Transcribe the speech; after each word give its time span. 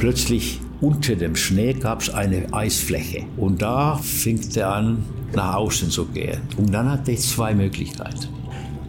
plötzlich 0.00 0.58
unter 0.80 1.14
dem 1.14 1.36
Schnee 1.36 1.74
gab 1.74 2.00
es 2.00 2.08
eine 2.08 2.54
Eisfläche. 2.54 3.24
Und 3.36 3.60
da 3.60 3.96
fing 3.96 4.40
er 4.54 4.72
an, 4.72 5.04
nach 5.34 5.56
außen 5.56 5.90
zu 5.90 6.06
gehen. 6.06 6.40
Und 6.56 6.72
dann 6.72 6.90
hatte 6.90 7.12
ich 7.12 7.20
zwei 7.20 7.54
Möglichkeiten. 7.54 8.28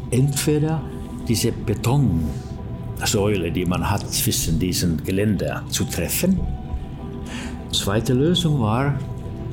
Entweder 0.10 0.82
diese 1.28 1.52
Betonsäule, 1.52 3.52
die 3.52 3.66
man 3.66 3.90
hat 3.90 4.10
zwischen 4.10 4.58
diesen 4.58 5.04
Geländer, 5.04 5.64
zu 5.70 5.84
treffen. 5.84 6.40
Zweite 7.74 8.14
Lösung 8.14 8.62
war 8.62 8.98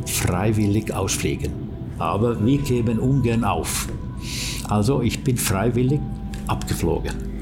freiwillig 0.06 0.94
ausfliegen. 0.94 1.52
Aber 1.98 2.44
wir 2.44 2.58
geben 2.58 3.00
ungern 3.00 3.42
auf. 3.42 3.88
Also 4.68 5.02
ich 5.02 5.24
bin 5.24 5.36
freiwillig 5.36 6.00
abgeflogen. 6.46 7.37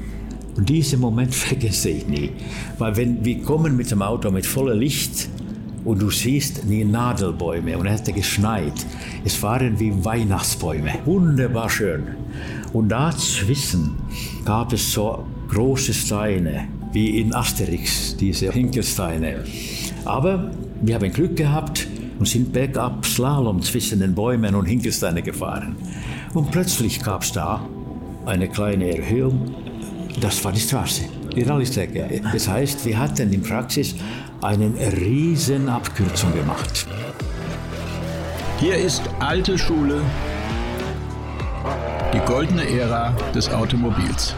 Und 0.57 0.67
diesen 0.67 0.99
Moment 0.99 1.33
vergesse 1.47 1.89
ich 1.89 2.07
nie. 2.07 2.31
Weil 2.77 2.97
wenn 2.97 3.23
wir 3.23 3.41
kommen 3.41 3.77
mit 3.77 3.89
dem 3.91 4.01
Auto 4.01 4.31
mit 4.31 4.45
voller 4.45 4.75
Licht 4.75 5.29
und 5.85 6.01
du 6.01 6.09
siehst 6.09 6.63
die 6.69 6.83
Nadelbäume 6.83 7.77
und 7.77 7.85
es 7.85 8.01
hatte 8.01 8.11
geschneit. 8.11 8.73
Es 9.23 9.41
waren 9.41 9.79
wie 9.79 10.03
Weihnachtsbäume. 10.03 10.91
Wunderbar 11.05 11.69
schön. 11.69 12.03
Und 12.73 12.89
dazwischen 12.89 13.95
gab 14.43 14.73
es 14.73 14.91
so 14.91 15.25
große 15.47 15.93
Steine, 15.93 16.67
wie 16.91 17.21
in 17.21 17.33
Asterix, 17.33 18.17
diese 18.17 18.51
Hinkelsteine. 18.51 19.45
Aber 20.03 20.51
wir 20.81 20.95
haben 20.95 21.11
Glück 21.11 21.37
gehabt 21.37 21.87
und 22.19 22.27
sind 22.27 22.51
bergab 22.51 23.05
Slalom 23.05 23.61
zwischen 23.61 23.99
den 23.99 24.13
Bäumen 24.13 24.55
und 24.55 24.65
Hinkelsteine 24.65 25.21
gefahren. 25.21 25.75
Und 26.33 26.51
plötzlich 26.51 27.01
gab 27.01 27.23
es 27.23 27.31
da 27.31 27.65
eine 28.25 28.49
kleine 28.49 28.97
Erhöhung. 28.97 29.66
Das 30.19 30.43
war 30.43 30.51
die 30.51 30.59
Straße, 30.59 31.03
die 31.35 31.43
Rallystrecke. 31.43 32.21
Das 32.33 32.47
heißt, 32.47 32.85
wir 32.85 32.97
hatten 32.97 33.31
in 33.31 33.43
Praxis 33.43 33.95
eine 34.41 34.71
riesen 34.99 35.69
Abkürzung 35.69 36.33
gemacht. 36.33 36.87
Hier 38.59 38.75
ist 38.75 39.03
alte 39.19 39.57
Schule, 39.57 40.01
die 42.13 42.19
goldene 42.25 42.67
Ära 42.67 43.15
des 43.35 43.49
Automobils. 43.49 44.33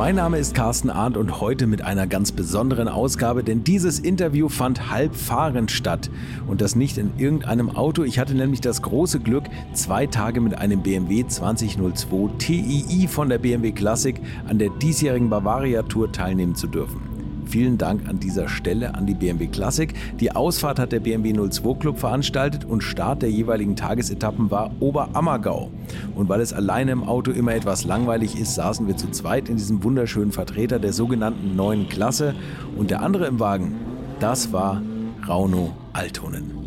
Mein 0.00 0.16
Name 0.16 0.38
ist 0.38 0.54
Carsten 0.54 0.88
Arndt 0.88 1.18
und 1.18 1.42
heute 1.42 1.66
mit 1.66 1.82
einer 1.82 2.06
ganz 2.06 2.32
besonderen 2.32 2.88
Ausgabe, 2.88 3.44
denn 3.44 3.64
dieses 3.64 3.98
Interview 3.98 4.48
fand 4.48 4.90
halb 4.90 5.14
fahrend 5.14 5.70
statt. 5.70 6.08
Und 6.46 6.62
das 6.62 6.74
nicht 6.74 6.96
in 6.96 7.10
irgendeinem 7.18 7.68
Auto. 7.68 8.04
Ich 8.04 8.18
hatte 8.18 8.32
nämlich 8.34 8.62
das 8.62 8.80
große 8.80 9.20
Glück, 9.20 9.44
zwei 9.74 10.06
Tage 10.06 10.40
mit 10.40 10.56
einem 10.56 10.82
BMW 10.82 11.26
2002 11.26 12.30
TII 12.38 13.08
von 13.08 13.28
der 13.28 13.36
BMW 13.36 13.72
Classic 13.72 14.18
an 14.48 14.58
der 14.58 14.70
diesjährigen 14.70 15.28
Bavaria 15.28 15.82
Tour 15.82 16.10
teilnehmen 16.10 16.54
zu 16.54 16.66
dürfen. 16.66 17.09
Vielen 17.50 17.78
Dank 17.78 18.08
an 18.08 18.20
dieser 18.20 18.48
Stelle 18.48 18.94
an 18.94 19.06
die 19.06 19.14
BMW 19.14 19.48
Classic. 19.48 19.92
Die 20.20 20.30
Ausfahrt 20.30 20.78
hat 20.78 20.92
der 20.92 21.00
BMW 21.00 21.32
02 21.32 21.80
Club 21.80 21.98
veranstaltet 21.98 22.64
und 22.64 22.84
Start 22.84 23.22
der 23.22 23.30
jeweiligen 23.32 23.74
Tagesetappen 23.74 24.52
war 24.52 24.70
Oberammergau. 24.78 25.72
Und 26.14 26.28
weil 26.28 26.40
es 26.42 26.52
alleine 26.52 26.92
im 26.92 27.02
Auto 27.02 27.32
immer 27.32 27.52
etwas 27.52 27.82
langweilig 27.82 28.38
ist, 28.38 28.54
saßen 28.54 28.86
wir 28.86 28.96
zu 28.96 29.10
zweit 29.10 29.48
in 29.48 29.56
diesem 29.56 29.82
wunderschönen 29.82 30.30
Vertreter 30.30 30.78
der 30.78 30.92
sogenannten 30.92 31.56
neuen 31.56 31.88
Klasse. 31.88 32.36
Und 32.76 32.92
der 32.92 33.02
andere 33.02 33.26
im 33.26 33.40
Wagen, 33.40 33.74
das 34.20 34.52
war 34.52 34.80
Rauno 35.26 35.72
Altonen 35.92 36.59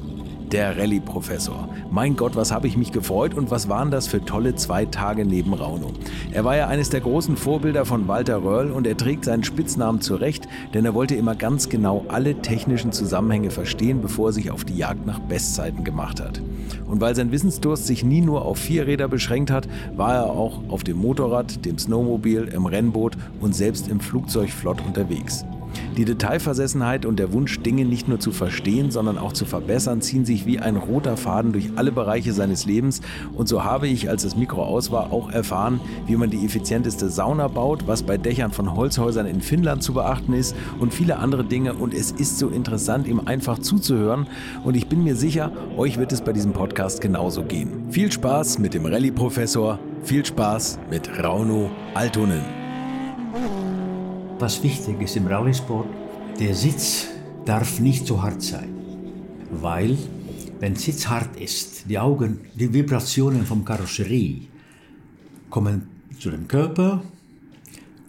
der 0.53 0.77
Rallye-Professor. 0.77 1.67
Mein 1.89 2.15
Gott, 2.15 2.35
was 2.35 2.51
habe 2.51 2.67
ich 2.67 2.77
mich 2.77 2.91
gefreut 2.91 3.33
und 3.33 3.49
was 3.49 3.69
waren 3.69 3.89
das 3.89 4.07
für 4.07 4.23
tolle 4.23 4.53
zwei 4.53 4.85
Tage 4.85 5.25
neben 5.25 5.53
Rauno. 5.53 5.91
Er 6.31 6.45
war 6.45 6.55
ja 6.55 6.67
eines 6.67 6.91
der 6.91 7.01
großen 7.01 7.35
Vorbilder 7.35 7.85
von 7.85 8.07
Walter 8.07 8.43
Röhrl 8.43 8.71
und 8.71 8.85
er 8.85 8.95
trägt 8.95 9.25
seinen 9.25 9.43
Spitznamen 9.43 9.99
zurecht, 9.99 10.47
denn 10.75 10.85
er 10.85 10.93
wollte 10.93 11.15
immer 11.15 11.33
ganz 11.33 11.69
genau 11.69 12.05
alle 12.07 12.35
technischen 12.35 12.91
Zusammenhänge 12.91 13.49
verstehen, 13.49 14.01
bevor 14.01 14.29
er 14.29 14.33
sich 14.33 14.51
auf 14.51 14.63
die 14.63 14.77
Jagd 14.77 15.07
nach 15.07 15.19
Bestzeiten 15.19 15.83
gemacht 15.83 16.21
hat. 16.21 16.39
Und 16.85 17.01
weil 17.01 17.15
sein 17.15 17.31
Wissensdurst 17.31 17.87
sich 17.87 18.03
nie 18.03 18.21
nur 18.21 18.45
auf 18.45 18.59
Vierräder 18.59 19.07
beschränkt 19.07 19.49
hat, 19.49 19.67
war 19.95 20.13
er 20.13 20.25
auch 20.27 20.59
auf 20.69 20.83
dem 20.83 20.97
Motorrad, 20.97 21.65
dem 21.65 21.79
Snowmobil, 21.79 22.43
im 22.53 22.67
Rennboot 22.67 23.17
und 23.41 23.55
selbst 23.55 23.87
im 23.87 23.99
Flugzeug 23.99 24.51
flott 24.51 24.85
unterwegs. 24.85 25.45
Die 25.97 26.05
Detailversessenheit 26.05 27.05
und 27.05 27.19
der 27.19 27.33
Wunsch, 27.33 27.59
Dinge 27.61 27.85
nicht 27.85 28.07
nur 28.07 28.19
zu 28.19 28.31
verstehen, 28.31 28.91
sondern 28.91 29.17
auch 29.17 29.33
zu 29.33 29.45
verbessern, 29.45 30.01
ziehen 30.01 30.25
sich 30.25 30.45
wie 30.45 30.59
ein 30.59 30.75
roter 30.75 31.17
Faden 31.17 31.51
durch 31.51 31.69
alle 31.75 31.91
Bereiche 31.91 32.33
seines 32.33 32.65
Lebens. 32.65 33.01
Und 33.33 33.47
so 33.47 33.63
habe 33.63 33.87
ich, 33.87 34.09
als 34.09 34.23
das 34.23 34.35
Mikro 34.35 34.63
aus 34.63 34.91
war, 34.91 35.11
auch 35.13 35.31
erfahren, 35.31 35.79
wie 36.07 36.15
man 36.15 36.29
die 36.29 36.45
effizienteste 36.45 37.09
Sauna 37.09 37.47
baut, 37.47 37.87
was 37.87 38.03
bei 38.03 38.17
Dächern 38.17 38.51
von 38.51 38.75
Holzhäusern 38.75 39.27
in 39.27 39.41
Finnland 39.41 39.83
zu 39.83 39.93
beachten 39.93 40.33
ist 40.33 40.55
und 40.79 40.93
viele 40.93 41.17
andere 41.17 41.43
Dinge. 41.43 41.73
Und 41.73 41.93
es 41.93 42.11
ist 42.11 42.39
so 42.39 42.49
interessant, 42.49 43.07
ihm 43.07 43.21
einfach 43.25 43.59
zuzuhören. 43.59 44.27
Und 44.63 44.75
ich 44.75 44.87
bin 44.87 45.03
mir 45.03 45.15
sicher, 45.15 45.51
euch 45.77 45.97
wird 45.97 46.11
es 46.11 46.21
bei 46.21 46.33
diesem 46.33 46.53
Podcast 46.53 47.01
genauso 47.01 47.43
gehen. 47.43 47.91
Viel 47.91 48.11
Spaß 48.11 48.59
mit 48.59 48.73
dem 48.73 48.85
Rallye-Professor. 48.85 49.79
Viel 50.03 50.25
Spaß 50.25 50.79
mit 50.89 51.09
Rauno 51.23 51.69
Altonen 51.93 52.62
was 54.43 54.61
wichtig 54.61 54.99
ist 54.99 55.15
im 55.15 55.27
Rallysport, 55.27 55.87
der 56.37 56.53
Sitz 56.53 57.07
darf 57.45 57.79
nicht 57.79 58.05
zu 58.05 58.21
hart 58.21 58.41
sein. 58.41 58.73
Weil, 59.49 59.97
wenn 60.59 60.75
Sitz 60.75 61.07
hart 61.07 61.39
ist, 61.39 61.89
die 61.89 61.97
Augen, 61.97 62.41
die 62.53 62.73
Vibrationen 62.73 63.45
vom 63.45 63.63
Karosserie 63.63 64.41
kommen 65.49 65.87
zu 66.19 66.29
dem 66.29 66.45
Körper 66.49 67.01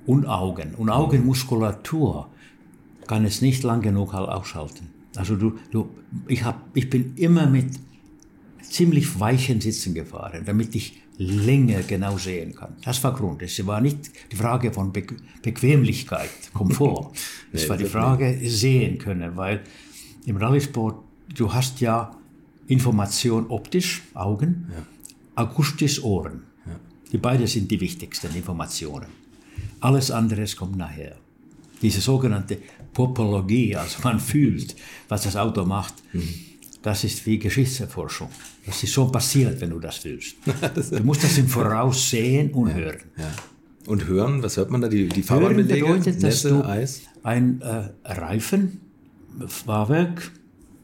und 0.06 0.26
Augen. 0.26 0.74
Und 0.74 0.90
Augenmuskulatur 0.90 2.28
kann 3.06 3.24
es 3.24 3.40
nicht 3.40 3.62
lang 3.62 3.80
genug 3.80 4.12
ausschalten. 4.12 4.88
Also 5.14 5.36
du, 5.36 5.52
du, 5.70 5.88
ich, 6.26 6.42
hab, 6.42 6.76
ich 6.76 6.90
bin 6.90 7.14
immer 7.14 7.46
mit 7.46 7.78
ziemlich 8.60 9.20
weichen 9.20 9.60
Sitzen 9.60 9.94
gefahren, 9.94 10.42
damit 10.44 10.74
ich 10.74 11.00
länger 11.18 11.82
genau 11.82 12.18
sehen 12.18 12.54
kann. 12.54 12.76
Das 12.82 13.02
war 13.04 13.14
Grund. 13.14 13.42
Es 13.42 13.64
war 13.66 13.80
nicht 13.80 14.10
die 14.32 14.36
Frage 14.36 14.72
von 14.72 14.92
Be 14.92 15.06
Bequemlichkeit, 15.42 16.30
Komfort. 16.52 17.12
es 17.52 17.68
war 17.68 17.76
die 17.76 17.84
Frage 17.84 18.38
sehen 18.44 18.98
können, 18.98 19.36
weil 19.36 19.62
im 20.26 20.36
Rallysport 20.36 21.04
du 21.34 21.52
hast 21.52 21.80
ja 21.80 22.16
Information 22.66 23.46
optisch, 23.48 24.02
Augen, 24.14 24.68
ja. 24.70 24.86
akustisch, 25.34 26.02
Ohren. 26.02 26.44
Ja. 26.66 26.72
Die 27.12 27.18
beiden 27.18 27.46
sind 27.46 27.70
die 27.70 27.80
wichtigsten 27.80 28.34
Informationen. 28.34 29.08
Alles 29.80 30.10
andere 30.10 30.46
kommt 30.56 30.76
nachher. 30.76 31.16
Diese 31.82 32.00
sogenannte 32.00 32.58
Popologie, 32.92 33.76
also 33.76 33.98
man 34.02 34.18
fühlt, 34.18 34.74
was 35.08 35.24
das 35.24 35.36
Auto 35.36 35.64
macht. 35.66 35.94
Mhm 36.12 36.53
das 36.84 37.02
ist 37.02 37.24
wie 37.24 37.38
Geschichtserforschung. 37.38 38.28
Das 38.66 38.82
ist 38.82 38.92
schon 38.92 39.10
passiert, 39.10 39.58
wenn 39.62 39.70
du 39.70 39.80
das 39.80 40.04
willst. 40.04 40.36
du 40.90 41.02
musst 41.02 41.24
das 41.24 41.38
im 41.38 41.48
Voraus 41.48 42.10
sehen 42.10 42.50
und 42.52 42.68
ja, 42.68 42.74
hören. 42.74 43.00
Ja. 43.16 43.32
Und 43.86 44.06
hören, 44.06 44.42
was 44.42 44.58
hört 44.58 44.70
man 44.70 44.82
da? 44.82 44.88
Die, 44.88 45.08
die 45.08 45.22
Fahrbahnbelege? 45.22 45.80
bedeutet, 45.80 46.16
dass 46.16 46.44
Nässe, 46.44 46.48
du 46.50 46.62
Eis? 46.62 47.00
ein 47.22 47.62
äh, 47.62 47.88
Reifen, 48.04 48.82
Fahrwerk, 49.46 50.30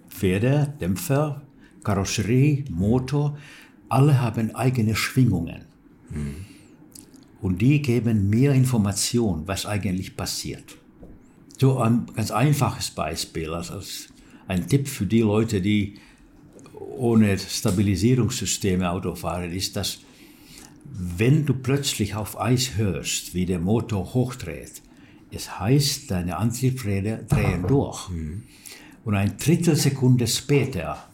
Pferde, 0.09 0.73
Dämpfer, 0.81 1.43
Karosserie, 1.85 2.65
Motor, 2.71 3.37
alle 3.91 4.23
haben 4.23 4.55
eigene 4.55 4.97
Schwingungen. 4.97 5.67
Mhm. 6.09 6.47
Und 7.43 7.61
die 7.61 7.83
geben 7.83 8.31
mehr 8.31 8.55
Information, 8.55 9.43
was 9.45 9.67
eigentlich 9.67 10.17
passiert. 10.17 10.79
So 11.59 11.79
ein 11.79 12.07
ganz 12.17 12.31
einfaches 12.31 12.91
Beispiel. 12.91 13.53
Also 13.53 13.75
als 13.75 14.09
ein 14.51 14.69
Tipp 14.69 14.89
für 14.89 15.07
die 15.07 15.21
Leute, 15.21 15.61
die 15.61 15.95
ohne 16.75 17.39
Stabilisierungssysteme 17.39 18.91
Auto 18.91 19.15
fahren, 19.15 19.53
ist, 19.53 19.77
dass 19.77 20.01
wenn 20.93 21.47
du 21.47 21.55
plötzlich 21.55 22.17
auf 22.17 22.39
Eis 22.41 22.77
hörst, 22.77 23.33
wie 23.33 23.47
der 23.47 23.61
Motor 23.61 24.13
hochdreht, 24.13 24.83
es 25.31 25.61
heißt, 25.61 26.11
deine 26.11 26.37
Antriebsräder 26.37 27.19
drehen 27.19 27.65
durch. 27.69 28.11
Und 29.05 29.15
ein 29.15 29.37
Drittelsekunde 29.37 30.27
später 30.27 31.09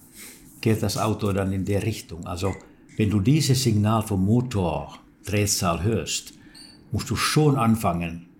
geht 0.62 0.82
das 0.82 0.96
Auto 0.96 1.30
dann 1.34 1.52
in 1.52 1.66
der 1.66 1.82
Richtung. 1.82 2.26
Also 2.26 2.54
wenn 2.96 3.10
du 3.10 3.20
dieses 3.20 3.62
Signal 3.62 4.02
vom 4.02 4.24
Motor, 4.24 4.98
Drehzahl 5.26 5.82
hörst, 5.82 6.32
musst 6.90 7.10
du 7.10 7.16
schon 7.16 7.56
anfangen, 7.56 8.30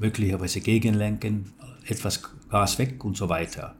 möglicherweise 0.00 0.62
gegenlenken, 0.62 1.52
etwas 1.86 2.22
Gas 2.48 2.78
weg 2.78 3.04
und 3.04 3.16
so 3.16 3.28
weiter. 3.28 3.76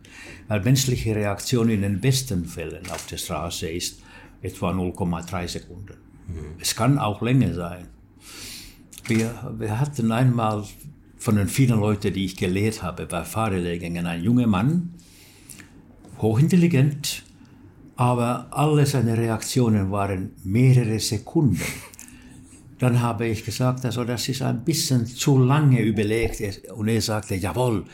Weil 0.49 0.63
menschliche 0.63 1.15
Reaktion 1.15 1.69
in 1.69 1.83
den 1.83 2.01
besten 2.01 2.45
Fällen 2.45 2.89
auf 2.91 3.07
der 3.07 3.17
Straße 3.17 3.69
ist 3.69 4.01
etwa 4.43 4.71
0,3 4.71 5.49
Sekunden. 5.49 5.95
Mhm. 6.29 6.61
Es 6.61 6.75
kann 6.75 6.99
auch 6.99 7.23
länger 7.23 7.55
sein. 7.55 7.89
Wir, 9.07 9.55
wir 9.59 9.79
hatten 9.79 10.11
einmal 10.11 10.65
von 11.17 11.37
den 11.37 11.49
vielen 11.49 11.81
Leuten, 11.81 12.13
die 12.13 12.25
ich 12.25 12.37
gelehrt 12.37 12.83
habe 12.83 13.07
bei 13.07 13.25
Fahrerlehrgängen, 13.25 14.07
einen 14.07 14.25
jungen 14.25 14.51
Mann, 14.51 14.95
hochintelligent, 16.19 17.23
aber 17.97 18.49
alle 18.51 18.85
seine 18.85 19.17
Reaktionen 19.17 19.91
waren 19.91 20.33
mehrere 20.45 20.99
Sekunden. 20.99 21.61
dann 22.79 23.01
habe 23.01 23.27
ich 23.27 23.45
gesagt, 23.45 23.85
also 23.85 24.05
das 24.05 24.29
ist 24.29 24.43
ein 24.43 24.65
bisschen 24.65 25.07
zu 25.07 25.39
lange 25.39 25.81
überlegt. 25.81 26.43
Und 26.73 26.89
er 26.89 27.01
sagte, 27.01 27.37
jawohl. 27.37 27.85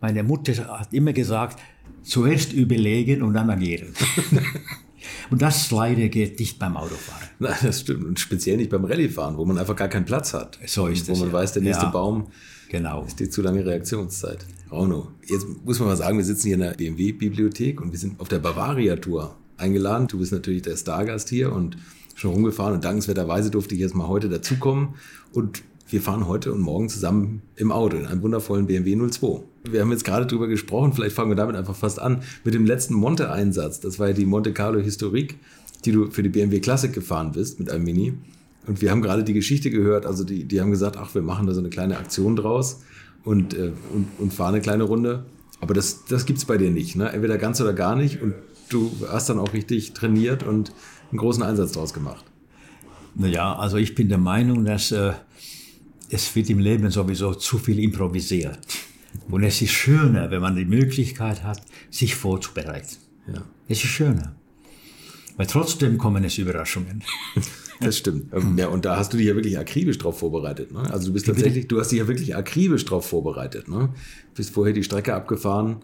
Meine 0.00 0.22
Mutter 0.22 0.52
hat 0.78 0.92
immer 0.92 1.12
gesagt, 1.12 1.58
zuerst 2.02 2.52
überlegen 2.52 3.22
und 3.22 3.34
dann 3.34 3.50
agieren. 3.50 3.88
und 5.30 5.42
das 5.42 5.70
leider 5.70 6.08
geht 6.08 6.38
nicht 6.38 6.58
beim 6.58 6.76
Autofahren. 6.76 7.28
Nein, 7.38 7.56
das 7.62 7.80
stimmt. 7.80 8.04
Und 8.04 8.20
speziell 8.20 8.56
nicht 8.56 8.70
beim 8.70 8.84
Rallyefahren, 8.84 9.36
wo 9.36 9.44
man 9.44 9.58
einfach 9.58 9.76
gar 9.76 9.88
keinen 9.88 10.04
Platz 10.04 10.32
hat. 10.34 10.58
So 10.66 10.86
ist 10.86 11.08
wo 11.08 11.12
es. 11.12 11.18
man 11.18 11.28
ja. 11.28 11.34
weiß, 11.34 11.52
der 11.52 11.62
nächste 11.62 11.86
ja, 11.86 11.90
Baum 11.90 12.28
genau. 12.68 13.04
ist 13.04 13.18
die 13.18 13.28
zu 13.28 13.42
lange 13.42 13.64
Reaktionszeit. 13.64 14.46
Rauno, 14.70 15.08
jetzt 15.26 15.46
muss 15.64 15.78
man 15.78 15.88
mal 15.88 15.96
sagen, 15.96 16.18
wir 16.18 16.24
sitzen 16.24 16.48
hier 16.48 16.54
in 16.54 16.60
der 16.60 16.74
BMW-Bibliothek 16.74 17.80
und 17.80 17.92
wir 17.92 17.98
sind 17.98 18.20
auf 18.20 18.28
der 18.28 18.38
Bavaria-Tour 18.38 19.36
eingeladen. 19.56 20.06
Du 20.06 20.18
bist 20.18 20.32
natürlich 20.32 20.62
der 20.62 20.76
Stargast 20.76 21.28
hier 21.28 21.52
und 21.52 21.76
schon 22.14 22.32
rumgefahren 22.32 22.74
und 22.74 22.84
dankenswerterweise 22.84 23.50
durfte 23.50 23.74
ich 23.74 23.80
jetzt 23.80 23.94
mal 23.94 24.08
heute 24.08 24.28
dazukommen 24.28 24.94
und 25.32 25.62
wir 25.88 26.00
fahren 26.00 26.26
heute 26.26 26.52
und 26.52 26.60
morgen 26.60 26.88
zusammen 26.88 27.42
im 27.54 27.70
Auto 27.70 27.96
in 27.96 28.06
einem 28.06 28.22
wundervollen 28.22 28.66
BMW 28.66 28.96
02. 29.08 29.42
Wir 29.70 29.80
haben 29.80 29.90
jetzt 29.90 30.04
gerade 30.04 30.26
drüber 30.26 30.46
gesprochen, 30.48 30.92
vielleicht 30.92 31.14
fangen 31.14 31.30
wir 31.30 31.36
damit 31.36 31.56
einfach 31.56 31.76
fast 31.76 32.00
an, 32.00 32.22
mit 32.44 32.54
dem 32.54 32.66
letzten 32.66 32.94
Monte-Einsatz. 32.94 33.80
Das 33.80 33.98
war 33.98 34.08
ja 34.08 34.12
die 34.12 34.26
Monte 34.26 34.52
Carlo 34.52 34.80
Historik, 34.80 35.36
die 35.84 35.92
du 35.92 36.10
für 36.10 36.22
die 36.22 36.28
BMW 36.28 36.60
Classic 36.60 36.92
gefahren 36.92 37.32
bist 37.32 37.58
mit 37.58 37.70
einem 37.70 37.84
Mini. 37.84 38.14
Und 38.66 38.82
wir 38.82 38.90
haben 38.90 39.02
gerade 39.02 39.22
die 39.22 39.32
Geschichte 39.32 39.70
gehört, 39.70 40.06
also 40.06 40.24
die, 40.24 40.44
die 40.44 40.60
haben 40.60 40.70
gesagt, 40.70 40.96
ach, 40.96 41.14
wir 41.14 41.22
machen 41.22 41.46
da 41.46 41.54
so 41.54 41.60
eine 41.60 41.70
kleine 41.70 41.98
Aktion 41.98 42.36
draus 42.36 42.82
und, 43.24 43.54
äh, 43.54 43.72
und, 43.92 44.08
und 44.18 44.32
fahren 44.32 44.54
eine 44.54 44.60
kleine 44.60 44.84
Runde. 44.84 45.24
Aber 45.60 45.72
das, 45.72 46.04
das 46.06 46.26
gibt's 46.26 46.44
bei 46.44 46.58
dir 46.58 46.70
nicht, 46.70 46.96
ne? 46.96 47.10
entweder 47.10 47.38
ganz 47.38 47.60
oder 47.60 47.72
gar 47.72 47.96
nicht. 47.96 48.20
Und 48.20 48.34
du 48.68 48.90
hast 49.08 49.28
dann 49.28 49.38
auch 49.38 49.52
richtig 49.52 49.94
trainiert 49.94 50.42
und 50.42 50.72
einen 51.10 51.18
großen 51.18 51.42
Einsatz 51.42 51.72
draus 51.72 51.94
gemacht. 51.94 52.24
Naja, 53.14 53.54
also 53.54 53.76
ich 53.76 53.94
bin 53.94 54.08
der 54.08 54.18
Meinung, 54.18 54.64
dass 54.64 54.92
äh, 54.92 55.12
es 56.10 56.34
wird 56.36 56.50
im 56.50 56.58
Leben 56.58 56.90
sowieso 56.90 57.34
zu 57.34 57.58
viel 57.58 57.78
improvisiert. 57.78 58.58
Und 59.28 59.42
es 59.42 59.60
ist 59.60 59.72
schöner, 59.72 60.30
wenn 60.30 60.40
man 60.40 60.56
die 60.56 60.64
Möglichkeit 60.64 61.42
hat, 61.42 61.60
sich 61.90 62.14
vorzubereiten. 62.14 62.96
Ja. 63.26 63.42
Es 63.68 63.78
ist 63.78 63.90
schöner. 63.90 64.36
Weil 65.36 65.46
trotzdem 65.46 65.98
kommen 65.98 66.24
es 66.24 66.38
Überraschungen. 66.38 67.02
Das 67.78 67.98
stimmt. 67.98 68.32
Ja, 68.56 68.68
und 68.68 68.86
da 68.86 68.96
hast 68.96 69.12
du 69.12 69.18
dich 69.18 69.26
ja 69.26 69.34
wirklich 69.34 69.58
akribisch 69.58 69.98
drauf 69.98 70.18
vorbereitet. 70.18 70.72
Ne? 70.72 70.80
Also 70.90 71.08
du 71.08 71.12
bist 71.12 71.26
tatsächlich, 71.26 71.68
du 71.68 71.78
hast 71.78 71.92
dich 71.92 71.98
ja 71.98 72.08
wirklich 72.08 72.34
akribisch 72.34 72.86
drauf 72.86 73.06
vorbereitet. 73.06 73.68
Ne? 73.68 73.90
Bist 74.34 74.54
vorher 74.54 74.72
die 74.72 74.82
Strecke 74.82 75.14
abgefahren. 75.14 75.76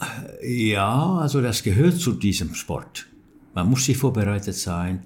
Ja, 0.42 1.18
also 1.18 1.42
das 1.42 1.62
gehört 1.62 1.98
zu 1.98 2.12
diesem 2.12 2.54
Sport. 2.54 3.08
Man 3.54 3.68
muss 3.68 3.84
sich 3.84 3.98
vorbereitet 3.98 4.54
sein. 4.54 5.02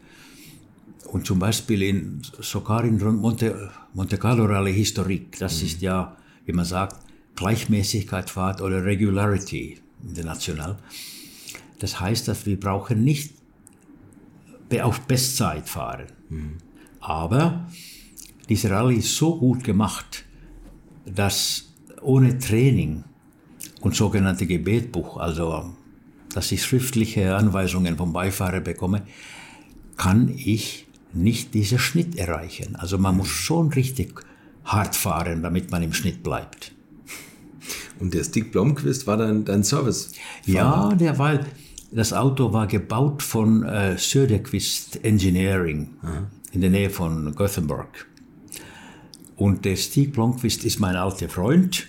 Und 1.06 1.26
zum 1.26 1.38
Beispiel 1.38 1.82
in, 1.82 2.22
sogar 2.40 2.84
in 2.84 2.98
Monte, 3.16 3.70
Monte 3.94 4.18
Carlo 4.18 4.44
Rallye 4.44 4.72
Historik, 4.72 5.38
das 5.38 5.62
ist 5.62 5.80
ja, 5.80 6.16
wie 6.44 6.52
man 6.52 6.64
sagt, 6.64 7.05
Gleichmäßigkeitsfahrt 7.36 8.60
oder 8.60 8.84
Regularity 8.84 9.78
international. 10.02 10.76
Das 11.78 12.00
heißt, 12.00 12.28
dass 12.28 12.46
wir 12.46 12.58
brauchen 12.58 13.04
nicht 13.04 13.34
auf 14.82 15.00
Bestzeit 15.02 15.68
fahren. 15.68 16.06
Aber 17.00 17.68
diese 18.48 18.70
Rallye 18.70 18.96
ist 18.98 19.16
so 19.16 19.38
gut 19.38 19.62
gemacht, 19.62 20.24
dass 21.04 21.72
ohne 22.02 22.38
Training 22.38 23.04
und 23.80 23.94
sogenannte 23.94 24.46
Gebetbuch, 24.46 25.18
also 25.18 25.74
dass 26.34 26.52
ich 26.52 26.62
schriftliche 26.64 27.36
Anweisungen 27.36 27.96
vom 27.96 28.12
Beifahrer 28.12 28.60
bekomme, 28.60 29.02
kann 29.96 30.28
ich 30.36 30.86
nicht 31.12 31.54
diesen 31.54 31.78
Schnitt 31.78 32.16
erreichen. 32.16 32.76
Also 32.76 32.98
man 32.98 33.16
muss 33.16 33.28
schon 33.28 33.72
richtig 33.72 34.22
hart 34.64 34.96
fahren, 34.96 35.42
damit 35.42 35.70
man 35.70 35.82
im 35.82 35.92
Schnitt 35.92 36.22
bleibt. 36.22 36.72
Und 37.98 38.14
der 38.14 38.24
Stick 38.24 38.52
Blomqvist 38.52 39.06
war 39.06 39.16
dann 39.16 39.44
dein 39.44 39.64
Service. 39.64 40.12
Ja, 40.44 40.94
der, 40.94 41.18
weil 41.18 41.46
das 41.90 42.12
Auto 42.12 42.52
war 42.52 42.66
gebaut 42.66 43.22
von 43.22 43.62
äh, 43.62 43.96
Söderqvist 43.96 45.04
Engineering 45.04 45.94
in 46.52 46.60
der 46.60 46.70
Nähe 46.70 46.90
von 46.90 47.34
Gothenburg. 47.34 48.06
Und 49.36 49.64
der 49.64 49.76
Stieg 49.76 50.12
Blomqvist 50.12 50.64
ist 50.64 50.80
mein 50.80 50.96
alter 50.96 51.28
Freund 51.28 51.86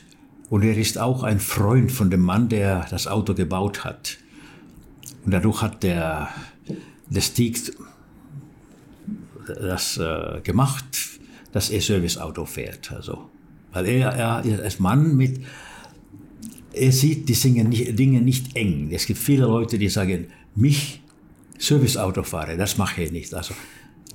und 0.50 0.63
er 0.63 0.77
ist 0.77 0.98
auch 0.98 1.24
ein 1.24 1.39
Freund 1.39 1.92
von 1.92 2.10
dem 2.10 2.21
Mann, 2.21 2.50
der 2.50 2.86
das 2.89 3.07
Auto 3.07 3.33
gebaut 3.33 3.83
hat. 3.83 4.18
Und 5.25 5.33
dadurch 5.33 5.62
hat 5.62 5.83
der, 5.83 6.30
der 7.10 7.21
Stieg 7.21 7.74
das 9.48 9.98
äh, 9.98 10.42
gemacht, 10.44 10.86
dass 11.53 11.69
er 11.69 11.81
Serviceauto 11.81 12.45
fährt. 12.45 12.92
Also, 12.92 13.30
weil 13.71 13.88
er, 13.88 14.13
er 14.13 14.44
ist 14.44 14.80
Mann 14.80 15.15
mit, 15.15 15.42
er 16.79 16.91
sieht 16.91 17.27
die 17.29 17.33
Dinge 17.33 17.63
nicht, 17.65 17.97
Dinge 18.00 18.21
nicht 18.21 18.56
eng. 18.56 18.89
Es 18.91 19.06
gibt 19.06 19.19
viele 19.19 19.45
Leute, 19.45 19.77
die 19.77 19.89
sagen, 19.89 20.27
mich 20.56 21.01
Serviceauto 21.59 22.24
fahre, 22.24 22.57
das 22.57 22.77
mache 22.77 23.03
ich 23.03 23.12
nicht. 23.12 23.33
Also 23.33 23.53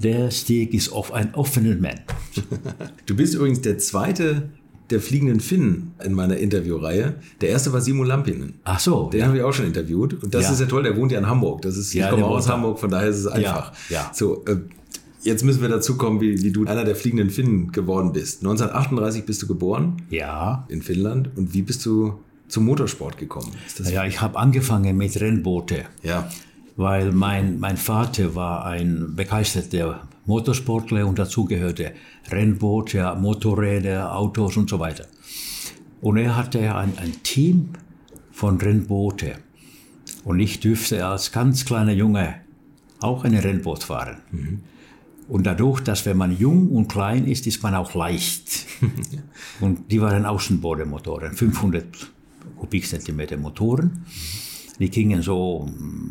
der 0.02 0.30
Stieg 0.30 0.72
ist 0.74 0.90
auf 0.92 1.12
ein 1.12 1.34
offener 1.34 1.76
Mann. 1.76 2.00
Du 3.06 3.14
bist 3.16 3.34
übrigens 3.34 3.60
der 3.60 3.78
zweite 3.78 4.50
der 4.90 5.00
fliegenden 5.00 5.40
Finnen 5.40 5.94
in 6.04 6.12
meiner 6.12 6.36
Interviewreihe. 6.36 7.14
Der 7.40 7.48
erste 7.50 7.72
war 7.72 7.80
Simo 7.80 8.04
Lampinen. 8.04 8.54
Ach 8.64 8.78
so, 8.78 9.08
Den 9.10 9.20
ja. 9.20 9.26
habe 9.26 9.38
ich 9.38 9.42
auch 9.42 9.52
schon 9.52 9.66
interviewt. 9.66 10.22
Und 10.22 10.34
das 10.34 10.44
Ja. 10.44 10.52
ist 10.52 10.60
ja 10.60 10.66
toll, 10.66 10.82
der 10.82 10.96
wohnt 10.96 11.12
ja 11.12 11.18
in 11.18 11.26
Hamburg. 11.26 11.62
Das 11.62 11.76
ist, 11.76 11.94
Ja, 11.94 12.06
ich 12.06 12.10
komme 12.10 12.26
aus. 12.26 12.48
Hamburg, 12.48 12.78
von 12.78 12.90
daher 12.90 13.08
ist 13.08 13.18
es 13.18 13.26
einfach. 13.26 13.72
ja. 13.88 14.10
So, 14.12 14.44
äh, 14.44 14.56
jetzt 15.22 15.44
müssen 15.44 15.62
wir 15.62 15.68
dazu 15.70 15.96
kommen, 15.96 16.20
wie, 16.20 16.42
wie 16.42 16.50
du 16.52 16.66
einer 16.66 16.84
der 16.84 16.94
fliegenden 16.94 17.30
Finnen 17.30 17.72
geworden 17.72 18.12
bist. 18.12 18.40
1938 18.42 19.24
bist 19.24 19.40
du 19.42 19.46
geboren 19.46 20.02
ja. 20.10 20.66
in 20.68 20.82
Finnland. 20.82 21.30
Und 21.36 21.54
wie 21.54 21.62
bist 21.62 21.86
du 21.86 22.14
zum 22.52 22.66
Motorsport 22.66 23.16
gekommen? 23.16 23.50
Ist 23.66 23.81
Ja, 23.90 24.04
ich 24.04 24.20
habe 24.20 24.38
angefangen 24.38 24.96
mit 24.96 25.19
Rennboote, 25.19 25.87
ja. 26.02 26.31
weil 26.76 27.10
mein, 27.10 27.58
mein 27.58 27.78
Vater 27.78 28.34
war 28.34 28.66
ein 28.66 29.16
begeisterter 29.16 30.06
Motorsportler 30.26 31.06
und 31.06 31.19
dazu 31.19 31.46
gehörte 31.46 31.93
Rennboote, 32.31 33.16
Motorräder, 33.19 34.14
Autos 34.14 34.56
und 34.58 34.69
so 34.69 34.78
weiter. 34.78 35.06
Und 36.02 36.19
er 36.19 36.37
hatte 36.37 36.75
ein, 36.76 36.99
ein 36.99 37.22
Team 37.22 37.70
von 38.31 38.60
Rennboote. 38.60 39.37
Und 40.25 40.38
ich 40.38 40.60
dürfte 40.60 41.06
als 41.06 41.32
ganz 41.32 41.64
kleiner 41.64 41.93
Junge 41.93 42.34
auch 43.00 43.25
ein 43.25 43.34
Rennboot 43.34 43.84
fahren. 43.84 44.19
Und 45.26 45.46
dadurch, 45.46 45.81
dass 45.81 46.05
wenn 46.05 46.19
man 46.19 46.37
jung 46.37 46.69
und 46.69 46.88
klein 46.88 47.26
ist, 47.26 47.46
ist 47.46 47.62
man 47.62 47.75
auch 47.75 47.94
leicht. 47.94 48.66
und 49.60 49.91
die 49.91 50.00
waren 50.00 50.26
Außenbodenmotoren, 50.26 51.32
500 51.32 51.86
Kubikzentimeter 52.62 53.36
Motoren. 53.36 54.04
Die 54.78 54.88
gingen 54.88 55.20
so 55.20 55.69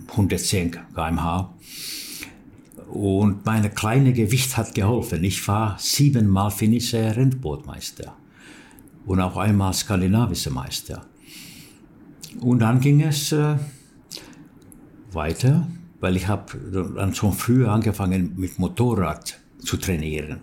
110 0.09 0.71
km/h. 0.71 1.53
Und 2.91 3.45
mein 3.45 3.73
kleines 3.73 4.15
Gewicht 4.15 4.57
hat 4.57 4.75
geholfen. 4.75 5.23
Ich 5.23 5.47
war 5.47 5.77
siebenmal 5.79 6.51
finnischer 6.51 7.15
Rennbootmeister 7.15 8.13
und 9.05 9.21
auch 9.21 9.37
einmal 9.37 9.73
skandinavischer 9.73 10.51
Meister. 10.51 11.05
Und 12.41 12.59
dann 12.59 12.81
ging 12.81 13.01
es 13.01 13.31
äh, 13.31 13.55
weiter, 15.13 15.67
weil 16.01 16.17
ich 16.17 16.27
habe 16.27 16.57
dann 16.95 17.15
schon 17.15 17.31
früh 17.31 17.65
angefangen 17.65 18.33
mit 18.35 18.59
Motorrad 18.59 19.39
zu 19.59 19.77
trainieren. 19.77 20.41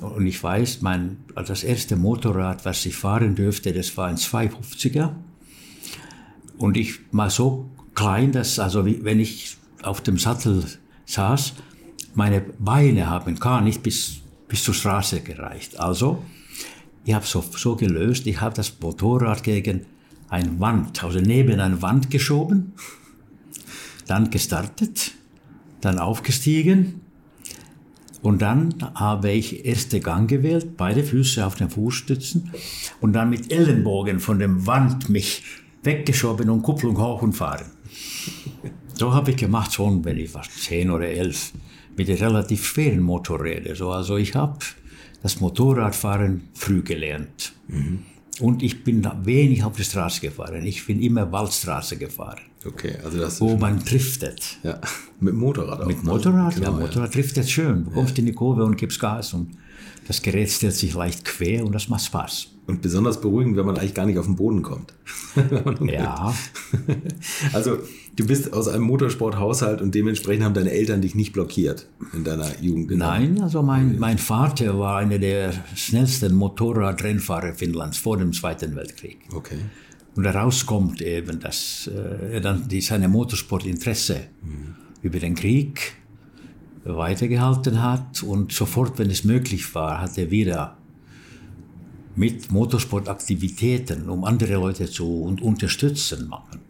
Und 0.00 0.26
ich 0.26 0.42
weiß, 0.42 0.82
mein, 0.82 1.18
das 1.34 1.62
erste 1.62 1.96
Motorrad, 1.96 2.64
was 2.64 2.84
ich 2.84 2.96
fahren 2.96 3.34
dürfte, 3.34 3.72
das 3.72 3.96
war 3.96 4.08
ein 4.08 4.16
250er. 4.16 5.10
Und 6.58 6.76
ich 6.76 7.00
war 7.12 7.30
so 7.30 7.70
klein, 7.94 8.32
dass, 8.32 8.58
also 8.58 8.86
wie, 8.86 9.04
wenn 9.04 9.20
ich 9.20 9.56
auf 9.82 10.00
dem 10.00 10.18
Sattel 10.18 10.64
saß, 11.06 11.54
meine 12.14 12.40
Beine 12.40 13.08
haben 13.08 13.38
gar 13.38 13.60
nicht 13.60 13.82
bis, 13.82 14.16
bis 14.48 14.64
zur 14.64 14.74
Straße 14.74 15.20
gereicht. 15.20 15.78
Also, 15.78 16.22
ich 17.04 17.14
habe 17.14 17.26
so, 17.26 17.44
so 17.56 17.76
gelöst, 17.76 18.26
ich 18.26 18.40
habe 18.40 18.54
das 18.54 18.72
Motorrad 18.80 19.42
gegen 19.42 19.86
eine 20.28 20.58
Wand, 20.58 21.04
also 21.04 21.20
neben 21.20 21.60
eine 21.60 21.82
Wand 21.82 22.10
geschoben, 22.10 22.72
dann 24.06 24.30
gestartet, 24.30 25.12
dann 25.80 25.98
aufgestiegen 25.98 27.03
und 28.24 28.40
dann 28.40 28.74
habe 28.94 29.30
ich 29.32 29.66
erste 29.66 30.00
Gang 30.00 30.26
gewählt, 30.26 30.78
beide 30.78 31.04
Füße 31.04 31.44
auf 31.44 31.56
den 31.56 31.68
Fußstützen 31.68 32.50
und 33.02 33.12
dann 33.12 33.28
mit 33.28 33.52
Ellenbogen 33.52 34.18
von 34.18 34.38
dem 34.38 34.66
Wand 34.66 35.10
mich 35.10 35.42
weggeschoben 35.82 36.48
und 36.48 36.62
Kupplung 36.62 36.96
hoch 36.96 37.20
und 37.20 37.34
fahren. 37.34 37.66
So 38.94 39.12
habe 39.12 39.32
ich 39.32 39.36
gemacht, 39.36 39.74
schon 39.74 40.02
wenn 40.06 40.16
ich 40.16 40.32
war 40.32 40.42
zehn 40.42 40.90
oder 40.90 41.06
elf, 41.06 41.52
mit 41.98 42.08
relativ 42.08 42.64
schweren 42.64 43.00
Motorrädern. 43.00 43.76
So, 43.76 43.90
also 43.90 44.16
ich 44.16 44.34
habe 44.34 44.58
das 45.22 45.40
Motorradfahren 45.40 46.48
früh 46.54 46.80
gelernt. 46.80 47.52
Und 48.40 48.62
ich 48.62 48.82
bin 48.82 49.08
wenig 49.22 49.62
auf 49.62 49.76
die 49.76 49.84
Straße 49.84 50.20
gefahren. 50.20 50.66
Ich 50.66 50.86
bin 50.86 51.00
immer 51.00 51.30
Waldstraße 51.30 51.96
gefahren. 51.96 52.40
Okay, 52.66 52.94
also 53.04 53.18
das 53.18 53.40
wo 53.40 53.56
man 53.56 53.84
driftet. 53.84 54.58
Ja, 54.62 54.80
mit 55.20 55.34
Motorrad 55.34 55.82
auch. 55.82 55.86
Mit? 55.86 56.02
Motorrad, 56.02 56.54
Genau, 56.54 56.72
ja, 56.72 56.78
Motorrad 56.86 57.14
driftet 57.14 57.48
schön. 57.48 57.84
Du 57.84 57.90
kommst 57.90 58.18
in 58.18 58.26
die 58.26 58.32
Kurve 58.32 58.64
und 58.64 58.76
gibst 58.76 58.98
Gas 58.98 59.34
und 59.34 59.56
das 60.08 60.20
Gerät 60.20 60.50
stellt 60.50 60.74
sich 60.74 60.94
leicht 60.94 61.24
quer 61.24 61.64
und 61.64 61.72
das 61.72 61.88
macht 61.88 62.04
Spaß. 62.04 62.53
Und 62.66 62.80
besonders 62.80 63.20
beruhigend, 63.20 63.56
wenn 63.56 63.66
man 63.66 63.76
eigentlich 63.76 63.92
gar 63.94 64.06
nicht 64.06 64.18
auf 64.18 64.24
den 64.24 64.36
Boden 64.36 64.62
kommt. 64.62 64.94
Ja, 65.84 66.32
Also, 67.52 67.78
du 68.16 68.26
bist 68.26 68.52
aus 68.52 68.68
einem 68.68 68.84
Motorsporthaushalt 68.84 69.82
und 69.82 69.94
dementsprechend 69.94 70.44
haben 70.44 70.54
deine 70.54 70.70
Eltern 70.70 71.02
dich 71.02 71.14
nicht 71.14 71.32
blockiert 71.32 71.86
in 72.14 72.24
deiner 72.24 72.48
Jugend. 72.60 72.90
In 72.92 72.98
nein, 72.98 73.40
also 73.42 73.62
mein, 73.62 73.98
mein 73.98 74.18
Vater 74.18 74.78
war 74.78 74.98
einer 74.98 75.18
der 75.18 75.52
schnellsten 75.74 76.34
Motorradrennfahrer 76.34 77.54
Finnlands 77.54 77.98
vor 77.98 78.16
dem 78.16 78.32
Zweiten 78.32 78.76
Weltkrieg. 78.76 79.18
Okay. 79.34 79.58
Und 80.16 80.22
daraus 80.22 80.64
kommt 80.64 81.02
eben, 81.02 81.40
dass 81.40 81.90
äh, 81.92 82.34
er 82.34 82.40
dann 82.40 82.68
die, 82.68 82.80
seine 82.80 83.08
Motorsportinteresse 83.08 84.28
über 85.02 85.18
den 85.18 85.34
Krieg 85.34 85.96
weitergehalten 86.84 87.82
hat 87.82 88.22
und 88.22 88.52
sofort, 88.52 88.98
wenn 88.98 89.10
es 89.10 89.24
möglich 89.24 89.74
war, 89.74 90.00
hat 90.00 90.16
er 90.18 90.30
wieder 90.30 90.76
mit 92.16 92.50
Motorsportaktivitäten, 92.52 94.08
um 94.08 94.24
andere 94.24 94.54
Leute 94.54 94.88
zu 94.88 95.22
und 95.22 95.42
unterstützen 95.42 96.28
machen. 96.28 96.60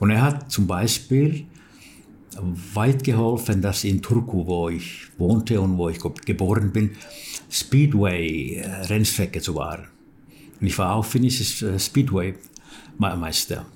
Und 0.00 0.10
er 0.10 0.22
hat 0.22 0.50
zum 0.50 0.66
Beispiel 0.66 1.46
weit 2.74 3.04
geholfen, 3.04 3.60
dass 3.62 3.84
in 3.84 4.00
Turku, 4.02 4.46
wo 4.46 4.68
ich 4.68 5.08
wohnte 5.18 5.60
und 5.60 5.76
wo 5.76 5.88
ich 5.88 6.00
ge- 6.00 6.10
geboren 6.24 6.72
bin, 6.72 6.90
Speedway-Rennstrecke 7.50 9.40
zu 9.40 9.54
fahren. 9.54 9.86
Und 10.60 10.66
ich 10.66 10.76
war 10.78 10.94
auch 10.94 11.04
finnisches 11.04 11.62
äh, 11.62 11.78
Speedway-Meister. 11.78 13.66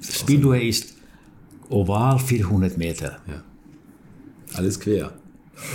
Speedway 0.00 0.68
ist 0.68 0.94
oval 1.68 2.18
400 2.18 2.76
Meter. 2.78 3.18
Ja. 3.28 3.42
Alles 4.54 4.78
quer. 4.78 5.12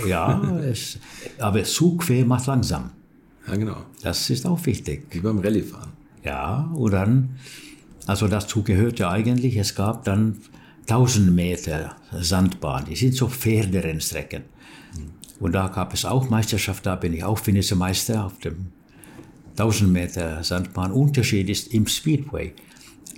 Ja, 0.06 0.58
es, 0.60 0.98
aber 1.38 1.64
zu 1.64 1.96
quer 1.96 2.24
macht 2.24 2.46
langsam. 2.46 2.90
Ja, 3.46 3.56
genau. 3.56 3.76
Das 4.02 4.30
ist 4.30 4.46
auch 4.46 4.64
wichtig. 4.66 5.06
Wie 5.10 5.20
beim 5.20 5.38
Rallyefahren. 5.38 5.92
Ja, 6.24 6.70
und 6.74 6.92
dann, 6.92 7.36
also 8.06 8.28
dazu 8.28 8.62
gehörte 8.62 9.08
eigentlich, 9.08 9.56
es 9.56 9.74
gab 9.74 10.04
dann 10.04 10.38
1000 10.82 11.32
Meter 11.32 11.96
Sandbahn. 12.12 12.84
Die 12.84 12.96
sind 12.96 13.14
so 13.14 13.28
Pferderennstrecken. 13.28 14.44
Und 15.40 15.52
da 15.52 15.66
gab 15.68 15.92
es 15.92 16.04
auch 16.04 16.30
Meisterschaft, 16.30 16.86
da 16.86 16.94
bin 16.94 17.12
ich 17.12 17.24
auch 17.24 17.38
finnischer 17.38 17.74
Meister 17.74 18.26
auf 18.26 18.38
dem 18.38 18.66
1000 19.52 19.92
Meter 19.92 20.44
Sandbahn. 20.44 20.92
Unterschied 20.92 21.50
ist 21.50 21.74
im 21.74 21.86
Speedway. 21.86 22.54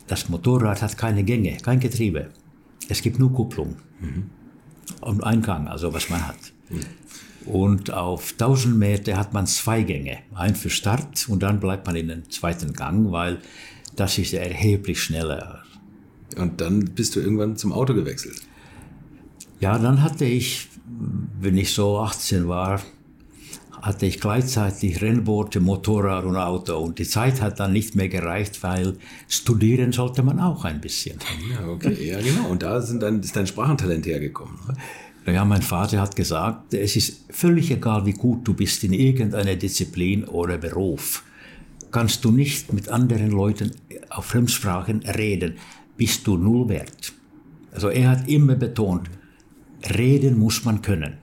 Das 0.06 0.28
Motorrad 0.28 0.82
hat 0.82 0.96
keine 0.96 1.22
Gänge, 1.24 1.56
kein 1.58 1.80
Getriebe. 1.80 2.30
Es 2.88 3.02
gibt 3.02 3.18
nur 3.18 3.32
Kupplung 3.32 3.76
und 5.00 5.24
Eingang, 5.24 5.68
also 5.68 5.92
was 5.92 6.08
man 6.10 6.26
hat. 6.26 6.36
Und 7.46 7.90
auf 7.92 8.32
1000 8.32 8.76
Meter 8.76 9.16
hat 9.16 9.32
man 9.32 9.46
zwei 9.46 9.82
Gänge. 9.82 10.18
Ein 10.34 10.54
für 10.54 10.70
Start 10.70 11.28
und 11.28 11.42
dann 11.42 11.60
bleibt 11.60 11.86
man 11.86 11.96
in 11.96 12.08
den 12.08 12.30
zweiten 12.30 12.72
Gang, 12.72 13.12
weil 13.12 13.38
das 13.96 14.18
ist 14.18 14.32
erheblich 14.32 15.02
schneller. 15.02 15.62
Und 16.36 16.60
dann 16.60 16.86
bist 16.94 17.16
du 17.16 17.20
irgendwann 17.20 17.56
zum 17.56 17.72
Auto 17.72 17.94
gewechselt. 17.94 18.40
Ja, 19.60 19.78
dann 19.78 20.02
hatte 20.02 20.24
ich, 20.24 20.68
wenn 21.40 21.56
ich 21.56 21.72
so 21.72 21.98
18 21.98 22.48
war, 22.48 22.80
hatte 23.84 24.06
ich 24.06 24.18
gleichzeitig 24.18 25.02
Rennboote, 25.02 25.60
Motorrad 25.60 26.24
und 26.24 26.36
Auto. 26.36 26.78
Und 26.78 26.98
die 26.98 27.06
Zeit 27.06 27.42
hat 27.42 27.60
dann 27.60 27.74
nicht 27.74 27.94
mehr 27.94 28.08
gereicht, 28.08 28.62
weil 28.62 28.96
studieren 29.28 29.92
sollte 29.92 30.22
man 30.22 30.40
auch 30.40 30.64
ein 30.64 30.80
bisschen. 30.80 31.18
Ja, 31.50 31.68
okay. 31.68 32.08
Ja, 32.08 32.18
genau. 32.18 32.48
Und 32.48 32.62
da 32.62 32.80
sind 32.80 33.02
dann, 33.02 33.20
ist 33.20 33.36
dein 33.36 33.46
Sprachentalent 33.46 34.06
hergekommen. 34.06 34.56
ne? 34.66 34.74
Naja, 35.26 35.44
mein 35.44 35.62
Vater 35.62 36.00
hat 36.00 36.16
gesagt, 36.16 36.74
es 36.74 36.96
ist 36.96 37.24
völlig 37.30 37.70
egal, 37.70 38.04
wie 38.04 38.12
gut 38.12 38.46
du 38.46 38.52
bist 38.52 38.84
in 38.84 38.92
irgendeiner 38.92 39.56
Disziplin 39.56 40.24
oder 40.24 40.58
Beruf. 40.58 41.24
Kannst 41.90 42.24
du 42.24 42.30
nicht 42.30 42.72
mit 42.72 42.88
anderen 42.88 43.30
Leuten 43.30 43.70
auf 44.10 44.26
Fremdsprachen 44.26 45.00
reden, 45.02 45.54
bist 45.96 46.26
du 46.26 46.36
null 46.36 46.68
wert. 46.68 47.12
Also 47.72 47.88
er 47.88 48.10
hat 48.10 48.28
immer 48.28 48.54
betont, 48.54 49.08
reden 49.96 50.38
muss 50.38 50.64
man 50.64 50.82
können. 50.82 51.14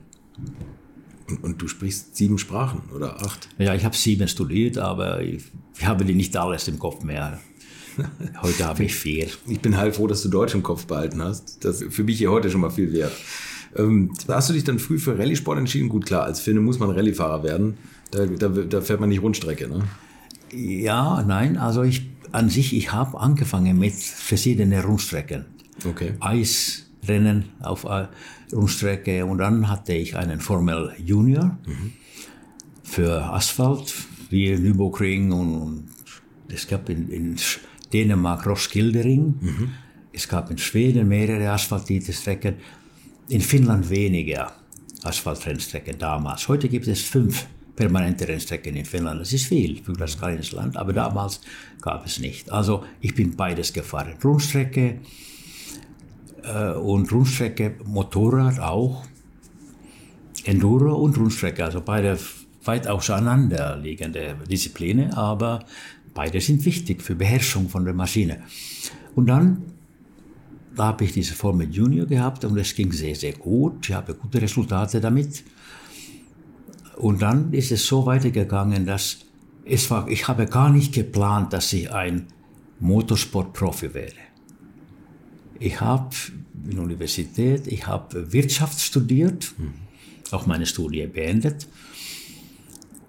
Und, 1.28 1.44
und 1.44 1.62
du 1.62 1.68
sprichst 1.68 2.16
sieben 2.16 2.38
Sprachen 2.38 2.82
oder 2.94 3.22
acht. 3.22 3.48
Ja, 3.58 3.74
ich 3.74 3.84
habe 3.84 3.96
sieben 3.96 4.26
studiert, 4.26 4.78
aber 4.78 5.22
ich, 5.22 5.44
ich 5.78 5.86
habe 5.86 6.04
die 6.04 6.14
nicht 6.14 6.36
alles 6.36 6.66
im 6.68 6.78
Kopf 6.78 7.04
mehr. 7.04 7.38
Heute 8.42 8.64
habe 8.64 8.84
ich 8.84 8.94
vier. 8.94 9.28
Ich 9.46 9.60
bin 9.60 9.76
halb 9.76 9.94
froh, 9.94 10.06
dass 10.06 10.22
du 10.22 10.28
Deutsch 10.28 10.54
im 10.54 10.62
Kopf 10.62 10.86
behalten 10.86 11.22
hast. 11.22 11.64
Das 11.64 11.82
ist 11.82 11.94
für 11.94 12.02
mich 12.02 12.18
hier 12.18 12.30
heute 12.30 12.50
schon 12.50 12.62
mal 12.62 12.70
viel 12.70 12.92
wert. 12.92 13.12
Ähm, 13.76 14.12
hast 14.28 14.50
du 14.50 14.54
dich 14.54 14.64
dann 14.64 14.78
früh 14.78 14.98
für 14.98 15.18
Rallye-Sport 15.18 15.58
entschieden? 15.58 15.88
Gut, 15.88 16.06
klar, 16.06 16.24
als 16.24 16.40
Finne 16.40 16.60
muss 16.60 16.78
man 16.78 16.90
Rallyefahrer 16.90 17.42
werden. 17.42 17.78
Da, 18.10 18.26
da, 18.26 18.48
da 18.48 18.80
fährt 18.80 19.00
man 19.00 19.08
nicht 19.08 19.22
Rundstrecke, 19.22 19.68
ne? 19.68 19.84
Ja, 20.52 21.22
nein, 21.26 21.56
also 21.56 21.82
ich 21.82 22.10
an 22.32 22.48
sich, 22.48 22.74
ich 22.74 22.92
habe 22.92 23.18
angefangen 23.20 23.78
mit 23.78 23.94
verschiedenen 23.94 24.80
Rundstrecken. 24.80 25.46
Okay. 25.86 26.12
Eisrennen 26.20 27.44
auf 27.60 27.84
äh, 27.84 28.08
Rundstrecke 28.52 29.24
und 29.24 29.38
dann 29.38 29.68
hatte 29.68 29.92
ich 29.94 30.16
einen 30.16 30.40
Formel 30.40 30.92
Junior 31.04 31.58
für 32.82 33.22
Asphalt, 33.22 33.94
wie 34.30 34.54
Nürburgring 34.56 35.32
und, 35.32 35.54
und 35.54 35.84
es 36.48 36.68
gab 36.68 36.88
in, 36.88 37.08
in 37.08 37.36
Dänemark 37.92 38.46
Roskildering, 38.46 39.34
es 40.12 40.28
gab 40.28 40.50
in 40.50 40.58
Schweden 40.58 41.08
mehrere 41.08 41.50
asphaltierte 41.50 42.12
Strecken, 42.12 42.54
in 43.28 43.40
Finnland 43.40 43.88
weniger 43.90 44.52
Asphaltrennstrecken 45.02 45.98
damals. 45.98 46.48
Heute 46.48 46.68
gibt 46.68 46.86
es 46.86 47.02
fünf 47.02 47.46
permanente 47.74 48.28
Rennstrecken 48.28 48.76
in 48.76 48.84
Finnland. 48.84 49.20
Das 49.20 49.32
ist 49.32 49.46
viel 49.46 49.82
für 49.82 49.94
das 49.94 50.18
kleines 50.18 50.52
Land, 50.52 50.76
aber 50.76 50.92
damals 50.92 51.40
gab 51.80 52.04
es 52.06 52.18
nicht. 52.18 52.50
Also 52.52 52.84
ich 53.00 53.14
bin 53.14 53.34
beides 53.34 53.72
gefahren. 53.72 54.14
Rundstrecke, 54.22 55.00
äh, 56.42 56.72
und 56.72 57.10
Rundstrecke, 57.12 57.76
Motorrad 57.84 58.58
auch, 58.60 59.04
Enduro 60.44 60.96
und 60.96 61.16
Rundstrecke, 61.16 61.64
also 61.64 61.80
beide 61.80 62.18
weit 62.64 62.86
auseinander 62.86 63.76
liegende 63.76 64.36
Disziplinen, 64.48 65.12
aber 65.14 65.64
beide 66.14 66.40
sind 66.40 66.64
wichtig 66.64 67.02
für 67.02 67.14
Beherrschung 67.14 67.68
von 67.68 67.84
der 67.84 67.94
Maschine. 67.94 68.42
Und 69.14 69.26
dann 69.26 69.71
da 70.76 70.84
habe 70.84 71.04
ich 71.04 71.12
diese 71.12 71.34
Formel 71.34 71.70
Junior 71.70 72.06
gehabt 72.06 72.44
und 72.44 72.56
es 72.56 72.74
ging 72.74 72.92
sehr, 72.92 73.14
sehr 73.14 73.32
gut. 73.32 73.88
Ich 73.88 73.94
habe 73.94 74.14
gute 74.14 74.40
Resultate 74.40 75.00
damit. 75.00 75.44
Und 76.96 77.22
dann 77.22 77.52
ist 77.52 77.72
es 77.72 77.86
so 77.86 78.06
weitergegangen, 78.06 78.86
dass 78.86 79.18
es 79.64 79.90
war, 79.90 80.08
ich 80.08 80.28
habe 80.28 80.46
gar 80.46 80.70
nicht 80.70 80.92
geplant, 80.92 81.52
dass 81.52 81.72
ich 81.72 81.90
ein 81.92 82.26
Motorsportprofi 82.80 83.94
werde. 83.94 84.16
Ich 85.58 85.80
habe 85.80 86.14
in 86.64 86.72
der 86.72 86.82
Universität, 86.82 87.66
ich 87.66 87.86
habe 87.86 88.32
Wirtschaft 88.32 88.80
studiert, 88.80 89.54
auch 90.30 90.46
meine 90.46 90.66
Studie 90.66 91.06
beendet. 91.06 91.68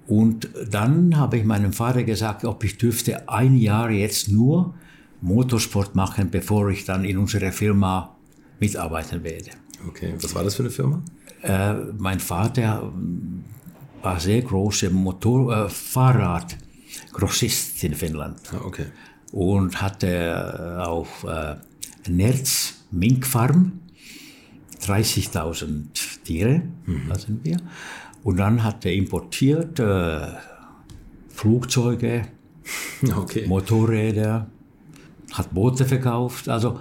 Und 0.07 0.49
dann 0.69 1.17
habe 1.17 1.37
ich 1.37 1.45
meinem 1.45 1.73
Vater 1.73 2.03
gesagt, 2.03 2.45
ob 2.45 2.63
ich 2.63 2.77
dürfte 2.77 3.29
ein 3.29 3.57
Jahr 3.57 3.89
jetzt 3.89 4.29
nur 4.29 4.75
Motorsport 5.23 5.95
machen, 5.95 6.29
bevor 6.29 6.69
ich 6.69 6.85
dann 6.85 7.05
in 7.05 7.17
unserer 7.17 7.51
Firma 7.51 8.15
mitarbeiten 8.59 9.23
werde. 9.23 9.51
Okay. 9.87 10.13
Was 10.21 10.35
war 10.35 10.43
das 10.43 10.55
für 10.55 10.63
eine 10.63 10.69
Firma? 10.69 11.01
Äh, 11.41 11.73
mein 11.97 12.19
Vater 12.19 12.91
war 14.01 14.19
sehr 14.19 14.41
großer 14.41 14.89
Motor, 14.89 15.65
äh, 15.65 15.69
Fahrradgrossist 15.69 17.81
in 17.83 17.93
Finnland 17.95 18.37
Ah, 18.53 18.61
okay. 18.65 18.85
und 19.31 19.81
hatte 19.81 20.83
auf 20.85 21.23
äh, 21.23 21.55
Nerz 22.09 22.83
Minkfarm 22.91 23.79
30.000 24.81 25.85
Tiere 26.25 26.63
hatten 27.09 27.39
wir 27.43 27.57
und 28.23 28.37
dann 28.37 28.63
hat 28.63 28.85
er 28.85 28.93
importiert 28.93 29.79
äh, 29.79 30.27
Flugzeuge, 31.29 32.23
Okay. 33.17 33.45
Motorräder, 33.47 34.47
hat 35.33 35.53
Boote 35.53 35.85
verkauft, 35.85 36.47
also 36.47 36.79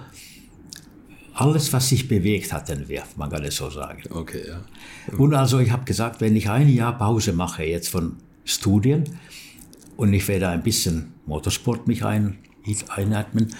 alles, 1.33 1.73
was 1.73 1.89
sich 1.89 2.07
bewegt, 2.07 2.53
hatten 2.53 2.87
wir, 2.87 3.03
man 3.17 3.29
kann 3.29 3.43
es 3.43 3.55
so 3.55 3.69
sagen. 3.69 4.03
Okay, 4.11 4.43
ja. 4.47 5.17
Und 5.17 5.33
also 5.33 5.59
ich 5.59 5.71
habe 5.71 5.83
gesagt, 5.83 6.21
wenn 6.21 6.35
ich 6.35 6.49
ein 6.49 6.69
Jahr 6.69 6.97
Pause 6.97 7.33
mache 7.33 7.63
jetzt 7.63 7.89
von 7.89 8.17
Studien 8.45 9.03
und 9.97 10.13
ich 10.13 10.27
werde 10.27 10.49
ein 10.49 10.61
bisschen 10.61 11.13
Motorsport 11.25 11.87
mich 11.87 12.05
ein, 12.05 12.37
einatmen 12.89 13.53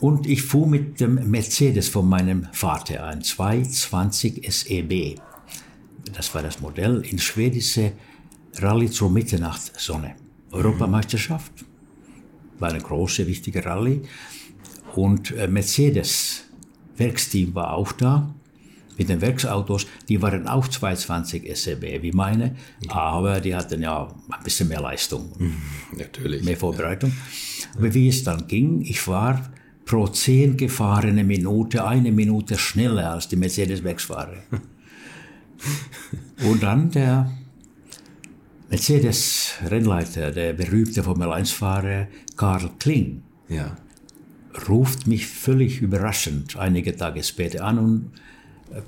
und 0.00 0.26
ich 0.26 0.42
fuhr 0.42 0.66
mit 0.66 1.00
dem 1.00 1.30
Mercedes 1.30 1.88
von 1.88 2.08
meinem 2.08 2.48
Vater 2.52 3.04
ein 3.04 3.22
220 3.22 4.52
SEB. 4.52 5.20
Das 6.12 6.34
war 6.34 6.42
das 6.42 6.60
Modell 6.60 7.02
in 7.02 7.18
schwedische 7.18 7.92
Rallye 8.56 8.90
zur 8.90 9.10
Mitternachtssonne. 9.10 10.16
Europameisterschaft 10.50 11.52
war 12.60 12.70
eine 12.70 12.80
große, 12.80 13.26
wichtige 13.26 13.64
Rallye. 13.64 14.02
Und 14.94 15.32
äh, 15.32 15.48
Mercedes 15.48 16.44
Werksteam 16.96 17.54
war 17.54 17.74
auch 17.74 17.92
da 17.92 18.34
mit 18.98 19.08
den 19.08 19.22
Werksautos. 19.22 19.86
Die 20.08 20.20
waren 20.20 20.46
auch 20.46 20.68
220 20.68 21.56
SEB 21.56 22.02
wie 22.02 22.12
meine, 22.12 22.56
aber 22.88 23.40
die 23.40 23.54
hatten 23.54 23.82
ja 23.82 24.08
ein 24.30 24.44
bisschen 24.44 24.68
mehr 24.68 24.82
Leistung. 24.82 25.32
Natürlich. 25.96 26.44
Mehr 26.44 26.56
Vorbereitung. 26.56 27.12
Aber 27.76 27.94
wie 27.94 28.08
es 28.08 28.24
dann 28.24 28.46
ging, 28.46 28.82
ich 28.82 29.06
war 29.08 29.50
pro 29.86 30.06
10 30.06 30.56
gefahrene 30.56 31.24
Minute 31.24 31.86
eine 31.86 32.12
Minute 32.12 32.58
schneller 32.58 33.12
als 33.12 33.28
die 33.28 33.36
Mercedes-Werksfahrer. 33.36 34.36
Und 36.48 36.62
dann 36.62 36.90
der 36.90 37.30
Mercedes-Rennleiter, 38.70 40.30
der 40.30 40.52
berühmte 40.52 41.02
Formel-1-Fahrer 41.02 42.06
Karl 42.36 42.70
Kling, 42.78 43.22
Ja. 43.48 43.76
ruft 44.68 45.06
mich 45.08 45.26
völlig 45.26 45.80
überraschend 45.80 46.56
einige 46.56 46.96
Tage 46.96 47.22
später 47.24 47.64
an 47.64 47.78
und 47.78 48.10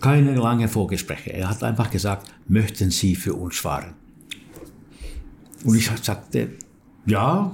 keine 0.00 0.34
lange 0.36 0.68
Vorgespräche. 0.68 1.32
Er 1.32 1.50
hat 1.50 1.64
einfach 1.64 1.90
gesagt, 1.90 2.28
möchten 2.46 2.90
Sie 2.92 3.16
für 3.16 3.34
uns 3.34 3.58
fahren? 3.58 3.94
Und 5.64 5.76
ich 5.76 5.90
sagte, 6.02 6.50
ja, 7.06 7.52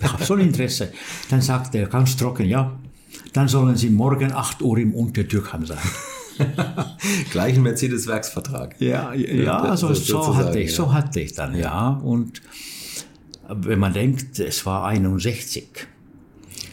ich 0.00 0.10
habe 0.10 0.24
schon 0.24 0.40
Interesse. 0.40 0.92
Dann 1.28 1.42
sagte 1.42 1.78
er 1.78 1.86
ganz 1.88 2.16
trocken, 2.16 2.46
ja, 2.46 2.78
dann 3.34 3.48
sollen 3.48 3.76
Sie 3.76 3.90
morgen 3.90 4.32
8 4.32 4.62
Uhr 4.62 4.78
im 4.78 4.94
Untertürkheim 4.94 5.66
sein. 5.66 5.78
Gleich 7.30 7.56
ein 7.56 7.62
Mercedes-Werksvertrag. 7.62 8.80
Ja, 8.80 9.12
ja, 9.14 9.62
das 9.62 9.80
so 9.80 9.88
sozusagen, 9.88 10.36
hatte 10.36 10.60
ich, 10.60 10.70
ja. 10.70 10.76
so 10.76 10.92
hatte 10.92 11.20
ich 11.20 11.32
dann, 11.34 11.56
ja. 11.56 11.90
Und 11.90 12.42
wenn 13.48 13.78
man 13.78 13.92
denkt, 13.92 14.38
es 14.38 14.64
war 14.66 14.84
61. 14.86 15.68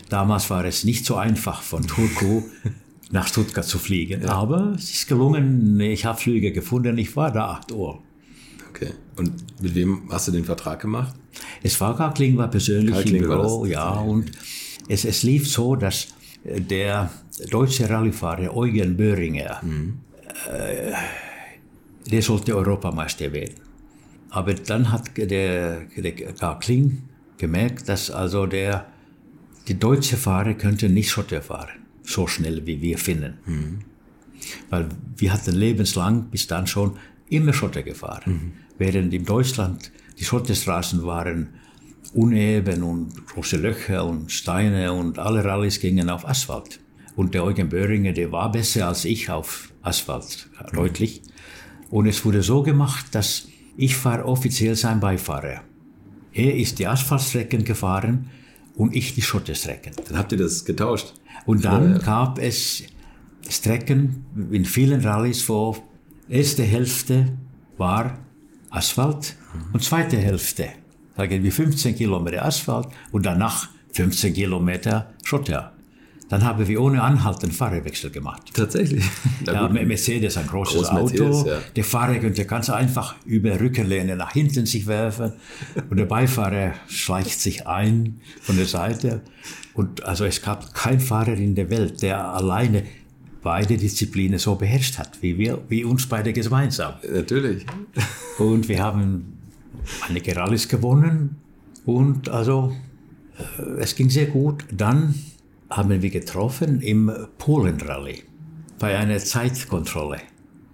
Damals 0.09 0.49
war 0.49 0.65
es 0.65 0.83
nicht 0.83 1.05
so 1.05 1.15
einfach, 1.15 1.61
von 1.61 1.85
Turku 1.85 2.43
nach 3.11 3.27
Stuttgart 3.27 3.65
zu 3.65 3.79
fliegen. 3.79 4.25
Aber 4.25 4.73
es 4.75 4.91
ist 4.91 5.07
gelungen, 5.07 5.79
ich 5.79 6.05
habe 6.05 6.19
Flüge 6.19 6.51
gefunden, 6.51 6.97
ich 6.97 7.15
war 7.15 7.31
da 7.31 7.49
8 7.51 7.71
Uhr. 7.71 8.01
Okay. 8.69 8.93
Und 9.17 9.61
mit 9.61 9.75
wem 9.75 10.03
hast 10.09 10.27
du 10.27 10.31
den 10.31 10.45
Vertrag 10.45 10.79
gemacht? 10.79 11.15
Es 11.63 11.79
war 11.81 11.95
gar 11.95 12.13
Kling 12.13 12.37
war 12.37 12.49
persönlich 12.49 12.91
Karl 12.91 13.03
im 13.03 13.09
Kling 13.09 13.21
Büro, 13.23 13.65
ja, 13.65 13.91
und 13.91 14.31
es, 14.87 15.05
es 15.05 15.23
lief 15.23 15.49
so, 15.49 15.75
dass 15.75 16.07
der 16.43 17.09
deutsche 17.49 17.89
Rallyefahrer 17.89 18.55
Eugen 18.55 18.95
Böhringer, 18.95 19.61
äh, 20.51 20.93
der 22.09 22.21
sollte 22.21 22.55
Europameister 22.55 23.31
werden. 23.31 23.55
Aber 24.29 24.53
dann 24.53 24.91
hat 24.91 25.17
der, 25.17 25.81
der 25.95 26.11
Karl 26.11 26.59
Kling 26.59 27.03
gemerkt, 27.37 27.89
dass 27.89 28.11
also 28.11 28.45
der, 28.45 28.85
die 29.67 29.77
deutsche 29.77 30.17
Fahrer 30.17 30.53
könnten 30.53 30.93
nicht 30.93 31.09
Schotter 31.09 31.41
fahren, 31.41 31.79
so 32.03 32.27
schnell 32.27 32.65
wie 32.65 32.81
wir 32.81 32.97
finden. 32.97 33.83
Weil 34.69 34.89
wir 35.17 35.33
hatten 35.33 35.55
lebenslang 35.55 36.25
bis 36.29 36.47
dann 36.47 36.67
schon 36.67 36.97
immer 37.29 37.53
Schotter 37.53 37.83
gefahren. 37.83 38.53
Während 38.77 39.13
in 39.13 39.25
Deutschland 39.25 39.91
die 40.17 40.23
Schotterstraßen 40.23 41.03
waren 41.03 41.49
uneben 42.13 42.83
und 42.83 43.27
große 43.27 43.57
Löcher 43.57 44.05
und 44.05 44.31
Steine 44.31 44.93
und 44.93 45.19
alle 45.19 45.43
Rallyes 45.43 45.79
gingen 45.79 46.09
auf 46.09 46.27
Asphalt. 46.27 46.79
Und 47.15 47.33
der 47.33 47.43
Eugen 47.43 47.69
Böhringer, 47.69 48.13
der 48.13 48.31
war 48.31 48.51
besser 48.51 48.87
als 48.87 49.05
ich 49.05 49.29
auf 49.29 49.73
Asphalt, 49.81 50.49
deutlich. 50.73 51.21
Und 51.89 52.07
es 52.07 52.23
wurde 52.23 52.43
so 52.43 52.63
gemacht, 52.63 53.07
dass 53.11 53.47
ich 53.75 54.03
war 54.05 54.25
offiziell 54.25 54.75
sein 54.75 54.99
Beifahrer. 54.99 55.61
Er 56.33 56.55
ist 56.55 56.79
die 56.79 56.87
Asphaltstrecken 56.87 57.63
gefahren 57.63 58.29
und 58.75 58.95
ich 58.95 59.15
die 59.15 59.21
Schotterstrecken. 59.21 59.93
Dann 60.07 60.17
habt 60.17 60.31
ihr 60.31 60.37
das 60.37 60.65
getauscht. 60.65 61.13
Und 61.45 61.65
dann 61.65 61.99
gab 61.99 62.39
es 62.39 62.83
Strecken 63.49 64.25
in 64.51 64.65
vielen 64.65 65.01
Rallyes, 65.01 65.47
wo 65.49 65.77
erste 66.27 66.63
Hälfte 66.63 67.37
war 67.77 68.19
Asphalt 68.69 69.35
und 69.73 69.83
zweite 69.83 70.17
Hälfte, 70.17 70.69
sagen 71.19 71.43
wir 71.43 71.51
15 71.51 71.97
Kilometer 71.97 72.45
Asphalt 72.45 72.87
und 73.11 73.25
danach 73.25 73.67
15 73.91 74.33
Kilometer 74.33 75.11
Schotter. 75.25 75.73
Dann 76.29 76.45
haben 76.45 76.65
wir 76.65 76.81
ohne 76.81 77.01
Anhalten 77.01 77.51
Fahrerwechsel 77.51 78.09
gemacht. 78.09 78.43
Tatsächlich. 78.53 79.03
Ja. 79.45 79.67
Mercedes, 79.67 80.37
ein 80.37 80.47
großes 80.47 80.75
Groß 80.75 80.93
Mercedes, 80.93 81.35
Auto. 81.37 81.49
ja. 81.49 81.57
Der 81.75 81.83
Fahrer 81.83 82.19
könnte 82.19 82.45
ganz 82.45 82.69
einfach 82.69 83.15
über 83.25 83.59
Rückenlehne 83.59 84.15
nach 84.15 84.31
hinten 84.31 84.65
sich 84.65 84.85
werfen 84.87 85.33
und 85.89 85.97
der 85.97 86.05
Beifahrer 86.05 86.73
schleicht 86.87 87.39
sich 87.39 87.67
ein 87.67 88.21
von 88.41 88.55
der 88.57 88.67
Seite. 88.67 89.21
Und 89.73 90.03
also 90.05 90.23
es 90.23 90.41
gab 90.41 90.73
keinen 90.73 90.99
Fahrer 90.99 91.33
in 91.33 91.55
der 91.55 91.69
Welt, 91.69 92.01
der 92.01 92.23
alleine 92.25 92.83
beide 93.41 93.75
Disziplinen 93.75 94.39
so 94.39 94.55
beherrscht 94.55 94.99
hat, 94.99 95.21
wie 95.21 95.37
wir, 95.37 95.61
wie 95.67 95.83
uns 95.83 96.05
beide 96.07 96.31
gemeinsam. 96.31 96.93
Natürlich. 97.11 97.65
Und 98.37 98.69
wir 98.69 98.83
haben 98.83 99.38
einige 100.07 100.35
Rallyes 100.35 100.67
gewonnen 100.67 101.37
und 101.85 102.29
also 102.29 102.73
äh, 103.37 103.63
es 103.79 103.95
ging 103.95 104.09
sehr 104.09 104.27
gut. 104.27 104.65
Dann 104.71 105.15
haben 105.69 106.01
wir 106.01 106.09
getroffen 106.09 106.81
im 106.81 107.11
Polen-Rallye 107.37 108.23
bei 108.79 108.97
einer 108.97 109.19
Zeitkontrolle. 109.19 110.17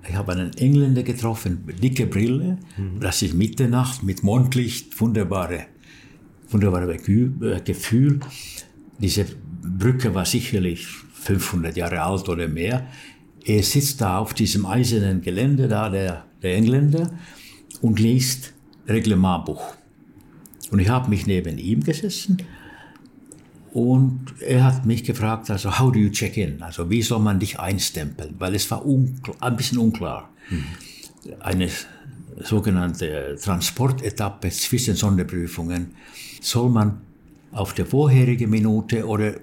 Ich 0.07 0.15
habe 0.15 0.33
einen 0.33 0.53
Engländer 0.57 1.03
getroffen, 1.03 1.67
dicke 1.81 2.05
Brille, 2.05 2.59
das 2.99 3.23
ist 3.23 3.33
Mitternacht 3.33 4.03
mit 4.03 4.21
Mondlicht, 4.23 4.99
wunderbare, 5.01 5.65
wunderbare 6.49 6.93
Gefühl- 6.95 7.57
äh, 7.57 7.61
Gefühl. 7.61 8.19
Diese 8.99 9.25
Brücke 9.63 10.13
war 10.13 10.25
sicherlich 10.25 10.85
500 10.87 11.75
Jahre 11.75 12.01
alt 12.01 12.29
oder 12.29 12.47
mehr. 12.47 12.87
Er 13.43 13.63
sitzt 13.63 13.99
da 14.01 14.19
auf 14.19 14.35
diesem 14.35 14.65
eisernen 14.67 15.21
Gelände, 15.21 15.67
da 15.67 15.89
der, 15.89 16.25
der 16.43 16.55
Engländer, 16.55 17.09
und 17.81 17.99
liest 17.99 18.53
Reglementbuch. 18.87 19.75
Und 20.71 20.79
ich 20.79 20.89
habe 20.89 21.09
mich 21.09 21.27
neben 21.27 21.57
ihm 21.57 21.83
gesessen 21.83 22.37
und 23.75 24.35
er 24.39 24.63
hat 24.63 24.85
mich 24.85 25.03
gefragt, 25.03 25.51
also 25.51 25.77
how 25.79 25.91
do 25.91 25.99
you 25.99 26.09
check 26.09 26.37
in? 26.37 26.61
Also 26.61 26.89
wie 26.89 27.01
soll 27.01 27.19
man 27.19 27.39
dich 27.39 27.59
einstempeln? 27.59 28.35
Weil 28.39 28.55
es 28.55 28.71
war 28.71 28.83
ein 28.85 29.55
bisschen 29.57 29.79
unklar. 29.79 30.29
Eine 31.41 31.69
sogenannte 32.41 33.37
Transportetappe 33.41 34.49
zwischen 34.49 34.95
Sonderprüfungen 34.95 35.91
soll 36.41 36.69
man 36.69 37.01
auf 37.51 37.73
der 37.73 37.85
vorherigen 37.85 38.49
Minute 38.49 39.05
oder 39.05 39.33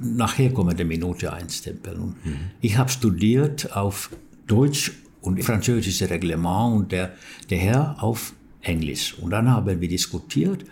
nachher 0.00 0.52
kommende 0.52 0.84
Minute 0.84 1.32
einstempeln. 1.32 2.00
Und 2.00 2.16
Ich 2.60 2.76
habe 2.78 2.90
studiert 2.90 3.76
auf 3.76 4.10
Deutsch 4.48 4.92
und 5.20 5.42
französische 5.44 6.10
Reglement 6.10 6.76
und 6.76 6.92
der, 6.92 7.12
der 7.50 7.58
Herr 7.58 8.02
auf 8.02 8.32
Englisch. 8.62 9.16
Und 9.18 9.30
dann 9.30 9.48
haben 9.50 9.80
wir 9.80 9.88
diskutiert 9.88 10.64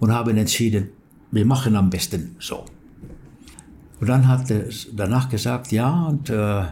und 0.00 0.12
haben 0.12 0.36
entschieden, 0.36 0.90
wir 1.30 1.44
machen 1.44 1.76
am 1.76 1.90
besten 1.90 2.36
so. 2.38 2.64
Und 4.00 4.08
dann 4.08 4.28
hat 4.28 4.50
er 4.50 4.64
danach 4.92 5.28
gesagt, 5.28 5.72
ja, 5.72 6.06
und 6.06 6.30
äh, 6.30 6.64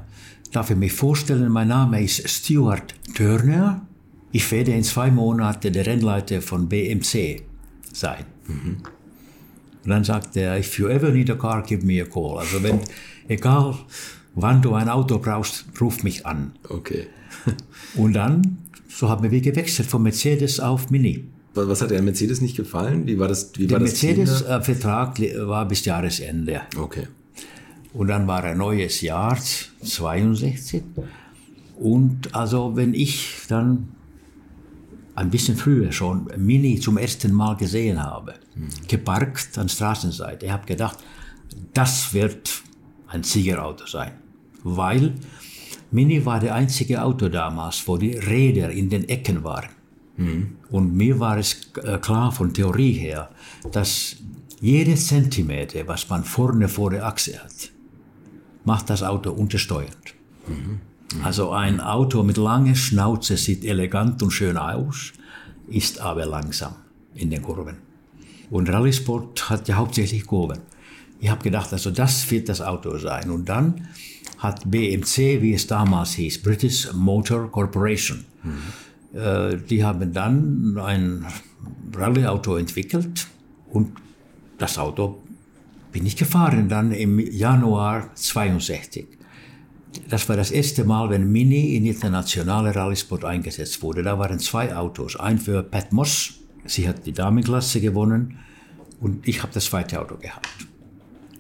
darf 0.52 0.70
ich 0.70 0.76
mich 0.76 0.92
vorstellen, 0.92 1.50
mein 1.50 1.68
Name 1.68 2.02
ist 2.02 2.28
Stuart 2.28 2.94
Turner. 3.14 3.86
Ich 4.32 4.50
werde 4.50 4.72
in 4.72 4.82
zwei 4.82 5.10
Monaten 5.10 5.72
der 5.72 5.86
Rennleiter 5.86 6.42
von 6.42 6.68
BMC 6.68 7.42
sein. 7.92 8.24
Und 9.84 9.90
dann 9.90 10.04
sagt 10.04 10.36
er, 10.36 10.58
if 10.58 10.78
you 10.78 10.88
ever 10.88 11.10
need 11.10 11.30
a 11.30 11.34
car, 11.34 11.62
give 11.62 11.84
me 11.84 12.00
a 12.00 12.04
call. 12.04 12.38
Also 12.38 12.62
wenn, 12.62 12.80
egal 13.28 13.76
wann 14.34 14.62
du 14.62 14.74
ein 14.74 14.88
Auto 14.88 15.18
brauchst, 15.18 15.64
ruf 15.80 16.02
mich 16.02 16.24
an. 16.26 16.52
Okay. 16.68 17.06
Und 17.96 18.14
dann, 18.14 18.58
so 18.94 19.08
haben 19.08 19.30
wir 19.30 19.40
gewechselt 19.40 19.88
von 19.88 20.02
Mercedes 20.02 20.60
auf 20.60 20.90
Mini. 20.90 21.24
Was, 21.54 21.82
hat 21.82 21.90
der 21.90 22.02
Mercedes 22.02 22.40
nicht 22.40 22.56
gefallen? 22.56 23.06
Wie 23.06 23.18
war 23.18 23.28
das? 23.28 23.52
Wie 23.56 23.66
Der 23.66 23.78
Mercedes-Vertrag 23.78 25.20
war 25.46 25.66
bis 25.66 25.84
Jahresende. 25.84 26.62
Okay. 26.76 27.08
Und 27.92 28.08
dann 28.08 28.26
war 28.26 28.42
ein 28.44 28.56
neues 28.56 29.02
Jahr, 29.02 29.38
62. 29.82 30.82
Und 31.78 32.34
also 32.34 32.74
wenn 32.74 32.94
ich 32.94 33.42
dann 33.48 33.88
ein 35.14 35.28
bisschen 35.28 35.56
früher 35.56 35.92
schon 35.92 36.26
Mini 36.38 36.80
zum 36.80 36.96
ersten 36.96 37.32
Mal 37.32 37.56
gesehen 37.56 38.02
habe, 38.02 38.34
geparkt 38.88 39.58
an 39.58 39.68
Straßenseite, 39.68 40.46
ich 40.46 40.52
habe 40.52 40.64
gedacht, 40.64 40.98
das 41.74 42.14
wird 42.14 42.62
ein 43.08 43.22
Siegerauto 43.22 43.86
sein. 43.86 44.12
Weil 44.64 45.14
Mini 45.92 46.24
war 46.24 46.40
der 46.40 46.54
einzige 46.54 47.02
Auto 47.02 47.28
damals, 47.28 47.86
wo 47.86 47.96
die 47.96 48.16
Räder 48.16 48.70
in 48.70 48.88
den 48.88 49.08
Ecken 49.08 49.44
waren. 49.44 49.70
Und 50.70 50.94
mir 50.94 51.20
war 51.20 51.38
es 51.38 51.70
äh, 51.82 51.98
klar 51.98 52.32
von 52.32 52.52
Theorie 52.52 52.92
her, 52.92 53.30
dass 53.70 54.16
jedes 54.60 55.08
Zentimeter, 55.08 55.86
was 55.86 56.08
man 56.08 56.24
vorne 56.24 56.68
vor 56.68 56.90
der 56.90 57.06
Achse 57.06 57.38
hat, 57.38 57.70
macht 58.64 58.90
das 58.90 59.02
Auto 59.02 59.30
untersteuernd. 59.32 60.14
Also 61.22 61.50
ein 61.50 61.80
Auto 61.80 62.22
mit 62.22 62.36
langer 62.36 62.74
Schnauze 62.74 63.36
sieht 63.36 63.64
elegant 63.64 64.22
und 64.22 64.30
schön 64.30 64.56
aus, 64.56 65.12
ist 65.68 66.00
aber 66.00 66.24
langsam 66.26 66.74
in 67.14 67.30
den 67.30 67.42
Kurven. 67.42 67.76
Und 68.50 68.68
Rallysport 68.70 69.50
hat 69.50 69.68
ja 69.68 69.76
hauptsächlich 69.76 70.26
Kurven. 70.26 70.60
Ich 71.20 71.30
habe 71.30 71.42
gedacht, 71.42 71.72
also 71.72 71.90
das 71.90 72.30
wird 72.30 72.48
das 72.48 72.60
Auto 72.60 72.98
sein. 72.98 73.30
Und 73.30 73.48
dann 73.48 73.88
hat 74.42 74.68
BMC, 74.68 75.40
wie 75.40 75.54
es 75.54 75.66
damals 75.66 76.14
hieß, 76.14 76.42
British 76.42 76.92
Motor 76.92 77.50
Corporation, 77.50 78.24
mhm. 78.42 79.18
äh, 79.18 79.56
die 79.56 79.84
haben 79.84 80.12
dann 80.12 80.76
ein 80.78 81.26
Rallye-Auto 81.94 82.56
entwickelt 82.56 83.28
und 83.70 83.92
das 84.58 84.78
Auto 84.78 85.22
bin 85.92 86.06
ich 86.06 86.16
gefahren 86.16 86.68
dann 86.68 86.90
im 86.92 87.18
Januar 87.18 88.10
62. 88.14 89.06
Das 90.08 90.28
war 90.28 90.36
das 90.36 90.50
erste 90.50 90.84
Mal, 90.84 91.10
wenn 91.10 91.30
Mini 91.30 91.76
in 91.76 91.84
internationale 91.84 92.74
Rallysport 92.74 93.24
eingesetzt 93.24 93.82
wurde. 93.82 94.02
Da 94.02 94.18
waren 94.18 94.38
zwei 94.38 94.74
Autos. 94.74 95.16
Ein 95.16 95.38
für 95.38 95.62
Pat 95.62 95.92
Moss, 95.92 96.34
sie 96.64 96.88
hat 96.88 97.04
die 97.04 97.12
Damenklasse 97.12 97.80
gewonnen 97.80 98.38
und 99.00 99.28
ich 99.28 99.42
habe 99.42 99.52
das 99.52 99.66
zweite 99.66 100.00
Auto 100.00 100.16
gehabt. 100.16 100.48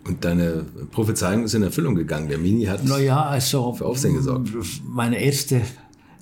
Und 0.04 0.24
deine 0.24 0.64
Prophezeiung 0.90 1.44
ist 1.44 1.54
in 1.54 1.62
Erfüllung 1.62 1.94
gegangen. 1.94 2.28
Der 2.28 2.38
Mini 2.38 2.64
hat 2.64 2.84
naja, 2.84 3.22
also, 3.22 3.72
für 3.72 3.86
Aufsehen 3.86 4.14
gesorgt. 4.14 4.50
Meine 4.84 5.20
erste 5.20 5.62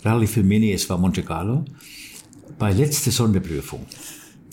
Rallye 0.04 0.26
für 0.26 0.42
Mini, 0.42 0.72
es 0.72 0.88
war 0.90 0.98
Monte 0.98 1.22
Carlo, 1.22 1.64
bei 2.58 2.72
letzter 2.72 3.10
Sonderprüfung. 3.10 3.86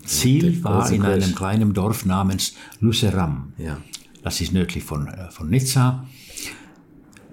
Ziel 0.06 0.64
war 0.64 0.90
in 0.90 1.04
einem 1.04 1.36
kleinen 1.36 1.74
Dorf 1.74 2.06
namens 2.06 2.54
Luceram. 2.80 3.52
Ja. 3.58 3.78
Das 4.24 4.40
ist 4.40 4.54
nördlich 4.54 4.84
von, 4.84 5.08
äh, 5.08 5.30
von 5.32 5.50
Nizza. 5.50 6.06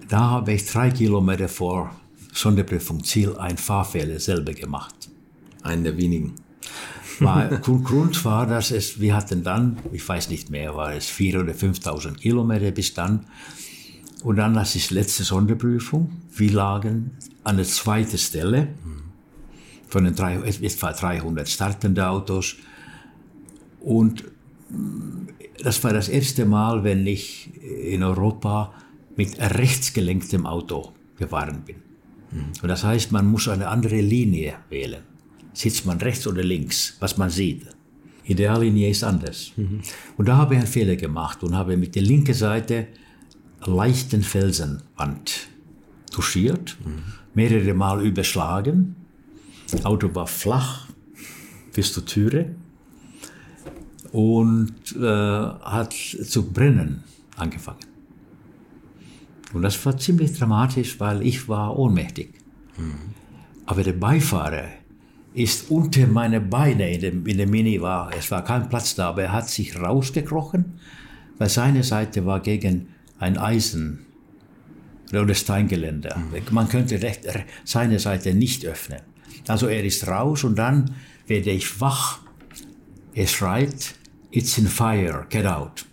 Da 0.09 0.19
habe 0.19 0.53
ich 0.53 0.65
drei 0.65 0.91
Kilometer 0.91 1.47
vor 1.47 1.95
Sonderprüfung 2.33 3.03
Ziel 3.03 3.37
ein 3.37 3.57
Fahrfehler 3.57 4.19
selber 4.19 4.53
gemacht. 4.53 4.95
Einen 5.63 5.85
der 5.85 5.97
wenigen. 5.97 6.35
War, 7.19 7.47
Grund 7.61 8.23
war, 8.25 8.45
dass 8.47 8.71
es, 8.71 8.99
wir 8.99 9.15
hatten 9.15 9.43
dann, 9.43 9.77
ich 9.91 10.07
weiß 10.07 10.29
nicht 10.29 10.49
mehr, 10.49 10.75
war 10.75 10.93
es 10.93 11.09
4.000 11.09 11.41
oder 11.41 11.53
5.000 11.53 12.15
Kilometer 12.15 12.71
bis 12.71 12.93
dann. 12.93 13.25
Und 14.23 14.37
dann, 14.37 14.53
das 14.53 14.75
ist 14.75 14.91
letzte 14.91 15.23
Sonderprüfung. 15.23 16.09
Wir 16.35 16.51
lagen 16.51 17.11
an 17.43 17.57
der 17.57 17.65
zweiten 17.65 18.17
Stelle 18.17 18.69
von 19.87 20.03
den 20.03 20.15
drei, 20.15 20.35
etwa 20.35 20.91
300 20.91 21.47
startende 21.47 22.07
Autos. 22.07 22.55
Und 23.79 24.25
das 25.63 25.83
war 25.83 25.93
das 25.93 26.09
erste 26.09 26.45
Mal, 26.45 26.83
wenn 26.83 27.05
ich 27.05 27.51
in 27.61 28.03
Europa 28.03 28.73
mit 29.15 29.39
rechtsgelenktem 29.39 30.45
Auto 30.45 30.91
gefahren 31.17 31.61
bin. 31.65 31.77
Mhm. 32.31 32.45
Und 32.61 32.67
das 32.67 32.83
heißt, 32.83 33.11
man 33.11 33.25
muss 33.25 33.47
eine 33.47 33.67
andere 33.69 34.01
Linie 34.01 34.55
wählen. 34.69 35.03
Sitzt 35.55 35.85
man 35.85 35.99
rechts 35.99 36.27
oder 36.27 36.43
links, 36.43 36.97
was 36.99 37.17
man 37.17 37.29
sieht. 37.29 37.65
Ideallinie 38.25 38.89
ist 38.89 39.03
anders. 39.03 39.53
Mhm. 39.55 39.81
Und 40.17 40.27
da 40.27 40.37
habe 40.37 40.53
ich 40.55 40.59
einen 40.59 40.67
Fehler 40.67 40.95
gemacht 40.95 41.43
und 41.43 41.55
habe 41.55 41.77
mit 41.77 41.95
der 41.95 42.01
linken 42.01 42.33
Seite 42.33 42.87
leichten 43.65 44.21
Felsenwand 44.21 45.47
touchiert, 46.11 46.77
mhm. 46.83 47.03
mehrere 47.33 47.73
Mal 47.73 48.05
überschlagen. 48.05 48.95
Auto 49.83 50.13
war 50.13 50.27
flach 50.27 50.87
bis 51.73 51.93
zur 51.93 52.05
Türe 52.05 52.55
und 54.11 54.95
äh, 54.95 55.05
hat 55.05 55.93
zu 55.93 56.51
brennen 56.51 57.03
angefangen. 57.37 57.79
Und 59.53 59.61
das 59.61 59.83
war 59.85 59.97
ziemlich 59.97 60.37
dramatisch, 60.37 60.99
weil 60.99 61.25
ich 61.25 61.47
war 61.47 61.77
ohnmächtig. 61.77 62.33
Mhm. 62.77 62.93
Aber 63.65 63.83
der 63.83 63.93
Beifahrer 63.93 64.67
ist 65.35 65.69
unter 65.69 66.07
meine 66.07 66.39
Beine 66.39 66.93
in 66.93 67.01
dem, 67.01 67.27
in 67.27 67.37
dem 67.37 67.49
Mini 67.49 67.81
war, 67.81 68.09
es 68.17 68.31
war 68.31 68.43
kein 68.43 68.69
Platz 68.69 68.95
da, 68.95 69.09
aber 69.09 69.23
er 69.23 69.33
hat 69.33 69.49
sich 69.49 69.77
rausgekrochen, 69.77 70.79
weil 71.37 71.49
seine 71.49 71.83
Seite 71.83 72.25
war 72.25 72.39
gegen 72.39 72.87
ein 73.19 73.37
Eisen 73.37 74.05
oder 75.11 75.35
Steingeländer. 75.35 76.17
Man 76.51 76.69
könnte 76.69 77.01
recht, 77.01 77.27
seine 77.65 77.99
Seite 77.99 78.33
nicht 78.33 78.65
öffnen. 78.65 79.01
Also 79.47 79.67
er 79.67 79.83
ist 79.83 80.07
raus 80.07 80.45
und 80.45 80.55
dann 80.55 80.91
werde 81.27 81.51
ich 81.51 81.81
wach. 81.81 82.19
Er 83.13 83.27
schreit, 83.27 83.93
it's 84.31 84.57
in 84.57 84.67
fire, 84.67 85.25
get 85.29 85.45
out. 85.45 85.85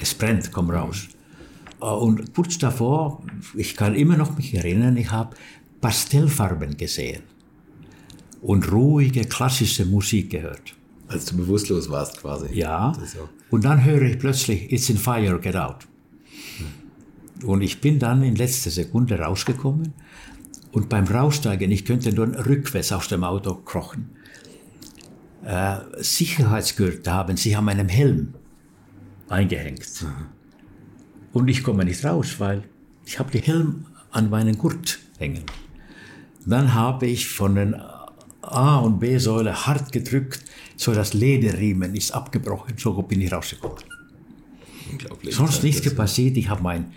Es 0.00 0.12
brennt, 0.12 0.50
komm 0.50 0.70
raus. 0.70 1.08
Äh, 1.80 1.84
und 1.84 2.34
kurz 2.34 2.58
davor, 2.58 3.22
ich 3.54 3.76
kann 3.76 3.94
immer 3.94 4.16
noch 4.16 4.36
mich 4.36 4.54
erinnern, 4.54 4.96
ich 4.96 5.10
habe 5.12 5.36
Pastellfarben 5.80 6.76
gesehen 6.76 7.22
und 8.44 8.70
ruhige 8.70 9.24
klassische 9.24 9.86
Musik 9.86 10.30
gehört. 10.30 10.74
Als 11.08 11.24
du 11.24 11.36
bewusstlos 11.36 11.88
warst 11.90 12.18
quasi. 12.18 12.54
Ja. 12.54 12.92
Und 13.50 13.64
dann 13.64 13.82
höre 13.84 14.02
ich 14.02 14.18
plötzlich, 14.18 14.70
it's 14.70 14.88
in 14.90 14.98
fire, 14.98 15.38
get 15.40 15.56
out. 15.56 15.86
Und 17.42 17.62
ich 17.62 17.80
bin 17.80 17.98
dann 17.98 18.22
in 18.22 18.36
letzter 18.36 18.70
Sekunde 18.70 19.18
rausgekommen 19.18 19.94
und 20.72 20.88
beim 20.88 21.04
Raussteigen, 21.04 21.70
ich 21.70 21.84
könnte 21.84 22.12
nur 22.12 22.26
rückwärts 22.46 22.92
aus 22.92 23.08
dem 23.08 23.24
Auto 23.24 23.54
krochen. 23.54 24.10
Äh, 25.42 25.76
Sicherheitsgürtel 25.98 27.12
haben 27.12 27.36
sie 27.36 27.56
an 27.56 27.64
meinem 27.64 27.88
Helm 27.88 28.34
eingehängt. 29.28 30.02
Mhm. 30.02 30.26
Und 31.32 31.48
ich 31.48 31.62
komme 31.62 31.84
nicht 31.84 32.04
raus, 32.04 32.36
weil 32.38 32.64
ich 33.04 33.18
habe 33.18 33.30
den 33.30 33.42
Helm 33.42 33.86
an 34.10 34.30
meinen 34.30 34.56
Gurt 34.56 34.98
hängen. 35.18 35.44
Dann 36.46 36.74
habe 36.74 37.06
ich 37.06 37.28
von 37.28 37.54
den 37.54 37.74
A- 38.52 38.78
und 38.78 38.98
B-Säule 38.98 39.66
hart 39.66 39.92
gedrückt, 39.92 40.44
so 40.76 40.92
das 40.92 41.14
Lederriemen 41.14 41.94
ist 41.94 42.12
abgebrochen. 42.12 42.74
So 42.76 42.92
bin 43.02 43.20
ich 43.20 43.32
rausgekommen. 43.32 43.78
Unglaublich. 44.90 45.34
Sonst 45.34 45.62
nichts 45.62 45.94
passiert. 45.94 46.36
Ich 46.36 46.48
habe 46.48 46.62
mein 46.62 46.92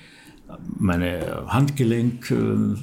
meine 0.77 1.45
Handgelenk 1.47 2.31
äh, 2.31 2.75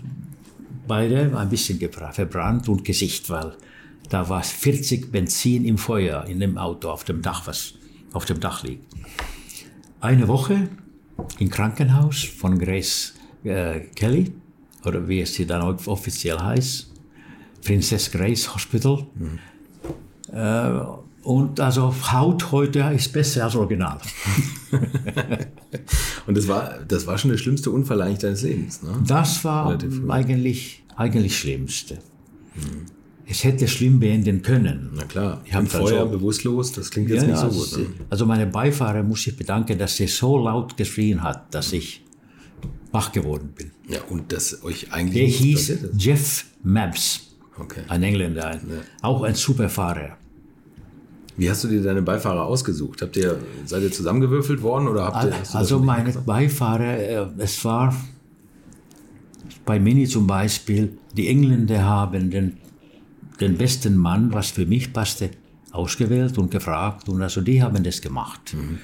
beide 0.86 1.36
ein 1.36 1.48
bisschen 1.48 1.78
verbrannt 2.12 2.68
und 2.68 2.84
Gesicht, 2.84 3.30
weil 3.30 3.56
da 4.10 4.28
war 4.28 4.42
40 4.42 5.10
Benzin 5.10 5.64
im 5.64 5.78
Feuer 5.78 6.24
in 6.26 6.40
dem 6.40 6.58
Auto 6.58 6.90
auf 6.90 7.04
dem 7.04 7.22
Dach, 7.22 7.46
was 7.46 7.74
auf 8.12 8.26
dem 8.26 8.40
Dach 8.40 8.62
liegt. 8.62 8.84
Eine 10.00 10.28
Woche 10.28 10.68
im 11.38 11.48
Krankenhaus 11.48 12.22
von 12.24 12.58
Grace 12.58 13.14
äh, 13.44 13.80
Kelly, 13.94 14.32
oder 14.84 15.08
wie 15.08 15.20
es 15.20 15.34
sie 15.34 15.46
dann 15.46 15.62
offiziell 15.62 16.38
heißt, 16.38 16.92
Princess 17.64 18.10
Grace 18.10 18.54
Hospital. 18.54 19.06
Mhm. 19.14 19.38
Äh, 20.32 20.70
und 21.22 21.58
also 21.58 21.94
Haut 22.12 22.52
heute 22.52 22.80
ist 22.94 23.12
besser 23.12 23.44
als 23.44 23.56
Original. 23.56 23.98
und 26.26 26.36
das 26.36 26.46
war, 26.46 26.80
das 26.86 27.06
war 27.06 27.16
schon 27.16 27.30
der 27.30 27.38
schlimmste 27.38 27.70
Unfall 27.70 28.02
eigentlich 28.02 28.18
deines 28.18 28.42
Lebens, 28.42 28.82
ne? 28.82 29.02
Das 29.06 29.42
war 29.42 29.78
eigentlich, 30.08 30.84
eigentlich 30.96 31.38
Schlimmste. 31.38 31.94
Mhm. 32.54 32.86
Es 33.26 33.42
hätte 33.42 33.66
schlimm 33.68 34.00
beenden 34.00 34.42
können. 34.42 34.90
Na 34.94 35.04
klar, 35.04 35.40
ich 35.46 35.54
habe 35.54 35.66
vorher 35.66 36.00
also, 36.00 36.12
bewusstlos, 36.12 36.72
das 36.72 36.90
klingt 36.90 37.08
jetzt 37.08 37.22
ja, 37.22 37.28
nicht 37.28 37.38
so 37.38 37.48
gut. 37.48 37.88
Ne? 37.88 37.94
Also 38.10 38.26
meine 38.26 38.46
Beifahrer 38.46 39.02
muss 39.02 39.26
ich 39.26 39.34
bedanken, 39.34 39.78
dass 39.78 39.96
sie 39.96 40.06
so 40.06 40.36
laut 40.36 40.76
geschrien 40.76 41.22
hat, 41.22 41.54
dass 41.54 41.72
ich 41.72 42.02
wach 42.92 43.12
geworden 43.12 43.50
bin. 43.56 43.70
Ja, 43.88 44.02
und 44.10 44.30
dass 44.30 44.62
euch 44.62 44.92
eigentlich. 44.92 45.38
Der 45.38 45.38
hieß 45.38 45.78
Jeff 45.96 46.44
Mabs, 46.62 47.23
okay. 47.58 47.82
ein 47.88 48.02
Engländer, 48.02 48.46
ein, 48.46 48.60
ja. 48.68 48.76
auch 49.02 49.22
ein 49.22 49.34
super 49.34 49.68
Fahrer. 49.68 50.16
Wie 51.36 51.50
hast 51.50 51.64
du 51.64 51.68
dir 51.68 51.82
deine 51.82 52.02
Beifahrer 52.02 52.44
ausgesucht? 52.44 53.02
Habt 53.02 53.16
ihr, 53.16 53.38
seid 53.64 53.82
ihr 53.82 53.90
zusammengewürfelt 53.90 54.62
worden 54.62 54.86
oder 54.86 55.06
habt 55.06 55.24
ihr, 55.24 55.34
Also 55.52 55.80
meine 55.80 56.12
Beifahrer, 56.12 56.98
äh, 56.98 57.26
es 57.38 57.64
war 57.64 57.94
bei 59.64 59.80
Mini 59.80 60.06
zum 60.06 60.26
Beispiel, 60.26 60.96
die 61.16 61.28
Engländer 61.28 61.82
haben 61.84 62.30
den 62.30 62.58
den 63.40 63.56
besten 63.56 63.96
Mann, 63.96 64.32
was 64.32 64.50
für 64.50 64.66
mich 64.66 64.92
passte, 64.92 65.30
ausgewählt 65.72 66.38
und 66.38 66.50
gefragt. 66.50 67.08
Und 67.08 67.22
also 67.22 67.40
die 67.40 67.62
haben 67.62 67.82
das 67.82 68.00
gemacht. 68.00 68.54
Mhm. 68.54 68.78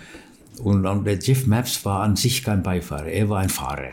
Und, 0.63 0.87
und 0.87 1.05
der 1.05 1.19
Jeff 1.19 1.47
Maps 1.47 1.85
war 1.85 2.03
an 2.03 2.17
sich 2.17 2.43
kein 2.43 2.63
Beifahrer, 2.63 3.07
er 3.07 3.29
war 3.29 3.41
ein 3.41 3.49
Fahrer. 3.49 3.91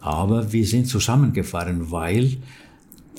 Aber 0.00 0.52
wir 0.52 0.66
sind 0.66 0.86
zusammengefahren, 0.86 1.90
weil 1.90 2.36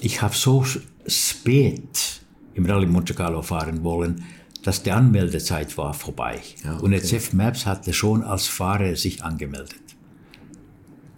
ich 0.01 0.21
habe 0.21 0.35
so 0.35 0.65
spät 1.07 2.21
im 2.53 2.65
Rallye 2.65 2.87
Monte 2.87 3.13
Carlo 3.13 3.41
fahren 3.41 3.83
wollen, 3.83 4.23
dass 4.63 4.83
die 4.83 4.91
Anmeldezeit 4.91 5.77
war 5.77 5.93
vorbei. 5.93 6.39
Ja, 6.63 6.75
okay. 6.75 6.83
Und 6.83 6.91
der 6.91 7.01
Jeff 7.01 7.33
Maps 7.33 7.65
hatte 7.65 7.93
schon 7.93 8.23
als 8.23 8.47
Fahrer 8.47 8.95
sich 8.95 9.23
angemeldet. 9.23 9.79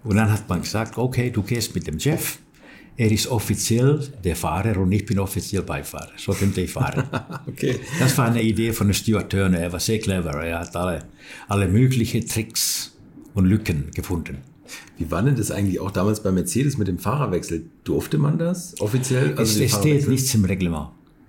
Und 0.04 0.16
dann 0.16 0.32
hat 0.32 0.48
man 0.48 0.62
gesagt, 0.62 0.96
okay, 0.98 1.30
du 1.30 1.42
gehst 1.42 1.74
mit 1.74 1.86
dem 1.86 1.98
Jeff 1.98 2.38
er 3.00 3.10
ist 3.10 3.28
offiziell 3.28 3.98
der 4.22 4.36
Fahrer 4.36 4.78
und 4.78 4.92
ich 4.92 5.06
bin 5.06 5.18
offiziell 5.18 5.62
Beifahrer. 5.62 6.10
So 6.18 6.34
könnte 6.34 6.60
ich 6.60 6.70
fahren. 6.70 7.04
okay. 7.46 7.80
Das 7.98 8.18
war 8.18 8.26
eine 8.26 8.42
Idee 8.42 8.74
von 8.74 8.92
Stuart 8.92 9.30
Turner. 9.30 9.58
Er 9.58 9.72
war 9.72 9.80
sehr 9.80 9.98
clever. 10.00 10.34
Er 10.44 10.58
hat 10.60 10.76
alle, 10.76 11.06
alle 11.48 11.66
möglichen 11.66 12.26
Tricks 12.26 12.94
und 13.32 13.46
Lücken 13.46 13.90
gefunden. 13.94 14.42
Wie 14.98 15.10
war 15.10 15.22
denn 15.22 15.36
das 15.36 15.50
eigentlich 15.50 15.80
auch 15.80 15.90
damals 15.90 16.22
bei 16.22 16.30
Mercedes 16.30 16.76
mit 16.78 16.88
dem 16.88 16.98
Fahrerwechsel? 16.98 17.66
Durfte 17.84 18.18
man 18.18 18.38
das 18.38 18.74
offiziell? 18.80 19.34
Also 19.36 19.62
es, 19.62 19.72
es 19.72 19.78
steht 19.78 20.08
nichts 20.08 20.34
im 20.34 20.44
Reglement. 20.44 20.88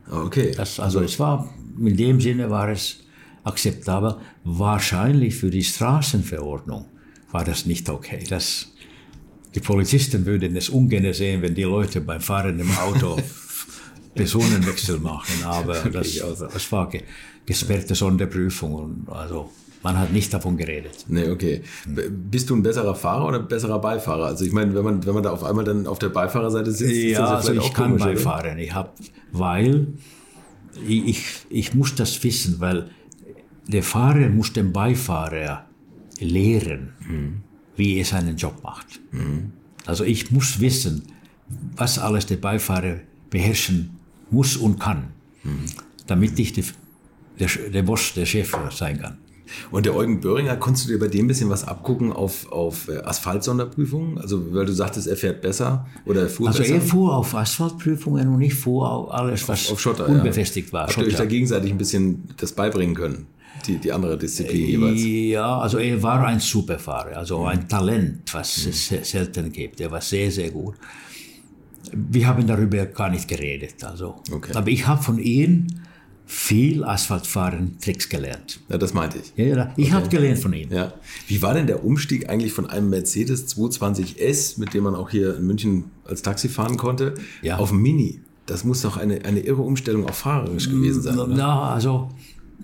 Ah, 0.10 0.24
okay. 0.24 0.52
Das, 0.56 0.80
also, 0.80 1.00
also 1.00 1.02
es 1.02 1.20
war, 1.20 1.50
in 1.80 1.96
dem 1.96 2.20
Sinne 2.20 2.50
war 2.50 2.70
es 2.70 2.98
akzeptabel. 3.44 4.18
Wahrscheinlich 4.44 5.36
für 5.36 5.50
die 5.50 5.64
Straßenverordnung 5.64 6.86
war 7.32 7.44
das 7.44 7.66
nicht 7.66 7.90
okay. 7.90 8.24
Das, 8.30 8.68
die 9.56 9.60
Polizisten 9.60 10.26
würden 10.26 10.56
es 10.56 10.70
ungern 10.70 11.14
sehen, 11.14 11.42
wenn 11.42 11.56
die 11.56 11.64
Leute 11.64 12.02
beim 12.02 12.22
Fahren 12.22 12.60
im 12.60 12.72
Auto 12.78 13.18
Personenwechsel 14.16 15.00
machen, 15.00 15.44
aber 15.46 15.76
das, 15.90 16.22
das 16.40 16.72
war 16.74 16.92
gesperrte 17.46 17.96
Sonderprüfung 17.96 18.74
und 18.74 19.10
also 19.10 19.50
man 19.84 19.98
hat 19.98 20.12
nicht 20.12 20.34
davon 20.34 20.58
geredet. 20.58 21.06
Nee, 21.08 21.30
okay. 21.30 21.62
Bist 21.86 22.50
du 22.50 22.56
ein 22.56 22.64
besserer 22.64 22.96
Fahrer 22.96 23.28
oder 23.28 23.40
ein 23.40 23.48
besserer 23.48 23.80
Beifahrer? 23.80 24.26
Also 24.26 24.46
ich 24.46 24.52
meine, 24.52 24.76
wenn 24.76 24.84
man, 24.84 25.06
wenn 25.06 25.14
man 25.14 25.24
da 25.24 25.32
auf 25.32 25.44
einmal 25.44 25.66
dann 25.66 25.88
auf 25.88 26.00
der 26.00 26.10
Beifahrerseite 26.10 26.72
sitzt, 26.72 26.94
ja, 26.94 27.10
ist 27.10 27.20
das 27.20 27.30
ja 27.30 27.36
also 27.36 27.54
ich 27.54 27.74
kann 27.74 27.98
komisch, 27.98 28.04
Beifahren. 28.04 28.60
Ich 28.60 28.74
habe, 28.74 28.92
weil 29.32 29.88
ich, 30.88 31.26
ich 31.50 31.74
muss 31.74 31.96
das 31.96 32.24
wissen, 32.24 32.60
weil 32.60 32.90
der 33.68 33.84
Fahrer 33.84 34.30
muss 34.30 34.54
den 34.54 34.72
Beifahrer 34.72 35.66
lehren, 36.20 36.94
mhm. 37.08 37.42
wie 37.76 37.98
er 37.98 38.06
seinen 38.06 38.38
Job 38.38 38.62
macht. 38.64 38.88
Mhm. 39.12 39.52
Also 39.86 40.04
ich 40.04 40.32
muss 40.32 40.60
wissen, 40.60 41.04
was 41.76 41.98
alles 41.98 42.28
der 42.28 42.38
Beifahrer 42.38 42.98
beherrschen 43.30 43.98
muss 44.30 44.58
und 44.58 44.80
kann, 44.80 45.08
mhm. 45.44 45.66
damit 46.06 46.38
ich 46.40 46.54
der, 46.54 46.66
der, 47.40 47.50
der 47.72 47.84
Boss, 47.84 48.14
der 48.14 48.26
Chef 48.26 48.56
sein 48.72 49.02
kann. 49.02 49.18
Und 49.72 49.86
der 49.86 49.96
Eugen 49.96 50.22
Böhringer, 50.22 50.56
konntest 50.58 50.88
du 50.88 50.94
dir 50.94 51.00
bei 51.00 51.08
dem 51.08 51.26
ein 51.26 51.28
bisschen 51.28 51.50
was 51.50 51.68
abgucken 51.68 52.12
auf, 52.12 52.52
auf 52.52 52.88
äh, 52.88 52.98
Asphaltsonderprüfungen? 52.98 54.18
Also, 54.18 54.54
weil 54.54 54.66
du 54.66 54.74
sagtest, 54.74 55.08
er 55.08 55.18
fährt 55.18 55.42
besser 55.42 55.88
oder 56.06 56.22
er 56.24 56.30
fuhr 56.30 56.48
Also, 56.48 56.60
besser? 56.60 56.76
er 56.76 56.82
fuhr 56.82 57.16
auf 57.16 57.36
Asphaltprüfungen 57.36 58.28
und 58.28 58.42
ich 58.42 58.54
fuhr 58.54 58.90
auf 58.90 59.12
alles, 59.12 59.48
was 59.48 59.68
auf, 59.68 59.74
auf 59.74 59.80
Schotter, 59.80 60.08
unbefestigt 60.08 60.68
ja. 60.68 60.74
war. 60.74 60.88
Habt 60.88 60.98
ihr 60.98 61.08
euch 61.08 61.16
da 61.16 61.26
gegenseitig 61.26 61.72
ein 61.72 61.78
bisschen 61.78 62.30
das 62.38 62.54
beibringen 62.54 62.96
können? 62.96 63.28
Die, 63.68 63.78
die 63.78 63.92
andere 63.92 64.18
Disziplin 64.18 64.68
jeweils? 64.68 65.02
Ja, 65.04 65.60
also 65.60 65.78
er 65.78 66.02
war 66.02 66.26
ein 66.26 66.40
Superfahrer, 66.40 67.18
also 67.18 67.46
ein 67.46 67.68
Talent, 67.68 68.34
was 68.34 68.66
mhm. 68.66 68.72
es 68.72 69.10
selten 69.10 69.52
gibt. 69.52 69.80
Er 69.82 69.92
war 69.92 70.02
sehr, 70.02 70.32
sehr 70.32 70.50
gut. 70.50 70.76
Wir 71.94 72.28
haben 72.28 72.48
darüber 72.48 72.86
gar 72.86 73.10
nicht 73.10 73.28
geredet. 73.28 73.84
Also. 73.84 74.22
Okay. 74.32 74.54
Aber 74.56 74.70
ich 74.70 74.88
habe 74.88 75.02
von 75.02 75.20
ihm 75.20 75.68
viel 76.32 76.86
Asphaltfahren 76.86 77.78
Tricks 77.82 78.08
gelernt. 78.08 78.62
Ja, 78.70 78.78
das 78.78 78.94
meinte 78.94 79.18
ich. 79.18 79.34
Ja, 79.36 79.46
ja 79.54 79.74
ich 79.76 79.88
okay. 79.88 79.94
habe 79.94 80.08
gelernt 80.08 80.40
von 80.40 80.54
ihm. 80.54 80.72
Ja. 80.72 80.94
Wie 81.28 81.42
war 81.42 81.54
denn 81.54 81.68
der 81.68 81.84
Umstieg 81.84 82.30
eigentlich 82.30 82.54
von 82.54 82.68
einem 82.68 82.90
Mercedes 82.90 83.54
220S, 83.54 84.58
mit 84.58 84.74
dem 84.74 84.86
man 84.86 84.96
auch 84.96 85.10
hier 85.10 85.36
in 85.36 85.46
München 85.46 85.92
als 86.06 86.22
Taxi 86.22 86.48
fahren 86.48 86.78
konnte, 86.78 87.16
ja. 87.42 87.58
auf 87.58 87.74
ein 87.74 87.80
Mini? 87.80 88.22
Das 88.46 88.64
muss 88.64 88.82
doch 88.82 88.96
eine, 88.96 89.26
eine 89.26 89.42
irre 89.42 89.62
Umstellung 89.62 90.08
auch 90.08 90.14
fahrerisch 90.14 90.70
gewesen 90.70 91.02
sein. 91.02 91.20
Oder? 91.20 91.36
Na, 91.36 91.74
also 91.74 92.08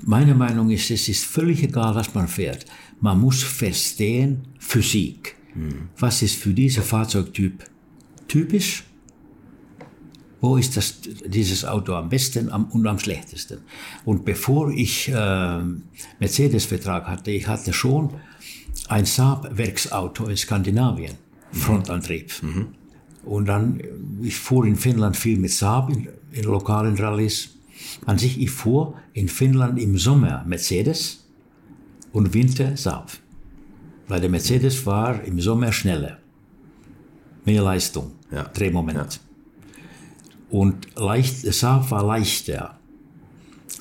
meine 0.02 0.34
Meinung 0.34 0.70
ist, 0.70 0.90
es 0.90 1.10
ist 1.10 1.26
völlig 1.26 1.62
egal, 1.62 1.94
was 1.94 2.16
man 2.16 2.30
fährt. 2.30 2.66
Man 3.02 3.20
muss 3.20 3.44
verstehen 3.44 4.48
Physik. 4.60 5.36
Hm. 5.52 5.90
Was 6.00 6.22
ist 6.22 6.36
für 6.36 6.54
diesen 6.54 6.84
Fahrzeugtyp 6.84 7.66
typisch? 8.30 8.86
Wo 10.40 10.58
ist 10.58 10.78
das, 10.78 11.00
dieses 11.26 11.66
Auto 11.66 11.94
am 11.94 12.10
besten 12.10 12.50
und 12.50 12.86
am 12.86 13.00
schlechtesten. 13.00 13.60
Und 14.06 14.24
bevor 14.24 14.72
ich 14.72 15.10
äh, 15.10 15.60
Mercedes-Vertrag 16.20 17.08
hatte, 17.08 17.32
ich 17.32 17.48
hatte 17.48 17.74
schon 17.74 18.12
ein 18.88 19.06
Saab-Werksauto 19.06 20.28
in 20.28 20.38
Skandinavien, 20.38 21.14
mhm. 21.52 21.58
Frontantrieb. 21.58 22.32
Mhm. 22.42 22.68
Und 23.26 23.48
dann, 23.48 23.82
ich 24.22 24.38
fuhr 24.38 24.66
in 24.66 24.76
Finnland 24.76 25.18
viel 25.18 25.38
mit 25.40 25.52
Saab 25.52 25.90
in, 25.90 26.08
in 26.32 26.44
lokalen 26.44 26.98
Rallyes. 26.98 27.56
An 28.06 28.18
sich, 28.18 28.40
ich 28.40 28.52
fuhr 28.52 28.96
in 29.14 29.28
Finnland 29.28 29.80
im 29.80 29.98
Sommer 29.98 30.44
Mercedes 30.48 31.26
und 32.14 32.34
Winter 32.34 32.78
Saab. 32.78 33.12
Weil 34.08 34.22
der 34.22 34.30
Mercedes 34.30 34.86
war 34.86 35.24
im 35.24 35.40
Sommer 35.42 35.72
schneller. 35.72 36.20
Mehr 37.44 37.62
Leistung, 37.62 38.12
ja. 38.32 38.44
Drehmoment. 38.44 38.98
Ja. 39.16 39.27
Und 40.50 40.96
leicht, 40.96 41.42
Saab 41.54 41.92
war 41.92 42.06
leichter. 42.06 42.80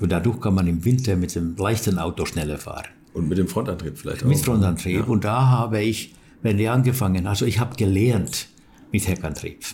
Und 0.00 0.12
dadurch 0.12 0.40
kann 0.40 0.54
man 0.54 0.66
im 0.66 0.84
Winter 0.84 1.16
mit 1.16 1.34
dem 1.34 1.56
leichten 1.56 1.98
Auto 1.98 2.26
schneller 2.26 2.58
fahren. 2.58 2.88
Und 3.14 3.28
mit 3.28 3.38
dem 3.38 3.48
Frontantrieb 3.48 3.96
vielleicht 3.96 4.24
auch. 4.24 4.28
Mit 4.28 4.38
Frontantrieb. 4.38 4.98
Ja. 4.98 5.04
Und 5.04 5.24
da 5.24 5.46
habe 5.46 5.82
ich, 5.82 6.14
wenn 6.42 6.58
ich 6.58 6.68
angefangen, 6.68 7.26
also 7.26 7.46
ich 7.46 7.58
habe 7.58 7.76
gelernt 7.76 8.48
mit 8.92 9.08
Heckantrieb. 9.08 9.64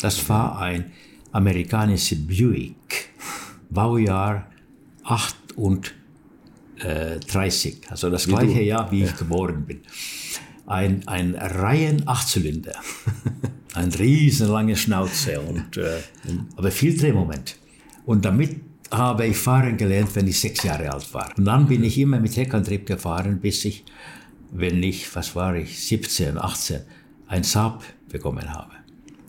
Das 0.00 0.28
war 0.28 0.58
ein 0.58 0.92
amerikanischer 1.32 2.16
Buick, 2.16 3.10
Baujahr 3.70 4.46
38, 5.04 7.90
also 7.90 8.10
das 8.10 8.26
wie 8.26 8.32
gleiche 8.32 8.54
du. 8.54 8.64
Jahr, 8.64 8.90
wie 8.90 9.00
ja. 9.00 9.06
ich 9.06 9.16
geboren 9.16 9.64
bin. 9.64 9.80
Ein, 10.66 11.06
ein 11.06 11.34
Reihen 11.34 12.02
Achtzylinder. 12.06 12.74
Ein 13.74 13.92
riesenlange 13.92 14.76
Schnauze, 14.76 15.40
und, 15.40 15.76
äh, 15.76 15.98
aber 16.56 16.70
viel 16.70 16.96
Drehmoment. 16.96 17.56
Und 18.06 18.24
damit 18.24 18.56
habe 18.90 19.26
ich 19.26 19.36
fahren 19.36 19.76
gelernt, 19.76 20.14
wenn 20.14 20.26
ich 20.26 20.40
sechs 20.40 20.62
Jahre 20.62 20.92
alt 20.92 21.12
war. 21.12 21.30
Und 21.36 21.44
dann 21.44 21.66
bin 21.66 21.84
ich 21.84 21.98
immer 21.98 22.18
mit 22.18 22.36
Heckantrieb 22.36 22.86
gefahren, 22.86 23.40
bis 23.40 23.64
ich, 23.64 23.84
wenn 24.50 24.82
ich, 24.82 25.14
was 25.14 25.36
war 25.36 25.54
ich, 25.56 25.78
17, 25.86 26.38
18, 26.38 26.80
ein 27.26 27.44
Saab 27.44 27.84
bekommen 28.08 28.52
habe. 28.52 28.72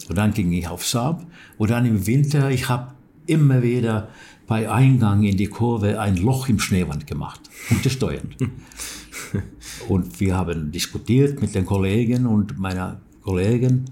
Und 0.08 0.18
dann 0.18 0.34
ging 0.34 0.52
ich 0.54 0.68
auf 0.68 0.86
Saab. 0.86 1.26
Und 1.58 1.72
dann 1.72 1.86
im 1.86 2.08
Winter, 2.08 2.50
ich 2.50 2.70
habe 2.70 2.94
immer 3.28 3.62
wieder 3.62 4.10
bei 4.48 4.70
Eingang 4.70 5.24
in 5.24 5.38
die 5.38 5.48
Kurve 5.48 6.00
ein 6.00 6.18
Loch 6.18 6.50
im 6.50 6.60
Schneewand 6.60 7.06
gemacht, 7.06 7.42
untersteuernd. 7.70 8.36
und 9.90 10.20
wir 10.20 10.36
haben 10.36 10.72
diskutiert 10.72 11.40
mit 11.42 11.54
den 11.54 11.66
Kollegen 11.66 12.26
und 12.26 12.58
meiner 12.58 13.00
Kollegen 13.22 13.86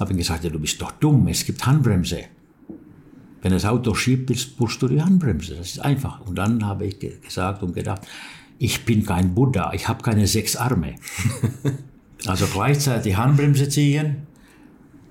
habe 0.00 0.12
ich 0.12 0.18
gesagt, 0.18 0.44
ja, 0.44 0.50
du 0.50 0.58
bist 0.58 0.80
doch 0.80 0.92
dumm, 0.92 1.28
es 1.28 1.44
gibt 1.44 1.64
Handbremse. 1.66 2.24
Wenn 3.42 3.52
das 3.52 3.64
Auto 3.64 3.94
schiebt, 3.94 4.56
pulst 4.56 4.82
du 4.82 4.88
die 4.88 5.00
Handbremse. 5.00 5.54
Das 5.54 5.68
ist 5.68 5.78
einfach. 5.80 6.20
Und 6.20 6.36
dann 6.36 6.64
habe 6.66 6.86
ich 6.86 6.98
gesagt 6.98 7.62
und 7.62 7.74
gedacht, 7.74 8.02
ich 8.58 8.84
bin 8.84 9.04
kein 9.04 9.34
Buddha, 9.34 9.72
ich 9.72 9.88
habe 9.88 10.02
keine 10.02 10.26
sechs 10.26 10.56
Arme. 10.56 10.96
also 12.26 12.46
gleichzeitig 12.46 13.16
Handbremse 13.16 13.68
ziehen, 13.68 14.26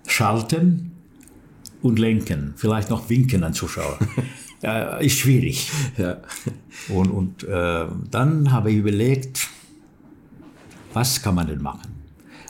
schalten 0.05 0.91
und 1.81 1.97
lenken. 1.97 2.53
Vielleicht 2.55 2.89
noch 2.89 3.09
winken 3.09 3.43
an 3.43 3.53
Zuschauer. 3.53 3.97
äh, 4.63 5.05
ist 5.05 5.17
schwierig. 5.17 5.71
Ja. 5.97 6.17
Und, 6.89 7.09
und 7.09 7.43
äh, 7.43 7.87
dann 8.11 8.51
habe 8.51 8.71
ich 8.71 8.77
überlegt, 8.77 9.49
was 10.93 11.21
kann 11.21 11.35
man 11.35 11.47
denn 11.47 11.61
machen? 11.61 11.98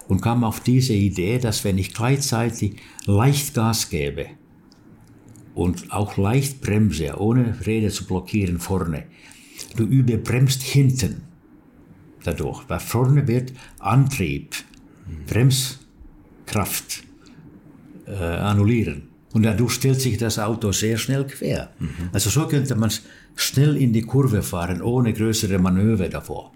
Und 0.09 0.21
kam 0.21 0.43
auf 0.43 0.59
diese 0.59 0.93
Idee, 0.93 1.37
dass 1.37 1.63
wenn 1.63 1.77
ich 1.77 1.93
gleichzeitig 1.93 2.77
leicht 3.05 3.53
Gas 3.53 3.89
gebe 3.89 4.25
und 5.53 5.93
auch 5.93 6.17
leicht 6.17 6.61
bremse, 6.61 7.17
ohne 7.19 7.55
Räder 7.65 7.89
zu 7.89 8.05
blockieren 8.05 8.59
vorne, 8.59 9.03
du 9.77 9.85
überbremst 9.85 10.63
hinten 10.63 11.21
dadurch, 12.23 12.63
weil 12.67 12.79
vorne 12.79 13.27
wird 13.27 13.53
Antrieb, 13.77 14.55
Bremskraft 15.27 17.03
äh, 18.07 18.15
annullieren. 18.15 19.03
Und 19.31 19.43
dadurch 19.43 19.73
stellt 19.73 20.01
sich 20.01 20.17
das 20.17 20.39
Auto 20.39 20.71
sehr 20.71 20.97
schnell 20.97 21.27
quer. 21.27 21.71
Mhm. 21.77 22.09
Also 22.11 22.31
so 22.31 22.47
könnte 22.47 22.75
man 22.75 22.91
schnell 23.35 23.77
in 23.77 23.93
die 23.93 24.01
Kurve 24.01 24.41
fahren, 24.41 24.81
ohne 24.81 25.13
größere 25.13 25.59
Manöver 25.59 26.09
davor. 26.09 26.51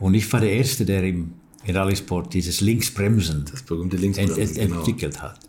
Und 0.00 0.14
ich 0.14 0.32
war 0.32 0.40
der 0.40 0.52
Erste, 0.52 0.86
der 0.86 1.04
im 1.04 1.34
in 1.68 1.76
Rallysport 1.76 2.32
dieses 2.32 2.62
Linksbremsen, 2.62 3.44
das 3.50 3.62
berühmte 3.62 3.98
Linksbremsen 3.98 4.38
ent, 4.38 4.56
ent, 4.56 4.72
entwickelt 4.72 5.14
genau. 5.14 5.24
hat. 5.24 5.40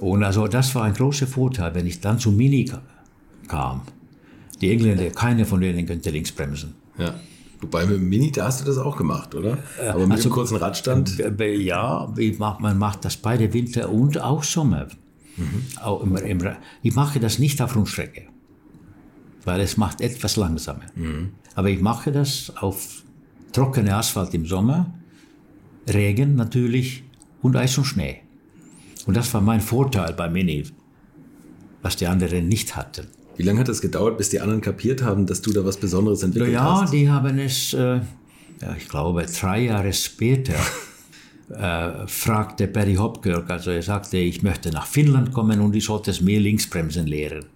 Und 0.00 0.22
also 0.22 0.46
das 0.46 0.72
war 0.76 0.84
ein 0.84 0.94
großer 0.94 1.26
Vorteil, 1.26 1.74
wenn 1.74 1.86
ich 1.86 2.00
dann 2.00 2.20
zu 2.20 2.30
Mini 2.30 2.70
kam. 3.48 3.82
Die 4.60 4.70
Engländer, 4.70 5.10
keine 5.10 5.46
von 5.46 5.60
denen 5.60 5.84
könnte 5.84 6.10
links 6.10 6.30
bremsen. 6.30 6.74
Ja. 6.96 7.14
Wobei 7.60 7.86
mit 7.86 7.96
dem 7.96 8.08
Mini, 8.08 8.30
da 8.30 8.44
hast 8.46 8.60
du 8.60 8.64
das 8.66 8.78
auch 8.78 8.96
gemacht, 8.96 9.34
oder? 9.34 9.58
Aber 9.80 10.06
mit 10.06 10.12
also, 10.12 10.28
dem 10.28 10.32
kurzen 10.32 10.56
Radstand? 10.58 11.18
Ja, 11.38 12.14
man 12.60 12.78
macht 12.78 13.04
das 13.04 13.16
beide 13.16 13.52
Winter 13.52 13.88
und 13.90 14.20
auch 14.20 14.44
Sommer. 14.44 14.86
Mhm. 15.36 16.18
Ich 16.82 16.94
mache 16.94 17.18
das 17.18 17.40
nicht 17.40 17.60
auf 17.60 17.74
Rundstrecke, 17.74 18.28
weil 19.44 19.60
es 19.60 19.76
macht 19.76 20.00
etwas 20.00 20.36
langsamer. 20.36 20.84
Mhm. 20.94 21.32
Aber 21.56 21.68
ich 21.68 21.80
mache 21.80 22.12
das 22.12 22.52
auf 22.56 23.02
trockene 23.54 23.94
Asphalt 23.94 24.34
im 24.34 24.44
Sommer, 24.44 24.92
Regen 25.88 26.34
natürlich 26.34 27.04
und 27.40 27.56
Eis 27.56 27.78
und 27.78 27.84
Schnee. 27.84 28.20
Und 29.06 29.16
das 29.16 29.32
war 29.32 29.40
mein 29.40 29.60
Vorteil 29.60 30.12
bei 30.12 30.28
Mini, 30.28 30.64
was 31.80 31.96
die 31.96 32.06
anderen 32.06 32.48
nicht 32.48 32.76
hatten. 32.76 33.06
Wie 33.36 33.42
lange 33.42 33.60
hat 33.60 33.68
es 33.68 33.80
gedauert, 33.80 34.18
bis 34.18 34.28
die 34.30 34.40
anderen 34.40 34.60
kapiert 34.60 35.02
haben, 35.02 35.26
dass 35.26 35.40
du 35.40 35.52
da 35.52 35.64
was 35.64 35.76
Besonderes 35.76 36.22
entwickelt 36.22 36.52
ja, 36.52 36.80
hast? 36.80 36.92
Ja, 36.92 36.98
die 36.98 37.10
haben 37.10 37.38
es, 37.38 37.72
äh, 37.74 38.00
ja, 38.60 38.76
ich 38.76 38.88
glaube, 38.88 39.24
drei 39.26 39.64
Jahre 39.64 39.92
später 39.92 40.54
äh, 41.50 42.06
fragte 42.06 42.66
Perry 42.66 42.94
Hopkirk, 42.94 43.50
also 43.50 43.70
er 43.70 43.82
sagte, 43.82 44.18
ich 44.18 44.42
möchte 44.42 44.70
nach 44.70 44.86
Finnland 44.86 45.32
kommen 45.32 45.60
und 45.60 45.76
ich 45.76 45.84
sollte 45.84 46.10
es 46.10 46.20
mir 46.20 46.40
Linksbremsen 46.40 47.06
lehren. 47.06 47.46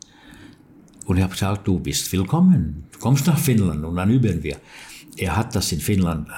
Und 1.06 1.16
ich 1.16 1.22
habe 1.22 1.32
gesagt, 1.32 1.66
du 1.66 1.78
bist 1.78 2.12
willkommen, 2.12 2.84
du 2.92 2.98
kommst 2.98 3.26
nach 3.26 3.38
Finnland 3.38 3.84
und 3.84 3.96
dann 3.96 4.10
üben 4.10 4.42
wir. 4.42 4.58
Er 5.18 5.36
hat 5.36 5.54
das 5.54 5.72
in 5.72 5.80
Finnland 5.80 6.28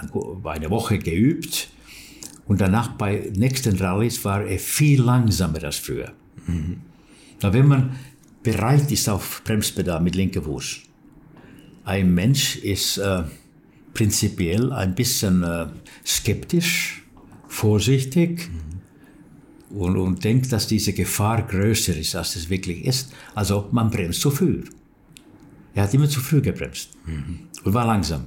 eine 0.45 0.71
Woche 0.71 0.99
geübt 0.99 1.69
und 2.47 2.61
danach 2.61 2.95
bei 2.95 3.31
nächsten 3.37 3.77
Rallyes 3.77 4.25
war 4.25 4.43
er 4.45 4.59
viel 4.59 5.03
langsamer 5.03 5.63
als 5.63 5.77
früher. 5.77 6.13
Mhm. 6.47 6.81
Wenn 7.41 7.69
man 7.69 7.97
bereit 8.43 8.91
ist 8.91 9.09
auf 9.09 9.43
Bremspedal 9.45 10.01
mit 10.01 10.15
linkem 10.15 10.45
Fuß, 10.45 10.81
ein 11.85 12.13
Mensch 12.15 12.57
ist 12.57 12.99
äh, 12.99 13.25
prinzipiell 13.95 14.73
ein 14.73 14.95
bisschen 14.95 15.43
äh, 15.43 15.67
skeptisch, 16.07 17.03
vorsichtig 17.49 18.49
mhm. 19.71 19.79
und, 19.79 19.97
und 19.97 20.25
denkt, 20.25 20.53
dass 20.53 20.67
diese 20.67 20.93
Gefahr 20.93 21.43
größer 21.43 21.97
ist, 21.97 22.15
als 22.17 22.37
es 22.37 22.49
wirklich 22.49 22.85
ist. 22.85 23.13
Also 23.35 23.69
man 23.73 23.91
bremst 23.91 24.21
zu 24.21 24.31
früh. 24.31 24.65
Er 25.75 25.85
hat 25.85 25.95
immer 25.95 26.09
zu 26.09 26.21
früh 26.21 26.41
gebremst 26.41 26.91
mhm. 27.07 27.41
und 27.65 27.75
war 27.75 27.87
langsam. 27.87 28.25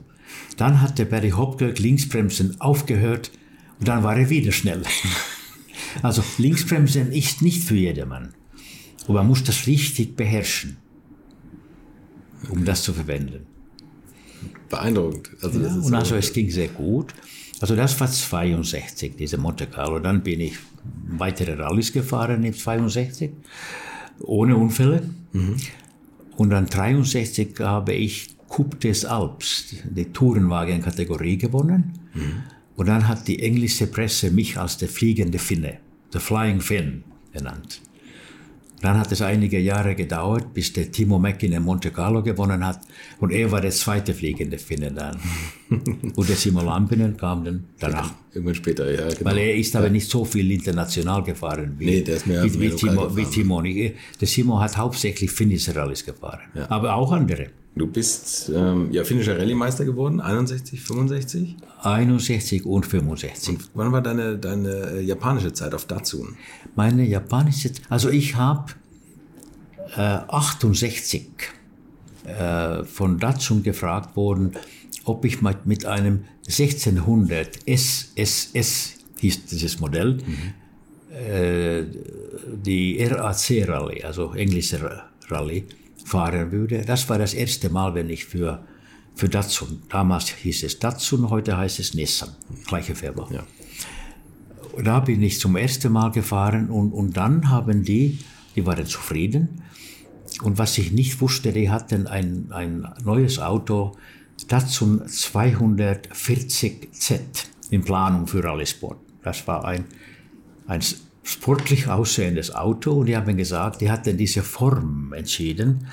Dann 0.58 0.82
hat 0.82 1.00
der 1.00 1.06
Barry 1.06 1.32
Hopkirk 1.32 1.80
Linksbremsen 1.80 2.60
aufgehört 2.62 3.32
und 3.80 3.88
dann 3.88 4.04
war 4.04 4.16
er 4.16 4.30
wieder 4.30 4.52
schnell. 4.52 4.84
Also 6.02 6.24
Linksbremsen 6.40 7.12
ist 7.12 7.44
nicht 7.44 7.64
für 7.64 7.76
jedermann. 7.76 8.34
Und 9.06 9.14
man 9.14 9.28
muss 9.28 9.44
das 9.44 9.68
richtig 9.68 10.16
beherrschen, 10.16 10.78
um 12.50 12.66
das 12.66 12.82
zu 12.82 12.94
verwenden. 12.94 13.46
Beeindruckend. 14.70 15.30
Also 15.42 15.60
ja, 15.60 15.72
und 15.72 15.94
also 15.94 16.16
es 16.16 16.34
ging 16.34 16.50
sehr 16.50 16.70
gut. 16.70 17.14
Also 17.60 17.76
das 17.76 18.00
war 18.00 18.10
62, 18.10 19.16
diese 19.18 19.38
Monte 19.38 19.68
Carlo. 19.68 20.00
Dann 20.00 20.24
bin 20.24 20.40
ich 20.42 20.56
weitere 21.08 21.54
Rallyes 21.54 21.94
gefahren 21.94 22.44
in 22.44 22.54
62, 22.54 23.32
ohne 24.22 24.58
Unfälle. 24.58 25.10
Mhm. 25.32 25.58
Und 26.36 26.50
dann 26.50 26.66
63 26.66 27.60
habe 27.60 27.94
ich 27.94 28.33
Coupe 28.54 28.80
des 28.80 29.04
Alps, 29.04 29.74
die 29.84 30.06
Tourenwagen-Kategorie 30.06 31.38
gewonnen. 31.40 31.94
Mhm. 32.14 32.44
Und 32.76 32.88
dann 32.88 33.08
hat 33.08 33.28
die 33.28 33.42
englische 33.42 33.88
Presse 33.88 34.30
mich 34.30 34.60
als 34.60 34.78
der 34.78 34.90
fliegende 34.90 35.40
Finne, 35.40 35.80
der 36.14 36.22
Flying 36.22 36.62
Finn, 36.62 37.04
genannt. 37.32 37.82
Dann 38.82 39.00
hat 39.00 39.12
es 39.12 39.24
einige 39.24 39.60
Jahre 39.60 39.96
gedauert, 39.96 40.54
bis 40.54 40.72
der 40.72 40.92
Timo 40.92 41.18
Mäkinen 41.18 41.58
in 41.58 41.64
Monte 41.64 41.90
Carlo 41.90 42.22
gewonnen 42.22 42.64
hat. 42.64 42.82
Und 43.24 43.32
er 43.32 43.50
war 43.54 43.62
der 43.62 43.72
zweite 43.72 44.14
fliegende 44.14 44.58
Finne 44.58 44.92
dann. 44.92 45.18
und 45.70 46.28
der 46.28 46.36
Simo 46.36 46.62
Lampinen 46.62 47.16
kam 47.16 47.46
dann 47.46 47.64
danach. 47.80 48.12
Irgendwann 48.34 48.56
später, 48.56 48.92
ja. 48.92 49.08
Genau. 49.08 49.30
Weil 49.30 49.38
er 49.38 49.56
ist 49.56 49.74
aber 49.78 49.90
nicht 49.90 50.10
so 50.10 50.26
viel 50.26 50.52
international 50.52 51.24
gefahren 51.24 51.76
wie, 51.78 51.86
nee, 51.86 52.02
der 52.02 52.18
ist 52.18 52.28
mehr, 52.28 52.44
wie, 52.44 52.60
wie, 52.60 52.70
Timo, 52.72 53.16
wie 53.16 53.24
Timo. 53.24 53.62
Der 53.62 54.28
Simo 54.28 54.60
hat 54.60 54.76
hauptsächlich 54.76 55.32
finnische 55.32 55.74
Rallyes 55.74 56.04
gefahren. 56.06 56.42
Ja. 56.54 56.70
Aber 56.70 56.96
auch 56.96 57.14
andere. 57.14 57.48
Du 57.78 57.88
bist 57.88 58.52
ähm, 58.54 58.90
ja, 58.92 59.06
finnischer 59.06 59.40
Rallye-Meister 59.40 59.86
geworden, 59.86 60.20
61, 60.20 60.82
65? 60.82 61.56
61 61.82 62.66
und 62.66 62.86
65. 62.86 63.50
Und 63.50 63.70
wann 63.74 63.94
war 63.94 64.02
deine, 64.02 64.38
deine 64.38 64.96
äh, 64.96 65.02
japanische 65.02 65.54
Zeit 65.54 65.74
auf 65.74 65.86
Datsun? 65.86 66.36
Meine 66.76 67.06
japanische, 67.06 67.72
also 67.88 68.10
ich 68.10 68.36
habe 68.36 68.74
äh, 69.96 70.02
68 70.02 71.30
äh, 72.26 72.84
von 72.84 73.20
Datsun 73.20 73.64
gefragt 73.64 74.16
worden, 74.16 74.54
ob 75.06 75.26
ich 75.26 75.42
mit, 75.42 75.66
mit 75.66 75.86
einem 75.86 76.26
1600 76.48 77.68
SSS 77.68 78.94
hieß 79.20 79.46
dieses 79.46 79.80
Modell, 79.80 80.18
mhm. 80.18 81.16
äh, 81.16 81.84
die 82.64 83.04
RAC 83.04 83.68
Rallye, 83.68 84.04
also 84.04 84.34
englische 84.34 85.04
Rallye, 85.30 85.66
fahren 86.06 86.52
würde. 86.52 86.84
Das 86.86 87.08
war 87.10 87.18
das 87.18 87.34
erste 87.34 87.70
Mal, 87.70 87.96
wenn 87.96 88.10
ich 88.10 88.26
für, 88.26 88.64
für 89.16 89.30
Datsun, 89.30 89.84
damals 89.90 90.30
hieß 90.30 90.64
es 90.64 90.80
Datsun, 90.80 91.30
heute 91.30 91.58
heißt 91.58 91.80
es 91.80 91.94
Nissan, 91.94 92.30
gleiche 92.68 92.96
Firma. 92.96 93.28
Ja. 93.32 93.44
Da 94.82 95.00
bin 95.00 95.22
ich 95.22 95.40
zum 95.40 95.56
ersten 95.56 95.92
Mal 95.92 96.12
gefahren 96.12 96.70
und, 96.70 96.92
und 96.92 97.16
dann 97.16 97.50
haben 97.50 97.84
die, 97.84 98.20
die 98.56 98.66
waren 98.66 98.86
zufrieden. 98.86 99.62
Und 100.42 100.58
was 100.58 100.78
ich 100.78 100.92
nicht 100.92 101.22
wusste, 101.22 101.52
die 101.52 101.70
hatten 101.70 102.08
ein, 102.08 102.48
ein 102.52 102.88
neues 103.04 103.40
Auto, 103.40 103.96
Datsun 104.48 105.04
240Z 105.04 107.28
in 107.70 107.84
Planung 107.84 108.28
für 108.28 108.44
Rallysport. 108.44 108.98
Das 109.24 109.48
war 109.48 109.66
ein, 109.66 109.86
ein 110.68 110.82
sportlich 111.24 111.88
aussehendes 111.88 112.54
Auto 112.54 113.00
und 113.00 113.08
die 113.08 113.16
haben 113.16 113.38
gesagt, 113.38 113.82
die 113.82 113.90
hatten 113.90 114.18
diese 114.18 114.44
Form 114.44 115.14
entschieden, 115.14 115.88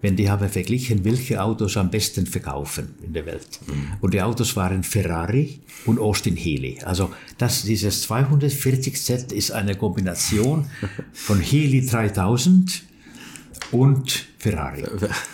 wenn 0.00 0.16
die 0.16 0.28
haben 0.28 0.48
verglichen, 0.48 1.04
welche 1.04 1.40
Autos 1.40 1.76
am 1.76 1.88
besten 1.88 2.26
verkaufen 2.26 2.96
in 3.02 3.12
der 3.12 3.24
Welt. 3.24 3.60
Mhm. 3.66 3.92
Und 4.00 4.14
die 4.14 4.20
Autos 4.20 4.56
waren 4.56 4.82
Ferrari 4.82 5.60
und 5.86 6.00
Austin 6.00 6.36
Healey. 6.36 6.80
Also 6.84 7.12
das, 7.38 7.62
dieses 7.62 8.10
240Z 8.10 9.32
ist 9.32 9.52
eine 9.52 9.76
Kombination 9.76 10.66
von 11.12 11.40
Healey 11.40 11.86
3000 11.86 12.82
und 13.72 14.26
Ferrari. 14.38 14.84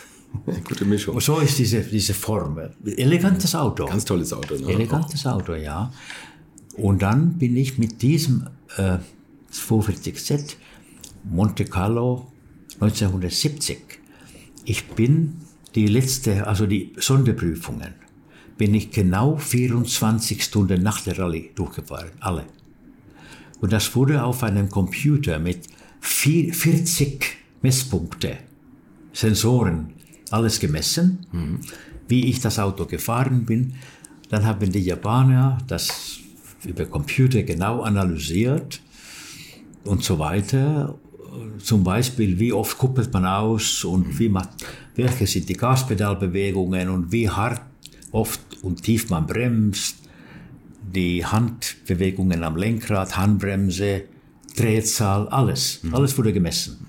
Gute 0.65 0.85
Mischung. 0.85 1.21
So 1.21 1.39
ist 1.39 1.59
diese, 1.59 1.81
diese 1.81 2.15
Form. 2.15 2.59
Elegantes 2.85 3.55
Auto. 3.55 3.87
Ganz 3.87 4.05
tolles 4.05 4.33
Auto. 4.33 4.55
Ne? 4.55 4.73
Elegantes 4.73 5.27
Auto, 5.27 5.55
ja. 5.55 5.93
Und 6.75 7.03
dann 7.03 7.35
bin 7.39 7.57
ich 7.57 7.79
mit 7.79 8.03
diesem 8.03 8.47
äh, 8.77 8.99
42Z 9.53 10.55
Monte 11.25 11.65
Carlo 11.65 12.31
1970. 12.81 13.79
Ich 14.65 14.87
bin 14.89 15.37
die 15.75 15.87
letzte, 15.87 16.47
also 16.47 16.67
die 16.67 16.93
Sonderprüfungen, 16.99 17.95
bin 18.57 18.75
ich 18.75 18.91
genau 18.91 19.37
24 19.37 20.43
Stunden 20.43 20.83
nach 20.83 21.01
der 21.01 21.19
Rallye 21.19 21.51
durchgefahren, 21.55 22.11
alle. 22.21 22.45
Und 23.61 23.73
das 23.73 23.95
wurde 23.97 24.23
auf 24.23 24.43
einem 24.43 24.69
Computer 24.69 25.39
mit 25.39 25.67
40 26.01 27.38
Messpunkte, 27.63 28.39
Sensoren, 29.13 29.93
alles 30.31 30.61
gemessen, 30.61 31.27
mhm. 31.33 31.61
wie 32.07 32.27
ich 32.27 32.41
das 32.41 32.59
Auto 32.59 32.87
gefahren 32.87 33.45
bin. 33.45 33.75
Dann 34.29 34.45
haben 34.45 34.71
die 34.71 34.81
Japaner 34.81 35.59
das 35.67 36.19
über 36.65 36.85
Computer 36.85 37.43
genau 37.43 37.83
analysiert 37.83 38.81
und 39.85 40.05
so 40.05 40.19
weiter. 40.19 40.99
Zum 41.59 41.85
Beispiel, 41.85 42.39
wie 42.39 42.53
oft 42.53 42.79
kuppelt 42.79 43.13
man 43.13 43.25
aus 43.25 43.85
und 43.85 44.19
wie 44.19 44.29
macht, 44.29 44.51
welche 44.97 45.27
sind 45.27 45.49
die 45.49 45.55
Gaspedalbewegungen 45.55 46.89
und 46.89 47.13
wie 47.13 47.29
hart, 47.29 47.61
oft 48.11 48.41
und 48.63 48.83
tief 48.83 49.11
man 49.11 49.27
bremst, 49.27 49.97
die 50.95 51.25
Handbewegungen 51.25 52.43
am 52.45 52.57
Lenkrad, 52.57 53.17
Handbremse, 53.17 54.05
Drehzahl, 54.57 55.29
alles. 55.29 55.81
Mhm. 55.83 55.95
Alles 55.95 56.17
wurde 56.17 56.33
gemessen. 56.33 56.88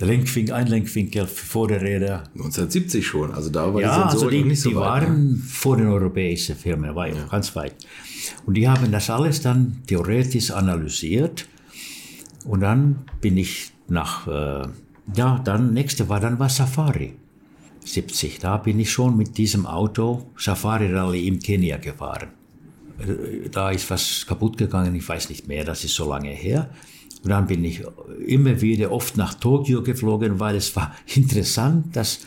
Lenkfink, 0.00 0.50
ein 0.50 0.66
Lenkwinkel 0.66 1.26
vor 1.26 1.68
der 1.68 1.80
Räder. 1.80 2.24
1970 2.34 3.06
schon, 3.06 3.32
also 3.32 3.50
da 3.50 3.72
war 3.72 3.80
ja, 3.80 3.96
die 3.96 4.02
also 4.04 4.30
die, 4.30 4.42
nicht 4.42 4.60
so 4.60 4.70
die 4.70 4.76
weit. 4.76 5.02
Die 5.02 5.06
waren 5.06 5.30
ne? 5.32 5.36
vor 5.36 5.76
den 5.76 5.86
europäischen 5.86 6.56
Firmen, 6.56 6.94
war 6.94 7.08
ja. 7.08 7.26
ganz 7.30 7.54
weit. 7.56 7.74
Und 8.44 8.54
die 8.54 8.68
haben 8.68 8.90
das 8.90 9.10
alles 9.10 9.40
dann 9.40 9.82
theoretisch 9.86 10.50
analysiert. 10.50 11.48
Und 12.44 12.60
dann 12.60 13.04
bin 13.20 13.36
ich 13.36 13.72
nach, 13.88 14.26
äh, 14.26 14.68
ja, 15.14 15.40
dann, 15.44 15.72
nächste 15.72 16.08
war 16.08 16.20
dann 16.20 16.38
war 16.38 16.48
Safari. 16.48 17.14
70. 17.84 18.40
Da 18.40 18.56
bin 18.56 18.80
ich 18.80 18.90
schon 18.90 19.16
mit 19.16 19.38
diesem 19.38 19.64
Auto 19.64 20.30
Safari 20.36 20.92
Rally 20.92 21.28
im 21.28 21.38
Kenia 21.38 21.76
gefahren. 21.76 22.28
Äh, 22.98 23.48
da 23.50 23.70
ist 23.70 23.88
was 23.90 24.26
kaputt 24.26 24.58
gegangen, 24.58 24.94
ich 24.94 25.08
weiß 25.08 25.28
nicht 25.30 25.46
mehr, 25.46 25.64
das 25.64 25.84
ist 25.84 25.94
so 25.94 26.08
lange 26.08 26.30
her. 26.30 26.70
Und 27.26 27.30
dann 27.30 27.48
bin 27.48 27.64
ich 27.64 27.82
immer 28.24 28.60
wieder 28.60 28.92
oft 28.92 29.16
nach 29.16 29.34
Tokio 29.34 29.82
geflogen, 29.82 30.38
weil 30.38 30.54
es 30.54 30.76
war 30.76 30.94
interessant, 31.12 31.96
dass 31.96 32.20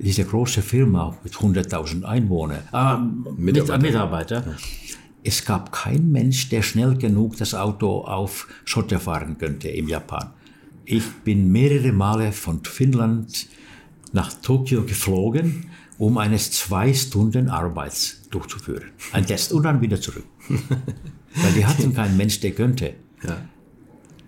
diese 0.00 0.24
große 0.24 0.62
Firma 0.62 1.16
mit 1.22 1.32
100.000 1.32 2.02
Einwohnern, 2.02 2.58
äh, 2.72 2.96
Mitarbeiter, 3.40 3.78
Mitarbeiter 3.78 4.44
ja. 4.44 4.56
es 5.22 5.44
gab 5.44 5.70
keinen 5.70 6.10
Mensch, 6.10 6.48
der 6.48 6.62
schnell 6.62 6.96
genug 6.96 7.36
das 7.36 7.54
Auto 7.54 8.00
auf 8.00 8.48
Schotter 8.64 8.98
fahren 8.98 9.38
könnte 9.38 9.68
im 9.68 9.86
Japan. 9.86 10.32
Ich 10.86 11.08
bin 11.22 11.52
mehrere 11.52 11.92
Male 11.92 12.32
von 12.32 12.64
Finnland 12.64 13.46
nach 14.12 14.34
Tokio 14.42 14.82
geflogen, 14.82 15.66
um 15.98 16.18
eines 16.18 16.50
zwei 16.50 16.92
Stunden 16.92 17.48
Arbeits 17.48 18.22
durchzuführen. 18.32 18.90
Ein 19.12 19.24
Test 19.24 19.52
und 19.52 19.62
dann 19.62 19.80
wieder 19.80 20.00
zurück. 20.00 20.24
Weil 20.48 21.52
die 21.52 21.64
hatten 21.64 21.94
keinen 21.94 22.16
Mensch, 22.16 22.40
der 22.40 22.50
könnte. 22.50 22.94
Ja. 23.22 23.36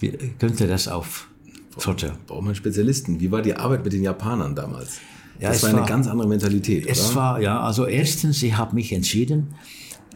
Wie 0.00 0.10
könnte 0.38 0.66
das 0.66 0.88
auf 0.88 1.28
Sorte? 1.76 2.14
Braucht 2.26 2.44
man 2.44 2.54
Spezialisten. 2.54 3.20
Wie 3.20 3.30
war 3.30 3.42
die 3.42 3.54
Arbeit 3.54 3.84
mit 3.84 3.92
den 3.92 4.02
Japanern 4.02 4.54
damals? 4.54 4.98
Ja, 5.40 5.50
das 5.50 5.62
war 5.62 5.70
eine 5.70 5.80
war, 5.80 5.86
ganz 5.86 6.08
andere 6.08 6.28
Mentalität, 6.28 6.86
es 6.86 7.10
oder? 7.10 7.14
war, 7.14 7.40
ja, 7.40 7.60
also 7.60 7.86
erstens, 7.86 8.42
ich 8.42 8.56
habe 8.56 8.74
mich 8.74 8.92
entschieden, 8.92 9.54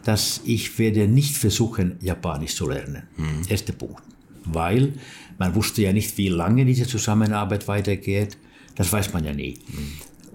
dass 0.03 0.41
ich 0.43 0.77
werde 0.79 1.07
nicht 1.07 1.37
versuchen, 1.37 1.95
Japanisch 2.01 2.55
zu 2.55 2.67
lernen. 2.67 3.03
Mhm. 3.15 3.41
Erster 3.47 3.73
Punkt. 3.73 4.03
Weil 4.43 4.93
man 5.37 5.55
wusste 5.55 5.81
ja 5.81 5.93
nicht, 5.93 6.17
wie 6.17 6.27
lange 6.27 6.65
diese 6.65 6.85
Zusammenarbeit 6.85 7.67
weitergeht. 7.69 8.37
Das 8.75 8.91
weiß 8.91 9.13
man 9.13 9.23
ja 9.23 9.31
nie. 9.31 9.59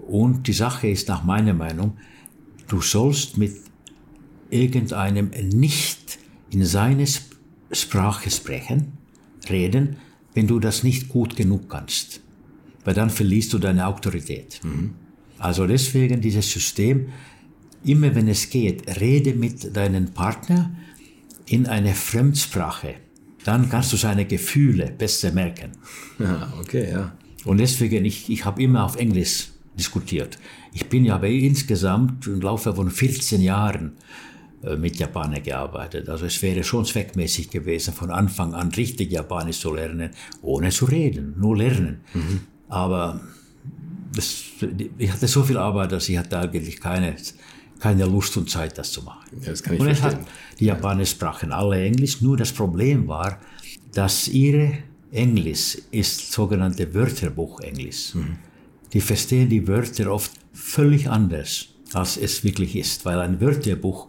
Und 0.07 0.47
die 0.47 0.53
Sache 0.53 0.87
ist 0.87 1.07
nach 1.07 1.23
meiner 1.23 1.53
Meinung, 1.53 1.97
du 2.67 2.81
sollst 2.81 3.37
mit 3.37 3.55
irgendeinem 4.49 5.29
nicht 5.53 6.17
in 6.49 6.65
seine 6.65 7.05
Sprache 7.71 8.31
sprechen, 8.31 8.93
reden, 9.49 9.97
wenn 10.33 10.47
du 10.47 10.59
das 10.59 10.83
nicht 10.83 11.09
gut 11.09 11.35
genug 11.35 11.69
kannst. 11.69 12.21
Weil 12.83 12.93
dann 12.93 13.09
verlierst 13.09 13.53
du 13.53 13.59
deine 13.59 13.87
Autorität. 13.87 14.61
Mhm. 14.63 14.93
Also 15.37 15.67
deswegen 15.67 16.21
dieses 16.21 16.51
System, 16.51 17.09
immer 17.83 18.13
wenn 18.15 18.27
es 18.27 18.49
geht, 18.49 18.99
rede 18.99 19.33
mit 19.33 19.75
deinem 19.75 20.07
Partner 20.07 20.71
in 21.45 21.65
einer 21.67 21.93
Fremdsprache. 21.93 22.95
Dann 23.45 23.69
kannst 23.69 23.93
du 23.93 23.97
seine 23.97 24.25
Gefühle 24.25 24.93
besser 24.97 25.31
merken. 25.31 25.71
Ja, 26.19 26.51
okay, 26.59 26.91
ja. 26.91 27.13
Und 27.45 27.59
deswegen, 27.59 28.03
ich, 28.03 28.29
ich 28.29 28.43
habe 28.43 28.61
immer 28.61 28.83
auf 28.83 28.97
Englisch 28.97 29.51
diskutiert. 29.77 30.37
Ich 30.73 30.87
bin 30.87 31.05
ja 31.05 31.15
aber 31.15 31.29
insgesamt 31.29 32.27
im 32.27 32.41
Laufe 32.41 32.75
von 32.75 32.91
14 32.91 33.41
Jahren 33.41 33.93
mit 34.77 34.97
Japaner 34.97 35.39
gearbeitet. 35.39 36.09
Also 36.09 36.25
es 36.25 36.41
wäre 36.41 36.63
schon 36.63 36.85
zweckmäßig 36.85 37.49
gewesen, 37.49 37.93
von 37.93 38.11
Anfang 38.11 38.53
an 38.53 38.69
richtig 38.69 39.11
Japanisch 39.11 39.59
zu 39.59 39.73
lernen, 39.73 40.11
ohne 40.41 40.69
zu 40.69 40.85
reden, 40.85 41.35
nur 41.37 41.57
lernen. 41.57 42.01
Mhm. 42.13 42.41
Aber 42.67 43.21
das, 44.13 44.43
ich 44.97 45.11
hatte 45.11 45.27
so 45.27 45.43
viel 45.43 45.57
Arbeit, 45.57 45.91
dass 45.91 46.09
ich 46.09 46.17
hatte 46.17 46.37
eigentlich 46.37 46.79
keine, 46.79 47.15
keine 47.79 48.05
Lust 48.05 48.35
und 48.37 48.49
Zeit, 48.49 48.77
das 48.77 48.91
zu 48.91 49.01
machen. 49.03 49.25
Das 49.45 49.63
kann 49.63 49.75
ich 49.75 49.79
und 49.79 49.85
verstehen. 49.87 50.19
Hat, 50.19 50.27
die 50.59 50.65
Japaner 50.65 51.05
sprachen 51.05 51.51
alle 51.51 51.81
Englisch, 51.81 52.21
nur 52.21 52.35
das 52.35 52.51
Problem 52.51 53.07
war, 53.07 53.39
dass 53.93 54.27
ihre 54.27 54.79
Englisch 55.11 55.77
ist 55.91 56.31
sogenannte 56.31 56.93
Wörterbuch-Englisch. 56.93 58.15
Mhm. 58.15 58.37
Die 58.93 59.01
verstehen 59.01 59.49
die 59.49 59.67
Wörter 59.67 60.11
oft 60.11 60.31
völlig 60.51 61.09
anders, 61.09 61.69
als 61.93 62.17
es 62.17 62.43
wirklich 62.43 62.75
ist, 62.75 63.05
weil 63.05 63.19
ein 63.19 63.39
Wörterbuch 63.39 64.07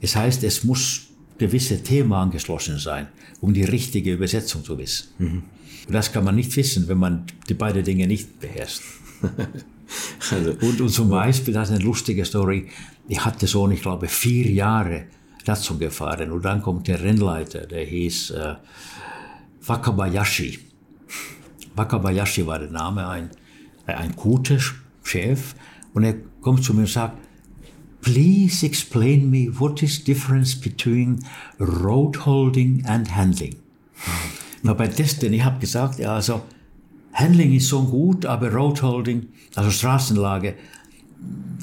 es 0.00 0.16
heißt, 0.16 0.44
es 0.44 0.64
muss 0.64 1.08
gewisse 1.38 1.82
Thema 1.82 2.22
angeschlossen 2.22 2.78
sein, 2.78 3.08
um 3.40 3.54
die 3.54 3.64
richtige 3.64 4.12
Übersetzung 4.12 4.64
zu 4.64 4.76
wissen. 4.78 5.08
Mhm. 5.18 5.42
Und 5.86 5.94
das 5.94 6.12
kann 6.12 6.24
man 6.24 6.34
nicht 6.34 6.54
wissen, 6.56 6.88
wenn 6.88 6.98
man 6.98 7.24
die 7.48 7.54
beiden 7.54 7.84
Dinge 7.84 8.06
nicht 8.06 8.40
beherrscht. 8.40 8.82
also, 10.30 10.50
und, 10.60 10.80
und, 10.80 10.88
zum 10.90 11.08
Beispiel, 11.08 11.54
das 11.54 11.70
ist 11.70 11.76
eine 11.76 11.84
lustige 11.84 12.24
Story, 12.24 12.68
ich 13.08 13.24
hatte 13.24 13.46
so, 13.46 13.68
ich 13.70 13.80
glaube, 13.80 14.08
vier 14.08 14.50
Jahre 14.50 15.04
dazu 15.44 15.78
gefahren 15.78 16.30
und 16.30 16.44
dann 16.44 16.60
kommt 16.60 16.88
der 16.88 17.02
Rennleiter, 17.02 17.66
der 17.66 17.84
hieß 17.84 18.30
äh, 18.30 18.54
Wakabayashi. 19.66 20.58
Wakabayashi 21.74 22.46
war 22.46 22.58
der 22.58 22.70
Name, 22.70 23.08
ein, 23.08 23.30
ein 23.86 24.14
guter 24.14 24.58
Chef 25.02 25.54
und 25.94 26.04
er 26.04 26.16
kommt 26.42 26.64
zu 26.64 26.74
mir 26.74 26.80
und 26.80 26.88
sagt, 26.88 27.16
Please 28.00 28.64
explain 28.64 29.30
me 29.30 29.48
what 29.58 29.82
is 29.82 30.02
difference 30.02 30.54
between 30.54 31.24
road 31.58 32.24
holding 32.24 32.84
and 32.86 33.08
handling. 33.08 33.56
Na, 34.62 34.74
bei 34.74 34.88
Testen, 34.88 35.32
ich 35.32 35.44
habe 35.44 35.58
gesagt, 35.58 35.98
ja, 35.98 36.14
also 36.14 36.42
Handling 37.18 37.54
ist 37.54 37.68
so 37.68 37.82
gut, 37.82 38.26
aber 38.26 38.52
Road 38.52 38.80
Holding, 38.82 39.28
also 39.56 39.70
Straßenlage, 39.70 40.54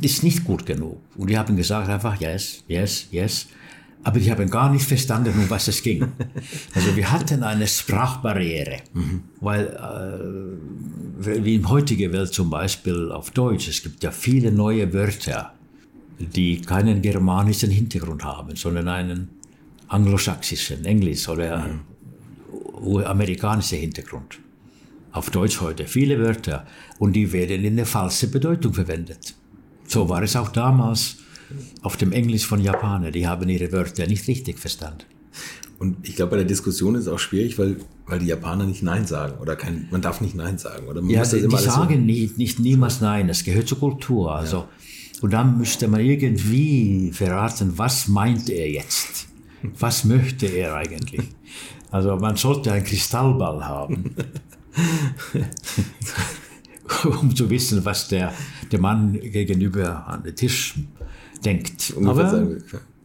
ist 0.02 0.22
nicht 0.24 0.44
gut 0.44 0.66
genug. 0.66 0.98
Und 1.16 1.30
die 1.30 1.38
haben 1.38 1.56
gesagt 1.56 1.88
einfach, 1.90 2.20
yes, 2.20 2.64
yes, 2.68 3.08
yes. 3.12 3.48
Aber 4.04 4.20
die 4.20 4.30
haben 4.30 4.50
gar 4.50 4.70
nicht 4.72 4.86
verstanden, 4.86 5.34
um 5.36 5.50
was 5.50 5.68
es 5.68 5.82
ging. 5.82 6.12
Also 6.76 6.96
wir 6.96 7.10
hatten 7.12 7.42
eine 7.42 7.66
Sprachbarriere, 7.66 8.82
mhm. 8.94 9.24
weil 9.40 9.66
äh, 11.26 11.44
wie 11.44 11.56
in 11.56 11.70
heutiger 11.70 12.12
Welt 12.12 12.34
zum 12.34 12.50
Beispiel 12.50 13.12
auf 13.12 13.32
Deutsch, 13.32 13.68
es 13.68 13.82
gibt 13.82 14.04
ja 14.04 14.12
viele 14.12 14.52
neue 14.52 14.94
Wörter, 14.94 15.55
die 16.20 16.62
keinen 16.62 17.02
germanischen 17.02 17.72
Hintergrund 17.72 18.24
haben, 18.24 18.56
sondern 18.56 18.88
einen 18.88 19.30
anglosächsischen, 19.88 20.86
englisch 20.86 21.28
oder 21.28 21.68
mhm. 22.84 22.98
amerikanischen 23.06 23.80
Hintergrund. 23.80 24.40
Auf 25.12 25.30
Deutsch 25.30 25.62
heute 25.62 25.88
viele 25.88 26.20
Wörter 26.20 26.66
und 27.00 27.14
die 27.14 27.32
werden 27.32 27.64
in 27.64 27.74
eine 27.74 27.86
falsche 27.86 28.28
Bedeutung 28.28 28.74
verwendet. 28.74 29.36
So 29.88 30.10
war 30.10 30.24
es 30.24 30.36
auch 30.36 30.50
damals 30.50 31.18
auf 31.82 31.96
dem 31.96 32.12
Englisch 32.12 32.46
von 32.46 32.60
Japanern. 32.60 33.12
Die 33.12 33.28
haben 33.28 33.48
ihre 33.48 33.72
Wörter 33.72 34.08
nicht 34.08 34.28
richtig 34.28 34.60
verstanden. 34.60 35.06
Und 35.78 36.08
ich 36.08 36.16
glaube, 36.16 36.32
bei 36.32 36.38
der 36.38 36.46
Diskussion 36.46 36.96
ist 36.96 37.02
es 37.02 37.08
auch 37.10 37.20
schwierig, 37.20 37.60
weil, 37.60 37.78
weil 38.08 38.20
die 38.20 38.28
Japaner 38.28 38.66
nicht 38.66 38.82
Nein 38.82 39.06
sagen 39.06 39.40
oder 39.40 39.56
kein, 39.56 39.88
man 39.92 40.02
darf 40.02 40.22
nicht 40.22 40.36
Nein 40.36 40.58
sagen. 40.58 40.88
Oder 40.88 41.02
man 41.02 41.12
ja, 41.12 41.24
die 41.24 41.58
sagen 41.58 41.96
so 41.96 42.02
nicht, 42.02 42.38
nicht 42.38 42.60
niemals 42.60 43.02
Nein, 43.02 43.28
es 43.30 43.44
gehört 43.44 43.68
zur 43.68 43.80
Kultur. 43.80 44.34
Also 44.34 44.58
ja. 44.58 44.70
Und 45.22 45.34
dann 45.34 45.58
müsste 45.58 45.88
man 45.88 46.02
irgendwie 46.02 47.12
verraten, 47.14 47.78
was 47.78 48.08
meint 48.08 48.50
er 48.50 48.70
jetzt? 48.70 49.28
Was 49.80 50.04
möchte 50.04 50.46
er 50.46 50.76
eigentlich? 50.76 51.22
Also 51.92 52.16
man 52.18 52.36
sollte 52.36 52.72
einen 52.72 52.84
Kristallball 52.84 53.66
haben, 53.66 54.16
um 57.22 57.36
zu 57.36 57.50
wissen, 57.50 57.84
was 57.86 58.08
der, 58.10 58.34
der 58.72 58.80
Mann 58.80 59.14
gegenüber 59.14 60.06
an 60.08 60.24
den 60.24 60.36
Tisch 60.36 60.76
denkt. 61.44 61.94
Aber 62.04 62.48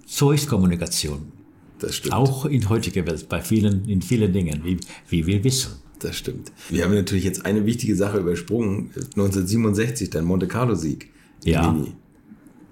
so 0.06 0.32
ist 0.32 0.48
Kommunikation. 0.48 1.32
Das 1.78 1.96
stimmt. 1.96 2.14
Auch 2.14 2.44
in 2.44 2.68
heutiger 2.68 3.06
Welt, 3.06 3.28
bei 3.28 3.40
vielen, 3.40 3.88
in 3.88 4.02
vielen 4.02 4.32
Dingen, 4.32 4.60
wie, 4.64 4.78
wie 5.08 5.26
wir 5.26 5.42
wissen. 5.44 5.72
Das 6.00 6.16
stimmt. 6.16 6.50
Wir 6.68 6.84
haben 6.84 6.94
natürlich 6.94 7.24
jetzt 7.24 7.44
eine 7.44 7.66
wichtige 7.66 7.94
Sache 7.94 8.18
übersprungen. 8.18 8.90
1967, 8.96 10.10
dein 10.10 10.24
Monte 10.24 10.48
Carlo-Sieg. 10.48 11.10
Ja. 11.44 11.70
Mini. 11.70 11.94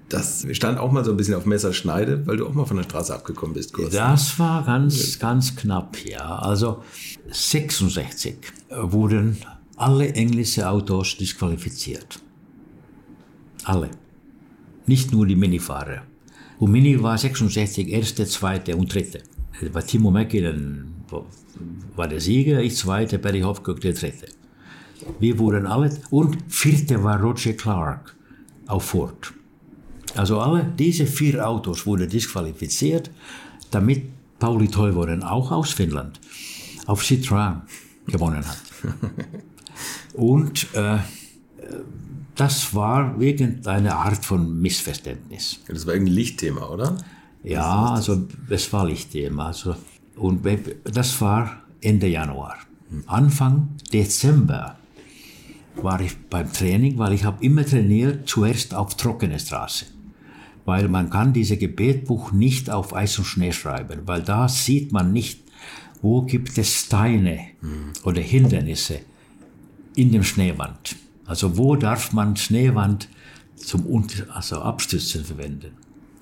Das 0.09 0.47
stand 0.53 0.79
auch 0.79 0.91
mal 0.91 1.05
so 1.05 1.11
ein 1.11 1.19
bisschen 1.19 1.35
auf 1.35 1.45
Messerschneide, 1.45 2.27
weil 2.27 2.39
du 2.39 2.47
auch 2.47 2.55
mal 2.55 2.64
von 2.64 2.79
der 2.79 2.85
Straße 2.85 3.14
abgekommen 3.14 3.55
bist. 3.55 3.75
Kurz. 3.75 3.93
Das 3.93 4.39
war 4.39 4.64
ganz, 4.64 5.19
ganz 5.19 5.55
knapp, 5.55 5.99
ja. 6.03 6.39
Also 6.39 6.83
66 7.31 8.37
wurden 8.71 9.37
alle 9.77 10.09
englische 10.14 10.69
Autos 10.69 11.16
disqualifiziert. 11.19 12.21
Alle. 13.64 13.91
Nicht 14.87 15.12
nur 15.12 15.27
die 15.27 15.37
Minifahrer. 15.37 16.03
Und 16.59 16.73
Mini 16.73 17.03
war 17.03 17.19
66 17.19 17.89
erste, 17.89 18.25
zweite 18.25 18.77
und 18.77 18.93
dritte. 18.93 19.23
Bei 19.73 19.83
Timo 19.83 20.11
Mäkinen 20.11 20.95
war 21.95 22.09
der 22.09 22.21
Sieger, 22.21 22.62
ich 22.62 22.77
zweite, 22.77 23.19
Barry 23.19 23.41
Hofkirk 23.41 23.81
der 23.83 23.93
dritte. 23.93 24.27
Wir 25.21 25.39
wurden 25.39 25.66
alle, 25.66 25.91
und 26.11 26.39
vierte 26.49 27.03
war 27.05 27.21
Roger 27.21 27.53
Clark 27.53 28.16
auf 28.69 28.85
Ford. 28.85 29.33
Also 30.14 30.41
alle 30.41 30.64
diese 30.79 31.07
vier 31.07 31.47
Autos 31.47 31.85
wurden 31.87 32.09
disqualifiziert, 32.09 33.11
damit 33.71 34.05
Pauli 34.39 34.69
Toivonen 34.69 35.23
auch 35.23 35.51
aus 35.51 35.73
Finnland 35.73 36.21
auf 36.87 37.03
Citroën 37.03 37.61
gewonnen 38.07 38.45
hat. 38.47 38.62
Und 40.14 40.75
äh, 40.75 40.99
das 42.35 42.75
war 42.75 43.21
irgendeine 43.21 43.95
Art 43.95 44.25
von 44.25 44.61
Missverständnis. 44.61 45.61
Das 45.66 45.87
war 45.87 45.95
irgendein 45.95 46.14
Lichtthema, 46.14 46.69
oder? 46.69 46.97
Ja, 47.43 47.95
also 47.95 48.27
es 48.49 48.73
war 48.73 48.87
Lichtthema. 48.87 49.49
Also, 49.49 49.77
und 50.16 50.47
das 50.85 51.21
war 51.21 51.62
Ende 51.81 52.07
Januar. 52.07 52.57
Anfang 53.07 53.69
Dezember 53.93 54.78
war 55.83 56.01
ich 56.01 56.16
beim 56.29 56.53
Training, 56.53 56.99
weil 56.99 57.12
ich 57.12 57.24
habe 57.24 57.45
immer 57.45 57.64
trainiert 57.64 58.29
zuerst 58.29 58.74
auf 58.74 58.97
trockene 58.97 59.39
Straße 59.39 59.87
weil 60.68 60.87
man 60.91 61.09
kann 61.09 61.33
dieses 61.33 61.59
Gebetbuch 61.59 62.31
nicht 62.31 62.68
auf 62.68 62.95
Eis 62.95 63.18
und 63.18 63.24
Schnee 63.24 63.53
schreiben, 63.53 64.03
weil 64.05 64.20
da 64.20 64.51
sieht 64.51 64.93
man 64.93 65.14
nicht, 65.14 65.41
wo 66.03 66.20
gibt 66.20 66.59
es 66.59 66.81
Steine 66.81 67.39
oder 68.05 68.20
Hindernisse 68.20 69.01
in 69.95 70.12
dem 70.12 70.24
Schneewand. 70.24 70.97
Also 71.24 71.57
wo 71.57 71.74
darf 71.74 72.12
man 72.12 72.37
Schneewand 72.37 73.09
zum 73.57 74.07
also 74.29 74.61
Abstützen 74.61 75.24
verwenden. 75.24 75.70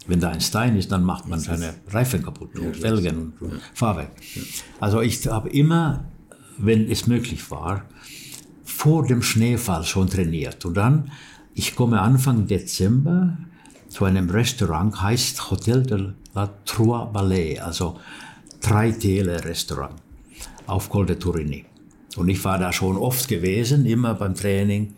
Wenn 0.07 0.21
da 0.21 0.31
ein 0.31 0.41
Stein 0.41 0.77
ist, 0.77 0.93
dann 0.93 1.03
macht 1.03 1.27
man 1.27 1.41
seine 1.41 1.75
Reifen 1.89 2.23
kaputt, 2.23 2.51
ja, 2.55 2.73
Felgen 2.73 3.33
und 3.41 3.53
ja. 3.53 3.59
Fahrwerk. 3.75 4.13
Ja. 4.37 4.43
Also 4.79 5.01
ich 5.01 5.27
habe 5.27 5.49
immer, 5.49 6.05
wenn 6.57 6.89
es 6.89 7.09
möglich 7.09 7.51
war, 7.51 7.85
vor 8.67 9.07
dem 9.07 9.23
Schneefall 9.23 9.85
schon 9.85 10.11
trainiert. 10.11 10.65
Und 10.67 10.77
dann, 10.77 11.13
ich 11.55 11.75
komme 11.77 12.03
Anfang 12.03 12.47
Dezember 12.47 13.39
zu 13.89 14.05
einem 14.05 14.29
Restaurant, 14.29 15.01
heißt 15.01 15.51
Hotel 15.51 15.85
de 15.85 16.09
la 16.35 16.51
Trois 16.67 17.07
Ballet, 17.07 17.61
also 17.61 17.99
drei 18.61 18.91
Täler 18.91 19.45
Restaurant 19.45 19.95
auf 20.67 20.91
Col 20.91 21.07
de 21.07 21.17
Turini. 21.17 21.65
Und 22.17 22.29
ich 22.29 22.45
war 22.45 22.59
da 22.59 22.73
schon 22.73 22.97
oft 22.97 23.29
gewesen, 23.29 23.87
immer 23.87 24.15
beim 24.15 24.35
Training. 24.35 24.95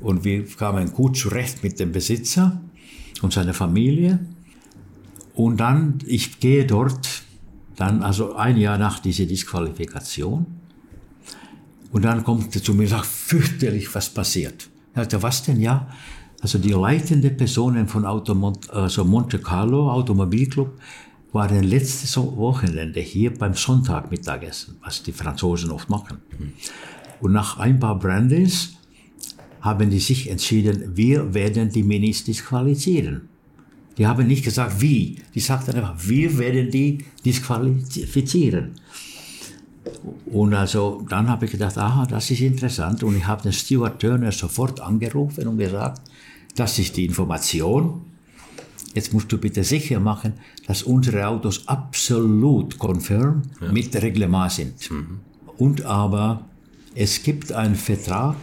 Und 0.00 0.24
wir 0.24 0.44
kamen 0.44 0.92
gut 0.92 1.16
zurecht 1.16 1.62
mit 1.62 1.78
dem 1.78 1.92
Besitzer 1.92 2.60
und 3.22 3.32
seiner 3.32 3.54
Familie. 3.54 4.18
Und 5.34 5.58
dann, 5.60 5.98
ich 6.06 6.40
gehe 6.40 6.66
dort, 6.66 7.22
dann, 7.76 8.02
also 8.02 8.34
ein 8.34 8.56
Jahr 8.56 8.78
nach 8.78 8.98
dieser 8.98 9.26
Disqualifikation. 9.26 10.59
Und 11.92 12.04
dann 12.04 12.24
kommt 12.24 12.54
er 12.54 12.62
zu 12.62 12.74
mir 12.74 12.84
und 12.84 12.88
sagt, 12.88 13.06
fürchterlich, 13.06 13.94
was 13.94 14.08
passiert. 14.10 14.68
Er 14.94 15.02
sagte, 15.02 15.22
was 15.22 15.42
denn? 15.42 15.60
Ja, 15.60 15.88
also 16.40 16.58
die 16.58 16.70
leitenden 16.70 17.36
Personen 17.36 17.88
von 17.88 18.04
Auto, 18.06 18.34
also 18.70 19.04
Monte 19.04 19.38
Carlo 19.38 19.90
Automobilclub 19.90 20.78
waren 21.32 21.62
letztes 21.62 22.16
Wochenende 22.16 23.00
hier 23.00 23.32
beim 23.32 23.54
Sonntagmittagessen, 23.54 24.76
was 24.82 25.02
die 25.02 25.12
Franzosen 25.12 25.70
oft 25.70 25.88
machen. 25.88 26.18
Und 27.20 27.32
nach 27.32 27.58
ein 27.58 27.78
paar 27.78 27.98
Brandes 27.98 28.74
haben 29.60 29.90
die 29.90 30.00
sich 30.00 30.30
entschieden, 30.30 30.96
wir 30.96 31.34
werden 31.34 31.70
die 31.70 31.82
Minis 31.82 32.24
disqualifizieren. 32.24 33.28
Die 33.98 34.06
haben 34.06 34.26
nicht 34.26 34.44
gesagt, 34.44 34.80
wie. 34.80 35.16
Die 35.34 35.40
sagten 35.40 35.76
einfach, 35.76 35.94
wir 35.98 36.38
werden 36.38 36.70
die 36.70 37.04
disqualifizieren. 37.24 38.76
Und 40.26 40.54
also 40.54 41.04
dann 41.08 41.28
habe 41.28 41.46
ich 41.46 41.52
gedacht, 41.52 41.76
aha, 41.76 42.06
das 42.06 42.30
ist 42.30 42.40
interessant. 42.40 43.02
Und 43.02 43.16
ich 43.16 43.26
habe 43.26 43.42
den 43.42 43.52
Stuart 43.52 44.00
Turner 44.00 44.32
sofort 44.32 44.80
angerufen 44.80 45.46
und 45.48 45.58
gesagt, 45.58 46.02
das 46.56 46.78
ist 46.78 46.96
die 46.96 47.04
Information. 47.04 48.02
Jetzt 48.94 49.12
musst 49.12 49.30
du 49.30 49.38
bitte 49.38 49.62
sicher 49.62 50.00
machen, 50.00 50.34
dass 50.66 50.82
unsere 50.82 51.26
Autos 51.26 51.66
absolut 51.68 52.78
konform 52.78 53.42
ja. 53.60 53.70
mit 53.70 53.94
Reglement 53.94 54.50
sind. 54.50 54.90
Mhm. 54.90 55.20
Und 55.58 55.84
aber 55.84 56.46
es 56.94 57.22
gibt 57.22 57.52
einen 57.52 57.76
Vertrag 57.76 58.36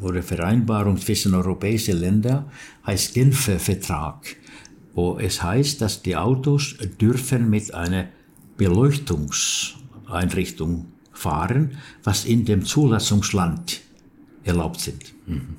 oder 0.00 0.22
Vereinbarung 0.22 0.96
zwischen 0.96 1.34
europäischen 1.34 1.98
Ländern, 1.98 2.44
heißt 2.86 3.14
Genfer 3.14 3.58
Vertrag, 3.58 4.36
wo 4.94 5.18
es 5.18 5.42
heißt, 5.42 5.80
dass 5.80 6.02
die 6.02 6.16
Autos 6.16 6.76
dürfen 7.00 7.50
mit 7.50 7.74
einer 7.74 8.06
Beleuchtungseinrichtung 10.08 10.86
fahren, 11.12 11.72
was 12.04 12.24
in 12.24 12.44
dem 12.44 12.64
Zulassungsland 12.64 13.80
erlaubt 14.44 14.80
sind. 14.80 15.14
Mhm. 15.26 15.56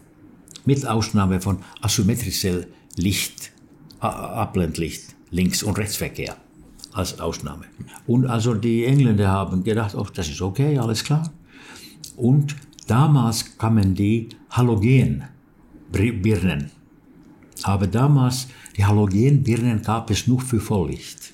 Mit 0.66 0.86
Ausnahme 0.86 1.41
von 1.41 1.60
asymmetrischem 1.82 2.66
Licht, 2.95 3.52
Abblendlicht, 4.00 5.16
Links- 5.32 5.64
und 5.64 5.78
Rechtsverkehr 5.78 6.38
als 6.93 7.20
Ausnahme. 7.20 7.66
Und 8.08 8.26
also 8.26 8.54
die 8.54 8.86
Engländer 8.86 9.30
haben 9.30 9.64
gedacht, 9.64 9.95
oh, 9.95 10.08
das 10.14 10.30
ist 10.30 10.41
okay, 10.41 10.78
alles 10.78 11.04
klar. 11.04 11.32
Und 12.16 12.56
damals 12.88 13.58
kamen 13.58 13.95
die 13.95 14.30
Halogenbirnen. 14.50 16.72
Aber 17.64 17.88
damals, 17.88 18.47
die 18.78 18.86
Halogenbirnen 18.86 19.82
gab 19.82 20.10
es 20.10 20.28
nur 20.28 20.41
für 20.41 20.60
Volllicht. 20.60 21.34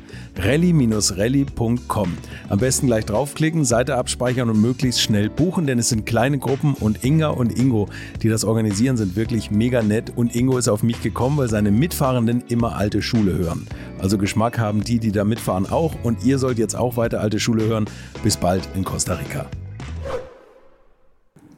rally-rally.com. 0.37 2.17
Am 2.49 2.59
besten 2.59 2.87
gleich 2.87 3.05
draufklicken, 3.05 3.65
Seite 3.65 3.95
abspeichern 3.95 4.49
und 4.49 4.61
möglichst 4.61 5.01
schnell 5.01 5.29
buchen, 5.29 5.67
denn 5.67 5.79
es 5.79 5.89
sind 5.89 6.05
kleine 6.05 6.39
Gruppen 6.39 6.73
und 6.73 7.03
Inga 7.03 7.29
und 7.29 7.57
Ingo, 7.57 7.89
die 8.21 8.29
das 8.29 8.43
organisieren, 8.43 8.97
sind 8.97 9.15
wirklich 9.15 9.51
mega 9.51 9.81
nett 9.81 10.13
und 10.15 10.35
Ingo 10.35 10.57
ist 10.57 10.67
auf 10.67 10.83
mich 10.83 11.01
gekommen, 11.01 11.37
weil 11.37 11.49
seine 11.49 11.71
Mitfahrenden 11.71 12.43
immer 12.47 12.75
alte 12.75 13.01
Schule 13.01 13.37
hören. 13.37 13.67
Also 13.99 14.17
Geschmack 14.17 14.57
haben 14.57 14.83
die, 14.83 14.99
die 14.99 15.11
da 15.11 15.23
mitfahren 15.23 15.65
auch 15.65 15.95
und 16.03 16.23
ihr 16.23 16.39
sollt 16.39 16.57
jetzt 16.57 16.75
auch 16.75 16.97
weiter 16.97 17.21
alte 17.21 17.39
Schule 17.39 17.65
hören. 17.65 17.85
Bis 18.23 18.37
bald 18.37 18.67
in 18.75 18.83
Costa 18.83 19.15
Rica. 19.15 19.49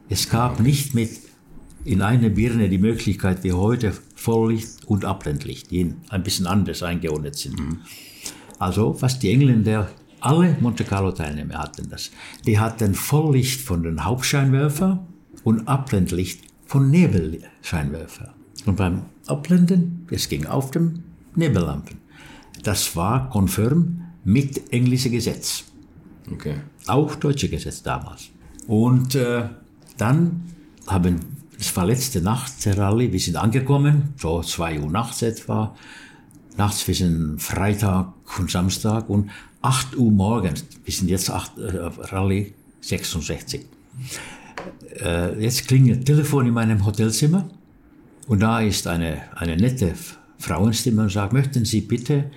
Es 0.08 0.28
gab 0.28 0.60
nicht 0.60 0.94
mit 0.94 1.10
in 1.84 2.02
einer 2.02 2.30
Birne 2.30 2.68
die 2.68 2.78
Möglichkeit 2.78 3.44
wie 3.44 3.52
heute 3.52 3.92
Volllicht 4.14 4.84
und 4.86 5.04
Abblendlicht, 5.04 5.70
die 5.70 5.94
ein 6.08 6.22
bisschen 6.22 6.46
anders 6.46 6.82
eingeordnet 6.82 7.36
sind. 7.36 7.58
Mhm. 7.58 7.78
Also 8.64 8.96
was 9.00 9.18
die 9.18 9.30
Engländer, 9.30 9.90
alle 10.20 10.56
Monte 10.58 10.84
Carlo-Teilnehmer 10.84 11.58
hatten 11.58 11.86
das. 11.90 12.10
Die 12.46 12.58
hatten 12.58 12.94
Volllicht 12.94 13.60
von 13.60 13.82
den 13.82 14.06
Hauptscheinwerfer 14.06 15.06
und 15.42 15.68
Abblendlicht 15.68 16.40
von 16.64 16.90
Nebelscheinwerfer. 16.90 18.32
Und 18.64 18.76
beim 18.76 19.02
Abblenden, 19.26 20.06
es 20.10 20.30
ging 20.30 20.46
auf 20.46 20.70
dem 20.70 21.02
Nebellampen. 21.34 21.98
Das 22.62 22.96
war 22.96 23.28
konform 23.28 24.00
mit 24.24 24.72
englischem 24.72 25.12
Gesetz. 25.12 25.64
Okay. 26.32 26.54
Auch 26.86 27.16
deutsche 27.16 27.50
Gesetz 27.50 27.82
damals. 27.82 28.30
Und 28.66 29.14
äh, 29.14 29.46
dann 29.98 30.40
haben, 30.86 31.20
es 31.60 31.76
war 31.76 31.84
letzte 31.84 32.22
Nacht 32.22 32.64
der 32.64 32.78
Rallye, 32.78 33.12
wir 33.12 33.20
sind 33.20 33.36
angekommen, 33.36 34.14
so 34.16 34.42
zwei 34.42 34.80
Uhr 34.80 34.90
nachts 34.90 35.20
etwa, 35.20 35.76
nachts 36.56 36.78
zwischen 36.78 37.38
Freitag 37.38 38.23
und 38.38 38.50
Samstag 38.50 39.08
und 39.08 39.30
8 39.62 39.96
Uhr 39.96 40.10
morgens. 40.10 40.64
Wir 40.84 40.92
sind 40.94 41.08
jetzt 41.08 41.30
8, 41.30 41.58
äh, 41.58 41.76
Rallye 42.12 42.52
66. 42.80 43.64
Äh, 45.00 45.42
jetzt 45.42 45.66
klingelt 45.66 46.04
Telefon 46.04 46.46
in 46.46 46.54
meinem 46.54 46.84
Hotelzimmer 46.84 47.48
und 48.26 48.40
da 48.40 48.60
ist 48.60 48.86
eine, 48.86 49.22
eine 49.36 49.56
nette 49.56 49.94
Frauenstimme 50.38 51.02
und 51.02 51.10
sagt, 51.10 51.32
möchten 51.32 51.64
Sie 51.64 51.80
bitte 51.80 52.30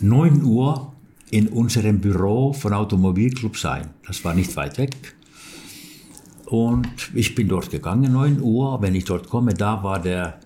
9 0.00 0.42
Uhr 0.44 0.92
in 1.30 1.48
unserem 1.48 2.00
Büro 2.00 2.52
von 2.52 2.72
Automobilclub 2.72 3.56
sein. 3.56 3.90
Das 4.06 4.24
war 4.24 4.34
nicht 4.34 4.56
weit 4.56 4.78
weg. 4.78 5.14
Und 6.46 6.88
ich 7.14 7.34
bin 7.34 7.48
dort 7.48 7.70
gegangen, 7.70 8.12
9 8.12 8.40
Uhr. 8.40 8.82
Wenn 8.82 8.94
ich 8.94 9.04
dort 9.04 9.28
komme, 9.28 9.54
da 9.54 9.82
war 9.84 10.00
der 10.00 10.40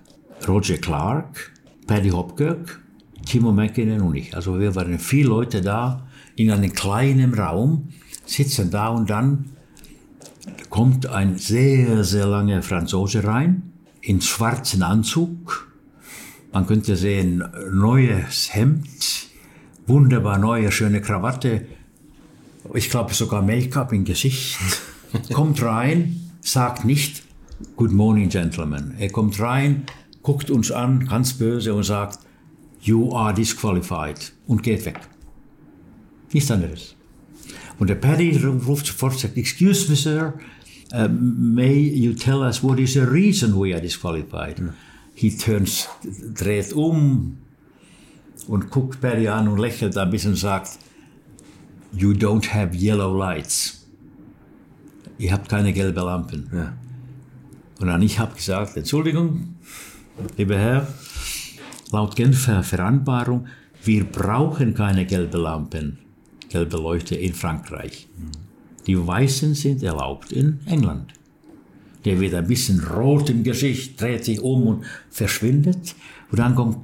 Roger 0.46 0.76
Clark, 0.76 1.52
Paddy 1.86 2.10
Hopkirk, 2.10 2.83
Timo 3.24 3.52
Mäkinen 3.52 4.00
und 4.02 4.14
ich. 4.14 4.34
Also 4.34 4.58
wir 4.58 4.74
waren 4.74 4.98
viele 4.98 5.28
Leute 5.28 5.62
da 5.62 6.06
in 6.36 6.50
einem 6.50 6.72
kleinen 6.72 7.34
Raum, 7.34 7.88
sitzen 8.26 8.70
da 8.70 8.88
und 8.88 9.10
dann 9.10 9.50
kommt 10.70 11.06
ein 11.06 11.38
sehr, 11.38 12.04
sehr 12.04 12.26
langer 12.26 12.62
Franzose 12.62 13.24
rein, 13.24 13.72
in 14.00 14.20
schwarzen 14.20 14.82
Anzug. 14.82 15.72
Man 16.52 16.66
könnte 16.66 16.96
sehen, 16.96 17.44
neues 17.72 18.54
Hemd, 18.54 19.28
wunderbar 19.86 20.38
neue, 20.38 20.70
schöne 20.70 21.00
Krawatte, 21.00 21.66
ich 22.72 22.90
glaube 22.90 23.12
sogar 23.14 23.42
Make-up 23.42 23.92
im 23.92 24.04
Gesicht, 24.04 24.58
kommt 25.32 25.62
rein, 25.62 26.30
sagt 26.40 26.84
nicht 26.84 27.24
Good 27.76 27.92
morning, 27.92 28.28
gentlemen. 28.28 28.94
Er 28.98 29.10
kommt 29.10 29.40
rein, 29.40 29.84
guckt 30.22 30.50
uns 30.50 30.70
an, 30.70 31.06
ganz 31.06 31.34
böse 31.34 31.72
und 31.74 31.84
sagt, 31.84 32.18
You 32.84 33.14
are 33.14 33.32
disqualified 33.32 34.32
und 34.46 34.62
geht 34.62 34.84
weg. 34.84 35.00
Nichts 36.32 36.50
anderes. 36.50 36.94
Und 37.78 37.88
der 37.88 37.94
Paddy 37.94 38.36
ruft 38.36 38.86
sofort, 38.86 39.18
sagt, 39.18 39.38
Excuse 39.38 39.88
me, 39.88 39.96
sir, 39.96 40.34
uh, 40.92 41.08
may 41.08 41.78
you 41.78 42.12
tell 42.12 42.40
us 42.42 42.62
what 42.62 42.78
is 42.78 42.92
the 42.92 43.00
reason 43.00 43.54
we 43.54 43.72
are 43.72 43.80
disqualified? 43.80 44.60
He 45.14 45.34
turns, 45.34 45.88
dreht 46.34 46.74
um 46.74 47.38
und 48.48 48.70
guckt 48.70 49.00
Paddy 49.00 49.28
an 49.28 49.48
und 49.48 49.58
lächelt 49.58 49.96
ein 49.96 50.10
bisschen 50.10 50.32
und 50.32 50.36
sagt, 50.36 50.78
You 51.96 52.10
don't 52.10 52.52
have 52.52 52.76
yellow 52.76 53.16
lights. 53.16 53.86
Ihr 55.16 55.32
habt 55.32 55.48
keine 55.48 55.72
gelben 55.72 56.04
Lampen. 56.04 56.50
Ja. 56.52 56.74
Und 57.80 57.86
dann 57.86 58.02
ich 58.02 58.18
habe 58.18 58.34
gesagt, 58.34 58.76
Entschuldigung, 58.76 59.54
lieber 60.36 60.58
Herr, 60.58 60.86
laut 61.90 62.16
Genfer 62.16 62.62
Vereinbarung, 62.62 63.46
wir 63.84 64.04
brauchen 64.04 64.74
keine 64.74 65.04
gelben 65.06 65.40
Lampen, 65.40 65.98
gelbe 66.48 66.76
Leuchte 66.76 67.14
in 67.14 67.34
Frankreich. 67.34 68.08
Die 68.86 69.06
Weißen 69.06 69.54
sind 69.54 69.82
erlaubt 69.82 70.32
in 70.32 70.60
England. 70.66 71.12
Der 72.04 72.20
wird 72.20 72.34
ein 72.34 72.46
bisschen 72.46 72.80
rot 72.80 73.30
im 73.30 73.42
Gesicht, 73.42 74.00
dreht 74.00 74.24
sich 74.24 74.40
um 74.40 74.66
und 74.66 74.84
verschwindet. 75.10 75.94
Und 76.30 76.38
dann 76.38 76.54
kommt 76.54 76.78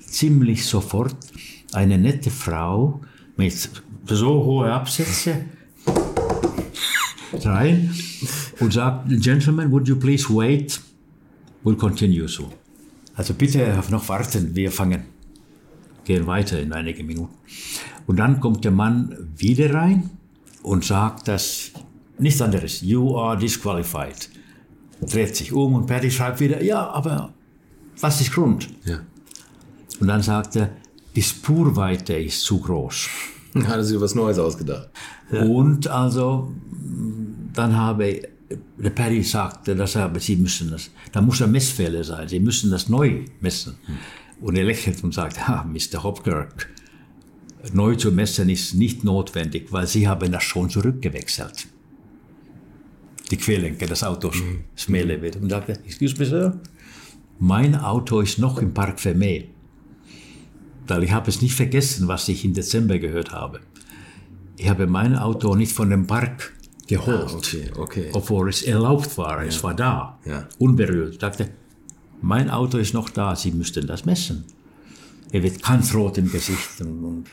ziemlich 0.00 0.66
sofort 0.66 1.16
eine 1.72 1.98
nette 1.98 2.30
Frau 2.30 3.00
mit 3.36 3.70
so 4.06 4.44
hohen 4.44 4.68
Absätze 4.68 5.44
rein 7.44 7.94
und 8.60 8.72
sagt, 8.72 9.08
Gentlemen, 9.22 9.70
would 9.70 9.88
you 9.88 9.96
please 9.96 10.28
wait? 10.28 10.80
We'll 11.64 11.76
continue 11.76 12.28
so. 12.28 12.52
Also 13.18 13.34
bitte 13.34 13.82
noch 13.90 14.08
warten, 14.08 14.54
wir 14.54 14.70
fangen. 14.70 15.02
Gehen 16.04 16.28
weiter 16.28 16.60
in 16.60 16.72
einige 16.72 17.02
Minuten. 17.02 17.34
Und 18.06 18.16
dann 18.16 18.40
kommt 18.40 18.64
der 18.64 18.70
Mann 18.70 19.32
wieder 19.36 19.74
rein 19.74 20.08
und 20.62 20.84
sagt 20.84 21.26
das 21.26 21.72
nichts 22.16 22.40
anderes. 22.40 22.80
You 22.80 23.18
are 23.18 23.36
disqualified. 23.36 24.30
Dreht 25.00 25.34
sich 25.34 25.52
um 25.52 25.74
und 25.74 25.86
Patty 25.86 26.12
schreibt 26.12 26.38
wieder, 26.38 26.62
ja, 26.62 26.88
aber 26.90 27.34
was 28.00 28.20
ist 28.20 28.32
Grund? 28.32 28.68
Ja. 28.84 29.00
Und 29.98 30.06
dann 30.06 30.22
sagt 30.22 30.54
er, 30.54 30.70
die 31.16 31.22
Spurweite 31.22 32.14
ist 32.14 32.42
zu 32.42 32.60
groß. 32.60 33.08
Hat 33.54 33.76
er 33.76 33.84
sich 33.84 34.00
was 34.00 34.14
Neues 34.14 34.38
ausgedacht. 34.38 34.90
Und 35.32 35.88
also, 35.88 36.52
dann 37.52 37.76
habe 37.76 38.28
der 38.78 38.90
Paddy 38.90 39.22
sagte, 39.22 39.76
dass 39.76 39.94
er, 39.94 40.04
aber 40.04 40.20
Sie 40.20 40.36
müssen 40.36 40.70
das, 40.70 40.90
da 41.12 41.20
muss 41.20 41.42
ein 41.42 41.50
Messfehler 41.50 42.04
sein, 42.04 42.28
Sie 42.28 42.40
müssen 42.40 42.70
das 42.70 42.88
neu 42.88 43.24
messen. 43.40 43.76
Und 44.40 44.56
er 44.56 44.64
lächelt 44.64 45.02
und 45.02 45.12
sagt, 45.12 45.36
ja, 45.36 45.64
Mr. 45.64 46.02
Hopkirk, 46.02 46.68
neu 47.72 47.96
zu 47.96 48.12
messen 48.12 48.48
ist 48.48 48.74
nicht 48.74 49.04
notwendig, 49.04 49.72
weil 49.72 49.86
Sie 49.86 50.08
haben 50.08 50.32
das 50.32 50.44
schon 50.44 50.70
zurückgewechselt. 50.70 51.66
Die 53.30 53.36
Querlenker 53.36 53.86
des 53.86 54.02
Autos, 54.02 54.36
das 54.74 54.88
Mehle 54.88 55.20
wird. 55.20 55.36
Und 55.36 55.50
sagte, 55.50 55.72
excuse 55.84 56.16
me, 56.18 56.24
Sir, 56.24 56.60
mein 57.38 57.74
Auto 57.74 58.20
ist 58.20 58.38
noch 58.38 58.58
im 58.58 58.72
Park 58.72 58.98
Vermeer. 58.98 59.44
Weil 60.86 61.02
ich 61.02 61.12
habe 61.12 61.28
es 61.28 61.42
nicht 61.42 61.54
vergessen, 61.54 62.08
was 62.08 62.28
ich 62.28 62.44
im 62.44 62.54
Dezember 62.54 62.98
gehört 62.98 63.32
habe. 63.32 63.60
Ich 64.56 64.68
habe 64.68 64.86
mein 64.86 65.14
Auto 65.14 65.54
nicht 65.54 65.72
von 65.72 65.90
dem 65.90 66.06
Park 66.06 66.54
geholt, 66.88 67.28
Ah, 67.30 67.34
okay, 67.36 67.70
okay. 67.76 68.08
obwohl 68.12 68.48
es 68.48 68.62
erlaubt 68.62 69.16
war. 69.18 69.44
Es 69.44 69.62
war 69.62 69.74
da, 69.74 70.18
Ja. 70.24 70.48
unberührt. 70.58 71.12
Ich 71.12 71.18
dachte, 71.18 71.50
mein 72.20 72.50
Auto 72.50 72.78
ist 72.78 72.94
noch 72.94 73.10
da, 73.10 73.36
Sie 73.36 73.52
müssten 73.52 73.86
das 73.86 74.04
messen. 74.04 74.44
Er 75.30 75.42
wird 75.42 75.62
ganz 75.62 75.94
rot 75.94 76.18
im 76.18 76.30
Gesicht 76.32 76.80
und, 76.80 77.04
und, 77.04 77.24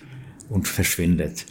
und 0.50 0.68
verschwindet. 0.68 1.46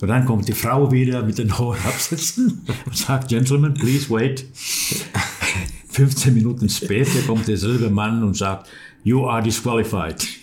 Und 0.00 0.08
dann 0.08 0.26
kommt 0.26 0.46
die 0.46 0.52
Frau 0.52 0.92
wieder 0.92 1.22
mit 1.22 1.38
den 1.38 1.58
hohen 1.58 1.78
Absätzen 1.84 2.66
und 2.86 2.96
sagt, 2.96 3.28
Gentlemen, 3.28 3.72
please 3.74 4.08
wait. 4.10 4.44
15 5.88 6.34
Minuten 6.34 6.68
später 6.68 7.18
kommt 7.26 7.48
derselbe 7.48 7.88
Mann 7.88 8.22
und 8.22 8.36
sagt, 8.36 8.68
you 9.02 9.26
are 9.26 9.42
disqualified. 9.42 10.22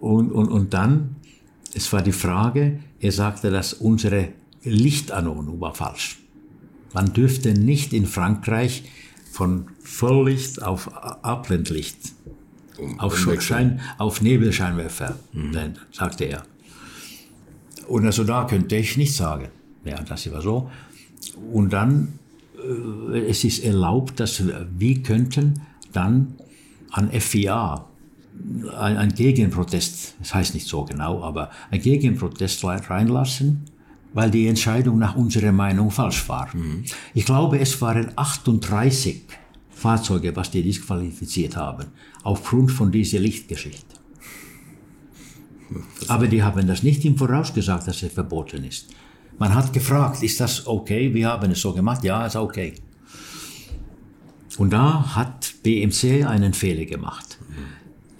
Und, 0.00 0.32
und, 0.32 0.48
und 0.48 0.74
dann, 0.74 1.16
es 1.72 1.90
war 1.92 2.02
die 2.02 2.12
Frage, 2.12 2.80
er 3.00 3.12
sagte, 3.12 3.50
dass 3.50 3.72
unsere 3.72 4.28
Lichtanordnung 4.64 5.60
war 5.60 5.74
falsch. 5.74 6.18
Man 6.92 7.12
dürfte 7.12 7.54
nicht 7.54 7.92
in 7.92 8.06
Frankreich 8.06 8.84
von 9.30 9.66
Volllicht 9.80 10.62
auf 10.62 10.92
Abblendlicht, 11.24 12.12
auf, 12.98 13.16
Schein, 13.40 13.80
auf 13.98 14.20
Nebelscheinwerfer, 14.20 15.16
nein, 15.32 15.78
sagte 15.92 16.24
er. 16.24 16.44
Und 17.88 18.06
also 18.06 18.24
da 18.24 18.44
könnte 18.44 18.76
ich 18.76 18.96
nicht 18.96 19.14
sagen. 19.14 19.48
Ja, 19.84 20.00
das 20.02 20.30
war 20.32 20.40
so. 20.40 20.70
Und 21.52 21.72
dann, 21.72 22.18
äh, 23.12 23.18
es 23.28 23.44
ist 23.44 23.62
erlaubt, 23.62 24.20
dass 24.20 24.42
wir 24.46 25.02
könnten 25.02 25.60
dann 25.92 26.34
an 26.90 27.10
FIA 27.10 27.86
ein, 28.76 28.96
ein 28.96 29.14
Gegenprotest, 29.14 30.14
das 30.18 30.34
heißt 30.34 30.54
nicht 30.54 30.66
so 30.66 30.84
genau, 30.84 31.22
aber 31.22 31.50
ein 31.70 31.80
Gegenprotest 31.80 32.64
reinlassen, 32.64 33.64
weil 34.14 34.30
die 34.30 34.46
Entscheidung 34.46 34.98
nach 34.98 35.16
unserer 35.16 35.52
Meinung 35.52 35.90
falsch 35.90 36.26
war. 36.28 36.48
Ich 37.12 37.26
glaube, 37.26 37.58
es 37.58 37.80
waren 37.82 38.12
38 38.16 39.22
Fahrzeuge, 39.70 40.34
was 40.34 40.50
die 40.50 40.62
disqualifiziert 40.62 41.56
haben, 41.56 41.86
aufgrund 42.22 42.72
von 42.72 42.90
dieser 42.90 43.18
Lichtgeschichte. 43.18 43.96
Aber 46.08 46.28
die 46.28 46.42
haben 46.42 46.66
das 46.66 46.82
nicht 46.82 47.04
im 47.04 47.18
Voraus 47.18 47.52
gesagt, 47.52 47.88
dass 47.88 48.02
es 48.02 48.12
verboten 48.12 48.64
ist. 48.64 48.88
Man 49.38 49.52
hat 49.52 49.72
gefragt, 49.72 50.22
ist 50.22 50.40
das 50.40 50.66
okay? 50.66 51.12
Wir 51.12 51.28
haben 51.28 51.50
es 51.50 51.60
so 51.60 51.72
gemacht. 51.72 52.04
Ja, 52.04 52.24
ist 52.24 52.36
okay. 52.36 52.74
Und 54.58 54.72
da 54.72 55.16
hat 55.16 55.54
BMC 55.64 56.24
einen 56.24 56.54
Fehler 56.54 56.84
gemacht. 56.84 57.38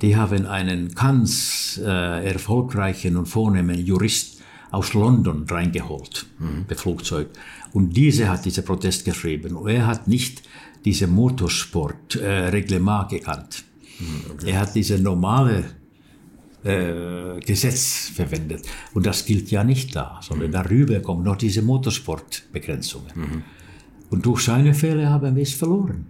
Die 0.03 0.17
haben 0.17 0.47
einen 0.47 0.89
ganz 0.89 1.81
äh, 1.83 2.27
erfolgreichen 2.27 3.17
und 3.17 3.27
vornehmen 3.27 3.79
Jurist 3.79 4.34
aus 4.75 4.95
London 4.95 5.47
reingeholt, 5.49 6.27
per 6.67 6.77
Flugzeug. 6.77 7.29
Und 7.73 7.97
diese 7.97 8.29
hat 8.29 8.45
diesen 8.45 8.65
Protest 8.65 9.05
geschrieben. 9.05 9.57
Und 9.57 9.69
er 9.69 9.87
hat 9.87 10.09
nicht 10.09 10.43
diese 10.85 11.07
Motorsport-Reglement 11.07 13.09
gekannt. 13.09 13.65
Er 14.45 14.61
hat 14.61 14.75
diese 14.75 14.99
normale 14.99 15.65
äh, 16.65 17.41
Gesetz 17.41 18.11
verwendet. 18.15 18.67
Und 18.93 19.07
das 19.07 19.25
gilt 19.25 19.51
ja 19.51 19.65
nicht 19.65 19.95
da, 19.95 20.21
sondern 20.23 20.53
darüber 20.53 21.01
kommen 21.01 21.25
noch 21.25 21.37
diese 21.37 21.63
Motorsportbegrenzungen. 21.63 23.45
Und 24.11 24.27
durch 24.27 24.43
seine 24.43 24.75
Fehler 24.75 25.11
haben 25.11 25.37
wir 25.37 25.43
es 25.43 25.55
verloren. 25.55 26.07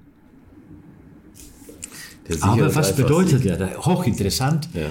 Aber 2.41 2.75
was 2.75 2.97
bedeutet 2.97 3.45
der? 3.45 3.85
Hochinteressant. 3.85 4.69
Ja. 4.73 4.89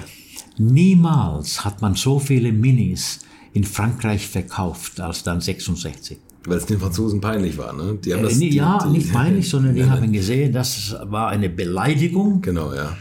Niemals 0.56 1.64
hat 1.64 1.82
man 1.82 1.96
so 1.96 2.18
viele 2.18 2.52
Minis 2.52 3.20
in 3.54 3.64
Frankreich 3.64 4.26
verkauft 4.28 5.00
als 5.00 5.22
dann 5.22 5.40
66. 5.40 6.18
Weil 6.46 6.58
es 6.58 6.66
den 6.66 6.78
Franzosen 6.78 7.20
peinlich 7.22 7.56
war, 7.56 7.72
ne? 7.72 7.98
Die 8.04 8.12
haben 8.12 8.20
Äh, 8.20 8.24
das, 8.24 8.36
nie- 8.36 8.50
die, 8.50 8.56
ja, 8.58 8.78
die, 8.84 8.90
nicht 8.98 9.10
peinlich, 9.12 9.48
sondern 9.54 9.74
die 9.74 9.84
haben 9.86 10.12
gesehen, 10.12 10.52
das 10.52 10.94
war 11.04 11.28
eine 11.30 11.48
Beleidigung 11.48 12.42
Genau, 12.42 12.74
ja. 12.74 12.94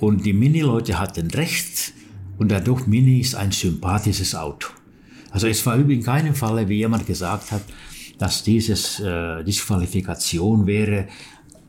und 0.00 0.26
die 0.26 0.32
Mini-Leute 0.32 0.98
hatten 0.98 1.30
recht 1.30 1.92
und 2.38 2.50
dadurch 2.50 2.86
Mini 2.88 3.20
ist 3.20 3.36
ein 3.36 3.52
sympathisches 3.52 4.34
Auto. 4.34 4.68
Also 5.30 5.46
es 5.46 5.64
war 5.64 5.76
übrigens 5.76 6.04
in 6.06 6.12
keinem 6.12 6.34
Falle, 6.34 6.68
wie 6.68 6.78
jemand 6.78 7.06
gesagt 7.06 7.52
hat, 7.52 7.62
dass 8.18 8.42
dieses 8.42 8.98
äh, 9.00 9.44
Disqualifikation 9.44 10.66
wäre, 10.66 11.06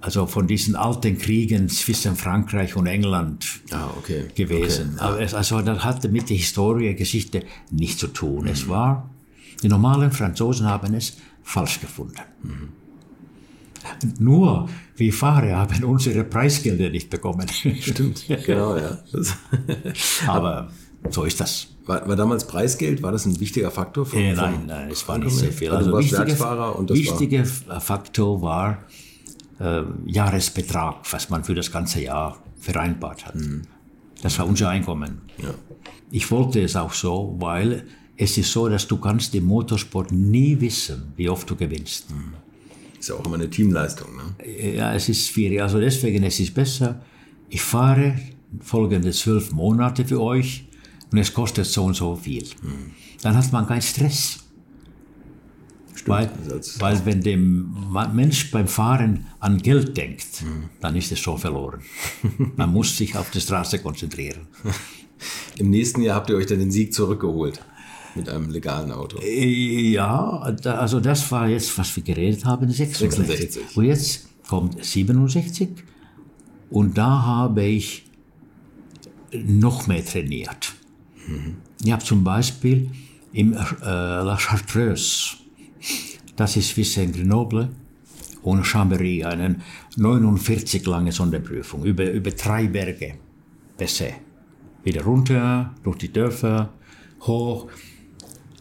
also 0.04 0.26
von 0.28 0.48
diesen 0.48 0.76
alten 0.76 1.18
Kriegen 1.18 1.70
zwischen 1.70 2.18
Frankreich 2.18 2.76
und 2.76 2.88
England 2.88 3.46
Ah, 3.72 3.88
okay. 3.98 4.26
gewesen. 4.36 5.00
Okay. 5.00 5.24
Es, 5.24 5.34
also 5.34 5.62
das 5.62 5.82
hatte 5.86 6.10
mit 6.10 6.30
der 6.30 6.36
Historie, 6.36 6.94
Geschichte 6.94 7.44
nichts 7.72 8.00
zu 8.02 8.08
tun. 8.08 8.48
Es 8.48 8.68
war, 8.68 9.10
die 9.64 9.70
normalen 9.70 10.12
Franzosen 10.12 10.68
haben 10.68 10.94
es 10.94 11.16
falsch 11.42 11.80
gefunden. 11.80 12.20
Nur 14.20 14.68
wir 14.98 15.14
Fahrer 15.14 15.56
haben 15.56 15.84
unsere 15.86 16.26
Preisgelder 16.26 16.90
nicht 16.90 17.10
bekommen. 17.10 17.48
Stimmt, 17.48 18.26
genau, 18.46 18.76
ja. 18.76 18.98
Aber 20.28 20.70
so 21.10 21.24
ist 21.24 21.40
das. 21.40 21.68
war, 21.86 22.06
war 22.08 22.16
damals 22.18 22.46
Preisgeld, 22.46 23.02
war 23.02 23.14
das 23.14 23.26
ein 23.26 23.40
wichtiger 23.40 23.72
Faktor? 23.72 24.06
Von, 24.06 24.20
Äh, 24.20 24.34
nein, 24.34 24.64
nein, 24.68 24.90
es 24.92 25.08
war 25.08 25.18
nicht 25.18 25.36
sehr 25.36 25.52
viel. 25.54 25.70
Also, 25.70 25.94
warst 25.94 26.04
wichtiger, 26.12 26.28
Werksfahrer 26.28 26.78
und 26.78 26.90
das 26.90 26.98
war... 26.98 27.04
wichtiger 27.20 27.46
Faktor 27.46 28.42
war 28.42 28.80
äh, 29.60 29.82
Jahresbetrag, 30.06 31.12
was 31.12 31.30
man 31.30 31.44
für 31.44 31.56
das 31.56 31.72
ganze 31.72 32.02
Jahr 32.02 32.42
vereinbart 32.58 33.26
hat. 33.26 33.36
Das 34.22 34.40
war 34.40 34.48
unser 34.48 34.70
Einkommen. 34.70 35.22
Mhm. 35.38 35.44
Ja. 35.44 35.54
Ich 36.12 36.30
wollte 36.32 36.62
es 36.62 36.76
auch 36.76 36.94
so, 36.94 37.36
weil 37.40 37.86
es 38.16 38.38
ist 38.38 38.52
so, 38.52 38.70
dass 38.70 38.88
du 38.88 38.98
kannst 38.98 39.34
im 39.36 39.46
Motorsport 39.46 40.12
nie 40.12 40.60
wissen, 40.62 41.14
wie 41.16 41.30
oft 41.30 41.50
du 41.50 41.56
gewinnst. 41.56 42.08
Ist 43.00 43.10
ja 43.10 43.16
auch 43.16 43.26
immer 43.26 43.36
eine 43.36 43.50
Teamleistung. 43.50 44.10
Ne? 44.16 44.76
Ja, 44.76 44.94
es 44.94 45.10
ist 45.10 45.28
schwierig. 45.28 45.62
Also 45.62 45.80
deswegen 45.80 46.24
es 46.24 46.40
ist 46.40 46.54
besser, 46.54 47.02
ich 47.50 47.62
fahre 47.62 48.16
folgende 48.62 49.12
zwölf 49.12 49.52
Monate 49.52 50.06
für 50.06 50.22
euch 50.22 50.66
und 51.12 51.18
es 51.18 51.34
kostet 51.34 51.66
so 51.66 51.84
und 51.84 51.96
so 51.96 52.16
viel. 52.16 52.46
Dann 53.22 53.36
hat 53.36 53.52
man 53.52 53.68
keinen 53.68 53.82
Stress. 53.82 54.43
Weil, 56.06 56.30
weil 56.80 57.06
wenn 57.06 57.22
der 57.22 57.38
Mensch 57.38 58.52
beim 58.52 58.68
Fahren 58.68 59.28
an 59.40 59.58
Geld 59.58 59.96
denkt, 59.96 60.44
dann 60.82 60.96
ist 60.96 61.12
es 61.12 61.20
schon 61.20 61.38
verloren. 61.38 61.82
Man 62.56 62.72
muss 62.72 62.98
sich 62.98 63.16
auf 63.16 63.32
die 63.32 63.42
Straße 63.42 63.80
konzentrieren. 63.80 64.48
Im 65.58 65.70
nächsten 65.70 66.02
Jahr 66.02 66.18
habt 66.18 66.30
ihr 66.30 66.36
euch 66.36 66.48
dann 66.48 66.60
den 66.60 66.72
Sieg 66.72 66.94
zurückgeholt 66.94 67.62
mit 68.16 68.30
einem 68.30 68.50
legalen 68.50 68.92
Auto. 68.92 69.20
Ja, 69.22 70.52
da, 70.52 70.76
also 70.76 71.00
das 71.00 71.32
war 71.32 71.48
jetzt, 71.48 71.78
was 71.78 71.96
wir 71.96 72.04
geredet 72.04 72.46
haben, 72.46 72.70
66. 72.70 73.28
66. 73.28 73.78
Und 73.78 73.86
jetzt 73.86 74.28
kommt 74.48 74.84
67 74.84 75.70
und 76.70 76.98
da 76.98 77.24
habe 77.24 77.64
ich 77.64 78.06
noch 79.32 79.88
mehr 79.88 80.06
trainiert. 80.06 80.74
Ich 81.84 81.92
habe 81.92 82.04
zum 82.04 82.24
Beispiel 82.24 82.90
im 83.32 83.54
äh, 83.54 83.58
La 83.82 84.38
Chartreuse, 84.38 85.38
das 86.36 86.56
ist 86.58 86.76
wie 86.78 86.84
Saint-Grenoble, 86.84 87.70
ohne 88.44 88.64
Chambéry, 88.64 89.26
eine 89.26 89.58
49 89.96 90.86
lange 90.86 91.12
Sonderprüfung 91.12 91.84
über, 91.86 92.10
über 92.12 92.32
drei 92.32 92.68
Berge, 92.68 93.16
Bessay. 93.78 94.16
Wieder 94.84 95.04
runter, 95.04 95.74
durch 95.84 95.98
die 95.98 96.12
Dörfer, 96.12 96.74
hoch, 97.22 97.70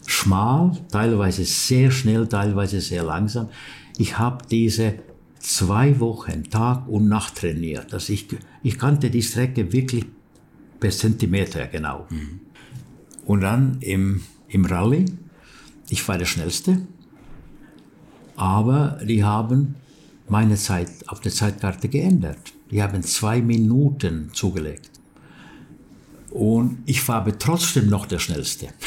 schmal, 0.05 0.71
teilweise 0.89 1.43
sehr 1.43 1.91
schnell, 1.91 2.27
teilweise 2.27 2.79
sehr 2.79 3.03
langsam. 3.03 3.49
Ich 3.97 4.17
habe 4.17 4.45
diese 4.49 4.95
zwei 5.39 5.99
Wochen 5.99 6.45
Tag 6.45 6.87
und 6.87 7.09
Nacht 7.09 7.35
trainiert. 7.35 7.93
Also 7.93 8.13
ich, 8.13 8.27
ich 8.63 8.79
kannte 8.79 9.09
die 9.09 9.21
Strecke 9.21 9.73
wirklich 9.73 10.05
per 10.79 10.91
Zentimeter 10.91 11.67
genau. 11.67 12.07
Und 13.25 13.41
dann 13.41 13.77
im, 13.81 14.21
im 14.47 14.65
Rallye, 14.65 15.05
ich 15.89 16.07
war 16.07 16.17
der 16.17 16.25
Schnellste, 16.25 16.87
aber 18.35 18.99
die 19.03 19.23
haben 19.23 19.75
meine 20.27 20.55
Zeit 20.55 20.89
auf 21.07 21.19
der 21.19 21.31
Zeitkarte 21.31 21.89
geändert. 21.89 22.39
Die 22.71 22.81
haben 22.81 23.03
zwei 23.03 23.41
Minuten 23.41 24.31
zugelegt. 24.33 24.89
Und 26.31 26.79
ich 26.85 27.07
war 27.07 27.17
aber 27.17 27.37
trotzdem 27.37 27.89
noch 27.89 28.05
der 28.05 28.19
Schnellste. 28.19 28.69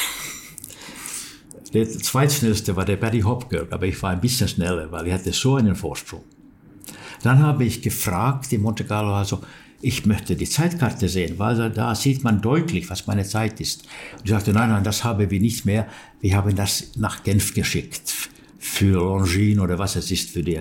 Der 1.73 1.87
zweitschnellste 1.87 2.75
war 2.77 2.87
der 2.87 2.97
Barry 2.97 3.21
Hopkirk, 3.21 3.71
aber 3.73 3.87
ich 3.87 4.01
war 4.01 4.11
ein 4.11 4.21
bisschen 4.21 4.49
schneller, 4.49 4.91
weil 4.93 5.09
ich 5.09 5.13
hatte 5.13 5.33
so 5.33 5.57
einen 5.57 5.75
Vorsprung. 5.75 6.23
Dann 7.23 7.41
habe 7.41 7.65
ich 7.65 7.83
gefragt 7.83 8.51
in 8.53 8.63
Monte 8.63 8.85
Carlo, 8.85 9.15
also 9.15 9.41
ich 9.83 10.07
möchte 10.07 10.37
die 10.37 10.49
Zeitkarte 10.49 11.09
sehen, 11.09 11.39
weil 11.39 11.71
da 11.71 11.95
sieht 11.95 12.25
man 12.25 12.41
deutlich, 12.41 12.89
was 12.89 13.07
meine 13.07 13.25
Zeit 13.25 13.61
ist. 13.61 13.83
Und 14.13 14.25
ich 14.25 14.31
sagte, 14.31 14.53
nein, 14.53 14.71
nein, 14.71 14.85
das 14.85 15.05
haben 15.05 15.29
wir 15.29 15.41
nicht 15.41 15.67
mehr. 15.67 15.87
Wir 16.21 16.37
haben 16.37 16.55
das 16.55 16.93
nach 16.97 17.25
Genf 17.25 17.53
geschickt 17.53 18.31
für 18.67 18.95
Longines 18.95 19.61
oder 19.63 19.79
was 19.79 19.97
es 19.97 20.11
ist 20.11 20.31
für 20.31 20.43
die, 20.43 20.61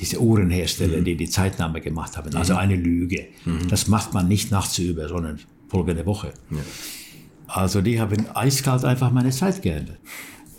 diese 0.00 0.20
Uhrenhersteller, 0.20 1.00
die 1.00 1.16
die 1.16 1.28
Zeitnahme 1.28 1.80
gemacht 1.80 2.16
haben. 2.16 2.34
Also 2.34 2.54
eine 2.56 2.76
Lüge. 2.76 3.28
Das 3.68 3.86
macht 3.88 4.12
man 4.12 4.28
nicht 4.28 4.50
nachts 4.50 4.78
über, 4.78 5.08
sondern 5.08 5.38
folgende 5.68 6.04
Woche. 6.04 6.32
Also 7.46 7.80
die 7.80 8.00
haben 8.00 8.26
eiskalt 8.34 8.84
einfach 8.84 9.10
meine 9.12 9.30
Zeit 9.30 9.62
geändert. 9.62 9.98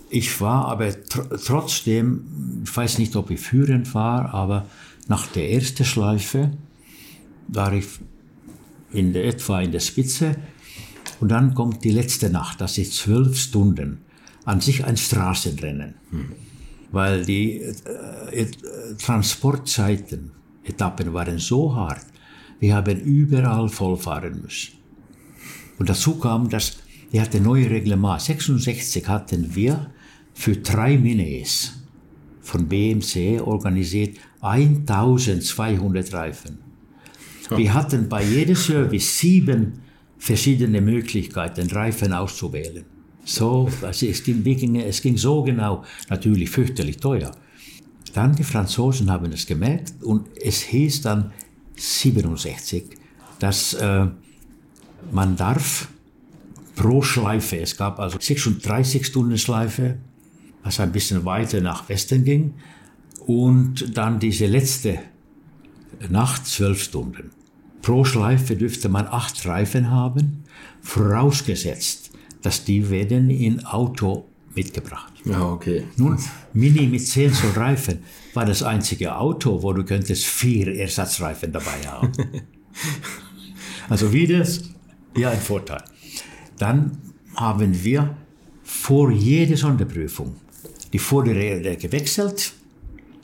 Ich 0.09 0.39
war 0.39 0.65
aber 0.69 0.89
tr 1.03 1.37
trotzdem, 1.45 2.63
ich 2.63 2.75
weiß 2.75 2.97
nicht, 2.97 3.15
ob 3.15 3.29
ich 3.29 3.41
führend 3.41 3.93
war, 3.93 4.33
aber 4.33 4.65
nach 5.09 5.27
der 5.27 5.51
ersten 5.51 5.83
Schleife 5.83 6.51
war 7.49 7.73
ich 7.73 7.85
in 8.93 9.11
der, 9.11 9.25
etwa 9.25 9.61
in 9.61 9.71
der 9.73 9.81
Spitze 9.81 10.37
und 11.19 11.29
dann 11.29 11.53
kommt 11.53 11.83
die 11.83 11.91
letzte 11.91 12.29
Nacht, 12.29 12.61
das 12.61 12.77
ist 12.77 12.93
zwölf 12.93 13.37
Stunden, 13.37 13.99
an 14.45 14.61
sich 14.61 14.85
ein 14.85 14.95
Straßenrennen, 14.95 15.95
weil 16.91 17.25
die 17.25 17.61
äh, 17.61 18.41
äh, 18.41 18.47
Transportzeiten, 18.97 20.31
Etappen 20.63 21.13
waren 21.13 21.39
so 21.39 21.75
hart, 21.75 22.05
wir 22.59 22.75
haben 22.75 22.99
überall 23.01 23.69
vollfahren 23.69 24.41
müssen. 24.41 24.73
Und 25.77 25.89
dazu 25.89 26.17
kam, 26.17 26.49
dass 26.49 26.77
wir 27.11 27.21
hatten 27.21 27.43
neue 27.43 27.69
Reglement. 27.69 28.21
66 28.21 29.07
hatten 29.07 29.55
wir 29.55 29.91
für 30.33 30.57
drei 30.57 30.97
Minis 30.97 31.73
von 32.41 32.67
BMC 32.67 33.41
organisiert 33.41 34.17
1200 34.41 36.13
Reifen. 36.13 36.59
Wir 37.55 37.73
hatten 37.73 38.09
bei 38.09 38.23
jedem 38.23 38.55
Service 38.55 39.19
sieben 39.19 39.79
verschiedene 40.17 40.81
Möglichkeiten, 40.81 41.69
Reifen 41.69 42.11
auszuwählen. 42.11 42.83
So, 43.27 43.69
also 43.81 44.05
es, 44.05 44.23
ging, 44.23 44.75
es 44.77 45.01
ging 45.01 45.17
so 45.17 45.43
genau, 45.43 45.83
natürlich 46.09 46.49
fürchterlich 46.49 46.95
teuer. 46.95 47.31
Dann 48.13 48.33
die 48.33 48.43
Franzosen 48.45 49.11
haben 49.11 49.33
es 49.33 49.45
gemerkt 49.45 50.01
und 50.01 50.29
es 50.41 50.61
hieß 50.61 51.01
dann 51.01 51.33
67, 51.75 52.85
dass 53.39 53.73
äh, 53.73 54.07
man 55.11 55.35
darf 55.35 55.89
pro 56.75 57.01
Schleife, 57.01 57.57
es 57.59 57.75
gab 57.75 57.99
also 57.99 58.17
36 58.17 59.05
Stunden 59.05 59.37
Schleife, 59.37 59.97
was 60.63 60.79
ein 60.79 60.93
bisschen 60.93 61.25
weiter 61.25 61.59
nach 61.59 61.89
Westen 61.89 62.23
ging, 62.23 62.53
und 63.25 63.97
dann 63.97 64.21
diese 64.21 64.45
letzte 64.45 64.99
Nacht 66.09 66.47
zwölf 66.47 66.81
Stunden. 66.81 67.31
Pro 67.81 68.05
Schleife 68.05 68.55
dürfte 68.55 68.87
man 68.87 69.05
acht 69.05 69.45
Reifen 69.45 69.91
haben, 69.91 70.45
vorausgesetzt, 70.81 72.06
dass 72.47 72.63
die 72.63 72.89
werden 72.89 73.29
in 73.29 73.65
Auto 73.65 74.23
mitgebracht. 74.55 75.11
Ja, 75.25 75.51
okay. 75.51 75.83
Nun, 75.97 76.17
Mini 76.53 76.87
mit 76.87 77.05
10 77.05 77.33
so 77.33 77.49
Reifen 77.53 77.99
war 78.33 78.45
das 78.45 78.63
einzige 78.63 79.17
Auto, 79.17 79.61
wo 79.61 79.73
du 79.73 79.83
könntest 79.83 80.23
vier 80.23 80.73
Ersatzreifen 80.73 81.51
dabei 81.51 81.85
haben. 81.85 82.09
also 83.89 84.13
wieder, 84.13 84.47
ja, 85.17 85.31
ein 85.31 85.41
Vorteil. 85.41 85.83
Dann 86.57 86.97
haben 87.35 87.83
wir 87.83 88.15
vor 88.63 89.11
jeder 89.11 89.57
Sonderprüfung 89.57 90.37
die 90.93 90.99
Vorderräder 90.99 91.75
gewechselt. 91.75 92.53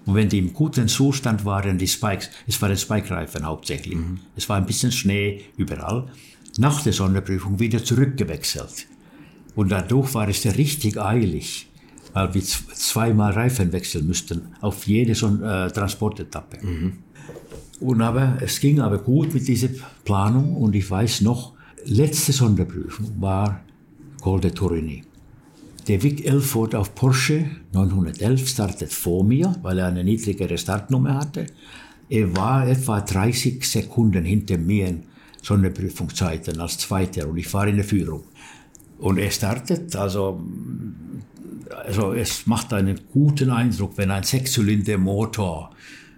Und 0.06 0.16
wenn 0.16 0.28
die 0.28 0.40
im 0.40 0.52
guten 0.52 0.90
Zustand 0.90 1.46
waren, 1.46 1.78
die 1.78 1.88
Spikes, 1.88 2.30
es 2.46 2.62
waren 2.62 2.76
Spike-Reifen 2.76 3.46
hauptsächlich. 3.46 3.98
Es 4.36 4.50
war 4.50 4.58
ein 4.58 4.66
bisschen 4.66 4.92
Schnee 4.92 5.46
überall. 5.56 6.10
Nach 6.58 6.84
der 6.84 6.92
Sonderprüfung 6.92 7.58
wieder 7.58 7.82
zurückgewechselt. 7.82 8.88
Und 9.56 9.72
dadurch 9.72 10.14
war 10.14 10.28
es 10.28 10.46
richtig 10.46 11.00
eilig, 11.00 11.68
weil 12.14 12.34
wir 12.34 12.44
zweimal 12.44 13.34
Reifen 13.34 13.72
wechseln 13.72 14.08
müssten 14.08 14.42
auf 14.62 14.88
jede 14.88 15.16
so 15.16 15.28
äh, 15.28 15.70
Transportetappe. 15.70 16.58
Und 17.80 18.02
aber 18.02 18.38
es 18.42 18.60
ging 18.60 18.80
aber 18.80 19.00
gut 19.00 19.34
mit 19.34 19.48
dieser 19.48 19.70
Planung 20.06 20.56
und 20.56 20.76
ich 20.76 20.90
weiß 20.90 21.22
noch, 21.22 21.54
letzte 21.86 22.32
Sonderprüfung 22.32 23.20
war 23.20 23.62
Col 24.22 24.40
de 24.40 24.52
Torini. 24.52 25.04
Der 25.88 26.02
Vic 26.02 26.26
Elford 26.26 26.76
auf 26.76 26.96
Porsche 26.96 27.46
911 27.74 28.48
startet 28.48 28.94
vor 28.94 29.24
mir, 29.26 29.54
weil 29.62 29.80
er 29.80 29.88
eine 29.88 30.04
niedrigere 30.04 30.58
Startnummer 30.58 31.16
hatte. 31.16 31.48
Er 32.08 32.36
war 32.38 32.66
etwa 32.68 33.02
30 33.02 33.68
Sekunden 33.68 34.24
hinter 34.24 34.58
mir 34.58 34.88
in 34.88 35.04
Sonderprüfungszeiten 35.42 36.62
als 36.62 36.78
Zweiter 36.78 37.28
und 37.28 37.38
ich 37.38 37.54
war 37.54 37.68
in 37.68 37.76
der 37.76 37.86
Führung. 37.86 38.24
Und 39.04 39.18
er 39.18 39.32
startet, 39.32 39.98
also, 39.98 40.42
also 41.70 42.14
es 42.14 42.48
macht 42.48 42.72
einen 42.72 43.02
guten 43.12 43.50
Eindruck, 43.50 43.98
wenn 43.98 44.12
ein 44.12 44.24
Sechszylinder-Motor 44.24 45.72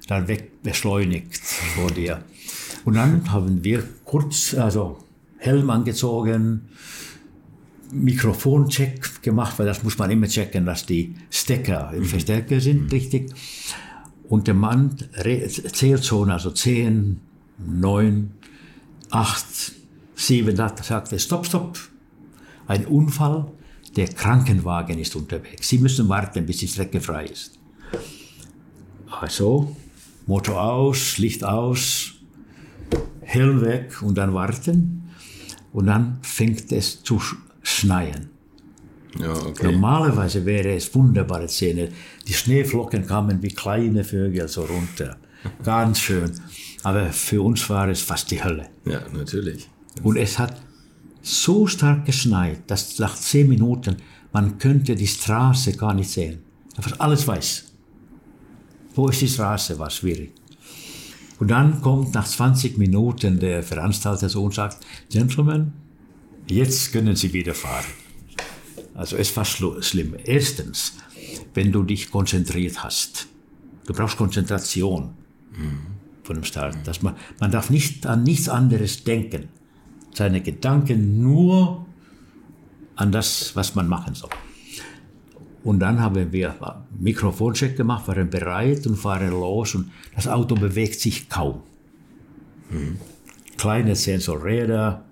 dann 0.07 0.27
weg 0.27 0.61
beschleunigt 0.61 1.35
vor 1.35 1.89
dir. 1.89 2.23
Und 2.83 2.93
dann 2.93 3.31
haben 3.31 3.63
wir 3.63 3.83
kurz, 4.03 4.53
also 4.53 4.99
Helm 5.39 5.71
angezogen, 5.71 6.69
Mikrofoncheck 7.91 9.23
gemacht, 9.23 9.57
weil 9.57 9.65
das 9.65 9.81
muss 9.81 9.97
man 9.97 10.11
immer 10.11 10.27
checken, 10.27 10.67
dass 10.67 10.85
die 10.85 11.15
Stecker 11.31 11.91
im 11.91 12.05
Verstärker 12.05 12.59
sind, 12.59 12.93
richtig. 12.93 13.31
Und 14.29 14.45
der 14.45 14.53
Mann 14.53 14.95
zählt 15.73 16.05
schon, 16.05 16.29
also 16.29 16.51
10, 16.51 17.19
9, 17.65 18.31
8, 19.09 19.45
7, 20.13 20.55
da 20.55 20.71
sagt 20.83 21.13
er, 21.13 21.17
stopp, 21.17 21.47
stopp. 21.47 21.79
Ein 22.67 22.85
Unfall, 22.85 23.51
der 23.95 24.07
Krankenwagen 24.07 24.99
ist 24.99 25.15
unterwegs. 25.15 25.69
Sie 25.69 25.77
müssen 25.77 26.09
warten, 26.09 26.45
bis 26.45 26.57
die 26.57 26.67
Strecke 26.67 26.99
frei 26.99 27.25
ist. 27.25 27.59
Also, 29.09 29.75
Motor 30.25 30.61
aus, 30.61 31.17
Licht 31.17 31.43
aus, 31.43 32.13
Helm 33.21 33.61
weg 33.61 34.01
und 34.01 34.17
dann 34.17 34.33
warten. 34.33 35.09
Und 35.71 35.87
dann 35.87 36.19
fängt 36.21 36.71
es 36.71 37.03
zu 37.03 37.21
schneien. 37.61 38.29
Ja, 39.19 39.31
okay. 39.31 39.71
Normalerweise 39.71 40.45
wäre 40.45 40.73
es 40.75 40.93
wunderbare 40.93 41.47
Szene. 41.47 41.89
Die 42.27 42.33
Schneeflocken 42.33 43.07
kamen 43.07 43.41
wie 43.41 43.49
kleine 43.49 44.03
Vögel 44.03 44.47
so 44.47 44.65
runter. 44.65 45.17
Ganz 45.63 45.99
schön. 45.99 46.31
Aber 46.83 47.11
für 47.11 47.41
uns 47.41 47.69
war 47.69 47.87
es 47.87 48.01
fast 48.01 48.29
die 48.31 48.43
Hölle. 48.43 48.67
Ja, 48.85 49.01
natürlich. 49.13 49.69
Und 50.03 50.17
es 50.17 50.37
hat 50.37 50.61
so 51.25 51.65
stark 51.65 52.05
geschneit, 52.05 52.69
dass 52.69 52.99
nach 52.99 53.15
zehn 53.15 53.49
Minuten 53.49 53.97
man 54.31 54.59
könnte 54.59 54.95
die 54.95 55.07
Straße 55.07 55.75
gar 55.75 55.93
nicht 55.93 56.09
sehen. 56.09 56.43
War 56.77 57.01
alles 57.01 57.27
weiß. 57.27 57.65
Wo 58.93 59.07
ist 59.07 59.21
die 59.21 59.27
Straße? 59.27 59.79
War 59.79 59.89
schwierig. 59.89 60.33
Und 61.39 61.49
dann 61.49 61.81
kommt 61.81 62.13
nach 62.13 62.27
20 62.27 62.77
Minuten 62.77 63.39
der 63.39 63.63
Veranstalter 63.63 64.29
so 64.29 64.43
und 64.43 64.53
sagt, 64.53 64.85
Gentlemen, 65.09 65.73
jetzt 66.47 66.93
können 66.93 67.15
Sie 67.15 67.33
wieder 67.33 67.53
fahren. 67.53 67.85
Also 68.93 69.17
es 69.17 69.35
war 69.35 69.45
schlimm. 69.45 70.15
Erstens, 70.23 70.93
wenn 71.53 71.71
du 71.71 71.83
dich 71.83 72.11
konzentriert 72.11 72.83
hast. 72.83 73.27
Du 73.87 73.93
brauchst 73.93 74.17
Konzentration 74.17 75.13
mhm. 75.57 75.79
von 76.23 76.35
dem 76.35 76.43
Start. 76.43 76.77
Dass 76.85 77.01
man, 77.01 77.15
man 77.39 77.51
darf 77.51 77.69
nicht 77.69 78.05
an 78.05 78.23
nichts 78.23 78.47
anderes 78.47 79.03
denken. 79.03 79.49
Seine 80.15 80.41
Gedanken 80.41 81.21
nur 81.21 81.85
an 82.95 83.11
das, 83.11 83.55
was 83.55 83.75
man 83.75 83.87
machen 83.87 84.15
soll. 84.15 84.29
Und 85.63 85.79
dann 85.79 85.99
haben 85.99 86.31
wir 86.31 86.55
Mikrofoncheck 86.97 87.75
gemacht, 87.75 88.07
waren 88.07 88.29
bereit 88.29 88.85
und 88.87 88.95
fahren 88.95 89.31
los 89.31 89.75
und 89.75 89.91
das 90.15 90.27
Auto 90.27 90.55
bewegt 90.55 90.99
sich 90.99 91.27
kaum. 91.27 91.61
Mhm. 92.69 92.97
Kleine 93.57 93.95
Sensorräder, 93.95 95.03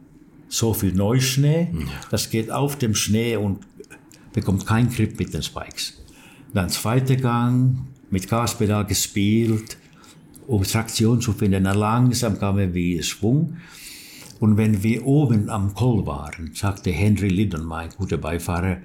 so 0.47 0.73
viel 0.73 0.93
Neuschnee, 0.93 1.69
ja. 1.73 1.85
das 2.11 2.29
geht 2.29 2.51
auf 2.51 2.77
dem 2.77 2.93
Schnee 2.93 3.35
und 3.35 3.65
bekommt 4.31 4.65
keinen 4.65 4.89
Grip 4.89 5.17
mit 5.19 5.33
den 5.33 5.41
Spikes. 5.41 6.01
Dann 6.53 6.69
zweiter 6.69 7.15
Gang, 7.15 7.87
mit 8.11 8.29
Gaspedal 8.29 8.85
gespielt, 8.85 9.77
um 10.45 10.63
Traktion 10.63 11.19
zu 11.19 11.33
finden. 11.33 11.63
Dann 11.63 11.77
langsam 11.77 12.37
kam 12.37 12.59
er 12.59 12.73
wie 12.73 13.01
Schwung. 13.01 13.57
Und 14.43 14.57
wenn 14.57 14.83
wir 14.83 15.05
oben 15.05 15.49
am 15.49 15.73
Koll 15.73 16.05
waren, 16.05 16.51
sagte 16.53 16.91
Henry 16.91 17.29
Liddon, 17.29 17.63
mein 17.63 17.87
guter 17.97 18.17
Beifahrer, 18.17 18.79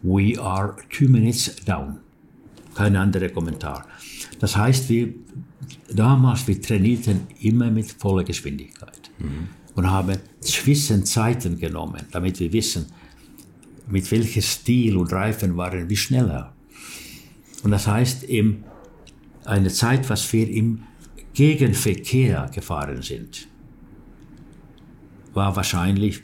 we 0.00 0.40
are 0.40 0.76
two 0.88 1.10
minutes 1.10 1.56
down. 1.66 1.98
Kein 2.74 2.96
anderer 2.96 3.28
Kommentar. 3.28 3.86
Das 4.40 4.56
heißt, 4.56 4.88
wir, 4.88 5.12
damals, 5.92 6.48
wir 6.48 6.58
trainierten 6.58 7.26
immer 7.40 7.70
mit 7.70 7.92
voller 7.92 8.24
Geschwindigkeit 8.24 9.10
mhm. 9.18 9.48
und 9.74 9.90
haben 9.90 10.16
Zwischenzeiten 10.40 11.58
genommen, 11.58 12.00
damit 12.10 12.40
wir 12.40 12.50
wissen, 12.54 12.86
mit 13.86 14.10
welchem 14.10 14.40
Stil 14.40 14.96
und 14.96 15.12
Reifen 15.12 15.54
waren 15.58 15.86
wir 15.86 15.98
schneller. 15.98 16.54
Und 17.62 17.72
das 17.72 17.86
heißt, 17.86 18.22
eben 18.24 18.64
eine 19.44 19.68
Zeit, 19.68 20.08
was 20.08 20.32
wir 20.32 20.48
im 20.48 20.84
Gegenverkehr 21.34 22.50
gefahren 22.54 23.02
sind, 23.02 23.48
war 25.34 25.54
wahrscheinlich 25.56 26.22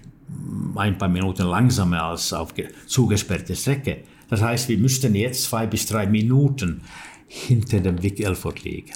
ein 0.77 0.97
paar 0.97 1.09
Minuten 1.09 1.47
langsamer 1.47 2.05
als 2.05 2.33
auf 2.33 2.55
zugesperrte 2.87 3.55
Strecke. 3.55 4.05
Das 4.29 4.43
heißt, 4.43 4.69
wir 4.69 4.79
müssten 4.79 5.15
jetzt 5.15 5.45
zwei 5.45 5.67
bis 5.67 5.87
drei 5.87 6.07
Minuten 6.07 6.83
hinter 7.27 7.81
dem 7.81 8.03
Vic 8.03 8.21
Elford 8.21 8.63
liegen. 8.65 8.93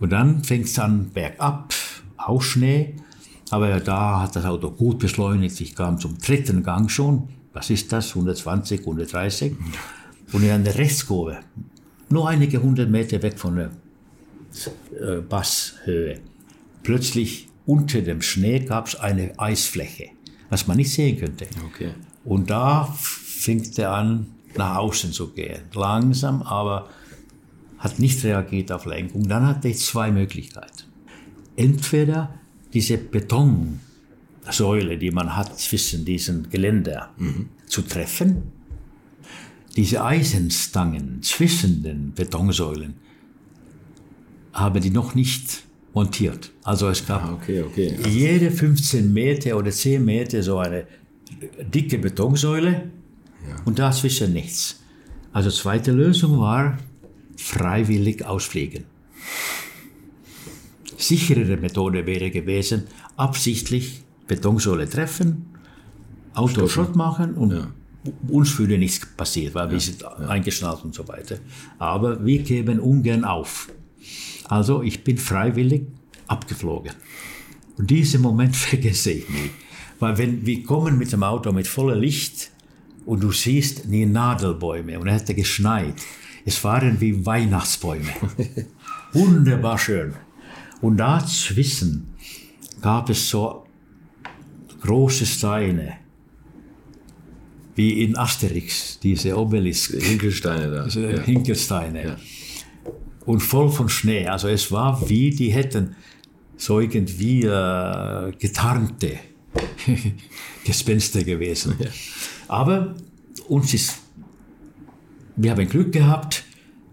Und 0.00 0.10
dann 0.10 0.44
fängt 0.44 0.66
es 0.66 0.78
an 0.78 1.10
bergab, 1.10 1.74
auch 2.16 2.42
Schnee, 2.42 2.94
aber 3.50 3.80
da 3.80 4.22
hat 4.22 4.36
das 4.36 4.44
Auto 4.44 4.70
gut 4.70 4.98
beschleunigt. 4.98 5.60
Ich 5.60 5.74
kam 5.74 5.98
zum 5.98 6.18
dritten 6.18 6.62
Gang 6.62 6.90
schon. 6.90 7.28
Was 7.52 7.70
ist 7.70 7.92
das? 7.92 8.10
120, 8.10 8.80
130. 8.80 9.54
Und 10.32 10.42
in 10.42 10.50
einer 10.50 10.74
Rechtskurve, 10.74 11.38
nur 12.08 12.28
einige 12.28 12.60
hundert 12.60 12.90
Meter 12.90 13.22
weg 13.22 13.38
von 13.38 13.56
der 13.56 13.70
äh, 15.00 15.20
Basshöhe, 15.20 16.20
plötzlich 16.82 17.45
unter 17.66 18.00
dem 18.00 18.22
Schnee 18.22 18.60
gab 18.60 18.86
es 18.86 18.94
eine 18.96 19.38
Eisfläche, 19.38 20.10
was 20.48 20.66
man 20.66 20.76
nicht 20.76 20.92
sehen 20.92 21.18
könnte. 21.18 21.46
Okay. 21.66 21.90
Und 22.24 22.50
da 22.50 22.84
fing 22.84 23.68
er 23.76 23.92
an, 23.92 24.26
nach 24.56 24.76
außen 24.76 25.12
zu 25.12 25.32
gehen. 25.32 25.62
Langsam, 25.74 26.42
aber 26.42 26.88
hat 27.78 27.98
nicht 27.98 28.24
reagiert 28.24 28.72
auf 28.72 28.86
Lenkung. 28.86 29.28
Dann 29.28 29.46
hatte 29.46 29.68
ich 29.68 29.78
zwei 29.80 30.10
Möglichkeiten. 30.10 30.84
Entweder 31.56 32.38
diese 32.72 32.98
Betonsäule, 32.98 33.78
die 34.98 35.10
man 35.10 35.36
hat 35.36 35.58
zwischen 35.58 36.04
diesen 36.04 36.48
Geländer, 36.50 37.10
mhm. 37.16 37.48
zu 37.66 37.82
treffen. 37.82 38.52
Diese 39.76 40.04
Eisenstangen 40.04 41.22
zwischen 41.22 41.82
den 41.82 42.12
Betonsäulen 42.14 42.94
haben 44.52 44.80
die 44.80 44.90
noch 44.90 45.14
nicht 45.14 45.65
montiert. 45.96 46.50
Also 46.62 46.88
es 46.90 47.04
gab 47.06 47.24
ah, 47.24 47.32
okay, 47.32 47.62
okay. 47.62 47.96
jede 48.06 48.50
15 48.50 49.12
Meter 49.12 49.56
oder 49.56 49.70
10 49.70 50.04
Meter 50.04 50.42
so 50.42 50.58
eine 50.58 50.86
dicke 51.74 51.96
Betonsäule 51.96 52.72
ja. 53.48 53.56
und 53.64 53.78
dazwischen 53.78 54.34
nichts. 54.34 54.84
Also 55.32 55.50
zweite 55.50 55.92
Lösung 55.92 56.38
war 56.38 56.76
freiwillig 57.38 58.26
ausfliegen. 58.26 58.84
Sicherere 60.98 61.56
Methode 61.56 62.04
wäre 62.04 62.30
gewesen, 62.30 62.84
absichtlich 63.16 64.02
Betonsäule 64.26 64.86
treffen, 64.88 65.46
Auto 66.34 66.68
Schrott 66.68 66.94
machen 66.94 67.34
und 67.34 67.52
ja. 67.52 67.68
uns 68.28 68.58
würde 68.58 68.76
nichts 68.76 69.06
passiert, 69.16 69.54
weil 69.54 69.66
ja. 69.68 69.72
wir 69.72 69.80
sind 69.80 70.04
eingeschnallt 70.04 70.84
und 70.84 70.94
so 70.94 71.08
weiter. 71.08 71.36
Aber 71.78 72.22
wir 72.24 72.42
geben 72.42 72.80
ungern 72.80 73.24
auf. 73.24 73.70
Also 74.48 74.82
ich 74.82 75.04
bin 75.04 75.18
freiwillig 75.18 75.86
abgeflogen. 76.26 76.92
Und 77.76 77.90
diesen 77.90 78.22
Moment 78.22 78.56
vergesse 78.56 79.12
ich 79.12 79.28
nie. 79.28 79.50
Weil 79.98 80.18
wenn 80.18 80.44
wir 80.44 80.62
kommen 80.62 80.98
mit 80.98 81.12
dem 81.12 81.22
Auto 81.22 81.52
mit 81.52 81.66
voller 81.66 81.96
Licht 81.96 82.50
und 83.06 83.22
du 83.22 83.32
siehst 83.32 83.84
die 83.86 84.04
Nadelbäume 84.06 84.98
und 84.98 85.08
es 85.08 85.22
hätte 85.22 85.34
geschneit. 85.34 85.94
Es 86.44 86.62
waren 86.62 87.00
wie 87.00 87.24
Weihnachtsbäume. 87.24 88.12
Wunderbar 89.12 89.78
schön. 89.78 90.14
Und 90.80 90.98
dazwischen 90.98 92.08
gab 92.80 93.10
es 93.10 93.30
so 93.30 93.66
große 94.82 95.26
Steine, 95.26 95.94
wie 97.74 98.04
in 98.04 98.16
Asterix, 98.16 98.98
diese 99.00 99.36
Obelisk. 99.36 99.92
Hinkelsteine 100.00 100.70
da. 100.70 101.22
Hinkelsteine. 101.22 102.04
Ja. 102.04 102.16
Und 103.26 103.40
voll 103.40 103.70
von 103.70 103.88
Schnee. 103.88 104.26
Also 104.26 104.48
es 104.48 104.70
war 104.72 105.08
wie, 105.08 105.30
die 105.30 105.52
hätten 105.52 105.96
so 106.56 106.80
irgendwie 106.80 107.42
äh, 107.42 108.32
getarnte 108.38 109.18
Gespenster 110.64 111.22
gewesen. 111.24 111.74
Ja. 111.78 111.88
Aber 112.48 112.94
uns 113.48 113.74
ist, 113.74 113.98
wir 115.36 115.50
haben 115.50 115.68
Glück 115.68 115.92
gehabt, 115.92 116.44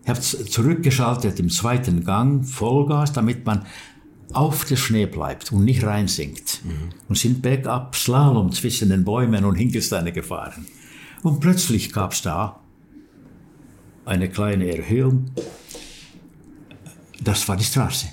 ich 0.03 0.09
habe 0.09 0.19
zurückgeschaltet 0.19 1.39
im 1.39 1.49
zweiten 1.49 2.03
Gang, 2.03 2.45
Vollgas, 2.45 3.13
damit 3.13 3.45
man 3.45 3.65
auf 4.33 4.65
der 4.65 4.75
Schnee 4.75 5.05
bleibt 5.05 5.51
und 5.51 5.63
nicht 5.63 5.83
reinsinkt. 5.83 6.61
Mhm. 6.65 6.89
Und 7.07 7.17
sind 7.17 7.41
bergab 7.41 7.95
Slalom 7.95 8.51
zwischen 8.51 8.89
den 8.89 9.05
Bäumen 9.05 9.45
und 9.45 9.55
Hinkelsteine 9.55 10.11
gefahren. 10.11 10.65
Und 11.21 11.39
plötzlich 11.39 11.93
gab 11.93 12.11
es 12.11 12.21
da 12.21 12.59
eine 14.05 14.29
kleine 14.29 14.75
Erhöhung. 14.75 15.31
Das 17.23 17.47
war 17.47 17.57
die 17.57 17.63
Straße. 17.63 18.07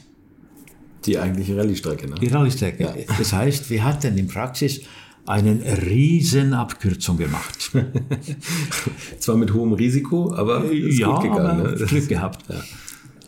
Die 1.07 1.19
eigentliche 1.19 1.57
Rallye-Strecke, 1.57 2.09
ne? 2.09 2.15
Die 2.17 2.29
Rallye-Strecke. 2.29 2.83
Ja. 2.83 2.95
Das 3.19 3.33
heißt, 3.33 3.71
wir 3.71 3.85
hatten 3.85 4.17
in 4.19 4.29
Praxis 4.29 4.83
eine 5.27 5.61
riesen 5.87 6.55
Abkürzung 6.55 7.17
gemacht. 7.17 7.71
Zwar 9.19 9.37
mit 9.37 9.53
hohem 9.53 9.73
Risiko, 9.73 10.35
aber 10.35 10.65
ist 10.65 10.99
ja, 10.99 11.09
gut 11.09 11.23
gegangen. 11.23 11.61
Aber 11.61 11.71
ne? 11.71 11.87
Glück 11.87 12.09
gehabt. 12.09 12.45
Ja. 12.49 12.61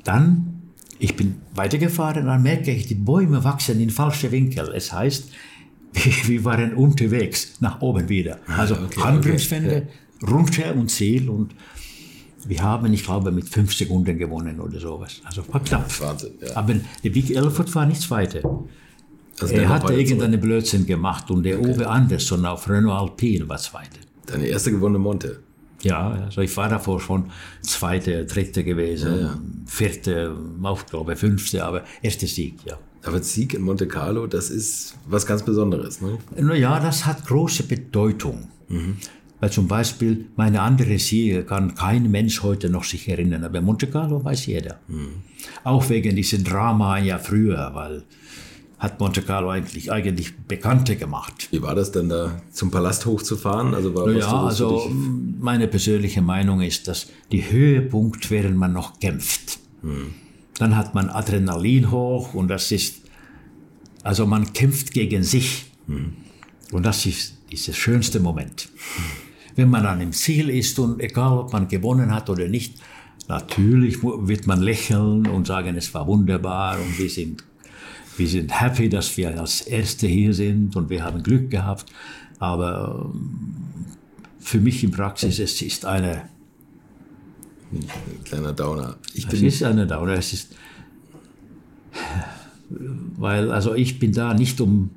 Dann, 0.04 0.62
ich 0.98 1.16
bin 1.16 1.36
weitergefahren, 1.54 2.26
dann 2.26 2.42
merke 2.42 2.72
ich, 2.72 2.86
die 2.86 2.94
Bäume 2.94 3.44
wachsen 3.44 3.80
in 3.80 3.90
falsche 3.90 4.32
Winkel. 4.32 4.72
Es 4.74 4.92
heißt, 4.92 5.30
wir 6.26 6.44
waren 6.44 6.74
unterwegs, 6.74 7.54
nach 7.60 7.80
oben 7.80 8.08
wieder. 8.08 8.38
Ah, 8.46 8.60
also 8.60 8.74
okay, 8.74 9.00
Handbremswende, 9.00 9.86
okay. 9.86 10.32
runter 10.32 10.74
und 10.74 10.90
Ziel 10.90 11.28
und 11.28 11.54
wir 12.45 12.62
haben, 12.62 12.93
ich 12.93 13.05
glaube, 13.05 13.30
mit 13.30 13.49
fünf 13.49 13.74
Sekunden 13.74 14.18
gewonnen 14.18 14.61
oder 14.61 14.78
sowas. 14.80 15.20
Also 15.24 15.43
war 15.53 15.62
knapp. 15.62 16.01
Wahnsinn, 16.01 16.32
ja. 16.40 16.57
Aber 16.57 16.74
der 17.05 17.11
Big 17.11 17.30
Elford 17.30 17.74
war 17.74 17.86
nichts 17.86 18.11
weiter. 18.11 18.40
Also 19.40 19.55
er 19.55 19.68
hatte 19.68 19.93
irgendeinen 19.93 20.40
Blödsinn 20.40 20.86
gemacht 20.86 21.30
und 21.30 21.43
der 21.43 21.59
okay. 21.59 21.74
Uwe 21.74 21.88
Andersson 21.88 22.45
auf 22.47 22.68
Renault 22.68 23.11
Alpine 23.11 23.49
war 23.49 23.59
Zweiter. 23.59 24.01
Deine 24.26 24.47
erste 24.47 24.70
gewonnene 24.70 24.99
Monte? 24.99 25.40
Ja, 25.82 26.11
also 26.11 26.43
ich 26.43 26.57
war 26.57 26.68
davor 26.68 27.01
schon 27.01 27.30
Zweite, 27.61 28.24
Dritte 28.24 28.62
gewesen, 28.62 29.12
ja, 29.12 29.20
ja. 29.20 29.38
Vierte, 29.66 30.36
auch 30.62 30.86
glaube 30.86 31.16
Fünfte, 31.16 31.64
aber 31.64 31.82
erster 32.03 32.26
Sieg, 32.26 32.55
ja. 32.64 32.78
Aber 33.05 33.20
Sieg 33.20 33.55
in 33.55 33.62
Monte 33.62 33.88
Carlo, 33.88 34.28
das 34.28 34.49
ist 34.51 34.95
was 35.09 35.26
ganz 35.26 35.43
Besonderes, 35.43 36.01
ne? 36.01 36.18
Naja, 36.36 36.78
das 36.78 37.05
hat 37.05 37.26
große 37.26 37.64
Bedeutung. 37.64 38.49
Mhm. 38.68 38.97
Weil 39.43 39.51
zum 39.51 39.66
Beispiel 39.66 40.26
meine 40.36 40.62
andere 40.62 41.01
Siege 41.01 41.43
kann 41.43 41.74
kein 41.74 42.09
Mensch 42.09 42.45
heute 42.45 42.70
noch 42.70 42.84
sich 42.84 43.09
erinnern, 43.09 43.43
aber 43.43 43.61
Monte 43.61 43.88
Carlo 43.88 44.24
weiß 44.24 44.47
jeder. 44.47 44.78
Auch 45.64 45.88
wegen 45.88 46.14
diesem 46.14 46.45
Drama 46.45 46.99
Jahr 46.99 47.18
früher, 47.18 47.72
weil 47.74 48.05
hat 48.78 49.01
Monte 49.01 49.20
Carlo 49.20 49.51
eigentlich, 49.51 49.90
eigentlich 49.90 50.36
Bekannte 50.47 50.95
gemacht. 50.95 51.49
Wie 51.51 51.61
war 51.61 51.74
das 51.74 51.90
denn 51.90 52.09
da 52.09 52.40
zum 52.53 52.70
Palast 52.70 53.05
hochzufahren? 53.05 53.74
Also 53.74 53.93
war 53.97 54.09
ja, 54.12 54.45
also 54.45 54.88
meine 55.40 55.66
persönliche 55.66 56.22
Meinung 56.22 56.61
ist, 56.61 56.86
dass 56.86 57.09
die 57.32 57.51
Höhepunkt, 57.51 58.30
während 58.30 58.57
man 58.57 58.72
noch 58.72 59.01
kämpft. 59.01 59.59
Hm. 59.80 60.14
Dann 60.59 60.76
hat 60.76 60.95
man 60.95 61.11
Adrenalin 61.11 61.90
hoch 61.90 62.34
und 62.34 62.47
das 62.47 62.70
ist, 62.70 63.03
also 64.05 64.24
man 64.24 64.53
kämpft 64.53 64.93
gegen 64.93 65.24
sich. 65.24 65.64
Hm. 65.88 66.12
Und 66.70 66.86
das 66.86 67.07
ist 67.07 67.38
dieser 67.51 67.72
schönste 67.72 68.20
Moment. 68.20 68.68
Wenn 69.57 69.70
man 69.70 69.86
an 69.86 70.00
dem 70.00 70.12
Ziel 70.12 70.48
ist 70.50 70.78
und 70.78 71.00
egal, 71.00 71.38
ob 71.38 71.53
man 71.53 71.68
gewonnen 71.68 72.14
hat 72.14 72.30
oder 72.30 72.48
nicht, 72.48 72.80
natürlich 73.28 74.03
wird 74.03 74.46
man 74.46 74.61
lächeln 74.61 75.26
und 75.26 75.46
sagen, 75.46 75.76
es 75.76 75.92
war 75.94 76.07
wunderbar 76.07 76.78
und 76.78 76.98
wir 76.98 77.11
sind 77.11 77.44
wir 78.16 78.28
sind 78.28 78.61
happy, 78.61 78.88
dass 78.88 79.16
wir 79.16 79.38
als 79.38 79.62
Erste 79.62 80.07
hier 80.07 80.34
sind 80.34 80.76
und 80.76 80.90
wir 80.90 81.05
haben 81.05 81.22
Glück 81.22 81.50
gehabt. 81.50 81.86
Aber 82.38 83.11
ähm, 83.14 83.86
für 84.38 84.61
mich 84.61 84.84
in 84.84 84.90
Praxis 84.90 85.38
es 85.38 85.62
ist 85.62 85.84
eine 85.84 86.28
ein 87.72 88.24
kleiner 88.24 88.53
Downer. 88.53 88.96
Ich 89.14 89.26
es 89.26 89.40
ist 89.40 89.62
eine 89.62 89.86
Downer. 89.86 90.12
Es 90.12 90.32
ist, 90.34 90.55
weil 93.16 93.50
also 93.50 93.74
ich 93.74 93.98
bin 93.98 94.12
da 94.12 94.34
nicht 94.34 94.61
um 94.61 94.90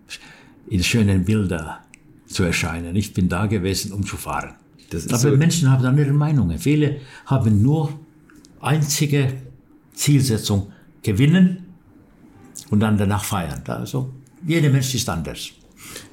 in 0.68 0.84
schönen 0.84 1.24
Bilder 1.24 1.85
zu 2.36 2.44
erscheinen. 2.44 2.96
Ich 2.96 3.14
bin 3.14 3.30
da 3.30 3.46
gewesen, 3.46 3.92
um 3.94 4.06
zu 4.06 4.18
fahren. 4.18 4.56
Aber 5.10 5.18
so 5.18 5.32
Menschen 5.32 5.72
haben 5.72 5.86
andere 5.86 6.12
Meinungen. 6.12 6.60
Viele 6.60 6.98
haben 7.26 7.62
nur 7.62 7.98
einzige 8.60 9.34
Zielsetzung 9.94 10.72
gewinnen 11.02 11.66
und 12.70 12.80
dann 12.82 12.98
danach 12.98 13.24
feiern. 13.24 13.64
Also 13.68 14.14
jeder 14.46 14.70
Mensch 14.70 14.94
ist 14.94 15.10
anders. 15.10 15.52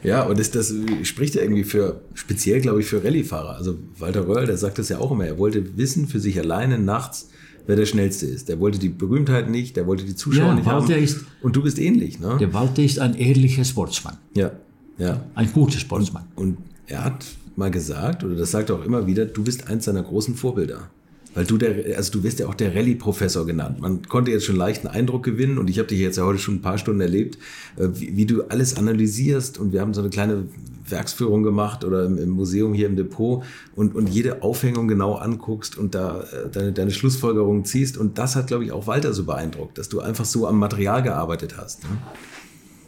Ja, 0.02 0.22
und 0.22 0.38
das, 0.38 0.50
das 0.50 0.72
spricht 1.02 1.34
ja 1.34 1.42
irgendwie 1.42 1.64
für, 1.64 2.02
speziell 2.14 2.60
glaube 2.60 2.80
ich, 2.80 2.86
für 2.86 3.02
Rallye-Fahrer. 3.02 3.56
Also 3.56 3.78
Walter 3.98 4.26
Röll, 4.26 4.46
der 4.46 4.56
sagt 4.56 4.78
das 4.78 4.88
ja 4.88 4.98
auch 4.98 5.10
immer, 5.10 5.26
er 5.26 5.38
wollte 5.38 5.76
wissen 5.76 6.06
für 6.06 6.20
sich 6.20 6.38
alleine 6.38 6.78
nachts, 6.78 7.30
wer 7.66 7.76
der 7.76 7.86
Schnellste 7.86 8.26
ist. 8.26 8.48
Der 8.48 8.60
wollte 8.60 8.78
die 8.78 8.90
Berühmtheit 8.90 9.50
nicht, 9.50 9.76
der 9.76 9.86
wollte 9.86 10.04
die 10.04 10.14
Zuschauer 10.14 10.48
ja, 10.48 10.54
nicht 10.54 10.66
Walter 10.66 10.94
haben. 10.94 11.02
Ist, 11.02 11.24
und 11.42 11.56
du 11.56 11.62
bist 11.62 11.78
ähnlich, 11.78 12.20
ne? 12.20 12.36
Der 12.38 12.52
Walter 12.52 12.82
ist 12.82 12.98
ein 12.98 13.14
ehrlicher 13.14 13.64
Sportsmann. 13.64 14.18
Ja, 14.34 14.52
ja. 14.98 15.24
Ein 15.34 15.52
guter 15.52 15.78
Sportsmann. 15.78 16.24
Und, 16.36 16.58
und 16.58 16.58
er 16.86 17.04
hat 17.04 17.24
mal 17.56 17.70
gesagt, 17.70 18.24
oder 18.24 18.34
das 18.34 18.50
sagt 18.50 18.70
er 18.70 18.76
auch 18.76 18.84
immer 18.84 19.06
wieder, 19.06 19.24
du 19.24 19.42
bist 19.42 19.68
eins 19.68 19.84
seiner 19.84 20.02
großen 20.02 20.34
Vorbilder. 20.34 20.90
Weil 21.34 21.46
du 21.46 21.56
der, 21.56 21.96
also 21.96 22.12
du 22.12 22.22
wirst 22.24 22.40
ja 22.40 22.46
auch 22.46 22.54
der 22.54 22.74
Rallye-Professor 22.74 23.46
genannt. 23.46 23.80
Man 23.80 24.06
konnte 24.06 24.30
jetzt 24.30 24.44
schon 24.44 24.56
leicht 24.56 24.84
einen 24.84 24.94
Eindruck 24.94 25.22
gewinnen 25.22 25.56
und 25.56 25.70
ich 25.70 25.78
habe 25.78 25.88
dich 25.88 25.98
jetzt 25.98 26.18
ja 26.18 26.24
heute 26.24 26.38
schon 26.38 26.56
ein 26.56 26.62
paar 26.62 26.76
Stunden 26.76 27.00
erlebt, 27.00 27.38
äh, 27.76 27.88
wie, 27.94 28.16
wie, 28.16 28.26
du 28.26 28.42
alles 28.44 28.76
analysierst 28.76 29.58
und 29.58 29.72
wir 29.72 29.80
haben 29.80 29.94
so 29.94 30.02
eine 30.02 30.10
kleine 30.10 30.44
Werksführung 30.86 31.42
gemacht 31.42 31.84
oder 31.84 32.04
im, 32.04 32.18
im 32.18 32.28
Museum 32.30 32.74
hier 32.74 32.86
im 32.86 32.96
Depot 32.96 33.44
und, 33.74 33.94
und 33.94 34.08
jede 34.10 34.42
Aufhängung 34.42 34.88
genau 34.88 35.14
anguckst 35.14 35.78
und 35.78 35.94
da 35.94 36.20
äh, 36.20 36.50
deine, 36.50 36.72
deine 36.72 36.90
Schlussfolgerungen 36.90 37.64
ziehst 37.64 37.96
und 37.96 38.18
das 38.18 38.36
hat, 38.36 38.48
glaube 38.48 38.64
ich, 38.64 38.72
auch 38.72 38.86
Walter 38.86 39.14
so 39.14 39.24
beeindruckt, 39.24 39.78
dass 39.78 39.88
du 39.88 40.00
einfach 40.00 40.26
so 40.26 40.46
am 40.46 40.58
Material 40.58 41.02
gearbeitet 41.02 41.56
hast. 41.56 41.84
Ne? 41.84 41.90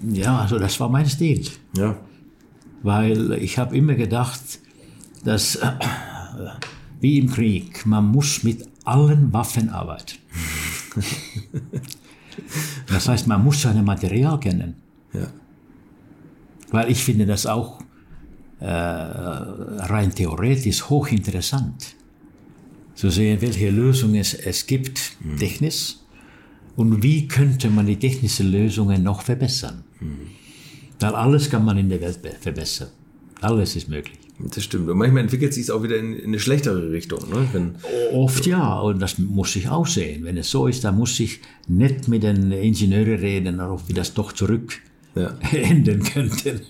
Ja, 0.00 0.40
also 0.40 0.58
das 0.58 0.78
war 0.80 0.88
mein 0.88 1.06
Stil. 1.08 1.46
Ja. 1.76 1.96
Weil 2.82 3.32
ich 3.32 3.58
habe 3.58 3.76
immer 3.76 3.94
gedacht, 3.94 4.40
dass 5.24 5.56
äh, 5.56 5.72
wie 7.00 7.18
im 7.18 7.30
Krieg. 7.30 7.84
Man 7.86 8.06
muss 8.06 8.42
mit 8.42 8.66
allen 8.84 9.32
Waffen 9.32 9.70
arbeiten. 9.70 10.18
das 12.86 13.08
heißt, 13.08 13.26
man 13.26 13.44
muss 13.44 13.62
sein 13.62 13.84
Material 13.84 14.40
kennen. 14.40 14.76
Ja. 15.12 15.28
Weil 16.70 16.90
ich 16.90 17.04
finde 17.04 17.26
das 17.26 17.46
auch 17.46 17.80
äh, 18.60 18.66
rein 18.66 20.14
theoretisch 20.14 20.88
hochinteressant. 20.88 21.94
Zu 22.94 23.10
sehen, 23.10 23.40
welche 23.42 23.70
Lösungen 23.70 24.16
es, 24.16 24.34
es 24.34 24.66
gibt, 24.66 25.16
mhm. 25.20 25.36
technisch, 25.36 25.96
und 26.76 27.02
wie 27.02 27.28
könnte 27.28 27.70
man 27.70 27.86
die 27.86 27.96
technischen 27.96 28.50
Lösungen 28.50 29.02
noch 29.02 29.22
verbessern. 29.22 29.84
Mhm. 30.00 30.28
Weil 31.00 31.14
alles 31.14 31.50
kann 31.50 31.64
man 31.64 31.78
in 31.78 31.88
der 31.88 32.00
Welt 32.00 32.18
verbessern. 32.40 32.88
Alles 33.40 33.76
ist 33.76 33.88
möglich. 33.88 34.18
Das 34.38 34.64
stimmt. 34.64 34.88
Und 34.88 34.98
manchmal 34.98 35.22
entwickelt 35.22 35.54
sich 35.54 35.64
es 35.64 35.70
auch 35.70 35.82
wieder 35.82 35.96
in, 35.96 36.14
in 36.14 36.26
eine 36.26 36.40
schlechtere 36.40 36.90
Richtung. 36.90 37.20
Ne? 37.30 37.48
Wenn, 37.52 37.76
Oft 38.12 38.46
ja, 38.46 38.80
und 38.80 39.00
das 39.00 39.18
muss 39.18 39.54
ich 39.54 39.68
auch 39.68 39.86
sehen. 39.86 40.24
Wenn 40.24 40.36
es 40.36 40.50
so 40.50 40.66
ist, 40.66 40.82
dann 40.82 40.96
muss 40.96 41.20
ich 41.20 41.40
nicht 41.68 42.08
mit 42.08 42.24
den 42.24 42.50
Ingenieuren 42.50 43.20
reden, 43.20 43.60
ob 43.60 43.86
wir 43.86 43.94
das 43.94 44.14
doch 44.14 44.32
zurück 44.32 44.80
ja. 45.14 45.34
enden 45.52 46.02
könnten. 46.02 46.60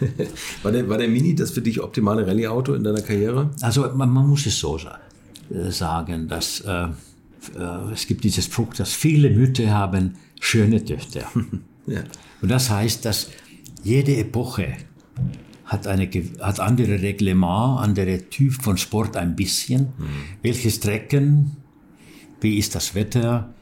war, 0.62 0.72
der, 0.72 0.88
war 0.88 0.98
der 0.98 1.08
Mini 1.08 1.34
das 1.34 1.52
für 1.52 1.62
dich 1.62 1.80
optimale 1.80 2.26
Rallye-Auto 2.26 2.74
in 2.74 2.82
deiner 2.82 3.02
Karriere? 3.02 3.50
Also 3.60 3.82
man, 3.94 4.10
man 4.10 4.26
muss 4.26 4.46
es 4.46 4.58
so 4.58 4.78
sagen, 5.68 6.28
dass 6.28 6.60
äh, 6.62 6.88
es 7.92 8.06
gibt 8.06 8.24
dieses 8.24 8.46
Spruch, 8.46 8.74
dass 8.74 8.92
viele 8.92 9.30
Mütter 9.30 9.70
haben 9.70 10.14
schöne 10.40 10.84
Töchter. 10.84 11.30
ja. 11.86 12.02
Und 12.40 12.50
das 12.50 12.70
heißt, 12.70 13.04
dass 13.04 13.30
jede 13.82 14.16
Epoche 14.16 14.76
hat, 15.64 15.86
eine, 15.86 16.08
hat 16.40 16.60
andere 16.60 17.00
Reglement, 17.00 17.80
andere 17.80 18.28
Typ 18.28 18.54
von 18.62 18.76
Sport 18.76 19.16
ein 19.16 19.34
bisschen. 19.34 19.92
Mhm. 19.98 20.06
Welche 20.42 20.70
Strecken, 20.70 21.56
wie 22.40 22.58
ist 22.58 22.74
das 22.74 22.94
Wetter, 22.94 23.52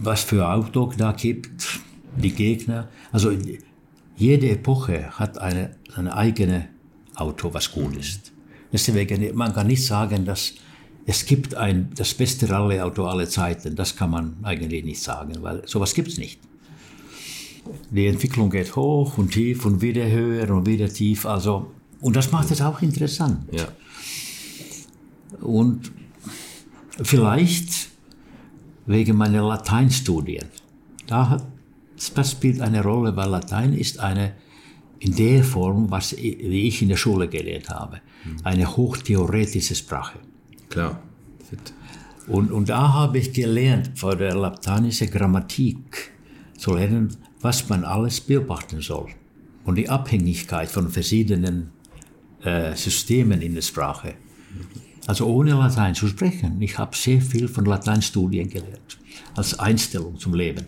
was 0.00 0.22
für 0.22 0.48
Auto 0.48 0.92
da 0.96 1.12
gibt, 1.12 1.80
die 2.16 2.32
Gegner. 2.32 2.88
Also 3.12 3.32
jede 4.16 4.50
Epoche 4.50 5.10
hat 5.10 5.38
eine, 5.38 5.76
eine 5.94 6.16
eigene 6.16 6.68
Auto, 7.14 7.52
was 7.52 7.72
gut 7.72 7.92
mhm. 7.92 8.00
ist. 8.00 8.32
Deswegen, 8.72 9.34
man 9.34 9.52
kann 9.52 9.66
nicht 9.66 9.84
sagen, 9.84 10.24
dass 10.24 10.54
es 11.06 11.24
gibt 11.24 11.54
ein, 11.54 11.90
das 11.94 12.14
beste 12.14 12.50
Rallye-Auto 12.50 13.06
aller 13.06 13.28
Zeiten. 13.28 13.76
Das 13.76 13.96
kann 13.96 14.10
man 14.10 14.36
eigentlich 14.42 14.84
nicht 14.84 15.02
sagen, 15.02 15.34
weil 15.40 15.62
sowas 15.66 15.94
gibt 15.94 16.08
es 16.08 16.18
nicht 16.18 16.40
die 17.90 18.06
Entwicklung 18.06 18.50
geht 18.50 18.76
hoch 18.76 19.18
und 19.18 19.32
tief 19.32 19.64
und 19.64 19.80
wieder 19.80 20.08
höher 20.08 20.50
und 20.50 20.66
wieder 20.66 20.88
tief. 20.88 21.26
Also, 21.26 21.72
und 22.00 22.16
das 22.16 22.32
macht 22.32 22.50
es 22.50 22.60
auch 22.60 22.82
interessant. 22.82 23.48
Ja. 23.52 23.68
Und 25.40 25.92
vielleicht 27.02 27.88
wegen 28.86 29.16
meiner 29.16 29.42
Lateinstudien. 29.42 30.46
Da 31.06 31.28
hat, 31.28 31.46
das 32.14 32.32
spielt 32.32 32.60
eine 32.60 32.82
Rolle, 32.82 33.16
weil 33.16 33.28
Latein 33.30 33.72
ist 33.72 33.98
eine, 33.98 34.34
in 34.98 35.14
der 35.14 35.44
Form, 35.44 35.90
was, 35.90 36.16
wie 36.16 36.68
ich 36.68 36.82
in 36.82 36.88
der 36.88 36.96
Schule 36.96 37.28
gelernt 37.28 37.68
habe, 37.68 38.00
eine 38.42 38.76
hochtheoretische 38.76 39.74
Sprache. 39.74 40.18
Klar. 40.68 41.02
Und, 42.26 42.50
und 42.50 42.68
da 42.68 42.92
habe 42.92 43.18
ich 43.18 43.32
gelernt, 43.32 43.92
von 43.94 44.18
der 44.18 44.34
lateinischen 44.34 45.10
Grammatik 45.10 46.12
zu 46.58 46.74
lernen, 46.74 47.16
was 47.40 47.68
man 47.68 47.84
alles 47.84 48.20
beobachten 48.20 48.80
soll 48.80 49.08
und 49.64 49.76
die 49.76 49.88
Abhängigkeit 49.88 50.68
von 50.68 50.88
verschiedenen 50.88 51.70
äh, 52.42 52.74
Systemen 52.74 53.42
in 53.42 53.54
der 53.54 53.62
Sprache. 53.62 54.14
Also 55.06 55.26
ohne 55.26 55.52
Latein 55.52 55.94
zu 55.94 56.08
sprechen. 56.08 56.60
Ich 56.60 56.78
habe 56.78 56.96
sehr 56.96 57.20
viel 57.20 57.46
von 57.46 57.64
Lateinstudien 57.64 58.48
gelernt, 58.48 58.98
als 59.36 59.58
Einstellung 59.58 60.18
zum 60.18 60.34
Leben. 60.34 60.64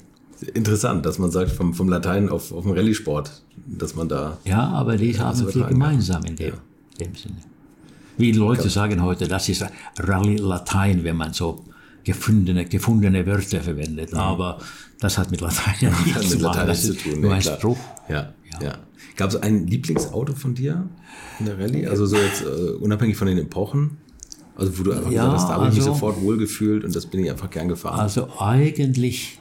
Interessant, 0.55 1.05
dass 1.05 1.19
man 1.19 1.33
sagt, 1.33 1.51
vom, 1.51 1.75
vom 1.75 1.89
Latein 1.89 2.29
auf, 2.29 2.53
auf 2.53 2.63
den 2.65 2.73
Rallye-Sport, 2.73 3.43
dass 3.67 3.97
man 3.97 4.09
da. 4.09 4.39
Ja, 4.45 4.69
aber 4.69 4.97
die 4.97 5.19
haben 5.19 5.49
viel 5.49 5.65
gemeinsam 5.65 6.25
in 6.25 6.37
dem, 6.37 6.55
ja. 6.55 6.55
dem 7.01 7.15
Sinne. 7.17 7.37
Wie 8.19 8.33
Leute 8.33 8.69
sagen 8.69 9.03
heute, 9.03 9.29
das 9.29 9.49
ist 9.49 9.65
Rallye-Latein, 9.99 11.05
wenn 11.05 11.17
man 11.17 11.33
so 11.33 11.65
gefundene, 12.05 12.65
gefundene 12.65 13.25
Wörter 13.27 13.61
verwendet. 13.61 14.13
Mhm. 14.13 14.19
Aber 14.19 14.59
das 15.01 15.19
hat 15.19 15.31
mit 15.31 15.41
Latein 15.41 15.75
ja 15.81 15.91
nichts 16.05 16.31
mit 16.31 16.41
Latein 16.41 16.75
zu 16.75 16.97
tun. 16.97 17.21
Nur 17.21 17.35
ein 17.35 17.43
Spruch. 17.43 17.79
Ja, 18.09 18.33
ja. 18.53 18.63
ja. 18.63 18.79
Gab 19.17 19.31
es 19.31 19.37
ein 19.37 19.67
Lieblingsauto 19.67 20.35
von 20.35 20.55
dir 20.55 20.89
in 21.39 21.47
der 21.47 21.59
Rallye? 21.59 21.87
Also 21.87 22.07
so 22.07 22.17
jetzt 22.17 22.45
uh, 22.45 22.83
unabhängig 22.83 23.17
von 23.17 23.29
den 23.29 23.39
Epochen? 23.39 23.99
Also 24.57 24.77
wo 24.79 24.83
du 24.83 24.93
einfach 24.93 25.11
ja, 25.11 25.25
gesagt 25.25 25.35
hast, 25.35 25.49
da 25.49 25.55
habe 25.55 25.65
also, 25.67 25.79
ich 25.79 25.85
mich 25.85 25.89
also 25.89 26.01
sofort 26.01 26.23
wohlgefühlt 26.23 26.85
und 26.85 26.97
das 26.97 27.07
bin 27.07 27.25
ich 27.25 27.31
einfach 27.31 27.49
gern 27.49 27.69
gefahren. 27.69 28.01
Also 28.01 28.29
eigentlich, 28.41 29.41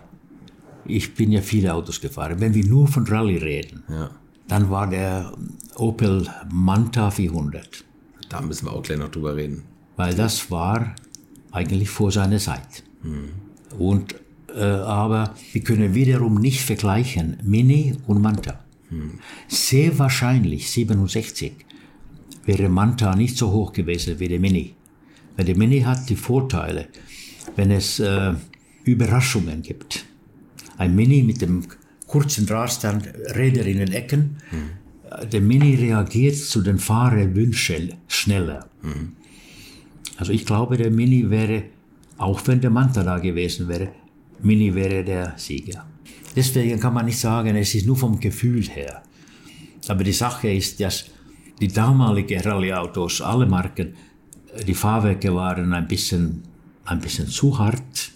ich 0.85 1.15
bin 1.15 1.31
ja 1.31 1.41
viele 1.41 1.73
Autos 1.73 2.01
gefahren. 2.01 2.39
Wenn 2.39 2.53
wir 2.53 2.65
nur 2.65 2.87
von 2.87 3.07
Rallye 3.07 3.37
reden, 3.37 3.83
ja. 3.89 4.11
dann 4.47 4.69
war 4.69 4.87
der 4.87 5.33
Opel 5.75 6.27
Manta 6.51 7.09
400. 7.09 7.86
Da 8.29 8.41
müssen 8.41 8.65
wir 8.65 8.73
auch 8.73 8.83
gleich 8.83 8.97
noch 8.97 9.11
drüber 9.11 9.35
reden. 9.35 9.63
Weil 9.95 10.15
das 10.15 10.51
war 10.51 10.95
eigentlich 11.51 11.89
vor 11.89 12.11
seiner 12.11 12.37
Zeit. 12.37 12.83
Mhm. 13.03 13.29
Und, 13.77 14.15
äh, 14.53 14.61
aber 14.61 15.33
wir 15.51 15.61
können 15.61 15.93
wiederum 15.93 16.35
nicht 16.35 16.61
vergleichen 16.61 17.37
Mini 17.43 17.95
und 18.05 18.21
Manta. 18.21 18.63
Mhm. 18.89 19.19
Sehr 19.47 19.97
wahrscheinlich 19.99 20.69
67 20.71 21.53
wäre 22.45 22.69
Manta 22.69 23.15
nicht 23.15 23.37
so 23.37 23.51
hoch 23.51 23.73
gewesen 23.73 24.19
wie 24.19 24.27
der 24.27 24.39
Mini. 24.39 24.75
Weil 25.35 25.45
der 25.45 25.57
Mini 25.57 25.81
hat 25.81 26.09
die 26.09 26.15
Vorteile, 26.15 26.87
wenn 27.55 27.71
es 27.71 27.99
äh, 27.99 28.33
Überraschungen 28.83 29.61
gibt. 29.61 30.05
Ein 30.77 30.95
Mini 30.95 31.23
mit 31.23 31.41
dem 31.41 31.63
kurzen 32.07 32.45
Drahtstand, 32.45 33.07
Räder 33.35 33.65
in 33.65 33.79
den 33.79 33.91
Ecken. 33.91 34.37
Mhm. 34.51 34.69
Der 35.31 35.41
Mini 35.41 35.75
reagiert 35.75 36.35
zu 36.35 36.61
den 36.61 36.79
Fahrerwünschen 36.79 37.93
schneller. 38.07 38.67
Mhm. 38.81 39.13
Also 40.17 40.31
ich 40.31 40.45
glaube, 40.45 40.77
der 40.77 40.91
Mini 40.91 41.29
wäre, 41.29 41.63
auch 42.17 42.41
wenn 42.45 42.61
der 42.61 42.71
Manta 42.71 43.03
da 43.03 43.19
gewesen 43.19 43.67
wäre, 43.67 43.89
Mini 44.41 44.73
wäre 44.73 45.03
der 45.03 45.33
Sieger. 45.37 45.85
Deswegen 46.35 46.79
kann 46.79 46.93
man 46.93 47.05
nicht 47.05 47.19
sagen, 47.19 47.55
es 47.55 47.73
ist 47.73 47.87
nur 47.87 47.95
vom 47.95 48.19
Gefühl 48.19 48.63
her. 48.63 49.01
Aber 49.87 50.03
die 50.03 50.11
Sache 50.11 50.49
ist, 50.49 50.79
dass 50.79 51.05
die 51.59 51.67
damaligen 51.67 52.39
Rallye-Autos, 52.41 53.21
alle 53.21 53.45
Marken, 53.45 53.95
die 54.67 54.73
Fahrwerke 54.73 55.33
waren 55.33 55.73
ein 55.73 55.87
bisschen, 55.87 56.43
ein 56.85 56.99
bisschen 56.99 57.27
zu 57.27 57.57
hart, 57.57 58.11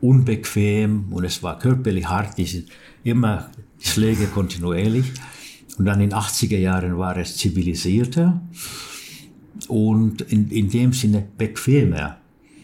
unbequem 0.00 1.12
und 1.12 1.24
es 1.24 1.42
war 1.42 1.58
körperlich 1.58 2.06
hart, 2.08 2.38
die 2.38 2.44
sind 2.44 2.68
immer 3.04 3.50
Schläge 3.78 4.26
kontinuierlich. 4.26 5.06
Und 5.78 5.84
dann 5.86 6.00
in 6.00 6.10
den 6.10 6.18
80er 6.18 6.58
Jahren 6.58 6.98
war 6.98 7.16
es 7.16 7.36
zivilisierter 7.36 8.40
und 9.68 10.22
in, 10.22 10.50
in 10.50 10.68
dem 10.68 10.92
Sinne 10.92 11.26
bequemer. 11.38 12.18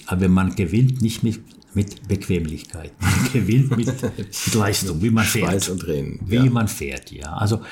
Aber 0.07 0.28
man 0.28 0.54
gewinnt 0.54 1.02
nicht 1.02 1.22
mit, 1.22 1.40
mit 1.74 2.09
Bequemlichkeit. 2.09 2.92
Man 3.00 3.12
gewinnt 3.32 3.76
mit, 3.76 3.86
mit 4.18 4.54
Leistung, 4.54 5.02
wie 5.02 5.11
man 5.11 5.24
fährt. 5.24 5.50
Schweiß 5.50 5.68
und 5.70 5.80
Tränen. 5.80 6.20
Wie 6.26 6.36
ja. 6.36 6.44
man 6.44 6.68
fährt, 6.68 7.11
ja. 7.11 7.32
Also, 7.32 7.62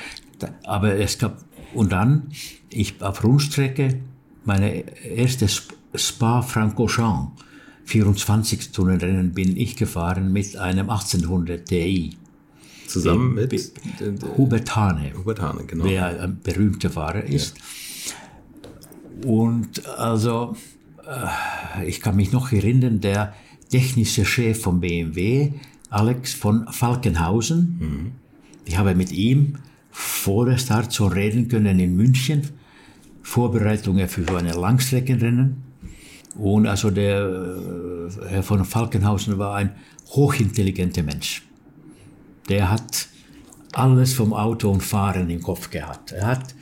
aber 0.63 0.95
es 0.95 1.17
gab, 1.17 1.43
und 1.73 1.91
dann, 1.91 2.31
ich 2.69 3.01
auf 3.01 3.23
Rundstrecke, 3.23 4.01
meine 4.43 4.83
erste 5.03 5.47
Spa-Francorchamps, 5.95 7.41
24 7.85 8.63
Stunden 8.63 8.97
Rennen 8.97 9.33
bin 9.33 9.55
ich 9.57 9.75
gefahren 9.75 10.33
mit 10.33 10.57
einem 10.57 10.89
1800 10.89 11.67
Ti. 11.67 12.15
Zusammen 12.87 13.35
mit 13.35 13.71
Hubert 14.37 14.75
Hane, 14.75 15.13
Hubert 15.17 15.41
Hane 15.41 15.63
genau. 15.65 15.85
der 15.85 16.21
ein 16.21 16.39
berühmter 16.41 16.89
Fahrer 16.89 17.23
ist. 17.23 17.57
Ja. 17.57 19.29
Und 19.29 19.85
also, 19.87 20.55
äh, 21.05 21.87
ich 21.87 22.01
kann 22.01 22.15
mich 22.15 22.31
noch 22.31 22.51
erinnern, 22.51 22.99
der 23.01 23.33
technische 23.69 24.25
Chef 24.25 24.61
von 24.61 24.79
BMW, 24.79 25.51
Alex 25.89 26.33
von 26.33 26.67
Falkenhausen, 26.71 27.77
mhm. 27.79 28.11
ich 28.65 28.77
habe 28.77 28.95
mit 28.95 29.11
ihm 29.11 29.57
vor 29.91 30.45
der 30.45 30.57
Start 30.57 30.91
so 30.91 31.07
reden 31.07 31.47
können 31.47 31.79
in 31.79 31.95
München, 31.95 32.41
Vorbereitungen 33.21 34.07
für 34.07 34.23
so 34.23 34.35
ein 34.35 34.47
Langstreckenrennen. 34.47 35.63
Und 36.37 36.67
also 36.67 36.91
der 36.91 37.21
äh, 37.21 38.27
Herr 38.27 38.43
von 38.43 38.65
Falkenhausen 38.65 39.37
war 39.37 39.55
ein 39.55 39.71
hochintelligenter 40.09 41.01
Mensch. 41.01 41.44
Der 42.49 42.71
hat 42.71 43.07
alles 43.73 44.13
vom 44.13 44.33
Auto 44.33 44.71
und 44.71 44.81
Fahren 44.81 45.29
im 45.29 45.41
Kopf 45.41 45.69
gehabt. 45.69 46.11
Er 46.11 46.27
hat 46.27 46.55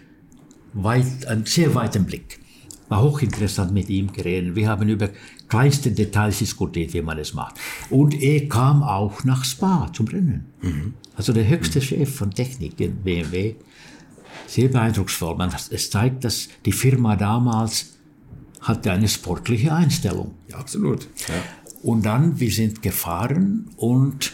weit, 0.73 1.25
einen 1.27 1.45
sehr 1.45 1.73
weiten 1.75 2.05
Blick. 2.05 2.39
War 2.89 3.01
hochinteressant 3.01 3.71
mit 3.71 3.89
ihm 3.89 4.11
geredet. 4.11 4.55
Wir 4.55 4.69
haben 4.69 4.87
über 4.89 5.09
kleinste 5.47 5.91
Details 5.91 6.39
diskutiert, 6.39 6.93
wie 6.93 7.01
man 7.01 7.17
es 7.19 7.33
macht. 7.33 7.55
Und 7.89 8.19
er 8.21 8.47
kam 8.49 8.83
auch 8.83 9.23
nach 9.23 9.45
Spa 9.45 9.89
zum 9.93 10.07
Rennen. 10.07 10.45
Mhm. 10.61 10.93
Also 11.15 11.33
der 11.33 11.47
höchste 11.47 11.79
mhm. 11.79 11.83
Chef 11.83 12.15
von 12.15 12.31
Technik 12.31 12.79
in 12.79 12.95
BMW. 12.97 13.55
Sehr 14.47 14.69
beeindrucksvoll. 14.69 15.35
Man, 15.35 15.51
es 15.69 15.89
zeigt, 15.89 16.23
dass 16.23 16.49
die 16.65 16.71
Firma 16.71 17.15
damals 17.15 17.97
hatte 18.61 18.91
eine 18.91 19.07
sportliche 19.07 19.73
Einstellung. 19.73 20.35
Ja, 20.47 20.57
absolut. 20.57 21.07
Ja. 21.27 21.35
Und 21.83 22.05
dann, 22.05 22.39
wir 22.39 22.51
sind 22.51 22.81
gefahren 22.81 23.69
und 23.75 24.31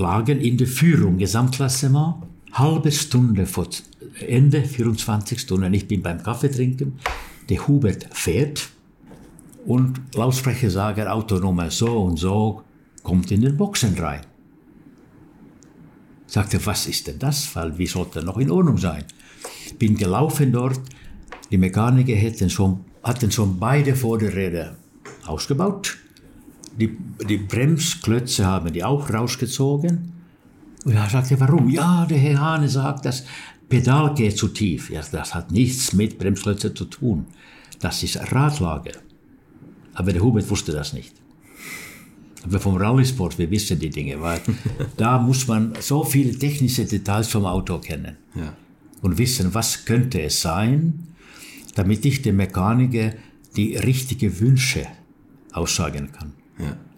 lagen 0.00 0.40
in 0.40 0.56
der 0.56 0.66
Führung, 0.66 1.18
Gesamtklassement, 1.18 2.16
halbe 2.52 2.90
Stunde 2.90 3.46
vor 3.46 3.68
Ende, 4.26 4.64
24 4.64 5.38
Stunden. 5.40 5.72
Ich 5.74 5.86
bin 5.86 6.02
beim 6.02 6.22
Kaffee 6.22 6.50
trinken, 6.50 6.98
der 7.48 7.66
Hubert 7.68 8.08
fährt 8.12 8.70
und 9.66 10.00
Lautsprecher 10.14 10.70
sagen, 10.70 11.06
Autonummer 11.06 11.70
so 11.70 12.02
und 12.02 12.18
so, 12.18 12.62
kommt 13.02 13.30
in 13.30 13.42
den 13.42 13.56
Boxen 13.56 13.94
rein. 13.98 14.22
Sagte, 16.26 16.64
was 16.64 16.86
ist 16.86 17.06
denn 17.06 17.18
das? 17.18 17.54
Weil 17.54 17.76
wie 17.78 17.86
sollte 17.86 18.22
noch 18.22 18.38
in 18.38 18.50
Ordnung 18.50 18.78
sein? 18.78 19.04
Bin 19.78 19.96
gelaufen 19.96 20.52
dort, 20.52 20.80
die 21.50 21.58
Mechaniker 21.58 22.14
hätten 22.14 22.50
schon 22.50 22.84
hatten 23.02 23.30
schon 23.30 23.58
beide 23.58 23.96
Vorderräder 23.96 24.76
ausgebaut. 25.26 25.96
Die, 26.78 26.96
die 27.28 27.36
Bremsklötze 27.38 28.46
haben 28.46 28.72
die 28.72 28.84
auch 28.84 29.12
rausgezogen. 29.12 30.12
Und 30.84 30.92
er 30.92 31.08
sagte, 31.10 31.38
warum? 31.40 31.68
Ja, 31.68 32.06
der 32.06 32.18
Herr 32.18 32.40
Hane 32.40 32.68
sagt, 32.68 33.04
das 33.04 33.24
Pedal 33.68 34.14
geht 34.14 34.36
zu 34.36 34.48
tief. 34.48 34.90
Ja, 34.90 35.02
das 35.12 35.34
hat 35.34 35.50
nichts 35.50 35.92
mit 35.92 36.18
Bremsklötze 36.18 36.72
zu 36.72 36.86
tun. 36.86 37.26
Das 37.80 38.02
ist 38.02 38.32
Radlage. 38.32 38.92
Aber 39.94 40.12
der 40.12 40.22
Hubert 40.22 40.48
wusste 40.48 40.72
das 40.72 40.92
nicht. 40.92 41.14
Aber 42.42 42.58
vom 42.58 42.76
Rallysport, 42.76 43.38
wir 43.38 43.50
wissen 43.50 43.78
die 43.78 43.90
Dinge, 43.90 44.20
weil 44.20 44.40
da 44.96 45.18
muss 45.18 45.46
man 45.46 45.74
so 45.80 46.04
viele 46.04 46.38
technische 46.38 46.84
Details 46.84 47.28
vom 47.28 47.44
Auto 47.44 47.78
kennen. 47.78 48.16
Ja. 48.34 48.54
Und 49.02 49.18
wissen, 49.18 49.52
was 49.54 49.84
könnte 49.84 50.22
es 50.22 50.40
sein, 50.40 51.08
damit 51.74 52.04
ich 52.04 52.22
dem 52.22 52.36
Mechaniker 52.36 53.12
die 53.56 53.76
richtigen 53.76 54.38
Wünsche 54.40 54.86
aussagen 55.52 56.12
kann. 56.12 56.32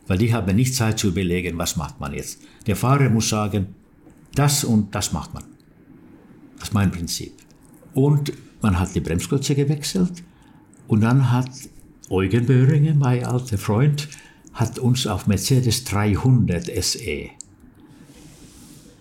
Weil 0.06 0.18
die 0.18 0.34
haben 0.34 0.54
nicht 0.56 0.74
Zeit 0.74 0.98
zu 0.98 1.08
überlegen, 1.08 1.58
was 1.58 1.76
macht 1.76 2.00
man 2.00 2.12
jetzt. 2.12 2.40
Der 2.66 2.76
Fahrer 2.76 3.08
muss 3.08 3.28
sagen, 3.28 3.74
das 4.34 4.64
und 4.64 4.94
das 4.94 5.12
macht 5.12 5.34
man. 5.34 5.44
Das 6.56 6.68
ist 6.68 6.74
mein 6.74 6.90
Prinzip. 6.90 7.32
Und 7.94 8.32
man 8.60 8.78
hat 8.78 8.94
die 8.94 9.00
Bremsklötze 9.00 9.54
gewechselt 9.54 10.22
und 10.88 11.02
dann 11.02 11.30
hat 11.30 11.50
Eugen 12.08 12.46
Böhringer, 12.46 12.94
mein 12.94 13.24
alter 13.24 13.58
Freund, 13.58 14.08
hat 14.52 14.78
uns 14.78 15.06
auf 15.06 15.26
Mercedes 15.26 15.84
300 15.84 16.66
SE 16.82 17.30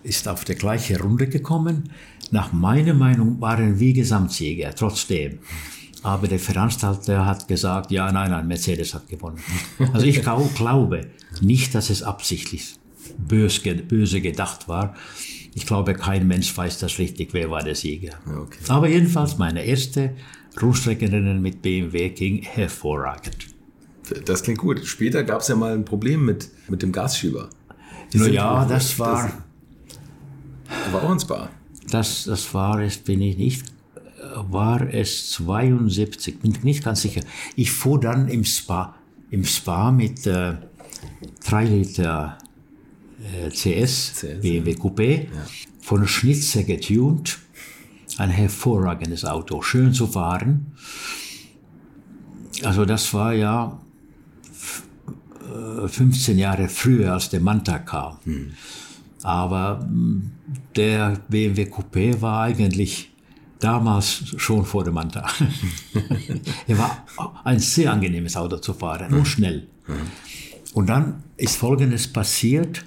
ist 0.02 0.28
auf 0.28 0.44
die 0.44 0.54
gleiche 0.54 1.00
Runde 1.00 1.28
gekommen. 1.28 1.90
Nach 2.30 2.52
meiner 2.52 2.94
Meinung 2.94 3.40
waren 3.40 3.78
wir 3.78 3.92
Gesamtsieger, 3.92 4.74
trotzdem. 4.74 5.38
Aber 6.02 6.26
der 6.26 6.38
Veranstalter 6.38 7.26
hat 7.26 7.46
gesagt, 7.46 7.90
ja, 7.90 8.10
nein, 8.10 8.30
nein, 8.30 8.48
Mercedes 8.48 8.94
hat 8.94 9.08
gewonnen. 9.08 9.38
Also 9.92 10.06
ich 10.06 10.22
glaube 10.22 11.06
nicht, 11.40 11.74
dass 11.74 11.90
es 11.90 12.02
absichtlich 12.02 12.74
böse, 13.18 13.74
böse 13.74 14.20
gedacht 14.20 14.68
war. 14.68 14.94
Ich 15.54 15.66
glaube, 15.66 15.94
kein 15.94 16.26
Mensch 16.26 16.56
weiß 16.56 16.78
das 16.78 16.98
richtig, 16.98 17.32
wer 17.32 17.50
war 17.50 17.62
der 17.62 17.74
Sieger. 17.74 18.14
Okay. 18.26 18.58
Aber 18.68 18.88
jedenfalls 18.88 19.38
meine 19.38 19.64
erste 19.64 20.14
Rundstreckenrennen 20.60 21.40
mit 21.40 21.62
BMW 21.62 22.08
ging 22.08 22.42
hervorragend. 22.42 23.48
Das 24.24 24.42
klingt 24.42 24.58
gut. 24.58 24.84
Später 24.84 25.22
gab 25.24 25.40
es 25.40 25.48
ja 25.48 25.54
mal 25.54 25.72
ein 25.74 25.84
Problem 25.84 26.24
mit, 26.24 26.48
mit 26.68 26.82
dem 26.82 26.92
Gasschieber. 26.92 27.48
ja, 28.12 28.64
das 28.64 28.98
war... 28.98 29.44
Das 30.84 30.92
war 30.92 31.02
auch 31.04 31.10
ein 31.10 31.20
Spa. 31.20 31.50
Das, 31.90 32.24
das 32.24 32.52
war 32.54 32.80
es, 32.80 32.96
bin 32.98 33.20
ich 33.20 33.36
nicht, 33.36 33.71
war 34.34 34.92
es 34.92 35.30
72, 35.30 36.40
bin 36.40 36.56
nicht 36.62 36.84
ganz 36.84 37.02
sicher. 37.02 37.22
Ich 37.56 37.72
fuhr 37.72 38.00
dann 38.00 38.28
im 38.28 38.44
Spa, 38.44 38.94
im 39.30 39.44
Spa 39.44 39.90
mit 39.90 40.26
äh, 40.26 40.54
3 41.44 41.64
Liter 41.64 42.38
äh, 43.22 43.50
CS, 43.50 44.14
CS, 44.20 44.26
BMW 44.40 44.72
Coupé, 44.72 45.24
ja. 45.24 45.28
von 45.80 46.06
Schnitzer 46.06 46.64
getuned. 46.64 47.38
Ein 48.18 48.30
hervorragendes 48.30 49.24
Auto, 49.24 49.62
schön 49.62 49.94
zu 49.94 50.06
fahren. 50.06 50.72
Also 52.62 52.84
das 52.84 53.14
war 53.14 53.32
ja 53.32 53.80
15 55.86 56.36
äh, 56.36 56.40
Jahre 56.40 56.68
früher, 56.68 57.14
als 57.14 57.30
der 57.30 57.40
Manta 57.40 57.78
kam. 57.78 58.18
Hm. 58.24 58.52
Aber 59.22 59.80
hm, 59.80 60.30
der 60.76 61.20
BMW 61.28 61.64
Coupé 61.64 62.20
war 62.20 62.42
eigentlich 62.42 63.11
damals 63.62 64.34
schon 64.36 64.64
vor 64.64 64.84
dem 64.84 64.94
Manta. 64.94 65.26
er 66.66 66.78
war 66.78 67.04
ein 67.44 67.58
sehr 67.58 67.92
angenehmes 67.92 68.36
Auto 68.36 68.58
zu 68.58 68.74
fahren 68.74 69.12
und 69.12 69.26
schnell. 69.26 69.68
Und 70.74 70.88
dann 70.88 71.22
ist 71.36 71.56
Folgendes 71.56 72.12
passiert, 72.12 72.84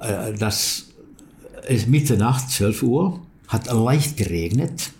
äh, 0.00 0.34
dass 0.34 0.88
es 1.68 1.86
Mitternacht, 1.86 2.50
12 2.50 2.82
Uhr, 2.82 3.20
hat 3.48 3.72
leicht 3.72 4.16
geregnet. 4.16 4.90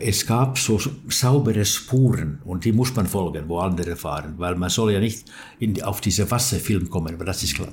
Es 0.00 0.26
gab 0.26 0.58
so 0.58 0.78
saubere 1.08 1.64
Spuren 1.64 2.40
und 2.44 2.64
die 2.64 2.72
muss 2.72 2.94
man 2.94 3.06
folgen, 3.06 3.48
wo 3.48 3.58
andere 3.58 3.96
fahren, 3.96 4.34
weil 4.36 4.54
man 4.54 4.68
soll 4.68 4.92
ja 4.92 5.00
nicht 5.00 5.24
in, 5.58 5.82
auf 5.82 6.00
diese 6.00 6.30
Wasserfilm 6.30 6.90
kommen, 6.90 7.14
aber 7.14 7.24
das 7.24 7.42
ist 7.42 7.54
klar 7.54 7.72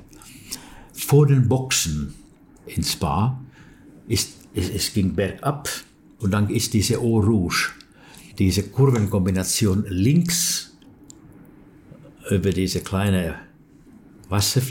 vor 0.96 1.26
den 1.26 1.48
Boxen 1.48 2.14
in 2.66 2.82
Spa 2.82 3.38
ist, 4.08 4.34
es, 4.54 4.70
es 4.70 4.92
ging 4.92 5.14
bergab 5.14 5.68
und 6.26 6.32
dann 6.32 6.50
ist 6.50 6.74
diese 6.74 6.98
Eau 6.98 7.20
Rouge. 7.20 7.70
diese 8.36 8.64
Kurvenkombination 8.64 9.86
links 9.88 10.76
über 12.28 12.50
diese 12.50 12.80
kleine 12.80 13.36
Wasser 14.28 14.62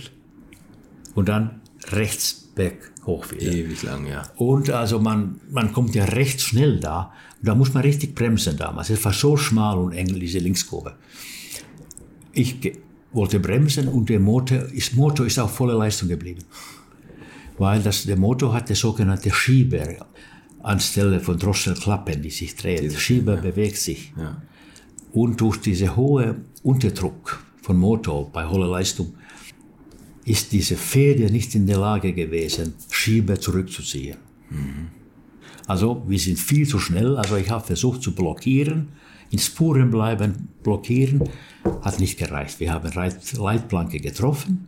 und 1.16 1.30
dann 1.30 1.62
rechts 1.92 2.52
berg 2.56 2.92
hoch 3.06 3.32
wieder. 3.32 3.54
Ewig 3.54 3.84
lang, 3.84 4.06
ja. 4.06 4.24
Und 4.36 4.70
also 4.70 5.00
man, 5.00 5.40
man 5.50 5.72
kommt 5.72 5.96
ja 5.96 6.04
recht 6.04 6.42
schnell 6.42 6.78
da. 6.82 7.14
Und 7.40 7.48
da 7.48 7.56
muss 7.56 7.74
man 7.74 7.84
richtig 7.84 8.14
bremsen 8.16 8.58
damals. 8.58 8.90
Es 8.90 9.06
war 9.06 9.14
so 9.14 9.38
schmal 9.38 9.78
und 9.78 9.94
eng, 9.94 10.20
diese 10.20 10.40
Linkskurve. 10.40 10.98
Ich 12.34 12.74
wollte 13.14 13.40
bremsen 13.40 13.88
und 13.88 14.10
der 14.10 14.20
Motor 14.20 14.64
ist, 14.74 14.94
Motor 14.94 15.26
ist 15.26 15.40
auf 15.40 15.56
volle 15.56 15.74
Leistung 15.74 16.10
geblieben. 16.10 16.44
Weil 17.58 17.82
das, 17.82 18.04
der 18.04 18.18
Motor 18.18 18.54
hatte 18.54 18.76
sogenannte 18.76 19.32
Schieber 19.32 19.88
anstelle 20.66 21.20
von 21.20 21.38
Drosselklappen, 21.38 22.22
die 22.22 22.32
sich 22.32 22.56
drehen. 22.56 22.90
Der 22.90 22.98
Schieber 22.98 23.38
bewegt 23.38 23.78
sich. 23.78 24.14
Ja. 24.18 24.42
Und 25.14 25.40
durch 25.40 25.58
diese 25.58 25.96
hohe 25.96 26.38
Unterdruck 26.64 27.44
von 27.62 27.78
Motor 27.78 28.30
bei 28.32 28.48
hoher 28.48 28.68
Leistung 28.68 29.14
ist 30.26 30.52
diese 30.52 30.76
Feder 30.76 31.30
nicht 31.30 31.54
in 31.56 31.68
der 31.68 31.78
Lage 31.78 32.14
gewesen, 32.14 32.74
Schieber 32.90 33.40
zurückzuziehen. 33.40 34.18
Also 35.68 36.04
wir 36.08 36.20
sind 36.20 36.40
viel 36.40 36.68
zu 36.68 36.80
schnell. 36.80 37.16
Also 37.16 37.38
ich 37.38 37.50
habe 37.50 37.66
versucht 37.66 38.02
zu 38.02 38.14
blockieren, 38.14 38.90
in 39.30 39.40
Spuren 39.40 39.92
bleiben, 39.92 40.50
blockieren, 40.64 41.24
hat 41.82 42.00
nicht 42.00 42.18
gereicht. 42.18 42.60
Wir 42.60 42.74
haben 42.74 42.92
Leitplanke 43.38 44.00
getroffen, 44.00 44.68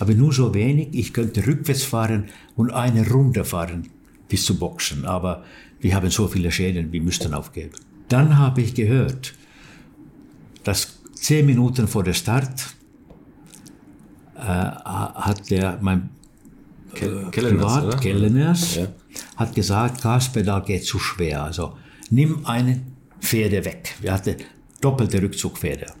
aber 0.00 0.14
nur 0.14 0.32
so 0.32 0.52
wenig. 0.54 0.88
Ich 0.92 1.12
könnte 1.12 1.46
rückwärts 1.46 1.84
fahren 1.84 2.26
und 2.56 2.70
eine 2.72 3.08
Runde 3.08 3.44
fahren 3.44 3.88
bis 4.30 4.44
zu 4.46 4.58
Boxen, 4.58 5.04
aber 5.04 5.44
wir 5.80 5.94
haben 5.94 6.10
so 6.10 6.26
viele 6.28 6.50
Schäden, 6.50 6.90
wir 6.92 7.02
müssten 7.02 7.34
aufgeben. 7.34 7.72
Dann 8.08 8.38
habe 8.38 8.62
ich 8.62 8.74
gehört, 8.74 9.34
dass 10.64 10.98
zehn 11.14 11.44
Minuten 11.46 11.86
vor 11.86 12.02
der 12.02 12.14
Start 12.14 12.74
äh, 14.36 14.40
hat 14.40 15.50
der 15.50 15.78
mein 15.82 16.10
Ke-? 16.94 17.28
Privat 17.30 18.00
Kellners 18.00 18.76
Ja. 18.76 18.86
hat 19.36 19.54
gesagt, 19.54 20.02
Gaspedal 20.02 20.62
geht 20.62 20.84
zu 20.84 20.98
schwer. 20.98 21.44
Also 21.44 21.76
nimm 22.10 22.46
eine 22.46 22.80
Feder 23.20 23.64
weg. 23.64 23.94
Wir 24.00 24.12
hatten 24.12 24.36
doppelte 24.80 25.20
Rückzugfeder. 25.22 25.92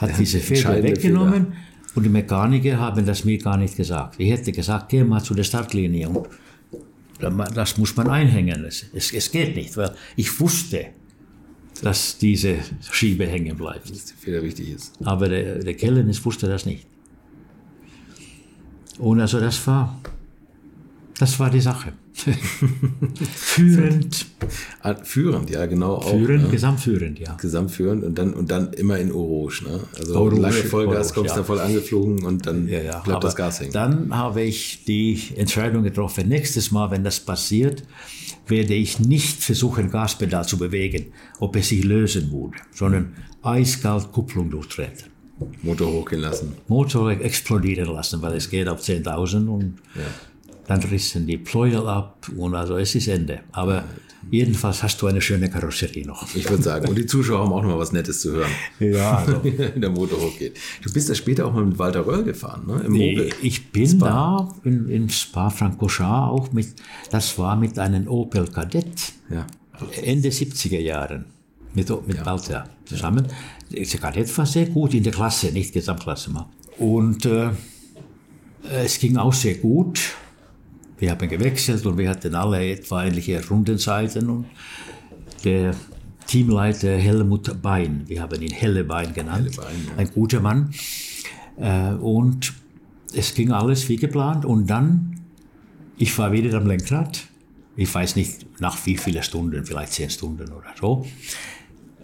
Hat 0.00 0.18
diese 0.18 0.40
Feder 0.40 0.56
entscheidende 0.60 0.96
weggenommen 0.96 1.52
und 1.94 2.02
die 2.02 2.08
Mechaniker 2.08 2.78
haben 2.78 3.06
das 3.06 3.24
mir 3.24 3.38
gar 3.38 3.56
nicht 3.56 3.76
gesagt. 3.76 4.16
Ich 4.18 4.30
hätte 4.30 4.50
gesagt, 4.52 4.88
geh 4.88 5.04
mal 5.04 5.22
zu 5.22 5.34
der 5.34 5.44
Startlinie 5.44 6.08
und 6.08 6.26
das 7.30 7.78
muss 7.78 7.96
man 7.96 8.08
einhängen. 8.08 8.64
Es, 8.64 8.86
es, 8.92 9.12
es 9.12 9.30
geht 9.30 9.56
nicht, 9.56 9.76
weil 9.76 9.94
ich 10.16 10.40
wusste, 10.40 10.86
dass 11.82 12.18
diese 12.18 12.58
Schiebe 12.90 13.26
hängen 13.26 13.56
bleibt. 13.56 13.90
Dass 13.90 14.06
die 14.06 14.14
Feder 14.14 14.42
wichtig 14.42 14.70
ist. 14.70 14.92
Aber 15.04 15.28
der, 15.28 15.58
der 15.58 15.74
Kellernis 15.74 16.24
wusste 16.24 16.48
das 16.48 16.66
nicht. 16.66 16.86
Und 18.98 19.20
also 19.20 19.40
das 19.40 19.66
war, 19.66 20.00
das 21.18 21.38
war 21.38 21.50
die 21.50 21.60
Sache. 21.60 21.92
führend, 23.34 24.26
Ah, 24.80 24.94
Führend, 25.02 25.50
ja, 25.50 25.66
genau. 25.66 25.94
Auch, 25.94 26.10
führend, 26.10 26.44
ne? 26.44 26.48
gesamtführend, 26.50 27.18
ja. 27.18 27.34
Gesamtführend 27.34 28.04
und 28.04 28.18
dann, 28.18 28.34
und 28.34 28.50
dann 28.50 28.72
immer 28.74 28.98
in 28.98 29.10
Orange. 29.12 29.62
Ne? 29.64 29.80
Also 29.98 30.14
Orange, 30.14 30.40
lange 30.40 30.54
Vollgas, 30.54 30.96
Orange, 30.96 31.14
kommst 31.14 31.30
ja. 31.30 31.36
da 31.36 31.44
voll 31.44 31.60
angeflogen 31.60 32.24
und 32.24 32.46
dann 32.46 32.68
Ja, 32.68 32.80
ja. 32.80 32.98
bleibt 33.00 33.08
Aber 33.08 33.20
das 33.20 33.36
Gas 33.36 33.60
hängen. 33.60 33.72
Dann 33.72 34.14
habe 34.14 34.42
ich 34.42 34.84
die 34.84 35.20
Entscheidung 35.36 35.82
getroffen, 35.82 36.28
nächstes 36.28 36.70
Mal, 36.70 36.90
wenn 36.90 37.04
das 37.04 37.20
passiert, 37.20 37.82
werde 38.46 38.74
ich 38.74 39.00
nicht 39.00 39.42
versuchen, 39.42 39.90
Gaspedal 39.90 40.46
zu 40.46 40.58
bewegen, 40.58 41.06
ob 41.40 41.56
es 41.56 41.68
sich 41.68 41.82
lösen 41.84 42.30
würde, 42.30 42.58
sondern 42.72 43.14
eiskalt 43.42 44.12
Kupplung 44.12 44.50
durchtreten. 44.50 45.14
Motor 45.62 45.92
hochgehen 45.92 46.22
lassen. 46.22 46.54
Motor 46.68 47.10
explodieren 47.12 47.88
lassen, 47.88 48.22
weil 48.22 48.34
es 48.34 48.48
geht 48.48 48.68
auf 48.68 48.80
10.000 48.80 49.48
und 49.48 49.74
dann 50.66 50.82
rissen 50.82 51.26
die 51.26 51.38
Pleuel 51.38 51.86
ab 51.86 52.28
und 52.36 52.54
also 52.54 52.76
es 52.76 52.94
ist 52.94 53.08
Ende. 53.08 53.40
Aber 53.52 53.84
jedenfalls 54.30 54.82
hast 54.82 55.00
du 55.02 55.06
eine 55.06 55.20
schöne 55.20 55.50
Karosserie 55.50 56.06
noch. 56.06 56.34
Ich 56.34 56.48
würde 56.48 56.62
sagen. 56.62 56.88
Und 56.88 56.96
die 56.96 57.06
Zuschauer 57.06 57.40
haben 57.40 57.52
auch 57.52 57.62
noch 57.62 57.70
mal 57.70 57.78
was 57.78 57.92
Nettes 57.92 58.20
zu 58.20 58.32
hören, 58.32 58.50
Ja, 58.80 59.18
also 59.18 59.40
wenn 59.44 59.80
der 59.80 59.90
Motor 59.90 60.20
hochgeht. 60.20 60.56
Du 60.82 60.92
bist 60.92 61.08
ja 61.08 61.14
später 61.14 61.46
auch 61.46 61.52
mal 61.52 61.64
mit 61.64 61.78
Walter 61.78 62.06
Röll 62.06 62.24
gefahren, 62.24 62.66
ne? 62.66 62.82
Im 62.86 62.94
Opel. 62.94 63.30
ich 63.42 63.70
bin 63.70 63.98
da 63.98 64.48
in, 64.64 64.88
in 64.88 65.08
Spa-Francorchamps 65.10 66.30
auch 66.32 66.52
mit, 66.52 66.68
das 67.10 67.38
war 67.38 67.56
mit 67.56 67.78
einem 67.78 68.08
Opel 68.08 68.46
Kadett, 68.48 69.12
Ja. 69.30 69.46
Ende 70.02 70.28
70er 70.30 70.78
Jahren, 70.78 71.26
mit, 71.74 71.90
mit 72.06 72.24
Walter 72.24 72.68
zusammen. 72.84 73.26
Der 73.70 73.84
Kadett 73.84 74.38
war 74.38 74.46
sehr 74.46 74.66
gut 74.66 74.94
in 74.94 75.02
der 75.02 75.12
Klasse, 75.12 75.48
nicht 75.52 75.72
Gesamtklasse 75.72 76.30
mal. 76.30 76.46
Und 76.78 77.26
äh, 77.26 77.50
es 78.84 78.98
ging 78.98 79.16
auch 79.16 79.32
sehr 79.32 79.54
gut. 79.56 80.00
Wir 80.98 81.10
haben 81.10 81.28
gewechselt 81.28 81.84
und 81.86 81.98
wir 81.98 82.08
hatten 82.08 82.34
alle 82.34 82.70
etwa 82.70 83.04
ähnliche 83.04 83.46
Rundenzeiten. 83.46 84.30
Und 84.30 84.46
der 85.44 85.74
Teamleiter 86.26 86.96
Helmut 86.96 87.60
Bein, 87.60 88.04
wir 88.06 88.22
haben 88.22 88.40
ihn 88.40 88.52
Helle 88.52 88.84
Bein 88.84 89.12
genannt, 89.12 89.56
Bein, 89.56 89.76
ja. 89.88 89.96
ein 89.96 90.10
guter 90.10 90.40
Mann. 90.40 90.72
Äh, 91.56 91.90
und 91.94 92.52
es 93.14 93.34
ging 93.34 93.52
alles 93.52 93.88
wie 93.88 93.96
geplant. 93.96 94.44
Und 94.44 94.68
dann, 94.68 95.20
ich 95.96 96.16
war 96.18 96.32
wieder 96.32 96.56
am 96.58 96.66
Lenkrad. 96.66 97.24
Ich 97.76 97.92
weiß 97.92 98.16
nicht 98.16 98.60
nach 98.60 98.86
wie 98.86 98.96
vielen 98.96 99.22
Stunden, 99.22 99.64
vielleicht 99.64 99.92
zehn 99.92 100.10
Stunden 100.10 100.52
oder 100.52 100.72
so. 100.80 101.04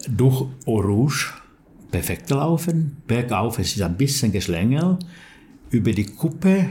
Durch 0.08 0.46
Eau 0.66 0.80
Rouge, 0.80 1.26
perfekt 1.90 2.26
gelaufen. 2.28 2.96
Bergauf, 3.06 3.58
es 3.58 3.76
ist 3.76 3.82
ein 3.82 3.96
bisschen 3.96 4.32
geschlängelt. 4.32 5.04
Über 5.70 5.92
die 5.92 6.06
Kuppe, 6.06 6.66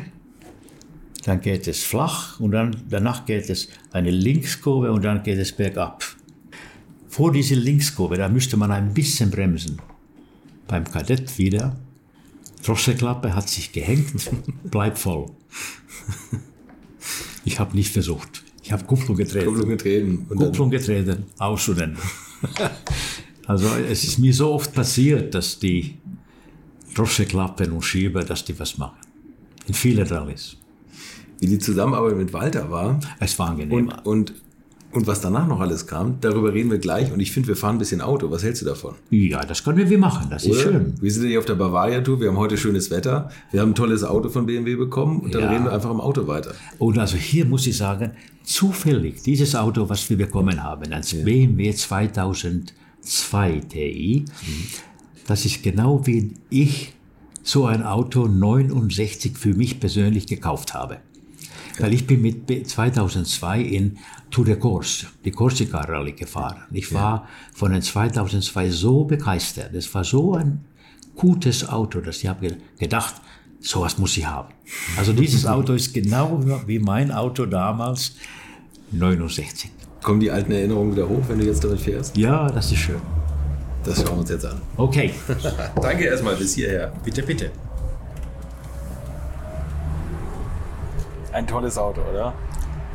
dann 1.26 1.42
geht 1.42 1.68
es 1.68 1.84
flach 1.84 2.40
und 2.40 2.52
dann, 2.52 2.76
danach 2.90 3.26
geht 3.26 3.50
es 3.50 3.70
eine 3.92 4.12
Linkskurve 4.12 4.92
und 4.92 5.04
dann 5.04 5.24
geht 5.24 5.38
es 5.38 5.52
bergab. 5.52 6.04
Vor 7.08 7.32
dieser 7.32 7.56
Linkskurve, 7.56 8.18
da 8.18 8.30
müsste 8.30 8.56
man 8.58 8.72
ein 8.72 8.94
bisschen 8.94 9.32
bremsen. 9.32 9.82
Beim 10.68 10.86
Kadett 10.86 11.38
wieder. 11.38 11.76
Drosselklappe 12.64 13.36
hat 13.36 13.50
sich 13.50 13.72
gehängt, 13.72 14.30
bleibt 14.64 14.98
voll. 14.98 15.28
Ich 17.46 17.58
habe 17.58 17.76
nicht 17.76 17.92
versucht. 17.92 18.44
Ich 18.62 18.72
habe 18.72 18.84
Kupplung 18.84 19.18
getreten. 19.18 19.48
Kupplung 19.48 19.70
getreten. 19.70 20.28
Kupplung 20.28 20.70
getreten, 20.70 21.24
aus 21.40 21.68
und 21.70 21.80
dann. 21.80 21.98
Also 23.48 23.68
es 23.90 24.04
ist 24.04 24.20
mir 24.20 24.32
so 24.32 24.54
oft 24.54 24.72
passiert, 24.76 25.34
dass 25.34 25.58
die 25.58 25.98
Drosselklappen 26.94 27.72
und 27.72 27.82
Schieber, 27.82 28.24
dass 28.24 28.46
die 28.46 28.60
was 28.60 28.78
machen. 28.78 29.00
In 29.66 29.74
vielen 29.74 30.06
Rallyes. 30.06 30.59
Wie 31.40 31.48
die 31.48 31.60
Zusammenarbeit 31.60 32.18
mit 32.18 32.34
Walter 32.34 32.70
war 32.70 33.00
Es 33.20 33.38
war 33.40 33.50
angenehm. 33.52 33.72
und, 33.88 34.06
und, 34.06 34.34
und 34.92 35.06
was 35.08 35.22
danach 35.22 35.48
noch 35.48 35.60
alles 35.60 35.86
kam, 35.88 36.18
darüber 36.20 36.52
reden 36.54 36.72
wir 36.72 36.80
gleich. 36.80 37.12
Und 37.12 37.20
ich 37.20 37.32
finde, 37.32 37.50
wir 37.50 37.56
fahren 37.56 37.76
ein 37.76 37.78
bisschen 37.80 38.02
Auto. 38.02 38.32
Was 38.32 38.44
hältst 38.44 38.62
du 38.64 38.66
davon? 38.66 38.96
ja, 39.12 39.46
das 39.46 39.64
können 39.64 39.88
wir 39.90 39.98
machen, 40.00 40.28
das 40.32 40.44
ist 40.46 40.52
Oder? 40.52 40.60
schön. 40.62 40.94
Wir 41.00 41.12
sind 41.12 41.24
ja 41.24 41.30
hier 41.30 41.40
auf 41.40 41.46
der 41.46 41.56
Bavaria-Tour, 41.56 42.20
wir 42.22 42.30
haben 42.30 42.38
heute 42.38 42.58
schönes 42.58 42.90
Wetter, 42.92 43.30
wir 43.52 43.62
haben 43.62 43.72
ein 43.72 43.76
tolles 43.76 44.04
Auto 44.04 44.30
von 44.30 44.46
BMW 44.48 44.76
bekommen 44.76 45.20
und 45.20 45.34
dann 45.36 45.44
Ja. 45.44 45.50
reden 45.52 45.66
wir 45.66 45.74
einfach 45.74 45.92
im 45.92 46.02
Auto 46.02 46.26
weiter. 46.28 46.54
Und 46.80 46.98
also 46.98 47.18
hier 47.18 47.46
muss 47.46 47.68
ich 47.68 47.78
sagen, 47.78 48.12
zufällig, 48.44 49.22
dieses 49.22 49.56
Auto, 49.56 49.88
was 49.90 50.10
wir 50.10 50.18
bekommen 50.18 50.64
haben, 50.64 50.92
ein 50.92 51.04
BMW 51.24 51.72
2002 51.74 53.62
Ti, 53.70 54.26
das 55.28 55.46
ist 55.46 55.62
genau 55.64 56.06
wie 56.08 56.34
ich 56.50 56.94
so 57.44 57.66
ein 57.66 57.84
Auto 57.84 58.28
69 58.28 59.38
für 59.38 59.54
mich 59.54 59.80
persönlich 59.80 60.28
gekauft 60.28 60.74
habe. 60.74 60.98
Weil 61.80 61.94
ich 61.94 62.06
bin 62.06 62.22
mit 62.22 62.46
B- 62.46 62.64
2002 62.64 63.62
in 63.62 63.98
Tour 64.32 64.46
de 64.46 64.56
Corse, 64.58 65.08
die 65.26 65.32
Corsica 65.32 65.80
Rallye 65.82 66.14
gefahren. 66.14 66.64
Ich 66.72 66.94
war 66.94 67.28
von 67.54 67.72
den 67.72 67.82
2002 67.82 68.70
so 68.70 69.06
begeistert. 69.06 69.74
Es 69.74 69.94
war 69.96 70.04
so 70.04 70.34
ein 70.36 70.66
gutes 71.16 71.68
Auto, 71.68 72.02
dass 72.02 72.18
ich 72.18 72.28
habe 72.28 72.48
ge- 72.48 72.58
gedacht, 72.78 73.16
sowas 73.62 73.98
muss 73.98 74.16
ich 74.18 74.26
haben. 74.26 74.54
Also 74.98 75.14
dieses 75.14 75.46
Auto 75.46 75.74
ist 75.74 75.94
genau 75.94 76.42
wie 76.68 76.80
mein 76.80 77.12
Auto 77.12 77.46
damals, 77.46 78.14
69. 78.92 79.72
Kommen 80.02 80.20
die 80.20 80.32
alten 80.32 80.52
Erinnerungen 80.52 80.94
wieder 80.94 81.08
hoch, 81.10 81.22
wenn 81.28 81.40
du 81.40 81.46
jetzt 81.46 81.64
damit 81.64 81.82
fährst? 81.82 82.16
Ja, 82.18 82.50
das 82.50 82.72
ist 82.72 82.78
schön. 82.80 83.02
Das 83.84 83.98
schauen 83.98 84.08
wir 84.16 84.18
uns 84.20 84.30
jetzt 84.30 84.46
an. 84.46 84.62
Okay, 84.78 85.12
Danke 85.82 86.06
erstmal 86.06 86.36
bis 86.36 86.56
hierher. 86.56 86.92
bitte, 87.04 87.24
bitte. 87.24 87.52
Ein 91.32 91.46
tolles 91.48 91.78
Auto, 91.78 92.02
oder? 92.02 92.34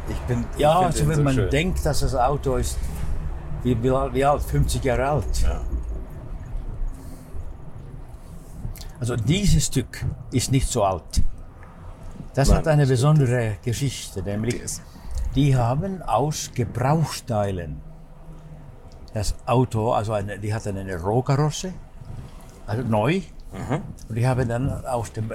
Ich 0.08 0.16
bin. 0.20 0.44
ich 0.54 0.60
Ja, 0.60 0.80
also 0.80 1.06
wenn 1.08 1.16
so 1.16 1.22
man 1.22 1.34
schön. 1.34 1.50
denkt, 1.50 1.84
dass 1.86 2.00
das 2.00 2.14
Auto 2.14 2.56
ist, 2.56 2.76
wie, 3.62 3.80
wie, 3.82 3.90
alt- 3.90 4.12
wie 4.14 4.24
alt? 4.24 4.42
50 4.42 4.84
Jahre 4.84 5.08
alt. 5.08 5.24
Also 9.00 9.16
dieses 9.16 9.66
Stück 9.66 10.04
ist 10.32 10.50
nicht 10.50 10.68
so 10.68 10.84
alt. 10.84 11.22
Das 12.34 12.48
Nein, 12.48 12.58
hat 12.58 12.68
eine 12.68 12.86
besondere 12.86 13.56
Geschichte, 13.62 14.22
nämlich 14.22 14.60
die 15.34 15.56
haben 15.56 16.02
aus 16.02 16.50
Gebrauchteilen 16.54 17.80
das 19.12 19.34
Auto, 19.46 19.92
also 19.92 20.12
eine, 20.12 20.38
die 20.38 20.52
hatten 20.52 20.76
eine 20.76 21.00
Rohkarosse, 21.00 21.72
also 22.66 22.82
neu. 22.82 23.20
Und 24.08 24.16
die 24.16 24.26
haben 24.26 24.48
dann 24.48 24.84
aus 24.86 25.12
dem 25.12 25.30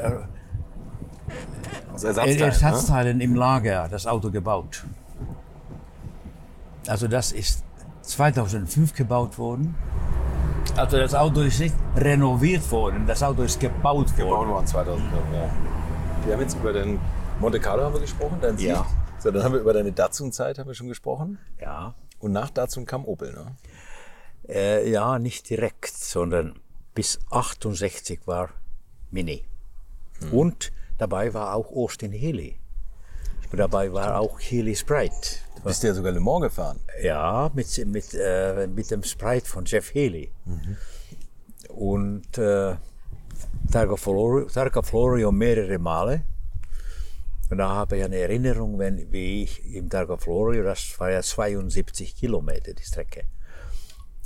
Ersatzteil, 1.94 2.36
ne? 2.36 2.42
Ersatzteilen 2.42 3.22
im 3.22 3.36
Lager 3.36 3.88
das 3.90 4.06
Auto 4.08 4.32
gebaut. 4.32 4.86
Also 6.88 7.08
das 7.08 7.32
ist 7.32 7.64
2005 8.04 8.94
gebaut 8.94 9.38
worden. 9.38 9.76
Also 10.76 10.98
das 10.98 11.14
Auto 11.14 11.42
ist 11.42 11.60
nicht 11.60 11.76
renoviert 11.96 12.70
worden, 12.72 13.06
das 13.06 13.22
Auto 13.24 13.44
ist 13.44 13.60
gebaut 13.60 14.16
Gebaut 14.16 14.32
worden. 14.32 14.50
worden 14.50 14.68
2005, 14.68 15.14
ja. 15.34 15.50
Wir 16.26 16.34
haben 16.34 16.42
jetzt 16.42 16.56
über 16.56 16.74
den 16.74 17.00
Monte 17.40 17.60
Carlo 17.60 17.84
haben 17.84 17.94
wir 17.94 18.02
gesprochen, 18.02 18.38
dein 18.42 18.58
Sieg. 18.58 18.70
Ja. 18.70 18.86
So, 19.18 19.32
dann 19.32 19.44
haben 19.44 19.54
wir 19.54 19.60
über 19.62 19.74
deine 19.74 19.92
Datsun-Zeit 19.92 20.60
haben 20.60 20.68
wir 20.68 20.74
schon 20.74 20.88
gesprochen. 20.88 21.40
Ja. 21.60 21.96
Und 22.20 22.32
nach 22.32 22.50
Datsun 22.50 22.86
kam 22.86 23.06
Opel, 23.06 23.34
ne? 23.34 23.56
Äh, 24.48 24.90
ja, 24.90 25.20
nicht 25.20 25.50
direkt, 25.50 25.94
sondern 25.96 26.60
bis 26.94 27.20
68 27.30 28.22
war 28.26 28.50
Mini. 29.12 29.44
Und 30.32 30.72
dabei 31.00 31.34
war 31.34 31.56
auch 31.56 31.72
Austin 31.72 32.12
Healy. 32.12 32.60
Dabei 33.52 33.92
war 33.92 34.20
auch 34.20 34.40
Healy 34.40 34.76
Sprite. 34.76 35.40
Du 35.56 35.64
bist 35.64 35.84
ja 35.84 35.94
sogar 35.94 36.12
Le 36.12 36.20
Mans 36.20 36.44
gefahren. 36.44 36.80
Ja, 37.02 37.50
mit, 37.54 37.86
mit, 37.88 38.14
äh, 38.14 38.68
mit 38.68 38.92
dem 38.92 39.04
Sprite 39.04 39.48
von 39.48 39.66
Jeff 39.66 39.94
Healy. 39.94 40.32
Und 41.70 42.38
äh, 42.38 42.76
Targa, 43.72 43.96
Florio, 43.96 44.46
Targa 44.48 44.82
Florio 44.82 45.32
mehrere 45.32 45.80
Male. 45.80 46.24
Und 47.50 47.58
da 47.58 47.70
habe 47.70 47.98
ich 47.98 48.04
eine 48.04 48.18
Erinnerung, 48.18 48.78
wenn, 48.78 49.12
wie 49.12 49.44
ich 49.44 49.74
im 49.74 49.90
Targa 49.90 50.18
Florio, 50.18 50.64
das 50.64 51.00
war 51.00 51.10
ja 51.10 51.22
72 51.24 52.16
Kilometer 52.16 52.74
die 52.74 52.84
Strecke. 52.84 53.24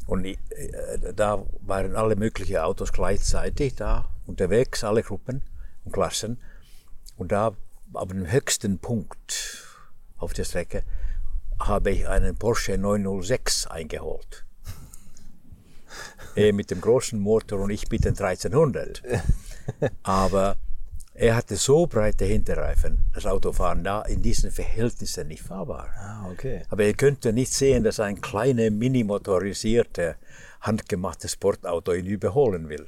Und 0.06 0.26
ich, 0.26 0.38
äh, 0.50 1.14
da 1.14 1.46
waren 1.62 1.96
alle 1.96 2.18
möglichen 2.18 2.58
Autos 2.58 2.92
gleichzeitig 2.92 3.76
da 3.76 4.10
unterwegs, 4.26 4.84
alle 4.84 5.02
Gruppen 5.02 5.44
und 5.86 5.94
Klassen. 5.94 6.38
Und 7.16 7.32
da, 7.32 7.56
ab 7.94 8.10
dem 8.10 8.32
höchsten 8.32 8.80
Punkt 8.80 9.68
auf 10.18 10.34
der 10.34 10.46
Strecke, 10.46 10.84
habe 11.60 11.92
ich 11.92 12.08
einen 12.08 12.36
Porsche 12.36 12.78
906 12.78 13.68
eingeholt. 13.68 14.46
er 16.36 16.54
mit 16.54 16.72
dem 16.72 16.82
großen 16.82 17.20
Motor 17.20 17.62
und 17.62 17.70
ich 17.70 17.90
mit 17.90 18.06
dem 18.06 18.16
1300. 18.16 19.04
Aber 20.04 20.58
er 21.14 21.36
hatte 21.36 21.56
so 21.56 21.86
breite 21.86 22.26
Hinterreifen, 22.26 23.06
das 23.14 23.28
Autofahren 23.28 23.84
da 23.84 24.02
in 24.02 24.22
diesen 24.22 24.52
Verhältnissen 24.52 25.28
nicht 25.28 25.44
fahrbar. 25.44 25.90
Ah, 25.96 26.30
okay. 26.32 26.64
Aber 26.70 26.84
ihr 26.84 26.96
könnt 26.96 27.24
nicht 27.26 27.54
sehen, 27.54 27.84
dass 27.84 28.00
ein 28.00 28.20
kleines, 28.20 28.72
minimotorisierte, 28.72 30.16
handgemachtes 30.62 31.34
Sportauto 31.34 31.94
ihn 31.94 32.08
überholen 32.08 32.68
will. 32.68 32.88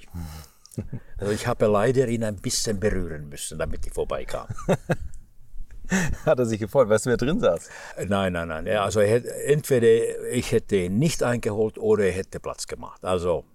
Also 1.18 1.32
ich 1.32 1.48
habe 1.48 1.68
leider 1.68 2.08
ihn 2.08 2.24
ein 2.24 2.36
bisschen 2.36 2.80
berühren 2.80 3.30
müssen, 3.30 3.58
damit 3.58 3.86
ich 3.86 3.94
vorbeikam. 3.94 4.48
Hat 6.26 6.40
er 6.40 6.46
sich 6.46 6.60
gefreut, 6.60 6.90
weißt 6.90 7.06
du, 7.06 7.12
wer 7.12 7.18
drin 7.18 7.40
saß? 7.40 7.70
Nein, 8.08 8.34
nein, 8.34 8.48
nein. 8.48 8.66
Ja, 8.66 8.84
also 8.84 9.02
hätte, 9.02 9.32
entweder 9.46 10.30
ich 10.32 10.52
hätte 10.52 10.78
ihn 10.78 10.98
nicht 10.98 11.22
eingeholt 11.22 11.78
oder 11.78 12.06
er 12.06 12.12
hätte 12.12 12.40
Platz 12.40 12.66
gemacht. 12.66 13.06
Also 13.06 13.46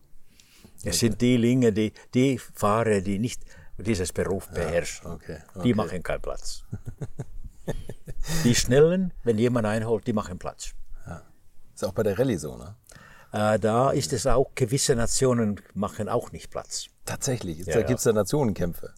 es 0.85 1.01
sind 1.01 1.21
die 1.21 1.41
Dinge, 1.41 1.73
die, 1.73 1.93
die 2.15 2.39
Fahrer, 2.39 3.01
die 3.01 3.19
nicht 3.19 3.43
dieses 3.79 4.13
Beruf 4.13 4.49
beherrschen, 4.49 5.11
okay, 5.11 5.39
die 5.65 5.75
machen 5.75 6.03
keinen 6.03 6.23
Platz. 6.23 6.65
die 8.45 8.55
Schnellen, 8.55 9.13
wenn 9.25 9.39
jemand 9.39 9.67
einholt, 9.67 10.07
die 10.07 10.13
machen 10.13 10.39
Platz. 10.39 10.75
Ist 11.81 11.87
auch 11.87 11.95
bei 11.95 12.03
der 12.03 12.19
Rallye 12.19 12.37
so, 12.37 12.59
ne? 12.59 12.77
Äh, 13.33 13.59
da 13.59 13.91
ist 13.91 14.13
es 14.13 14.27
auch, 14.27 14.51
gewisse 14.55 14.95
Nationen 14.95 15.63
machen 15.73 16.11
auch 16.11 16.31
nicht 16.31 16.51
Platz. 16.51 16.89
Tatsächlich. 17.11 17.59
Ja, 17.59 17.74
da 17.74 17.81
ja. 17.81 17.87
gibt 17.87 17.99
es 17.99 18.05
da 18.05 18.12
Nationenkämpfe. 18.12 18.95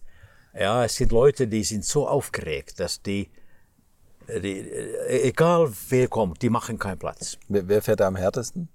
Ja, 0.53 0.85
es 0.85 0.95
sind 0.95 1.11
Leute, 1.11 1.47
die 1.47 1.63
sind 1.63 1.83
so 1.83 2.07
aufgeregt, 2.07 2.79
dass 2.79 3.01
die, 3.01 3.31
die 4.27 4.69
egal 5.07 5.71
wer 5.89 6.07
kommt, 6.07 6.41
die 6.43 6.49
machen 6.49 6.77
keinen 6.77 6.99
Platz. 6.99 7.37
Wer, 7.47 7.67
wer 7.67 7.81
fährt 7.81 8.01
da 8.01 8.07
am 8.07 8.15
härtesten? 8.15 8.69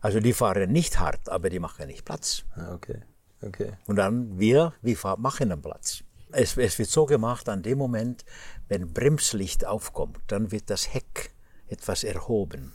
Also 0.00 0.20
die 0.20 0.32
fahren 0.32 0.72
nicht 0.72 0.98
hart, 0.98 1.28
aber 1.28 1.50
die 1.50 1.58
machen 1.58 1.86
nicht 1.86 2.04
Platz. 2.04 2.44
Ah, 2.54 2.74
okay. 2.74 3.02
Okay. 3.42 3.72
Und 3.86 3.96
dann 3.96 4.38
wir, 4.38 4.72
wir 4.80 4.96
machen 5.18 5.52
einen 5.52 5.60
Platz. 5.60 6.02
Es, 6.32 6.56
es 6.56 6.78
wird 6.78 6.88
so 6.88 7.04
gemacht, 7.04 7.48
an 7.48 7.62
dem 7.62 7.78
Moment, 7.78 8.24
wenn 8.68 8.92
Bremslicht 8.92 9.64
aufkommt, 9.66 10.18
dann 10.28 10.50
wird 10.50 10.70
das 10.70 10.92
Heck 10.92 11.30
etwas 11.68 12.04
erhoben. 12.04 12.72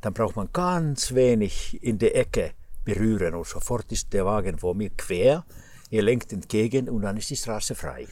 Dann 0.00 0.12
braucht 0.12 0.36
man 0.36 0.48
ganz 0.52 1.14
wenig 1.14 1.82
in 1.82 1.98
der 1.98 2.16
Ecke 2.16 2.52
berühren 2.84 3.34
und 3.34 3.46
sofort 3.46 3.90
ist 3.92 4.12
der 4.12 4.24
Wagen 4.24 4.58
vor 4.58 4.74
mir 4.74 4.90
quer. 4.90 5.44
Ihr 5.90 6.02
lenkt 6.02 6.32
entgegen 6.32 6.88
und 6.88 7.02
dann 7.02 7.16
ist 7.16 7.30
die 7.30 7.36
Straße 7.36 7.74
frei. 7.74 8.06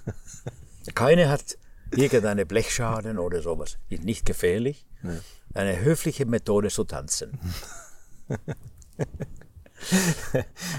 Keiner 0.94 1.28
hat 1.28 1.58
irgendeine 1.94 2.44
Blechschaden 2.46 3.18
oder 3.18 3.40
sowas. 3.42 3.78
Ist 3.88 4.04
nicht 4.04 4.26
gefährlich. 4.26 4.86
Eine 5.54 5.80
höfliche 5.80 6.26
Methode 6.26 6.68
zu 6.68 6.84
tanzen. 6.84 7.38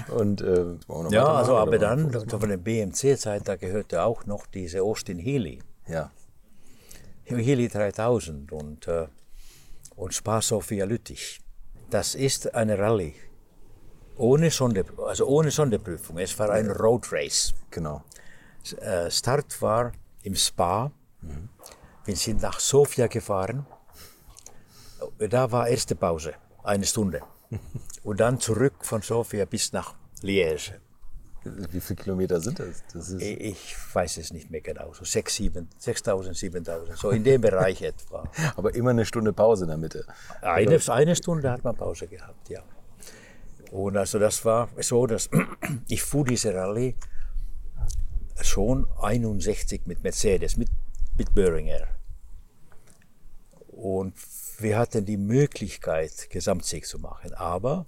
Und, 0.08 0.42
äh, 0.42 0.76
Ja, 1.10 1.26
also 1.26 1.56
aber 1.56 1.78
dann, 1.78 2.12
von 2.28 2.48
der 2.48 2.58
BMC-Zeit, 2.58 3.48
da 3.48 3.56
gehörte 3.56 4.02
auch 4.02 4.26
noch 4.26 4.46
diese 4.46 4.82
Austin 4.82 5.18
Healy. 5.18 5.60
Ja. 5.88 6.10
Healy 7.24 7.68
3000 7.68 8.52
und, 8.52 8.88
äh, 8.88 9.06
und 9.96 10.12
Spa 10.14 10.42
Sofia 10.42 10.84
Lüttich. 10.84 11.40
Das 11.88 12.14
ist 12.14 12.54
eine 12.54 12.78
Rallye. 12.78 13.14
Ohne, 14.20 14.50
Sonder, 14.50 14.84
also 15.06 15.26
ohne 15.26 15.50
Sonderprüfung. 15.50 16.18
Es 16.18 16.38
war 16.38 16.50
ein 16.50 16.70
Road 16.70 17.10
Race. 17.10 17.54
Genau. 17.70 18.02
Äh, 18.78 19.10
Start 19.10 19.62
war 19.62 19.92
im 20.22 20.34
Spa. 20.34 20.90
Wir 22.04 22.16
sind 22.16 22.42
nach 22.42 22.60
Sofia 22.60 23.06
gefahren. 23.06 23.64
Da 25.18 25.50
war 25.50 25.68
erste 25.68 25.94
Pause, 25.94 26.34
eine 26.62 26.84
Stunde. 26.84 27.22
Und 28.04 28.20
dann 28.20 28.38
zurück 28.38 28.84
von 28.84 29.00
Sofia 29.00 29.46
bis 29.46 29.72
nach 29.72 29.94
Liège. 30.22 30.74
Wie 31.44 31.80
viele 31.80 31.96
Kilometer 32.02 32.42
sind 32.42 32.58
das? 32.58 32.84
das 32.92 33.12
Ich 33.12 33.74
weiß 33.94 34.18
es 34.18 34.34
nicht 34.34 34.50
mehr 34.50 34.60
genau, 34.60 34.92
so 34.92 35.02
6, 35.02 35.34
7, 35.34 35.68
6000, 35.78 36.36
7000, 36.36 36.98
so 36.98 37.08
in 37.08 37.24
dem 37.24 37.40
Bereich 37.40 37.80
etwa. 37.92 38.28
aber 38.54 38.74
immer 38.74 38.90
eine 38.90 39.06
Stunde 39.06 39.32
Pause 39.32 39.64
in 39.64 39.68
der 39.68 39.78
Mitte. 39.78 40.04
Eine, 40.42 40.78
eine 40.88 41.16
Stunde 41.16 41.50
hat 41.50 41.64
man 41.64 41.74
Pause 41.74 42.06
gehabt, 42.06 42.50
ja. 42.50 42.62
Und 43.70 43.96
also 43.96 44.18
das 44.18 44.44
war 44.44 44.68
so, 44.78 45.06
dass 45.06 45.30
ich 45.88 46.02
fuhr 46.02 46.24
diese 46.24 46.52
Rallye 46.52 46.96
schon 48.42 48.86
61 49.00 49.82
mit 49.86 50.02
Mercedes, 50.02 50.56
mit, 50.56 50.68
mit 51.16 51.32
Böhringer. 51.34 51.86
Und 53.68 54.14
wir 54.58 54.76
hatten 54.76 55.06
die 55.06 55.16
Möglichkeit, 55.16 56.28
Gesamtsieg 56.30 56.84
zu 56.84 56.98
machen, 56.98 57.32
aber 57.34 57.86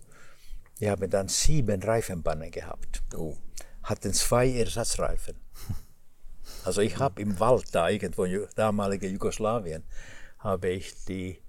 wir 0.78 0.92
haben 0.92 1.10
dann 1.10 1.28
sieben 1.28 1.82
Reifenbannen 1.82 2.50
gehabt. 2.50 3.02
Oh. 3.16 3.36
hatten 3.82 4.12
zwei 4.12 4.50
Ersatzreifen. 4.50 5.36
Also 6.64 6.80
ich 6.80 6.98
habe 6.98 7.20
im 7.20 7.40
Wald 7.40 7.74
da 7.74 7.88
irgendwo 7.88 8.24
in 8.24 8.46
damaligen 8.54 9.10
Jugoslawien 9.10 9.82
habe 10.38 10.68
ich 10.68 10.92
die, 11.06 11.40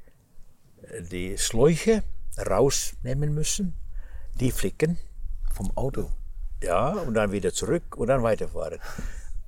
die 1.11 1.37
Schläuche 1.37 2.03
rausnehmen 2.37 3.33
müssen, 3.33 3.75
die 4.39 4.51
flicken, 4.51 4.97
Vom 5.53 5.71
Auto. 5.75 6.09
ja, 6.61 6.89
und 6.89 7.13
dann 7.13 7.31
wieder 7.31 7.53
zurück 7.53 7.95
und 7.97 8.07
dann 8.07 8.23
weiterfahren. 8.23 8.79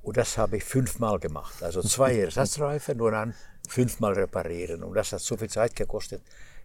Und 0.02 0.16
das 0.16 0.38
habe 0.38 0.58
ich 0.58 0.64
fünfmal 0.64 1.18
gemacht. 1.18 1.62
Also 1.62 1.82
zwei 1.82 2.16
Ersatzreifen 2.20 3.00
und 3.00 3.12
dann 3.12 3.34
fünfmal 3.68 4.12
reparieren. 4.12 4.84
Und 4.84 4.94
das 4.94 5.12
hat 5.12 5.20
so 5.20 5.36
viel 5.36 5.50
Zeit 5.50 5.74
gekostet. 5.74 6.22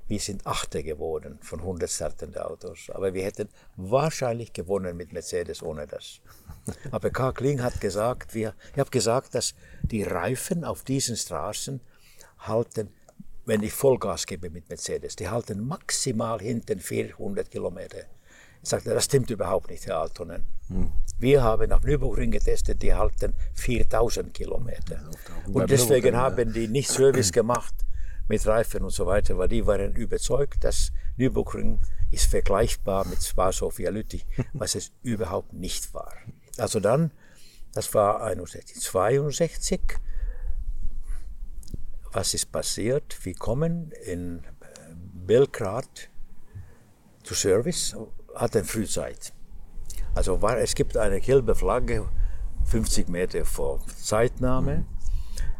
Wir 0.08 0.20
sind 0.20 0.46
Achte 0.46 0.84
geworden 0.84 1.40
von 1.42 1.60
100 1.60 1.90
startenden 1.90 2.42
Autos. 2.42 2.90
Aber 2.94 3.14
wir 3.14 3.24
hätten 3.24 3.50
wahrscheinlich 3.78 4.54
gewonnen 4.54 4.96
mit 4.98 5.14
Mercedes 5.14 5.64
ohne 5.64 5.88
das. 5.88 6.20
Aber 6.92 7.10
Karl 7.10 7.34
Kling 7.34 7.64
hat 7.64 7.82
gesagt, 7.82 8.36
wir, 8.36 8.54
ich 8.74 8.80
habe 8.80 8.92
gesagt, 8.92 9.34
dass 9.34 9.56
die 9.82 10.04
Reifen 10.04 10.64
auf 10.64 10.84
diesen 10.84 11.16
Straßen 11.16 11.82
halten, 12.40 12.90
wenn 13.46 13.64
ich 13.64 13.74
Vollgas 13.74 14.26
gebe 14.26 14.50
mit 14.50 14.70
Mercedes, 14.70 15.16
die 15.16 15.28
halten 15.28 15.66
maximal 15.66 16.40
hinten 16.40 16.80
400 16.80 17.50
Kilometer. 17.50 18.00
Ich 18.64 18.70
sagte, 18.70 18.94
das 18.94 19.06
stimmt 19.06 19.30
überhaupt 19.32 19.70
nicht, 19.70 19.86
Herr 19.88 20.00
Altonen. 20.02 20.46
Wir 21.18 21.44
haben 21.44 21.72
auf 21.72 21.84
Nürburgring 21.84 22.32
getestet, 22.32 22.82
die 22.82 22.94
halten 22.94 23.34
4000 23.56 24.34
Kilometer. 24.34 25.10
bei 25.48 25.62
Und 25.62 25.70
deswegen 25.70 26.14
ja. 26.14 26.22
haben 26.22 26.54
die 26.54 26.68
nicht 26.68 26.90
Service 26.90 27.32
gemacht 27.32 27.74
mit 28.28 28.46
Reifen 28.46 28.84
und 28.84 28.92
so 28.92 29.06
weiter, 29.08 29.38
weil 29.38 29.48
die 29.48 29.66
waren 29.66 29.94
überzeugt, 29.94 30.64
dass 30.64 30.92
Nürburgring 31.18 31.80
ist 32.12 32.30
vergleichbar 32.30 33.06
mit 33.08 33.24
Spa 33.24 33.52
Sofia 33.52 33.90
Lüttich, 33.90 34.26
was 34.54 34.76
es 34.76 34.92
überhaupt 35.02 35.54
nicht 35.54 35.94
war. 35.94 36.14
Also 36.58 36.80
dann, 36.80 37.12
das 37.74 37.94
war 37.94 38.22
61, 38.24 38.80
62. 38.80 39.82
Was 42.14 42.34
ist 42.34 42.52
passiert? 42.52 43.18
Wir 43.24 43.36
kommen 43.36 43.92
in 44.06 44.40
äh, 44.40 44.44
Belgrad 45.14 46.10
zu 47.24 47.34
Service, 47.34 47.96
hatten 48.36 48.66
Frühzeit. 48.66 49.34
Also 50.14 50.42
war, 50.42 50.58
es 50.58 50.76
gibt 50.76 50.98
eine 50.98 51.22
gelbe 51.22 51.56
Flagge 51.56 52.10
50 52.66 53.08
Meter 53.08 53.46
vor 53.46 53.80
Zeitnahme 53.96 54.86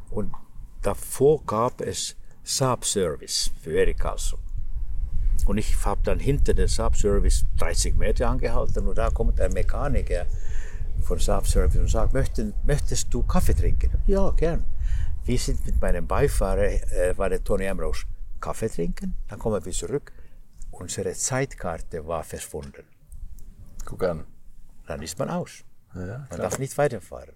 und 0.10 0.34
davor 0.82 1.42
gab 1.46 1.80
es 1.80 2.18
Saab 2.44 2.84
Service 2.84 3.52
für 3.62 3.72
Erik 3.72 4.00
Carlson. 4.00 4.40
Und 5.46 5.58
ich 5.58 5.86
habe 5.86 6.02
dann 6.04 6.20
hinter 6.20 6.54
den 6.54 6.68
Saab 6.68 6.98
Service 6.98 7.46
30 7.60 7.96
Meter 7.96 8.30
angehalten 8.30 8.88
und 8.88 8.98
da 8.98 9.10
kommt 9.10 9.40
ein 9.40 9.54
Mechaniker 9.54 10.26
von 11.04 11.18
Saab 11.18 11.48
Service 11.48 11.78
und 11.80 11.90
sagt, 11.90 12.14
möchtest 12.14 13.14
du 13.14 13.24
Kaffee 13.24 13.54
trinken? 13.54 13.92
Ja, 14.06 14.32
gern. 14.32 14.66
Wir 15.32 15.40
sind 15.40 15.66
mit 15.66 15.80
meinem 15.80 16.08
Beifahrer, 16.08 16.66
äh, 16.92 17.18
war 17.18 17.30
der 17.30 17.42
Tony 17.42 17.66
Ambrose, 17.66 18.04
Kaffee 18.42 18.68
trinken. 18.68 19.16
Dann 19.30 19.40
kommen 19.40 19.64
wir 19.64 19.72
zurück. 19.72 20.12
Unsere 20.72 21.14
Zeitkarte 21.14 22.06
war 22.06 22.26
verschwunden. 22.26 22.84
Guck 23.86 24.04
an. 24.04 24.26
Dann 24.88 25.02
ist 25.02 25.18
man 25.18 25.30
aus. 25.30 25.64
Ja, 25.96 26.28
Man 26.30 26.38
darf 26.38 26.60
nicht 26.60 26.78
weiterfahren. 26.78 27.34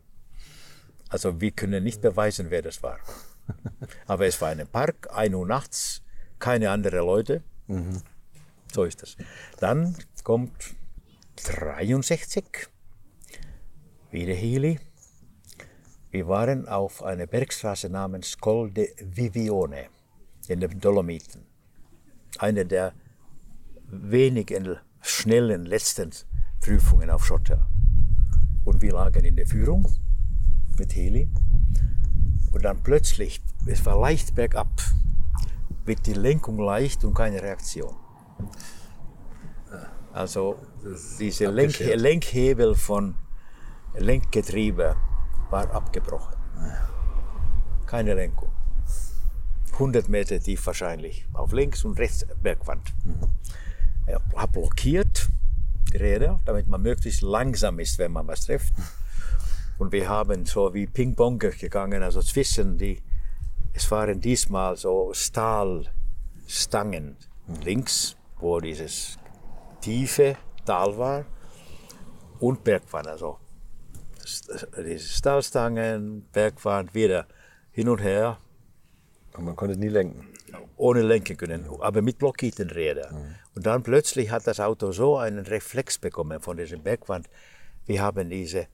Also 1.08 1.40
wir 1.40 1.52
können 1.52 1.86
nicht 1.86 2.02
beweisen, 2.02 2.48
wer 2.50 2.62
das 2.62 2.84
war. 2.84 3.00
Aber 4.08 4.26
es 4.26 4.42
war 4.42 4.50
ein 4.50 4.68
Park, 4.68 5.08
1 5.14 5.34
Uhr 5.34 5.48
nachts, 5.48 6.02
keine 6.38 6.72
anderen 6.72 7.00
Leute. 7.00 7.44
So 8.74 8.84
ist 8.84 9.04
das. 9.04 9.16
Dann 9.62 9.96
kommt 10.26 10.76
63, 11.46 12.44
wieder 14.12 14.34
Healy. 14.34 14.82
Wir 16.16 16.30
waren 16.30 16.66
auf 16.70 17.04
einer 17.04 17.28
Bergstraße 17.28 17.90
namens 17.90 18.38
Col 18.38 18.72
de 18.72 18.90
Vivione 19.02 19.88
in 20.48 20.62
den 20.62 20.80
Dolomiten. 20.80 21.42
Eine 22.40 22.66
der 22.66 22.94
wenigen 23.90 24.78
schnellen 25.02 25.66
letzten 25.66 26.12
Prüfungen 26.62 27.10
auf 27.10 27.26
Schotter. 27.26 27.68
Und 28.64 28.82
wir 28.82 28.94
lagen 28.94 29.26
in 29.26 29.36
der 29.36 29.46
Führung 29.46 29.90
mit 30.80 30.96
Heli. 30.96 31.28
Und 32.54 32.64
dann 32.64 32.82
plötzlich, 32.82 33.42
es 33.68 33.86
war 33.86 34.00
leicht 34.00 34.36
bergab, 34.36 34.70
wird 35.84 36.06
die 36.06 36.14
Lenkung 36.14 36.60
leicht 36.60 37.04
und 37.04 37.14
keine 37.14 37.42
Reaktion. 37.42 37.94
Also 40.14 40.60
dieser 41.20 41.52
Lenk. 41.52 41.78
Lenkhebel 41.80 42.74
von 42.74 43.16
Lenkgetriebe 43.98 44.96
war 45.56 45.74
abgebrochen. 45.74 46.36
Keine 47.86 48.14
Lenkung. 48.14 48.52
100 49.72 50.10
Meter 50.10 50.38
tief 50.38 50.68
wahrscheinlich, 50.68 51.26
auf 51.32 51.54
links 51.54 51.86
und 51.86 51.98
rechts 51.98 52.26
Bergwand. 52.44 52.94
Er 54.06 54.20
hat 54.36 54.52
blockiert 54.52 55.30
die 55.94 55.98
Räder, 55.98 56.42
damit 56.44 56.68
man 56.68 56.82
möglichst 56.82 57.22
langsam 57.22 57.80
ist, 57.80 57.98
wenn 58.00 58.12
man 58.12 58.28
was 58.28 58.46
trifft. 58.46 58.74
Und 59.78 59.94
wir 59.94 60.10
haben 60.10 60.46
so 60.46 60.74
wie 60.74 60.88
Ping-Pong 60.88 61.40
gegangen, 61.40 62.04
also 62.04 62.22
zwischen 62.22 62.78
die, 62.78 63.02
es 63.72 63.90
waren 63.92 64.20
diesmal 64.20 64.76
so 64.76 65.14
Stahlstangen 65.14 67.16
links, 67.64 68.18
wo 68.42 68.60
dieses 68.60 69.18
tiefe 69.80 70.36
Tal 70.66 70.98
war, 70.98 71.24
und 72.42 72.62
Bergwand, 72.66 73.08
also 73.08 73.38
diese 74.86 75.10
Stahlstangen, 75.10 76.26
Bergwand, 76.32 76.94
wieder 76.94 77.28
hin 77.72 77.90
und 77.90 78.00
her, 78.02 78.40
Und 79.34 79.46
man 79.46 79.56
konnte 79.56 79.78
nie 79.78 79.90
lenken. 79.90 80.30
ohne 80.78 81.02
lenken 81.02 81.38
können, 81.38 81.68
aber 81.80 82.02
mit 82.02 82.18
blockierten 82.18 82.70
Rädern. 82.70 83.36
Und 83.56 83.66
dann 83.66 83.84
plötzlich 83.84 84.32
hat 84.32 84.48
das 84.48 84.60
Auto 84.60 84.92
so 84.92 85.18
einen 85.18 85.46
Reflex 85.46 85.98
bekommen 85.98 86.40
von 86.42 86.58
dieser 86.58 86.78
Bergwand. 86.78 87.30
Wir 87.86 88.02
haben 88.02 88.30
diese 88.30 88.68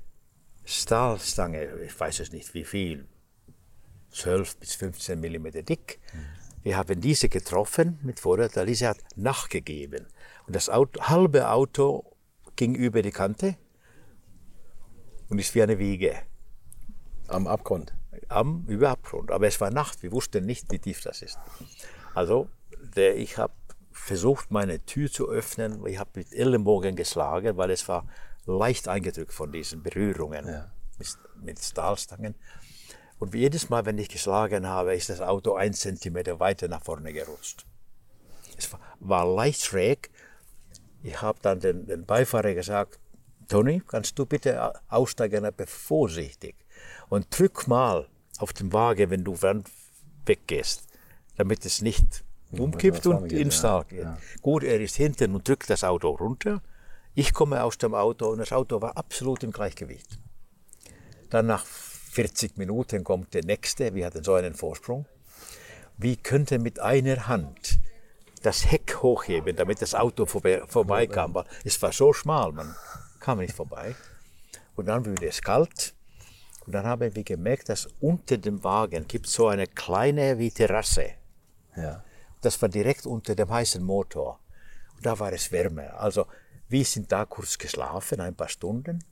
Stahlstange, 0.64 1.80
ich 1.86 2.00
weiß 2.00 2.20
es 2.20 2.32
nicht 2.32 2.54
wie 2.54 2.64
viel, 2.64 3.08
12 4.12 4.58
bis 4.58 4.76
15 4.76 5.20
Millimeter 5.20 5.64
dick. 5.64 6.00
Wir 6.64 6.78
haben 6.78 7.02
diese 7.02 7.30
getroffen 7.30 8.00
mit 8.04 8.20
Vorderteil, 8.20 8.68
diese 8.68 8.90
hat 8.90 9.00
nachgegeben. 9.16 10.06
Und 10.46 10.56
das 10.56 10.70
Auto, 10.70 11.02
halbe 11.02 11.50
Auto 11.50 12.16
ging 12.56 12.76
über 12.76 13.02
die 13.02 13.12
Kante 13.12 13.58
und 15.32 15.40
ist 15.40 15.56
wie 15.56 15.64
eine 15.64 15.80
Wiege 15.80 16.16
Am 17.28 17.48
Abgrund. 17.48 17.96
am 18.28 18.66
über 18.68 18.90
Abgrund. 18.90 19.32
Aber 19.32 19.48
es 19.48 19.60
war 19.62 19.72
Nacht, 19.72 20.04
wir 20.04 20.12
wussten 20.12 20.46
nicht, 20.46 20.70
wie 20.72 20.80
tief 20.80 21.02
das 21.02 21.22
ist. 21.22 21.40
Also, 22.14 22.50
der, 22.96 23.16
ich 23.16 23.38
habe 23.38 23.54
versucht, 23.92 24.52
meine 24.52 24.86
Tür 24.86 25.10
zu 25.10 25.30
öffnen. 25.30 25.86
Ich 25.88 25.98
habe 25.98 26.10
mit 26.16 26.34
Ellenbogen 26.34 26.96
geschlagen, 26.98 27.56
weil 27.56 27.72
es 27.72 27.88
war 27.88 28.06
leicht 28.46 28.90
eingedrückt 28.90 29.34
von 29.34 29.52
diesen 29.52 29.82
Berührungen 29.82 30.46
mit, 30.98 31.18
mit 31.42 31.60
Stahlstangen. 31.60 32.36
Und 33.18 33.34
jedes 33.34 33.70
Mal, 33.70 33.86
wenn 33.86 33.98
ich 33.98 34.10
geschlagen 34.10 34.68
habe, 34.68 34.96
ist 34.96 35.10
das 35.10 35.22
Auto 35.22 35.54
ein 35.54 35.74
Zentimeter 35.74 36.40
weiter 36.42 36.68
nach 36.68 36.84
vorne 36.84 37.14
gerutscht. 37.14 37.66
Es 38.58 38.72
war, 38.74 38.82
war 39.00 39.26
leicht 39.26 39.64
schräg. 39.64 40.10
Ich 41.04 41.22
habe 41.22 41.40
dann 41.42 41.60
den, 41.62 41.86
den 41.86 42.06
Beifahrer 42.06 42.54
gesagt, 42.54 43.00
Tony, 43.52 43.82
kannst 43.86 44.18
du 44.18 44.26
bitte 44.26 44.74
aussteigen, 44.88 45.44
aber 45.44 45.68
vorsichtig. 45.68 46.56
Und 47.10 47.28
drück 47.38 47.68
mal 47.68 48.08
auf 48.40 48.54
den 48.54 48.72
Wagen, 48.72 49.10
wenn 49.10 49.26
du 49.26 49.36
weggehst, 50.26 50.88
damit 51.36 51.66
es 51.66 51.82
nicht 51.82 52.24
umkippt 52.52 53.04
vorne 53.04 53.22
und 53.22 53.32
ins 53.34 53.56
ja. 53.56 53.60
Stall 53.60 53.86
geht. 53.90 54.08
Gut, 54.42 54.64
er 54.64 54.80
ist 54.80 54.96
hinten 54.96 55.36
und 55.36 55.46
drückt 55.46 55.70
das 55.70 55.84
Auto 55.84 56.12
runter. 56.12 56.62
Ich 57.14 57.34
komme 57.34 57.62
aus 57.62 57.78
dem 57.78 57.94
Auto 57.94 58.30
und 58.30 58.38
das 58.38 58.54
Auto 58.54 58.82
war 58.82 58.96
absolut 58.96 59.44
im 59.44 59.52
Gleichgewicht. 59.52 60.18
Dann 61.30 61.48
nach 61.48 61.66
40 61.66 62.58
Minuten 62.58 63.04
kommt 63.04 63.34
der 63.34 63.44
nächste, 63.44 63.94
wir 63.94 64.06
hatten 64.06 64.24
so 64.24 64.34
einen 64.34 64.54
Vorsprung. 64.54 65.06
Wie 65.98 66.16
könnte 66.16 66.58
mit 66.58 66.80
einer 66.80 67.28
Hand 67.28 67.80
das 68.44 68.72
Heck 68.72 69.02
hochheben, 69.02 69.58
damit 69.58 69.82
das 69.82 69.94
Auto 69.94 70.26
vorbei, 70.26 70.64
vorbeikam? 70.68 71.36
Weil 71.36 71.46
es 71.66 71.82
war 71.82 71.92
so 71.92 72.14
schmal, 72.14 72.54
man 72.54 72.76
kam 73.22 73.38
nicht 73.38 73.54
vorbei. 73.56 73.96
Und 74.76 74.88
dann 74.88 75.06
wurde 75.06 75.28
es 75.28 75.42
kalt. 75.42 75.94
Und 76.66 76.74
dann 76.74 76.86
haben 76.86 77.16
wir 77.16 77.24
gemerkt, 77.24 77.70
dass 77.70 77.88
unter 78.00 78.38
dem 78.38 78.64
Wagen 78.64 79.08
gibt 79.08 79.28
so 79.28 79.48
eine 79.48 79.68
kleine 79.68 80.38
wie 80.38 80.52
Terrasse. 80.52 81.12
Ja. 81.76 82.04
Das 82.42 82.62
war 82.62 82.70
direkt 82.70 83.06
unter 83.06 83.36
dem 83.36 83.50
heißen 83.50 83.84
Motor. 83.84 84.40
Und 84.96 85.06
da 85.06 85.18
war 85.20 85.32
es 85.34 85.52
wärmer. 85.52 86.00
Also 86.00 86.26
wir 86.68 86.86
sind 86.86 87.12
da 87.12 87.26
kurz 87.26 87.58
geschlafen, 87.58 88.20
ein 88.22 88.36
paar 88.36 88.50
Stunden. 88.50 89.04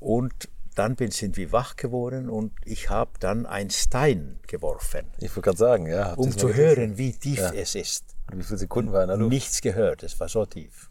Und 0.00 0.48
dann 0.74 0.94
bin, 0.94 1.10
sind 1.10 1.36
wir 1.38 1.52
wach 1.52 1.76
geworden 1.76 2.28
und 2.28 2.52
ich 2.64 2.90
habe 2.90 3.12
dann 3.18 3.46
einen 3.46 3.70
Stein 3.70 4.38
geworfen, 4.46 5.06
Ich 5.18 5.30
wollte 5.30 5.40
gerade 5.40 5.58
sagen, 5.58 5.86
ja. 5.86 6.12
um 6.14 6.36
zu 6.36 6.52
hören, 6.52 6.98
wie 6.98 7.12
tief 7.12 7.38
Ja. 7.38 7.52
es 7.52 7.74
ist. 7.74 8.14
Und 8.30 8.38
wie 8.38 8.42
viele 8.42 8.58
Sekunden 8.58 8.92
war 8.92 9.02
in 9.02 9.08
der 9.08 9.16
Luft? 9.16 9.32
Nichts 9.32 9.62
gehört, 9.62 10.02
es 10.02 10.20
war 10.20 10.28
so 10.28 10.44
tief. 10.44 10.90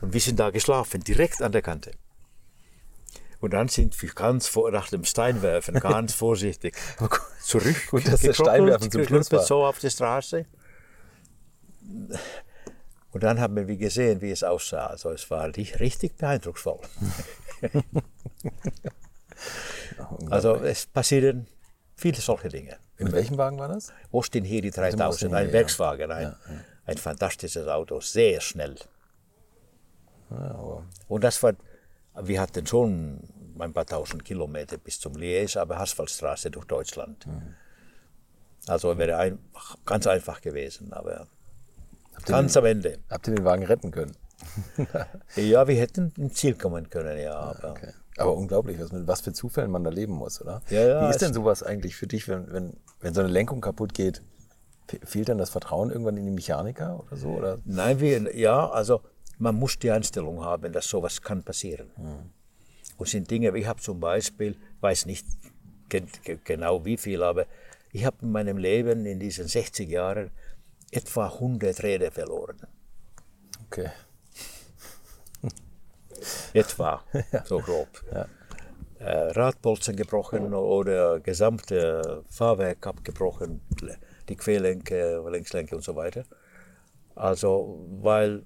Und 0.00 0.12
wir 0.12 0.20
sind 0.20 0.38
da 0.38 0.50
geschlafen, 0.50 1.00
direkt 1.00 1.42
an 1.42 1.52
der 1.52 1.62
Kante. 1.62 1.92
Und 3.40 3.52
dann 3.52 3.68
sind 3.68 4.00
wir 4.02 4.10
ganz 4.10 4.48
vor, 4.48 4.70
nach 4.70 4.88
dem 4.88 5.04
Steinwerfen 5.04 5.74
ganz 5.80 6.14
vorsichtig 6.14 6.76
zurück. 7.42 7.76
Gut, 7.90 8.06
dass 8.08 8.22
das 8.22 8.36
Steinwerfen 8.36 8.90
zum 8.90 9.04
Schluss 9.04 9.30
war. 9.30 9.42
so 9.42 9.64
auf 9.64 9.78
die 9.78 9.90
Straße. 9.90 10.46
Und 13.10 13.22
dann 13.22 13.40
haben 13.40 13.56
wir 13.56 13.76
gesehen, 13.76 14.20
wie 14.20 14.30
es 14.30 14.42
aussah. 14.42 14.88
Also 14.88 15.10
es 15.10 15.30
war 15.30 15.46
richtig 15.56 16.16
beeindrucksvoll. 16.16 16.80
also 20.30 20.56
es 20.56 20.86
passieren 20.86 21.46
viele 21.96 22.20
solche 22.20 22.48
Dinge. 22.48 22.76
In 22.98 23.12
welchem 23.12 23.38
Wagen 23.38 23.58
war 23.58 23.68
das? 23.68 23.92
Austin 24.10 24.44
Heri 24.44 24.68
Austin 24.68 24.98
3000, 24.98 25.32
Heri, 25.32 25.40
ein 25.42 25.46
ja. 25.46 25.52
Werkswagen, 25.52 26.10
ein, 26.10 26.34
ein 26.84 26.96
fantastisches 26.96 27.68
Auto, 27.68 28.00
sehr 28.00 28.40
schnell. 28.40 28.74
Und 31.08 31.24
das 31.24 31.42
war, 31.42 31.54
wir 32.20 32.40
hatten 32.40 32.66
schon 32.66 33.20
ein 33.58 33.72
paar 33.72 33.86
tausend 33.86 34.24
Kilometer 34.24 34.78
bis 34.78 35.00
zum 35.00 35.14
Liège, 35.14 35.58
aber 35.58 35.80
Asphaltstraße 35.80 36.50
durch 36.50 36.66
Deutschland. 36.66 37.26
Also 38.66 38.96
wäre 38.98 39.16
ein, 39.16 39.38
ganz 39.86 40.06
einfach 40.06 40.40
gewesen, 40.40 40.92
aber 40.92 41.26
ganz 42.26 42.56
am 42.56 42.64
Ende. 42.66 42.98
Habt 43.10 43.26
ihr 43.28 43.34
den 43.36 43.44
Wagen 43.44 43.64
retten 43.64 43.90
können? 43.90 44.14
Ja, 45.36 45.66
wir 45.66 45.74
hätten 45.76 46.12
ins 46.16 46.34
Ziel 46.34 46.54
kommen 46.54 46.88
können, 46.90 47.18
ja. 47.18 47.34
Aber 47.34 47.70
Okay. 47.72 47.92
Aber 48.18 48.34
unglaublich, 48.34 48.80
was, 48.80 48.90
mit 48.92 49.06
was 49.06 49.20
für 49.20 49.32
Zufällen 49.32 49.70
man 49.70 49.84
da 49.84 49.90
leben 49.90 50.12
muss, 50.12 50.40
oder? 50.42 50.60
Ja, 50.70 50.84
ja, 50.86 51.06
Wie 51.06 51.10
ist 51.10 51.20
denn 51.22 51.32
sowas 51.32 51.62
eigentlich 51.62 51.94
für 51.96 52.08
dich, 52.08 52.26
wenn, 52.28 52.52
wenn, 52.52 52.76
wenn 53.00 53.14
so 53.14 53.20
eine 53.20 53.28
Lenkung 53.28 53.60
kaputt 53.60 53.94
geht? 53.94 54.22
fe- 54.88 54.98
Fehlt 55.04 55.28
dann 55.28 55.38
das 55.38 55.50
Vertrauen 55.50 55.90
irgendwann 55.90 56.16
in 56.16 56.24
die 56.26 56.32
Mechaniker 56.32 56.98
oder 57.04 57.16
so? 57.16 57.28
Oder? 57.28 57.58
Nein, 57.64 58.00
wir, 58.00 58.36
ja, 58.36 58.68
also 58.70 59.02
man 59.38 59.54
muss 59.54 59.78
die 59.78 59.90
Einstellung 59.90 60.44
haben, 60.44 60.72
dass 60.72 60.88
sowas 60.88 61.20
kann 61.22 61.42
passieren. 61.42 61.90
Und 62.96 63.08
sind 63.08 63.30
Dinge, 63.30 63.56
ich 63.56 63.66
habe 63.66 63.80
zum 63.80 64.00
Beispiel, 64.00 64.56
weiß 64.80 65.06
nicht 65.06 65.26
gen- 65.88 66.08
ge- 66.24 66.38
genau 66.42 66.84
wie 66.84 66.96
viel, 66.96 67.22
aber 67.22 67.46
ich 67.92 68.04
habe 68.04 68.16
in 68.22 68.32
meinem 68.32 68.58
Leben 68.58 69.06
in 69.06 69.20
diesen 69.20 69.46
60 69.46 69.88
Jahren 69.88 70.30
etwa 70.90 71.26
100 71.28 71.82
Räder 71.82 72.10
verloren. 72.10 72.58
Okay. 73.66 73.90
Etwa, 76.52 77.02
so 77.44 77.60
grob. 77.60 77.88
Äh, 78.98 79.30
Radbolzen 79.38 79.94
gebrochen 79.94 80.52
oder 80.54 81.20
gesamte 81.20 82.24
Fahrwerk 82.28 82.84
abgebrochen, 82.86 83.60
die 84.28 84.34
Querlenke, 84.34 85.22
Längslenke 85.30 85.76
und 85.76 85.82
so 85.84 85.94
weiter. 85.94 86.24
Also, 87.14 87.86
weil 88.02 88.42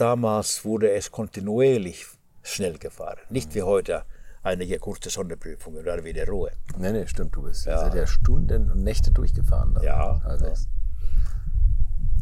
damals 0.00 0.64
wurde 0.64 0.90
es 0.90 1.10
kontinuierlich 1.10 2.06
schnell 2.42 2.78
gefahren. 2.78 3.18
Nicht 3.30 3.54
wie 3.54 3.62
heute 3.62 4.04
einige 4.42 4.78
kurze 4.78 5.10
Sonderprüfungen, 5.10 5.84
dann 5.84 6.04
wieder 6.04 6.26
Ruhe. 6.26 6.52
Nee, 6.78 6.92
nee, 6.92 7.06
stimmt, 7.06 7.34
du 7.36 7.42
bist. 7.42 7.66
Ja. 7.66 7.94
Ja 7.94 8.06
Stunden 8.06 8.70
und 8.70 8.82
Nächte 8.82 9.10
durchgefahren. 9.12 9.74
Dann. 9.74 9.84
Ja, 9.84 10.20
Also, 10.24 10.46
ja. 10.46 10.54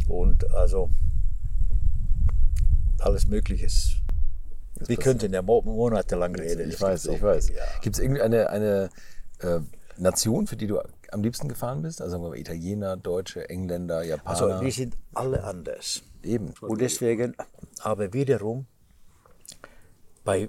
Und 0.08 0.50
also 0.52 0.90
alles 2.98 3.26
Mögliches. 3.26 3.96
Wir 4.86 4.96
könnten 4.96 5.32
ja 5.32 5.42
mo 5.42 5.62
monatelang 5.62 6.34
reden. 6.34 6.68
Ich 6.68 6.80
weiß, 6.80 7.06
ich 7.06 7.22
weiß. 7.22 7.48
Ja. 7.50 7.62
Gibt 7.80 7.96
es 7.96 8.02
irgendeine 8.02 8.50
eine, 8.50 8.90
äh, 9.40 9.60
Nation, 9.98 10.46
für 10.46 10.56
die 10.56 10.66
du 10.66 10.80
am 11.10 11.22
liebsten 11.22 11.48
gefahren 11.48 11.82
bist? 11.82 12.02
Also 12.02 12.20
wir 12.20 12.34
Italiener, 12.34 12.96
Deutsche, 12.96 13.48
Engländer, 13.48 14.02
Japaner. 14.02 14.30
Also 14.30 14.60
die 14.60 14.70
sind 14.70 14.96
alle 15.14 15.42
anders. 15.44 16.02
Eben. 16.22 16.52
Und 16.60 16.80
deswegen, 16.80 17.34
aber 17.80 18.12
wiederum 18.12 18.66
bei 20.24 20.48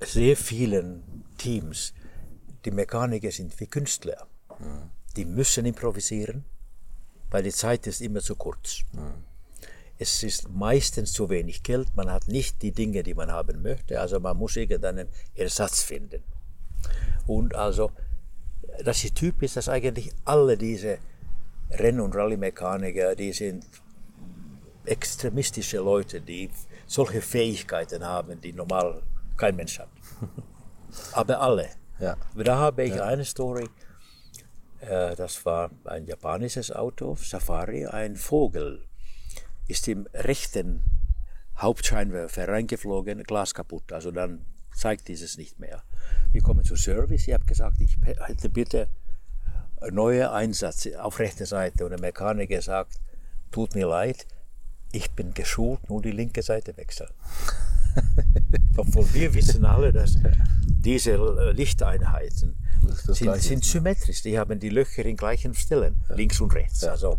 sehr 0.00 0.36
vielen 0.36 1.24
Teams, 1.38 1.94
die 2.64 2.70
Mechaniker 2.70 3.30
sind 3.30 3.58
wie 3.60 3.66
Künstler. 3.66 4.26
Die 5.16 5.24
müssen 5.24 5.64
improvisieren, 5.64 6.44
weil 7.30 7.42
die 7.42 7.52
Zeit 7.52 7.86
ist 7.86 8.00
immer 8.00 8.20
zu 8.20 8.34
kurz. 8.36 8.82
Es 9.98 10.22
ist 10.22 10.48
meistens 10.48 11.12
zu 11.12 11.28
wenig 11.28 11.62
Geld, 11.62 11.94
man 11.94 12.10
hat 12.10 12.28
nicht 12.28 12.62
die 12.62 12.72
Dinge, 12.72 13.02
die 13.02 13.14
man 13.14 13.30
haben 13.30 13.62
möchte, 13.62 14.00
also 14.00 14.18
man 14.20 14.36
muss 14.36 14.56
irgendeinen 14.56 15.08
Ersatz 15.34 15.82
finden. 15.82 16.22
Und 17.26 17.54
also, 17.54 17.90
das 18.84 19.04
ist 19.04 19.16
typisch, 19.16 19.54
dass 19.54 19.68
eigentlich 19.68 20.10
alle 20.24 20.56
diese 20.56 20.98
Renn- 21.70 22.00
und 22.00 22.14
Rallye-Mechaniker, 22.14 23.14
die 23.14 23.32
sind 23.32 23.64
extremistische 24.84 25.78
Leute, 25.78 26.20
die 26.20 26.50
solche 26.86 27.20
Fähigkeiten 27.20 28.04
haben, 28.04 28.40
die 28.40 28.52
normal 28.52 29.02
kein 29.36 29.56
Mensch 29.56 29.78
hat. 29.78 29.88
Aber 31.12 31.40
alle. 31.40 31.68
Ja. 31.98 32.16
Da 32.34 32.56
habe 32.58 32.84
ich 32.84 33.00
eine 33.00 33.24
Story. 33.24 33.68
Äh, 34.80 35.14
Das 35.16 35.44
war 35.44 35.70
ein 35.84 36.06
japanisches 36.06 36.72
Auto, 36.72 37.14
Safari, 37.16 37.86
ein 37.86 38.16
Vogel 38.16 38.82
ist 39.68 39.86
im 39.86 40.08
rechten 40.14 40.82
Hauptscheinwerfer 41.56 42.48
reingeflogen, 42.48 43.22
Glas 43.22 43.54
kaputt. 43.54 43.92
Also 43.92 44.10
dann 44.10 44.44
zeigt 44.74 45.06
dieses 45.08 45.36
nicht 45.36 45.60
mehr. 45.60 45.82
Wir 46.32 46.42
kommen 46.42 46.64
zu 46.64 46.74
Service. 46.74 47.28
Ich 47.28 47.34
habe 47.34 47.44
gesagt, 47.44 47.80
ich 47.80 47.96
hätte 48.02 48.48
bitte 48.48 48.88
einen 49.80 49.94
neuen 49.94 50.26
Einsatz 50.26 50.88
auf 50.98 51.18
rechter 51.20 51.46
Seite. 51.46 51.84
Und 51.84 51.90
der 51.90 52.00
Mechaniker 52.00 52.60
sagt, 52.62 52.98
tut 53.52 53.74
mir 53.74 53.86
leid, 53.86 54.26
ich 54.92 55.10
bin 55.12 55.34
geschult, 55.34 55.88
nur 55.88 56.02
die 56.02 56.10
linke 56.12 56.42
Seite 56.42 56.76
wechseln. 56.76 57.10
Obwohl 58.76 59.12
wir 59.14 59.34
wissen 59.34 59.64
alle, 59.64 59.92
dass 59.92 60.14
diese 60.64 61.12
äh, 61.12 61.52
Lichteinheiten 61.52 62.56
Das- 63.06 63.18
sind, 63.18 63.36
sind 63.42 63.64
symmetrisch. 63.64 64.22
Die 64.22 64.38
haben 64.38 64.58
die 64.60 64.68
Löcher 64.70 65.04
in 65.04 65.16
gleichen 65.16 65.54
Stellen, 65.54 65.96
links 66.14 66.40
und 66.40 66.54
rechts. 66.54 66.84
Also, 66.84 67.18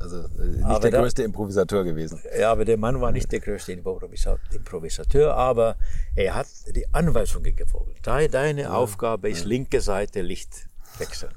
Also 0.00 0.24
äh, 0.24 0.46
nicht 0.46 0.64
Aber 0.64 0.80
der 0.80 0.90
da- 0.90 1.00
größte 1.00 1.22
Improvisateur 1.22 1.84
gewesen. 1.84 2.20
ja, 2.38 2.52
aber 2.52 2.64
der 2.64 2.76
Mann 2.76 3.00
war 3.00 3.12
nicht 3.12 3.30
der 3.32 3.40
größte 3.40 3.72
Improvisa- 3.72 4.38
Improvisateur, 4.52 5.34
aber 5.34 5.76
er 6.14 6.34
hat 6.34 6.46
die 6.74 6.86
Anweisungen 6.94 7.56
gefolgt. 7.56 8.06
Deine, 8.06 8.28
deine 8.28 8.72
Aufgabe 8.74 9.30
ist 9.30 9.44
linke 9.44 9.80
Seite 9.80 10.20
Licht 10.22 10.68
wechseln. 10.98 11.32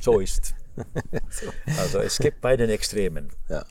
So 0.00 0.20
ist. 0.20 0.54
Also 1.78 1.98
es 2.00 2.18
gibt 2.18 2.40
bei 2.40 2.56
den 2.56 2.68
Extremen. 2.68 3.30
Ja. 3.48 3.64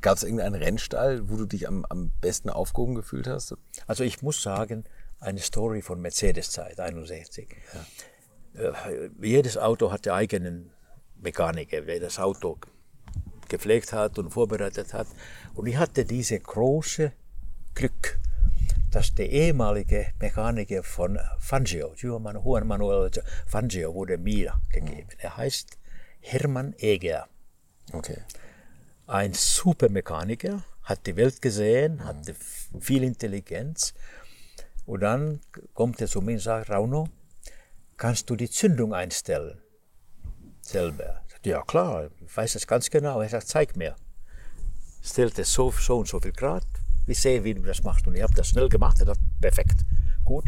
Gab 0.00 0.16
es 0.16 0.22
irgendeinen 0.22 0.54
Rennstall, 0.54 1.28
wo 1.28 1.36
du 1.36 1.46
dich 1.46 1.68
am, 1.68 1.84
am 1.88 2.10
besten 2.20 2.50
aufgehoben 2.50 2.94
gefühlt 2.94 3.26
hast? 3.26 3.54
Also 3.86 4.04
ich 4.04 4.22
muss 4.22 4.42
sagen, 4.42 4.84
eine 5.20 5.40
Story 5.40 5.82
von 5.82 6.00
Mercedes-Zeit, 6.00 6.78
61. 6.78 7.48
Äh, 8.54 8.72
jedes 9.20 9.58
Auto 9.58 9.90
hatte 9.90 10.14
eigenen 10.14 10.70
Mechaniker, 11.16 11.80
der 11.80 12.00
das 12.00 12.18
Auto 12.18 12.58
gepflegt 13.48 13.92
hat 13.92 14.18
und 14.18 14.30
vorbereitet 14.30 14.94
hat. 14.94 15.08
Und 15.54 15.66
ich 15.66 15.76
hatte 15.76 16.04
diese 16.04 16.38
große 16.38 17.12
Glück, 17.74 18.20
dass 18.90 19.14
der 19.14 19.30
ehemalige 19.30 20.12
Mechaniker 20.20 20.82
von 20.82 21.18
Fangio, 21.38 21.92
Juan 21.96 22.22
Manuel 22.22 23.10
Fangio, 23.46 23.94
wurde 23.94 24.18
mir 24.18 24.60
gegeben. 24.70 25.08
Er 25.18 25.36
heißt 25.36 25.78
Hermann 26.20 26.74
Eger 26.78 27.28
Okay. 27.92 28.18
Ein 29.08 29.32
super 29.32 29.88
Mechaniker, 29.88 30.62
hat 30.82 31.06
die 31.06 31.16
Welt 31.16 31.40
gesehen, 31.40 32.04
hatte 32.04 32.34
viel 32.78 33.02
Intelligenz. 33.02 33.94
Und 34.84 35.00
dann 35.00 35.40
kommt 35.74 36.00
er 36.00 36.06
zu 36.06 36.20
mir 36.20 36.34
und 36.34 36.40
sagt, 36.40 36.70
Rauno, 36.70 37.08
kannst 37.96 38.28
du 38.30 38.36
die 38.36 38.50
Zündung 38.50 38.94
einstellen? 38.94 39.60
Selber. 40.60 41.22
Ich 41.26 41.32
sagte, 41.32 41.50
Ja 41.50 41.62
klar, 41.62 42.10
ich 42.24 42.36
weiß 42.36 42.52
das 42.52 42.66
ganz 42.66 42.90
genau. 42.90 43.20
Er 43.20 43.28
sagt, 43.28 43.48
zeig 43.48 43.76
mir. 43.76 43.96
Stellt 45.02 45.38
es 45.38 45.52
so, 45.52 45.70
so 45.70 45.98
und 45.98 46.08
so 46.08 46.20
viel 46.20 46.32
Grad. 46.32 46.66
Ich 47.06 47.20
sehe, 47.20 47.42
wie 47.44 47.54
du 47.54 47.62
das 47.62 47.82
machst. 47.82 48.06
Und 48.06 48.14
ich 48.14 48.22
habe 48.22 48.34
das 48.34 48.48
schnell 48.48 48.68
gemacht. 48.68 49.00
Er 49.00 49.06
sagt, 49.06 49.20
perfekt. 49.40 49.86
Gut. 50.24 50.44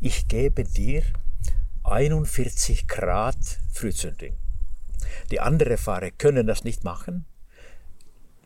Ich 0.00 0.26
gebe 0.28 0.64
dir 0.64 1.02
41 1.84 2.88
Grad 2.88 3.36
Frühzündung. 3.72 4.38
Die 5.30 5.40
anderen 5.40 5.76
Fahrer 5.76 6.10
können 6.10 6.46
das 6.46 6.64
nicht 6.64 6.84
machen. 6.84 7.26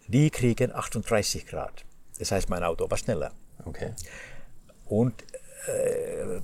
Die 0.08 0.30
kriegen 0.30 0.74
38 0.74 1.46
Grad. 1.46 1.84
Das 2.18 2.30
heißt, 2.30 2.48
mein 2.50 2.62
Auto 2.62 2.88
war 2.90 2.98
schneller. 2.98 3.32
Okay. 3.64 3.92
Und 4.86 5.22
äh, 5.66 6.40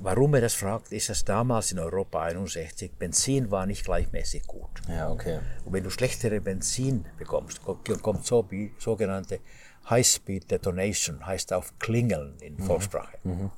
warum 0.00 0.34
er 0.34 0.40
das 0.40 0.54
fragt, 0.54 0.92
ist, 0.92 1.08
dass 1.08 1.24
damals 1.24 1.72
in 1.72 1.78
Europa 1.80 2.22
61 2.22 2.92
Benzin 2.92 3.50
war 3.50 3.66
nicht 3.66 3.84
gleichmäßig 3.84 4.46
gut. 4.46 4.70
Ja, 4.88 5.10
okay. 5.10 5.40
Und 5.64 5.72
wenn 5.72 5.82
du 5.82 5.90
schlechtere 5.90 6.40
Benzin 6.40 7.04
bekommst, 7.18 7.62
ko- 7.62 7.78
kommt 8.00 8.24
so 8.24 8.48
sogenannte 8.78 9.40
High-Speed 9.90 10.50
Detonation, 10.50 11.26
heißt 11.26 11.52
auf 11.52 11.76
Klingeln 11.80 12.36
in 12.40 12.56
Volkssprache. 12.58 13.18
Und, 13.24 13.50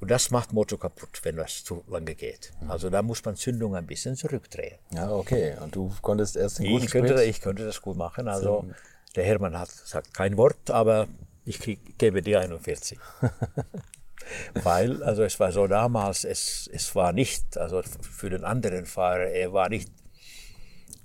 und 0.00 0.10
das 0.10 0.30
macht 0.30 0.52
Motor 0.52 0.78
kaputt, 0.78 1.20
wenn 1.22 1.36
das 1.36 1.64
zu 1.64 1.82
lange 1.88 2.14
geht. 2.14 2.52
Also 2.68 2.90
da 2.90 3.02
muss 3.02 3.24
man 3.24 3.36
Zündung 3.36 3.74
ein 3.76 3.86
bisschen 3.86 4.14
zurückdrehen. 4.16 4.78
Ja, 4.92 5.10
okay. 5.10 5.56
Und 5.60 5.74
du 5.74 5.92
konntest 6.02 6.36
erst 6.36 6.58
den 6.58 6.66
Ich 6.66 6.72
guten 6.72 6.86
könnte, 6.88 7.14
Sprit? 7.14 7.28
ich 7.28 7.40
könnte 7.40 7.64
das 7.64 7.80
gut 7.80 7.96
machen. 7.96 8.28
Also 8.28 8.66
der 9.14 9.24
Hermann 9.24 9.58
hat 9.58 9.70
sagt 9.70 10.12
kein 10.12 10.36
Wort, 10.36 10.70
aber 10.70 11.08
ich 11.44 11.58
krieg, 11.60 11.98
gebe 11.98 12.20
dir 12.22 12.40
41. 12.40 12.98
Weil, 14.54 15.02
also 15.02 15.22
es 15.22 15.38
war 15.38 15.52
so 15.52 15.66
damals, 15.66 16.24
es, 16.24 16.68
es 16.72 16.94
war 16.94 17.12
nicht, 17.12 17.56
also 17.56 17.82
für 17.82 18.28
den 18.28 18.44
anderen 18.44 18.84
Fahrer, 18.84 19.26
er 19.28 19.52
war 19.52 19.68
nicht 19.68 19.88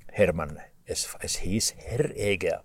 Hermann, 0.08 0.60
es, 0.86 1.08
es 1.20 1.38
hieß 1.38 1.76
Herr 1.78 2.16
Eger. 2.18 2.64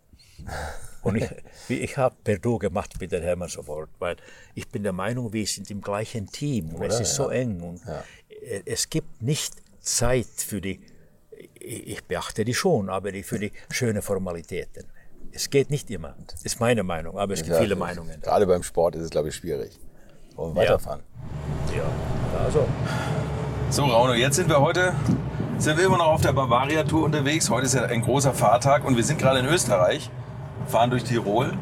Und 1.03 1.17
ich, 1.17 1.29
ich 1.69 1.97
habe 1.97 2.17
per 2.25 2.39
Du 2.39 2.59
gemacht 2.59 2.95
mit 3.01 3.13
dem 3.13 3.23
Hermann 3.23 3.49
sofort, 3.49 3.91
weil 3.99 4.17
ich 4.55 4.69
bin 4.69 4.83
der 4.83 4.93
Meinung, 4.93 5.33
wir 5.33 5.47
sind 5.47 5.71
im 5.71 5.81
gleichen 5.81 6.27
Team 6.27 6.75
und 6.75 6.83
es 6.85 7.01
ist 7.01 7.15
so 7.15 7.29
eng 7.29 7.61
und 7.61 7.81
äh, 7.87 8.63
es 8.65 8.91
gibt 8.91 9.23
nicht 9.23 9.55
Zeit 9.81 10.27
für 10.27 10.61
die, 10.61 10.81
ich 11.55 12.05
beachte 12.05 12.45
die 12.45 12.55
schon, 12.55 12.89
aber 12.91 13.13
die, 13.13 13.23
für 13.23 13.39
die 13.39 13.53
schönen 13.71 14.03
Formalitäten. 14.03 14.85
Es 15.33 15.51
geht 15.51 15.71
nicht 15.71 15.91
immer, 15.91 16.17
das 16.29 16.43
ist 16.43 16.61
meine 16.61 16.83
Meinung, 16.83 17.19
aber 17.19 17.35
es 17.35 17.43
gibt 17.43 17.55
Ja, 17.55 17.61
viele 17.61 17.77
Meinungen. 17.77 18.21
Gerade 18.21 18.47
beim 18.47 18.63
Sport 18.63 18.97
ist 18.97 19.03
es, 19.03 19.11
glaube 19.11 19.29
ich, 19.29 19.35
schwierig. 19.35 19.79
Und 20.35 20.55
weiterfahren. 20.55 21.03
Ja, 21.75 21.85
also. 22.43 22.67
So, 23.71 23.85
Rauno, 23.85 24.15
jetzt 24.15 24.37
sind 24.37 24.49
wir 24.49 24.61
heute, 24.61 24.95
sind 25.59 25.77
wir 25.79 25.87
immer 25.87 25.99
noch 25.99 26.07
auf 26.07 26.21
der 26.21 26.33
Bavaria-Tour 26.33 27.05
unterwegs. 27.05 27.51
Heute 27.51 27.67
ist 27.67 27.75
ja 27.75 27.83
ein 27.85 28.03
großer 28.03 28.33
Fahrtag 28.33 28.85
und 28.85 28.97
wir 28.97 29.05
sind 29.05 29.19
gerade 29.19 29.41
in 29.41 29.47
Österreich, 29.47 30.11
fahren 30.69 30.91
durch 30.91 31.05
Tirol. 31.05 31.53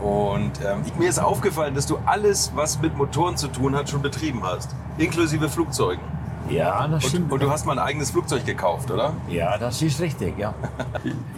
Und 0.00 0.52
ähm, 0.62 0.82
mir 0.98 1.08
ist 1.08 1.18
aufgefallen, 1.18 1.74
dass 1.74 1.86
du 1.86 1.96
alles, 2.04 2.52
was 2.54 2.80
mit 2.80 2.96
Motoren 2.96 3.36
zu 3.36 3.48
tun 3.48 3.74
hat, 3.74 3.88
schon 3.88 4.02
betrieben 4.02 4.42
hast. 4.42 4.74
Inklusive 4.98 5.48
Flugzeugen. 5.48 6.02
Ja, 6.50 6.86
das 6.86 7.04
Und, 7.04 7.08
stimmt. 7.10 7.32
und 7.32 7.42
du 7.42 7.50
hast 7.50 7.64
mal 7.64 7.72
ein 7.78 7.84
eigenes 7.84 8.10
Flugzeug 8.10 8.44
gekauft, 8.44 8.90
oder? 8.90 9.14
Ja, 9.28 9.56
das 9.56 9.80
ist 9.80 10.00
richtig, 10.00 10.38
ja. 10.38 10.52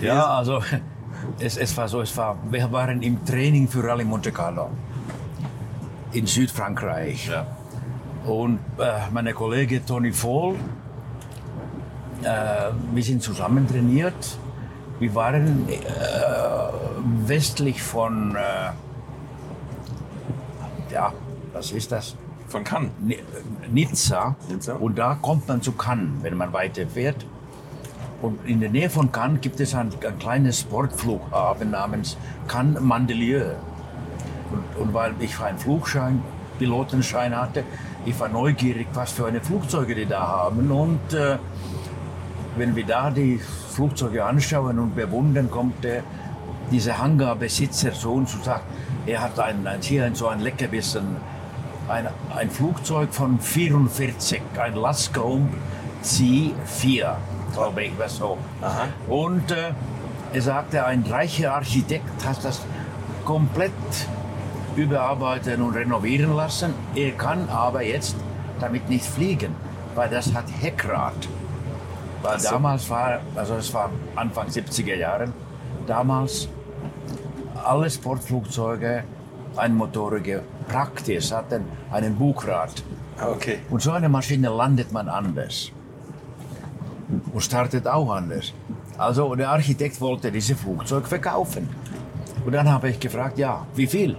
ja, 0.01 0.27
also 0.27 0.61
es, 1.39 1.57
es 1.57 1.77
war 1.77 1.87
so, 1.87 2.01
es 2.01 2.17
war, 2.17 2.37
wir 2.51 2.73
waren 2.73 3.03
im 3.03 3.25
Training 3.25 3.69
für 3.69 3.85
Rallye 3.85 4.05
Monte 4.05 4.33
Carlo 4.33 4.71
in 6.13 6.27
Südfrankreich. 6.27 7.29
Ja. 7.29 7.47
Und 8.27 8.59
äh, 8.79 9.11
meine 9.13 9.33
Kollege 9.33 9.85
Tony 9.85 10.13
Voll, 10.13 10.57
äh, 12.23 12.27
wir 12.93 13.03
sind 13.03 13.23
zusammen 13.23 13.69
trainiert. 13.69 14.39
Wir 14.99 15.15
waren 15.15 15.69
äh, 15.69 15.79
westlich 17.29 17.83
von, 17.83 18.35
äh, 18.37 18.71
ja, 20.93 21.13
was 21.53 21.71
ist 21.73 21.93
das? 21.93 22.17
Von 22.49 22.65
Cannes. 22.65 22.91
Ni- 23.01 23.19
Nizza. 23.71 24.37
Nizza. 24.49 24.75
Und 24.75 24.97
da 24.99 25.19
kommt 25.21 25.49
man 25.49 25.61
zu 25.61 25.73
Cannes, 25.73 26.11
wenn 26.23 26.37
man 26.37 26.53
weiter 26.53 26.87
fährt. 26.87 27.27
Und 28.23 28.39
in 28.47 28.61
der 28.61 28.71
Nähe 28.71 28.89
von 28.89 29.13
Cannes 29.13 29.41
gibt 29.43 29.61
es 29.61 29.75
ein, 29.75 29.91
ein 30.07 30.19
kleines 30.19 30.61
Sportflughafen 30.61 31.71
namens 31.73 32.17
Cannes 32.49 32.81
Mandelieu. 32.81 33.43
Und, 34.51 34.83
und 34.83 34.95
weil 34.95 35.13
ich 35.21 35.39
einen 35.41 35.59
Flugschein, 35.59 36.23
Pilotenschein 36.59 37.37
hatte, 37.37 37.65
ich 38.07 38.19
war 38.19 38.29
neugierig, 38.29 38.87
was 38.95 39.13
für 39.13 39.27
eine 39.27 39.41
Flugzeuge 39.41 39.95
die 39.95 40.07
da 40.07 40.21
haben. 40.27 40.71
Und 40.71 41.13
äh, 41.13 41.37
wenn 42.57 42.75
wir 42.75 42.87
da 42.87 43.11
die 43.11 43.41
Flugzeuge 43.71 44.25
anschauen 44.25 44.79
und 44.79 44.95
bewundern, 44.95 45.51
kommt 45.51 45.85
der, 45.85 46.03
dieser 46.71 46.99
Hangarbesitzer 46.99 47.93
zu 47.93 48.13
uns 48.13 48.35
und 48.35 48.45
sagt, 48.45 48.65
er 49.07 49.23
hat 49.23 49.39
ein, 49.39 49.67
ein, 49.67 49.81
hier 49.81 50.05
ein, 50.05 50.15
so 50.15 50.29
ein 50.29 50.41
Leckerbissen, 50.41 51.17
ein, 51.89 52.09
ein 52.35 52.51
Flugzeug 52.51 53.13
von 53.13 53.39
44, 53.39 54.43
ein 54.59 54.75
Lascombe 54.75 55.55
C4, 56.03 57.15
glaube 57.53 57.85
ich, 57.85 57.93
was 57.99 58.17
so. 58.17 58.39
Und 59.09 59.51
äh, 59.51 59.73
er 60.33 60.43
sagte, 60.43 60.85
ein 60.85 61.05
reicher 61.09 61.55
Architekt 61.55 62.25
hat 62.25 62.45
das 62.45 62.61
komplett 63.25 63.73
überarbeiten 64.77 65.63
und 65.63 65.75
renovieren 65.75 66.35
lassen. 66.35 66.75
Er 66.95 67.13
kann 67.13 67.49
aber 67.49 67.83
jetzt 67.83 68.17
damit 68.61 68.89
nicht 68.89 69.05
fliegen, 69.05 69.55
weil 69.95 70.09
das 70.09 70.35
hat 70.35 70.45
Heckrad. 70.61 71.29
Weil 72.23 72.39
damals 72.41 72.89
war, 72.91 73.21
also 73.35 73.55
es 73.55 73.73
war 73.73 73.91
Anfang 74.15 74.49
70er 74.49 74.97
Jahren, 74.97 75.33
damals 75.87 76.49
alle 77.65 77.91
Sportflugzeuge 77.91 79.05
einmotorige 79.57 80.43
praktisch 80.69 81.33
hatten 81.33 81.65
einen 81.91 82.17
Bugrad. 82.17 82.83
Okay. 83.21 83.59
Und 83.71 83.83
so 83.83 83.93
eine 83.93 84.09
Maschine 84.09 84.49
landet 84.49 84.93
man 84.93 85.09
anders 85.09 85.71
und 87.33 87.41
startet 87.41 87.87
auch 87.87 88.11
anders. 88.11 88.53
Also 88.99 89.35
der 89.35 89.51
Architekt 89.51 90.01
wollte 90.01 90.31
dieses 90.33 90.59
Flugzeug 90.59 91.07
verkaufen. 91.07 91.69
Und 92.45 92.53
dann 92.53 92.69
habe 92.69 92.91
ich 92.91 93.01
gefragt, 93.01 93.39
ja, 93.39 93.67
wie 93.75 93.87
viel? 93.87 94.17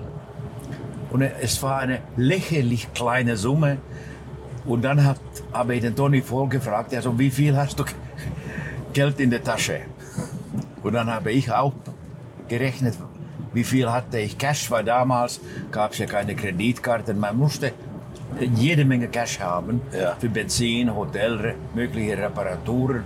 Und 1.11 1.21
es 1.21 1.61
war 1.63 1.79
eine 1.79 1.99
lächerlich 2.15 2.91
kleine 2.93 3.37
Summe. 3.37 3.77
Und 4.67 4.81
dann 4.83 5.03
hat, 5.03 5.19
habe 5.53 5.75
ich 5.75 5.81
den 5.81 5.95
Tony 5.95 6.21
Voll 6.21 6.49
gefragt, 6.49 6.93
also 6.93 7.17
wie 7.17 7.29
viel 7.31 7.55
hast 7.55 7.79
du 7.79 7.85
Geld 8.93 9.19
in 9.19 9.29
der 9.31 9.43
Tasche? 9.43 9.79
Und 10.83 10.93
dann 10.93 11.09
habe 11.09 11.31
ich 11.31 11.51
auch 11.51 11.73
gerechnet, 12.47 12.95
wie 13.53 13.63
viel 13.63 13.89
hatte 13.89 14.19
ich 14.19 14.37
Cash, 14.37 14.69
weil 14.69 14.83
damals 14.83 15.39
gab 15.71 15.93
es 15.93 15.99
ja 15.99 16.05
keine 16.05 16.35
Kreditkarten. 16.35 17.17
Man 17.19 17.37
musste 17.37 17.71
jede 18.55 18.83
Menge 18.85 19.07
Cash 19.07 19.39
haben 19.39 19.81
Ja. 19.97 20.15
für 20.19 20.29
Benzin, 20.29 20.93
Hotel, 20.93 21.55
mögliche 21.73 22.17
Reparaturen 22.17 23.03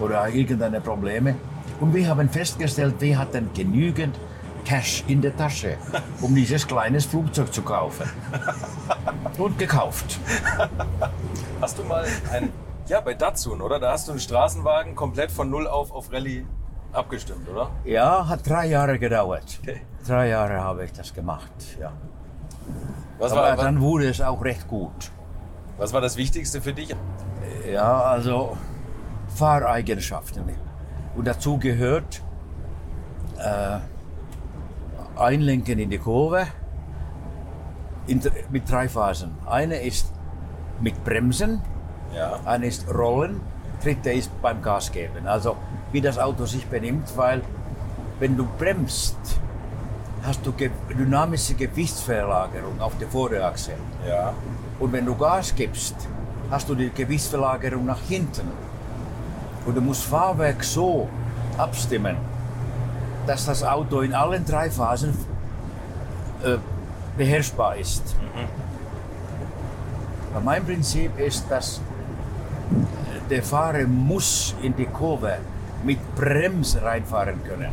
oder 0.00 0.26
irgendeine 0.28 0.80
Probleme. 0.80 1.34
Und 1.80 1.94
wir 1.94 2.08
haben 2.08 2.28
festgestellt, 2.28 2.94
wir 2.98 3.18
hatten 3.18 3.50
genügend 3.54 4.16
Cash 4.64 5.04
in 5.06 5.20
der 5.20 5.36
Tasche, 5.36 5.76
um 6.20 6.34
dieses 6.34 6.66
kleines 6.66 7.04
Flugzeug 7.06 7.52
zu 7.52 7.62
kaufen. 7.62 8.06
Und 9.38 9.58
gekauft. 9.58 10.18
Hast 11.60 11.78
du 11.78 11.84
mal 11.84 12.04
ein, 12.32 12.52
ja, 12.88 13.00
bei 13.00 13.14
Datsun, 13.14 13.60
oder? 13.62 13.78
Da 13.78 13.92
hast 13.92 14.08
du 14.08 14.12
einen 14.12 14.20
Straßenwagen 14.20 14.94
komplett 14.94 15.30
von 15.30 15.48
null 15.50 15.66
auf 15.68 15.92
auf 15.92 16.12
Rallye 16.12 16.44
abgestimmt, 16.92 17.48
oder? 17.48 17.70
Ja, 17.84 18.26
hat 18.28 18.48
drei 18.48 18.66
Jahre 18.66 18.98
gedauert. 18.98 19.58
Okay. 19.62 19.82
Drei 20.06 20.28
Jahre 20.28 20.60
habe 20.60 20.84
ich 20.84 20.92
das 20.92 21.12
gemacht, 21.14 21.50
ja. 21.80 21.92
Was 23.18 23.32
Aber 23.32 23.42
war, 23.42 23.56
dann 23.56 23.80
wurde 23.80 24.08
es 24.08 24.20
auch 24.20 24.42
recht 24.42 24.66
gut. 24.68 25.10
was 25.76 25.92
war 25.92 26.00
das 26.00 26.16
Wichtigste 26.16 26.60
für 26.60 26.72
dich? 26.72 26.94
Ja, 27.70 28.00
also 28.02 28.56
Fahreigenschaften. 29.34 30.44
Und 31.16 31.26
dazu 31.26 31.58
gehört 31.58 32.22
äh, 33.38 33.78
Einlenken 35.20 35.78
in 35.78 35.90
die 35.90 35.98
Kurve 35.98 36.46
in, 38.08 38.20
mit 38.50 38.70
drei 38.70 38.88
Phasen. 38.88 39.30
Eine 39.46 39.80
ist 39.82 40.12
mit 40.80 41.02
Bremsen, 41.04 41.60
Ja. 42.14 42.38
eine 42.44 42.66
ist 42.66 42.86
Rollen, 42.92 43.40
dritte 43.82 44.10
ist 44.12 44.30
beim 44.42 44.62
Gas 44.62 44.90
geben. 44.90 45.26
Also 45.26 45.56
wie 45.92 46.00
das 46.00 46.18
Auto 46.18 46.46
sich 46.46 46.66
benimmt, 46.66 47.12
weil 47.16 47.42
wenn 48.18 48.36
du 48.36 48.46
bremst, 48.58 49.16
hast 50.24 50.44
du 50.44 50.52
ge 50.52 50.70
dynamische 50.90 51.54
Gewichtsverlagerung 51.54 52.80
auf 52.80 52.96
der 52.98 53.08
Vorderachse. 53.08 53.72
Ja. 54.08 54.32
Und 54.80 54.92
wenn 54.92 55.06
du 55.06 55.14
Gas 55.14 55.54
gibst, 55.54 55.94
hast 56.50 56.68
du 56.68 56.74
die 56.74 56.90
Gewichtsverlagerung 56.90 57.84
nach 57.84 58.00
hinten. 58.08 58.48
Und 59.66 59.76
du 59.76 59.80
musst 59.80 60.04
Fahrwerk 60.04 60.64
so 60.64 61.08
abstimmen, 61.56 62.16
dass 63.26 63.46
das 63.46 63.62
Auto 63.62 64.00
in 64.00 64.14
allen 64.14 64.44
drei 64.44 64.70
Phasen 64.70 65.16
äh, 66.42 66.56
beherrschbar 67.18 67.76
ist. 67.76 68.16
Aber 70.32 70.44
Mein 70.44 70.64
Prinzip 70.64 71.18
ist, 71.18 71.44
dass 71.50 71.80
der 73.28 73.42
Fahrer 73.42 73.86
muss 73.86 74.54
in 74.62 74.74
die 74.74 74.86
Kurve 74.86 75.38
mit 75.84 75.98
Bremse 76.14 76.82
reinfahren 76.82 77.42
können. 77.44 77.72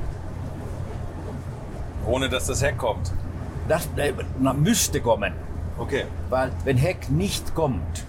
Ohne 2.06 2.30
dass 2.30 2.48
das 2.48 2.62
Heck 2.62 2.78
kommt. 2.78 3.12
Das 3.68 3.88
äh, 3.98 4.14
na, 4.40 4.54
müsste 4.54 5.02
kommen, 5.02 5.34
Okay. 5.78 6.06
weil 6.30 6.52
wenn 6.64 6.78
Heck 6.78 7.10
nicht 7.10 7.56
kommt, 7.56 8.06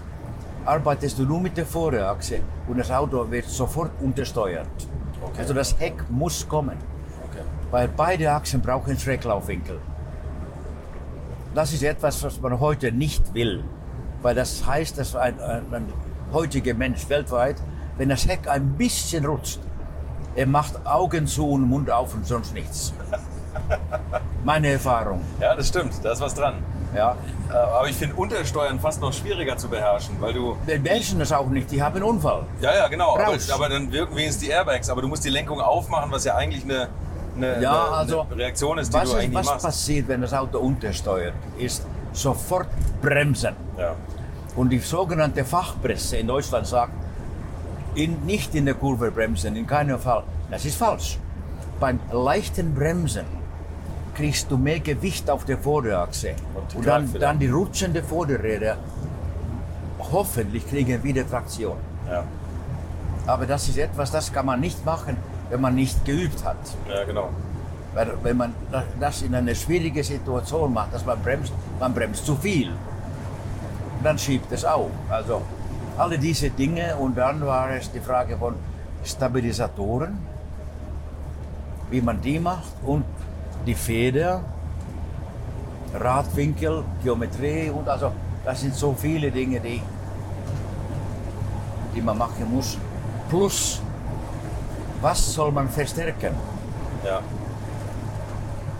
arbeitest 0.65 1.17
du 1.17 1.23
nur 1.23 1.41
mit 1.41 1.57
der 1.57 1.65
Vorderachse 1.65 2.39
und 2.67 2.77
das 2.77 2.91
Auto 2.91 3.29
wird 3.31 3.45
sofort 3.45 3.91
untersteuert. 4.01 4.67
Okay. 5.21 5.39
Also 5.39 5.53
das 5.53 5.79
Heck 5.79 6.09
muss 6.09 6.47
kommen, 6.47 6.77
okay. 7.29 7.41
weil 7.71 7.87
beide 7.87 8.31
Achsen 8.31 8.61
brauchen 8.61 8.97
Schräglaufwinkel. 8.99 9.79
Das 11.57 11.73
ist 11.73 11.81
etwas, 11.81 12.23
was 12.23 12.39
man 12.39 12.59
heute 12.59 12.91
nicht 12.91 13.33
will, 13.33 13.63
weil 14.21 14.35
das 14.35 14.63
heißt, 14.67 14.99
dass 14.99 15.15
ein, 15.15 15.39
ein, 15.39 15.73
ein 15.73 15.93
heutiger 16.31 16.75
Mensch 16.75 17.09
weltweit, 17.09 17.55
wenn 17.97 18.09
das 18.09 18.27
Heck 18.27 18.47
ein 18.47 18.73
bisschen 18.73 19.25
rutscht, 19.25 19.59
er 20.35 20.45
macht 20.45 20.85
Augen 20.85 21.25
zu 21.25 21.49
und 21.49 21.63
Mund 21.63 21.89
auf 21.89 22.13
und 22.13 22.27
sonst 22.27 22.53
nichts. 22.53 22.93
Meine 24.43 24.67
Erfahrung. 24.67 25.21
Ja, 25.41 25.55
das 25.55 25.69
stimmt. 25.69 25.93
Da 26.03 26.11
ist 26.11 26.21
was 26.21 26.35
dran. 26.35 26.63
Ja. 26.95 27.17
Äh, 27.49 27.53
Aber 27.53 27.89
ich 27.89 27.95
finde 27.95 28.13
Untersteuern 28.17 28.79
fast 28.79 29.01
noch 29.01 29.11
schwieriger 29.11 29.57
zu 29.57 29.67
beherrschen, 29.67 30.15
weil 30.19 30.33
du. 30.33 30.57
Die 30.67 30.77
Menschen 30.77 31.17
das 31.17 31.31
auch 31.31 31.47
nicht, 31.47 31.71
die 31.71 31.81
haben 31.81 31.95
einen 31.95 32.03
Unfall. 32.03 32.43
Ja, 32.61 32.75
ja, 32.75 32.87
genau. 32.87 33.17
Aber, 33.17 33.35
aber 33.51 33.69
dann 33.69 33.91
wirken 33.91 34.15
wenigstens 34.15 34.43
die 34.43 34.51
Airbags. 34.51 34.91
Aber 34.91 35.01
du 35.01 35.07
musst 35.07 35.25
die 35.25 35.31
Lenkung 35.31 35.59
aufmachen, 35.59 36.11
was 36.11 36.23
ja 36.23 36.35
eigentlich 36.35 36.65
eine, 36.65 36.89
eine, 37.37 37.61
Ja, 37.61 37.85
eine, 37.87 37.95
also 37.95 38.21
eine 38.21 38.37
Reaktion 38.37 38.77
ist, 38.77 38.93
die 38.93 38.97
was, 38.97 39.03
du 39.11 39.17
ist, 39.17 39.23
eigentlich 39.23 39.35
was 39.35 39.45
machst. 39.45 39.65
passiert, 39.65 40.07
wenn 40.07 40.21
das 40.21 40.33
Auto 40.33 40.59
untersteuert, 40.59 41.33
ist 41.57 41.85
sofort 42.13 42.67
bremsen. 43.01 43.55
Ja. 43.77 43.95
Und 44.55 44.69
die 44.69 44.79
sogenannte 44.79 45.45
Fachpresse 45.45 46.17
in 46.17 46.27
Deutschland 46.27 46.65
sagt, 46.67 46.93
in, 47.95 48.25
nicht 48.25 48.53
in 48.55 48.65
der 48.65 48.73
Kurve 48.75 49.11
bremsen, 49.11 49.55
in 49.55 49.65
keinem 49.67 49.99
Fall. 49.99 50.23
Das 50.51 50.65
ist 50.65 50.77
falsch. 50.77 51.19
Beim 51.79 51.99
leichten 52.11 52.73
Bremsen 52.73 53.25
kriegst 54.15 54.49
du 54.49 54.57
mehr 54.57 54.79
Gewicht 54.79 55.29
auf 55.29 55.45
der 55.45 55.57
Vorderachse. 55.59 56.33
Und 56.55 56.75
Und 56.75 56.87
dann, 56.87 57.13
dann 57.19 57.37
die 57.39 57.49
rutschende 57.49 58.01
Vorderräder 58.01 58.77
hoffentlich 60.11 60.67
kriegen 60.67 61.03
wieder 61.03 61.27
Traktion. 61.27 61.77
Ja. 62.09 62.23
Aber 63.27 63.45
das 63.45 63.67
ist 63.67 63.77
etwas, 63.77 64.09
das 64.11 64.31
kann 64.31 64.45
man 64.45 64.59
nicht 64.59 64.85
machen, 64.85 65.17
wenn 65.49 65.61
man 65.61 65.75
nicht 65.75 66.05
geübt 66.05 66.43
hat. 66.43 66.57
ja, 66.89 67.03
genau. 67.03 67.29
Weil, 67.93 68.13
wenn 68.21 68.37
man 68.37 68.53
das 68.99 69.21
in 69.23 69.33
einer 69.33 69.55
schwierigen 69.55 70.03
Situation 70.03 70.73
macht, 70.73 70.93
dass 70.93 71.05
man 71.05 71.19
bremst, 71.21 71.51
man 71.79 71.93
bremst 71.93 72.25
zu 72.25 72.35
viel. 72.35 72.71
Dann 74.03 74.19
schiebt 74.19 74.51
es 74.51 74.63
auf. 74.63 74.91
Also 75.09 75.41
alle 75.97 76.19
diese 76.19 76.51
Dinge 76.51 76.95
und 76.97 77.17
dann 77.17 77.43
war 77.43 77.71
es 77.71 77.91
die 77.91 77.99
Frage 77.99 78.37
von 78.37 78.53
Stabilisatoren, 79.03 80.19
wie 81.89 82.01
man 82.01 82.21
die 82.21 82.39
macht 82.39 82.73
und 82.85 83.05
die 83.65 83.73
Feder, 83.73 84.41
Radwinkel, 85.93 86.83
Geometrie 87.03 87.71
und 87.71 87.87
also 87.87 88.11
das 88.45 88.61
sind 88.61 88.75
so 88.75 88.93
viele 88.93 89.31
Dinge, 89.31 89.59
die, 89.59 89.81
die 91.95 92.01
man 92.01 92.17
machen 92.17 92.45
muss. 92.53 92.77
Plus, 93.29 93.81
was 95.01 95.33
soll 95.33 95.51
man 95.51 95.69
verstärken? 95.69 96.33
Ja. 97.05 97.21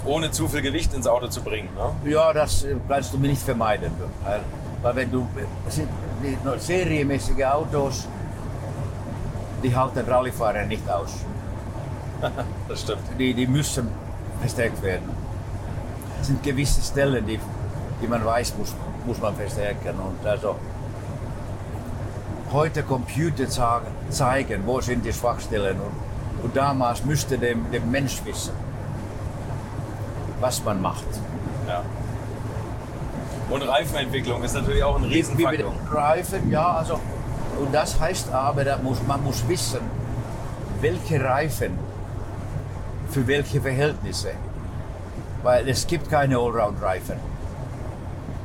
Ohne 0.05 0.31
zu 0.31 0.47
viel 0.47 0.61
Gewicht 0.61 0.93
ins 0.93 1.07
Auto 1.07 1.27
zu 1.27 1.41
bringen. 1.41 1.69
Ne? 1.75 2.11
Ja, 2.11 2.33
das 2.33 2.63
äh, 2.63 2.75
kannst 2.87 3.13
du 3.13 3.17
mir 3.17 3.27
nicht 3.27 3.41
vermeiden. 3.41 3.91
Weil, 4.23 4.39
weil 4.81 4.95
wenn 4.95 5.11
du, 5.11 5.27
noch 6.43 6.57
serienmäßige 6.57 7.43
Autos, 7.43 8.07
die 9.63 9.75
halten 9.75 10.07
Rallyefahrer 10.07 10.65
nicht 10.65 10.89
aus. 10.89 11.13
Das 12.67 12.81
stimmt. 12.81 13.03
Die, 13.19 13.33
die 13.33 13.45
müssen 13.45 13.89
verstärkt 14.39 14.81
werden. 14.81 15.09
Es 16.19 16.27
sind 16.27 16.41
gewisse 16.41 16.81
Stellen, 16.81 17.25
die, 17.27 17.39
die 18.01 18.07
man 18.07 18.25
weiß, 18.25 18.55
muss, 18.57 18.73
muss 19.05 19.19
man 19.19 19.35
verstärken. 19.35 19.95
Und 19.99 20.25
also, 20.25 20.55
heute 22.51 22.81
Computer 22.83 23.45
zeigen, 24.09 24.63
wo 24.65 24.81
sind 24.81 25.05
die 25.05 25.13
Schwachstellen. 25.13 25.79
Und, 25.79 26.06
und 26.43 26.55
damals 26.55 27.03
müsste 27.03 27.37
der, 27.37 27.55
der 27.55 27.81
Mensch 27.81 28.23
wissen, 28.25 28.53
was 30.39 30.63
man 30.63 30.81
macht. 30.81 31.05
Ja. 31.67 31.83
Und 33.49 33.61
Reifenentwicklung 33.61 34.43
ist 34.43 34.53
natürlich 34.53 34.83
auch 34.83 34.97
ein 34.97 35.05
Riesenfaktor. 35.05 35.73
Reifen, 35.91 36.51
ja, 36.51 36.73
also, 36.73 36.99
und 37.59 37.73
das 37.73 37.99
heißt 37.99 38.31
aber, 38.31 38.63
da 38.63 38.77
muss, 38.77 39.01
man 39.07 39.23
muss 39.23 39.47
wissen, 39.47 39.79
welche 40.81 41.23
Reifen 41.23 41.77
für 43.09 43.25
welche 43.25 43.61
Verhältnisse. 43.61 44.31
Weil 45.43 45.67
es 45.69 45.87
gibt 45.87 46.09
keine 46.09 46.37
Allround-Reifen. 46.37 47.17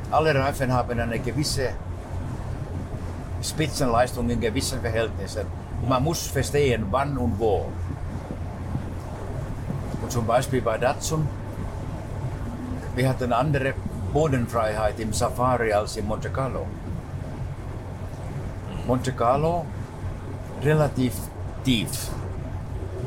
Alle 0.09 0.33
Reifen 0.35 0.71
haben 0.71 0.99
eine 0.99 1.19
gewisse 1.19 1.69
Spitzenleistung 3.41 4.29
in 4.29 4.39
gewissen 4.39 4.79
Verhältnissen. 4.79 5.45
Und 5.83 5.89
man 5.89 6.01
muss 6.01 6.27
verstehen, 6.27 6.85
wann 6.91 7.17
und 7.17 7.37
wo. 7.37 7.65
Und 10.01 10.09
zum 10.09 10.25
Beispiel 10.25 10.61
bei 10.61 10.77
Datsun, 10.77 11.27
wir 12.95 13.09
hatten 13.09 13.33
andere 13.33 13.73
Bodenfreiheit 14.13 14.97
im 15.01 15.11
Safari 15.11 15.73
als 15.73 15.97
in 15.97 16.07
Monte 16.07 16.29
Carlo. 16.29 16.65
Monte 18.87 19.11
Carlo 19.11 19.65
relativ 20.63 21.15
tief. 21.65 22.11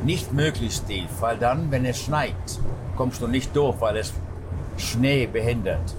Nicht 0.04 0.34
möglichst 0.34 0.86
tief, 0.86 1.08
weil 1.20 1.38
dann, 1.38 1.70
wenn 1.70 1.86
es 1.86 1.98
schneit, 1.98 2.60
kommst 2.94 3.22
du 3.22 3.26
nicht 3.26 3.56
durch, 3.56 3.80
weil 3.80 3.96
es 3.96 4.12
Schnee 4.76 5.26
behindert. 5.26 5.94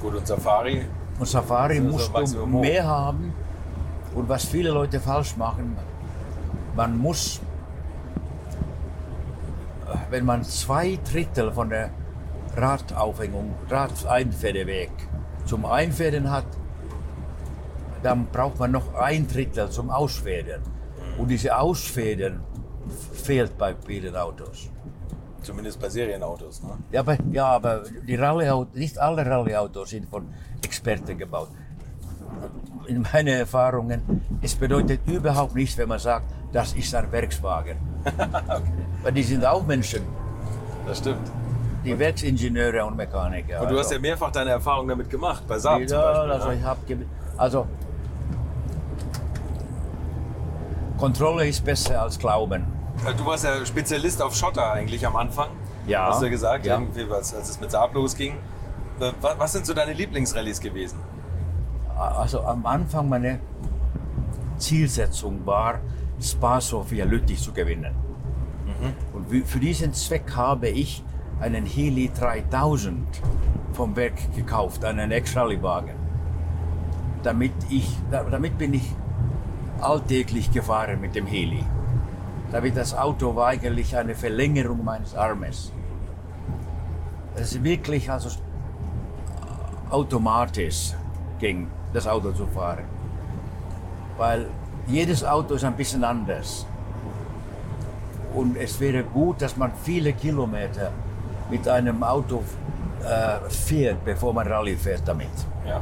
Gut, 0.00 0.14
und 0.14 0.26
Safari. 0.26 0.86
Und 1.18 1.28
Safari 1.28 1.76
ist 1.76 1.90
musst 1.90 2.34
du 2.34 2.46
mehr 2.46 2.86
haben. 2.86 3.31
Und 4.14 4.28
was 4.28 4.44
viele 4.44 4.70
Leute 4.70 5.00
falsch 5.00 5.36
machen, 5.36 5.76
man 6.74 6.98
muss, 6.98 7.40
wenn 10.10 10.24
man 10.24 10.44
zwei 10.44 10.98
Drittel 11.10 11.52
von 11.52 11.70
der 11.70 11.90
Radaufhängung, 12.56 13.54
Radeinfädeweg 13.70 14.90
zum 15.46 15.64
Einfäden 15.64 16.30
hat, 16.30 16.46
dann 18.02 18.26
braucht 18.26 18.58
man 18.58 18.72
noch 18.72 18.94
ein 18.94 19.26
Drittel 19.28 19.70
zum 19.70 19.90
Ausfäden. 19.90 20.60
Und 21.18 21.28
diese 21.28 21.56
Ausfäden 21.56 22.40
fehlt 23.12 23.56
bei 23.56 23.74
vielen 23.86 24.16
Autos. 24.16 24.70
Zumindest 25.42 25.80
bei 25.80 25.88
Serienautos. 25.88 26.62
Ne? 26.62 26.78
Ja, 26.92 27.00
aber, 27.00 27.16
ja, 27.32 27.46
aber 27.46 27.82
die 28.06 28.18
nicht 28.74 28.98
alle 28.98 29.26
Rallyeautos 29.26 29.90
sind 29.90 30.08
von 30.08 30.28
Experten 30.64 31.18
gebaut. 31.18 31.48
In 32.86 33.02
meinen 33.12 33.28
Erfahrungen, 33.28 34.22
es 34.40 34.54
bedeutet 34.54 35.00
überhaupt 35.06 35.54
nichts, 35.54 35.76
wenn 35.78 35.88
man 35.88 35.98
sagt, 35.98 36.24
das 36.52 36.72
ist 36.74 36.94
ein 36.94 37.10
Werkswagen. 37.12 37.76
Weil 39.02 39.12
die 39.12 39.22
sind 39.22 39.44
auch 39.44 39.64
Menschen, 39.66 40.02
Das 40.86 40.98
stimmt. 40.98 41.30
die 41.84 41.96
Werksingenieure 41.98 42.84
und 42.84 42.96
Mechaniker. 42.96 43.60
Und 43.62 43.70
du 43.70 43.74
hast 43.78 43.86
Also, 43.86 43.94
ja 43.94 44.00
mehrfach 44.00 44.30
deine 44.32 44.50
Erfahrung 44.50 44.88
damit 44.88 45.08
gemacht, 45.08 45.44
bei 45.46 45.58
Saab 45.58 45.86
zum 45.88 45.98
ja, 45.98 46.12
Beispiel. 46.12 46.30
also 46.32 46.48
ne? 46.48 46.54
ich 46.56 46.62
habe 46.64 46.80
also 47.36 47.66
Kontrolle 50.98 51.46
ist 51.48 51.64
besser 51.64 52.02
als 52.02 52.18
Glauben. 52.18 52.64
Äh, 53.06 53.14
Du 53.14 53.26
warst 53.26 53.44
ja 53.44 53.64
Spezialist 53.66 54.20
auf 54.22 54.34
Schotter 54.34 54.72
eigentlich 54.72 55.06
am 55.06 55.16
Anfang. 55.16 55.48
Ja. 55.86 56.08
Hast 56.08 56.20
du 56.20 56.26
ja 56.26 56.30
gesagt, 56.30 56.64
Ja. 56.66 56.74
irgendwie, 56.78 57.12
als, 57.12 57.34
als 57.34 57.50
es 57.50 57.60
mit 57.60 57.70
Saab 57.70 57.94
losging. 57.94 58.34
Äh, 59.00 59.10
wa- 59.20 59.34
Was 59.38 59.52
sind 59.52 59.66
so 59.66 59.74
deine 59.74 59.92
Lieblingsrallyes 59.94 60.60
gewesen? 60.60 60.98
Also 62.10 62.42
am 62.42 62.64
Anfang 62.66 63.08
meine 63.08 63.38
Zielsetzung 64.58 65.44
war, 65.46 65.80
Spa 66.20 66.60
Sofia 66.60 67.04
Lüttich 67.04 67.40
zu 67.42 67.52
gewinnen. 67.52 67.94
Und 69.12 69.30
wie- 69.30 69.42
für 69.42 69.58
diesen 69.60 69.92
Zweck 69.92 70.34
habe 70.36 70.68
ich 70.68 71.04
einen 71.40 71.66
Healy 71.66 72.10
3000 72.18 73.06
vom 73.72 73.96
Werk 73.96 74.34
gekauft, 74.34 74.84
einen 74.84 75.10
Ex-Rallye-Wagen. 75.10 75.94
Damit, 77.22 77.52
ich, 77.70 77.88
da- 78.10 78.24
damit 78.24 78.58
bin 78.58 78.74
ich 78.74 78.94
alltäglich 79.80 80.50
gefahren 80.52 81.00
mit 81.00 81.14
dem 81.14 81.26
Heli. 81.26 81.64
Damit 82.52 82.76
das 82.76 82.94
Auto 82.94 83.34
war 83.34 83.48
eigentlich 83.48 83.96
eine 83.96 84.14
Verlängerung 84.14 84.84
meines 84.84 85.14
Armes. 85.16 85.72
Es 87.34 87.52
ist 87.54 87.64
wirklich 87.64 88.10
also 88.10 88.28
automatisch 89.90 90.92
ging, 91.38 91.68
das 91.92 92.06
Auto 92.06 92.32
zu 92.32 92.46
fahren. 92.46 92.84
Weil 94.16 94.46
jedes 94.86 95.24
Auto 95.24 95.54
ist 95.54 95.64
ein 95.64 95.76
bisschen 95.76 96.04
anders. 96.04 96.66
Und 98.34 98.56
es 98.56 98.80
wäre 98.80 99.04
gut, 99.04 99.42
dass 99.42 99.56
man 99.56 99.72
viele 99.82 100.12
Kilometer 100.12 100.90
mit 101.50 101.68
einem 101.68 102.02
Auto 102.02 102.42
äh, 103.04 103.48
fährt, 103.50 104.04
bevor 104.04 104.32
man 104.32 104.46
Rallye 104.46 104.76
fährt 104.76 105.02
damit. 105.04 105.28
Ja. 105.66 105.80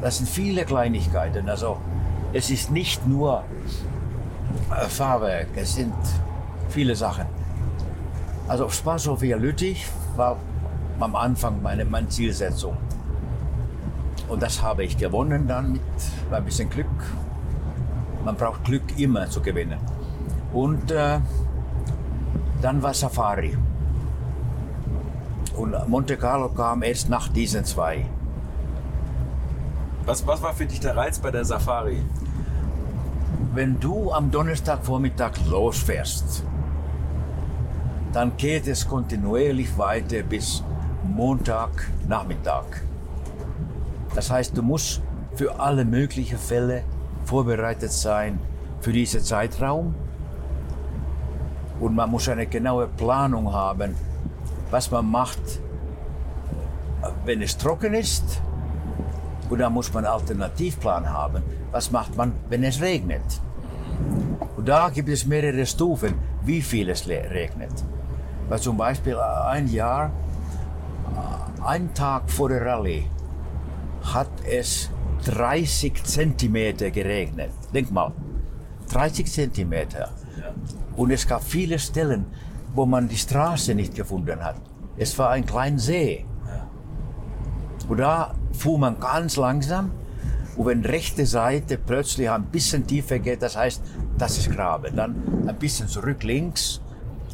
Das 0.00 0.16
sind 0.16 0.28
viele 0.28 0.64
Kleinigkeiten. 0.64 1.48
Also 1.48 1.76
es 2.32 2.50
ist 2.50 2.70
nicht 2.70 3.06
nur 3.06 3.44
äh, 4.70 4.88
Fahrwerk, 4.88 5.48
es 5.56 5.74
sind 5.74 5.94
viele 6.68 6.94
Sachen. 6.94 7.26
Also 8.48 8.68
Spa 8.68 8.98
Sofia 8.98 9.36
Lüttich 9.36 9.86
war 10.16 10.36
am 10.98 11.14
Anfang 11.14 11.62
meine, 11.62 11.84
meine 11.84 12.08
Zielsetzung. 12.08 12.76
Und 14.30 14.40
das 14.40 14.62
habe 14.62 14.84
ich 14.84 14.96
gewonnen 14.96 15.48
dann 15.48 15.72
mit 15.72 15.82
ein 16.30 16.44
bisschen 16.44 16.70
Glück. 16.70 16.86
Man 18.24 18.36
braucht 18.36 18.64
Glück 18.64 18.96
immer 18.96 19.28
zu 19.28 19.40
gewinnen. 19.40 19.78
Und 20.52 20.92
äh, 20.92 21.18
dann 22.62 22.80
war 22.80 22.94
Safari. 22.94 23.58
Und 25.56 25.74
Monte 25.88 26.16
Carlo 26.16 26.48
kam 26.48 26.82
erst 26.84 27.08
nach 27.08 27.28
diesen 27.28 27.64
zwei. 27.64 28.06
Was, 30.06 30.24
was 30.26 30.40
war 30.42 30.54
für 30.54 30.66
dich 30.66 30.78
der 30.78 30.96
Reiz 30.96 31.18
bei 31.18 31.32
der 31.32 31.44
Safari? 31.44 32.00
Wenn 33.52 33.80
du 33.80 34.12
am 34.12 34.30
Donnerstagvormittag 34.30 35.32
losfährst, 35.48 36.44
dann 38.12 38.36
geht 38.36 38.68
es 38.68 38.88
kontinuierlich 38.88 39.76
weiter 39.76 40.22
bis 40.22 40.62
Montagnachmittag. 41.04 42.89
Das 44.14 44.30
heißt, 44.30 44.56
du 44.56 44.62
musst 44.62 45.02
für 45.34 45.60
alle 45.60 45.84
möglichen 45.84 46.38
Fälle 46.38 46.82
vorbereitet 47.24 47.92
sein 47.92 48.40
für 48.80 48.92
diesen 48.92 49.22
Zeitraum. 49.22 49.94
Und 51.78 51.94
man 51.94 52.10
muss 52.10 52.28
eine 52.28 52.46
genaue 52.46 52.88
Planung 52.88 53.52
haben, 53.52 53.94
was 54.70 54.90
man 54.90 55.06
macht, 55.06 55.40
wenn 57.24 57.40
es 57.40 57.56
trocken 57.56 57.94
ist. 57.94 58.42
Und 59.48 59.58
da 59.58 59.70
muss 59.70 59.92
man 59.92 60.04
einen 60.04 60.14
Alternativplan 60.14 61.08
haben. 61.08 61.42
Was 61.72 61.90
macht 61.90 62.16
man, 62.16 62.32
wenn 62.48 62.64
es 62.64 62.80
regnet? 62.80 63.22
Und 64.56 64.68
da 64.68 64.90
gibt 64.90 65.08
es 65.08 65.24
mehrere 65.24 65.64
Stufen, 65.64 66.14
wie 66.44 66.60
viel 66.60 66.90
es 66.90 67.08
regnet. 67.08 67.72
Weil 68.48 68.60
zum 68.60 68.76
Beispiel 68.76 69.16
ein 69.16 69.68
Jahr, 69.68 70.10
ein 71.64 71.94
Tag 71.94 72.30
vor 72.30 72.48
der 72.48 72.64
Rallye, 72.64 73.04
hat 74.02 74.30
es 74.48 74.90
30 75.24 76.02
Zentimeter 76.04 76.90
geregnet. 76.90 77.50
Denk 77.74 77.90
mal, 77.90 78.12
30 78.90 79.30
Zentimeter. 79.30 80.10
Und 80.96 81.10
es 81.10 81.26
gab 81.26 81.42
viele 81.44 81.78
Stellen, 81.78 82.26
wo 82.74 82.86
man 82.86 83.08
die 83.08 83.16
Straße 83.16 83.74
nicht 83.74 83.94
gefunden 83.94 84.42
hat. 84.42 84.56
Es 84.96 85.18
war 85.18 85.30
ein 85.30 85.46
kleiner 85.46 85.78
See. 85.78 86.24
Und 87.88 87.98
da 87.98 88.34
fuhr 88.52 88.78
man 88.78 89.00
ganz 89.00 89.36
langsam. 89.36 89.92
Und 90.56 90.66
wenn 90.66 90.84
rechte 90.84 91.26
Seite 91.26 91.78
plötzlich 91.78 92.28
ein 92.30 92.44
bisschen 92.46 92.86
tiefer 92.86 93.18
geht, 93.18 93.42
das 93.42 93.56
heißt, 93.56 93.82
das 94.18 94.38
ist 94.38 94.50
Graben. 94.50 94.94
Dann 94.96 95.46
ein 95.46 95.58
bisschen 95.58 95.88
zurück 95.88 96.22
links. 96.22 96.80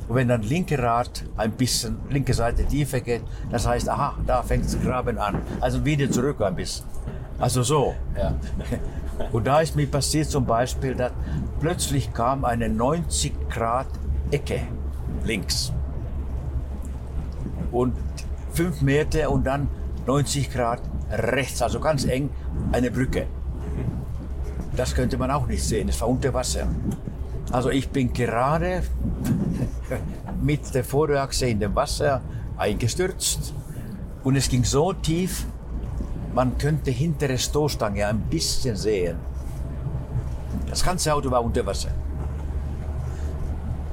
Und 0.08 0.14
wenn 0.14 0.28
dann 0.28 0.42
linke 0.42 0.78
Rad 0.78 1.24
ein 1.36 1.52
bisschen, 1.52 1.98
linke 2.10 2.32
Seite 2.32 2.64
tiefer 2.64 3.00
geht, 3.00 3.22
das 3.50 3.66
heißt, 3.66 3.88
aha, 3.88 4.14
da 4.26 4.42
fängt 4.42 4.64
das 4.64 4.80
Graben 4.80 5.18
an. 5.18 5.40
Also 5.60 5.84
wieder 5.84 6.10
zurück 6.10 6.40
ein 6.42 6.54
bisschen. 6.54 6.86
Also 7.38 7.62
so. 7.62 7.94
Ja. 8.16 8.34
Und 9.32 9.46
da 9.46 9.60
ist 9.60 9.74
mir 9.74 9.86
passiert 9.86 10.28
zum 10.28 10.44
Beispiel, 10.44 10.94
dass 10.94 11.12
plötzlich 11.60 12.12
kam 12.12 12.44
eine 12.44 12.68
90 12.68 13.48
Grad 13.48 13.86
Ecke 14.30 14.60
links. 15.24 15.72
Und 17.70 17.94
fünf 18.52 18.82
Meter 18.82 19.30
und 19.30 19.46
dann 19.46 19.68
90 20.06 20.52
Grad 20.52 20.80
rechts, 21.10 21.62
also 21.62 21.80
ganz 21.80 22.04
eng, 22.04 22.30
eine 22.72 22.90
Brücke. 22.90 23.26
Das 24.76 24.94
könnte 24.94 25.16
man 25.16 25.30
auch 25.30 25.46
nicht 25.46 25.62
sehen, 25.62 25.88
es 25.88 26.00
war 26.00 26.08
unter 26.08 26.32
Wasser. 26.34 26.66
Also 27.52 27.70
ich 27.70 27.88
bin 27.88 28.12
gerade 28.12 28.82
mit 30.42 30.74
der 30.74 30.84
Vorderachse 30.84 31.46
in 31.46 31.60
dem 31.60 31.74
Wasser 31.74 32.20
eingestürzt 32.56 33.54
und 34.24 34.36
es 34.36 34.48
ging 34.48 34.64
so 34.64 34.92
tief, 34.92 35.46
man 36.34 36.58
könnte 36.58 36.90
hinter 36.90 37.28
der 37.28 37.38
Stoßstange 37.38 38.06
ein 38.06 38.20
bisschen 38.20 38.76
sehen. 38.76 39.16
Das 40.68 40.84
ganze 40.84 41.14
Auto 41.14 41.30
war 41.30 41.42
unter 41.42 41.64
Wasser. 41.64 41.90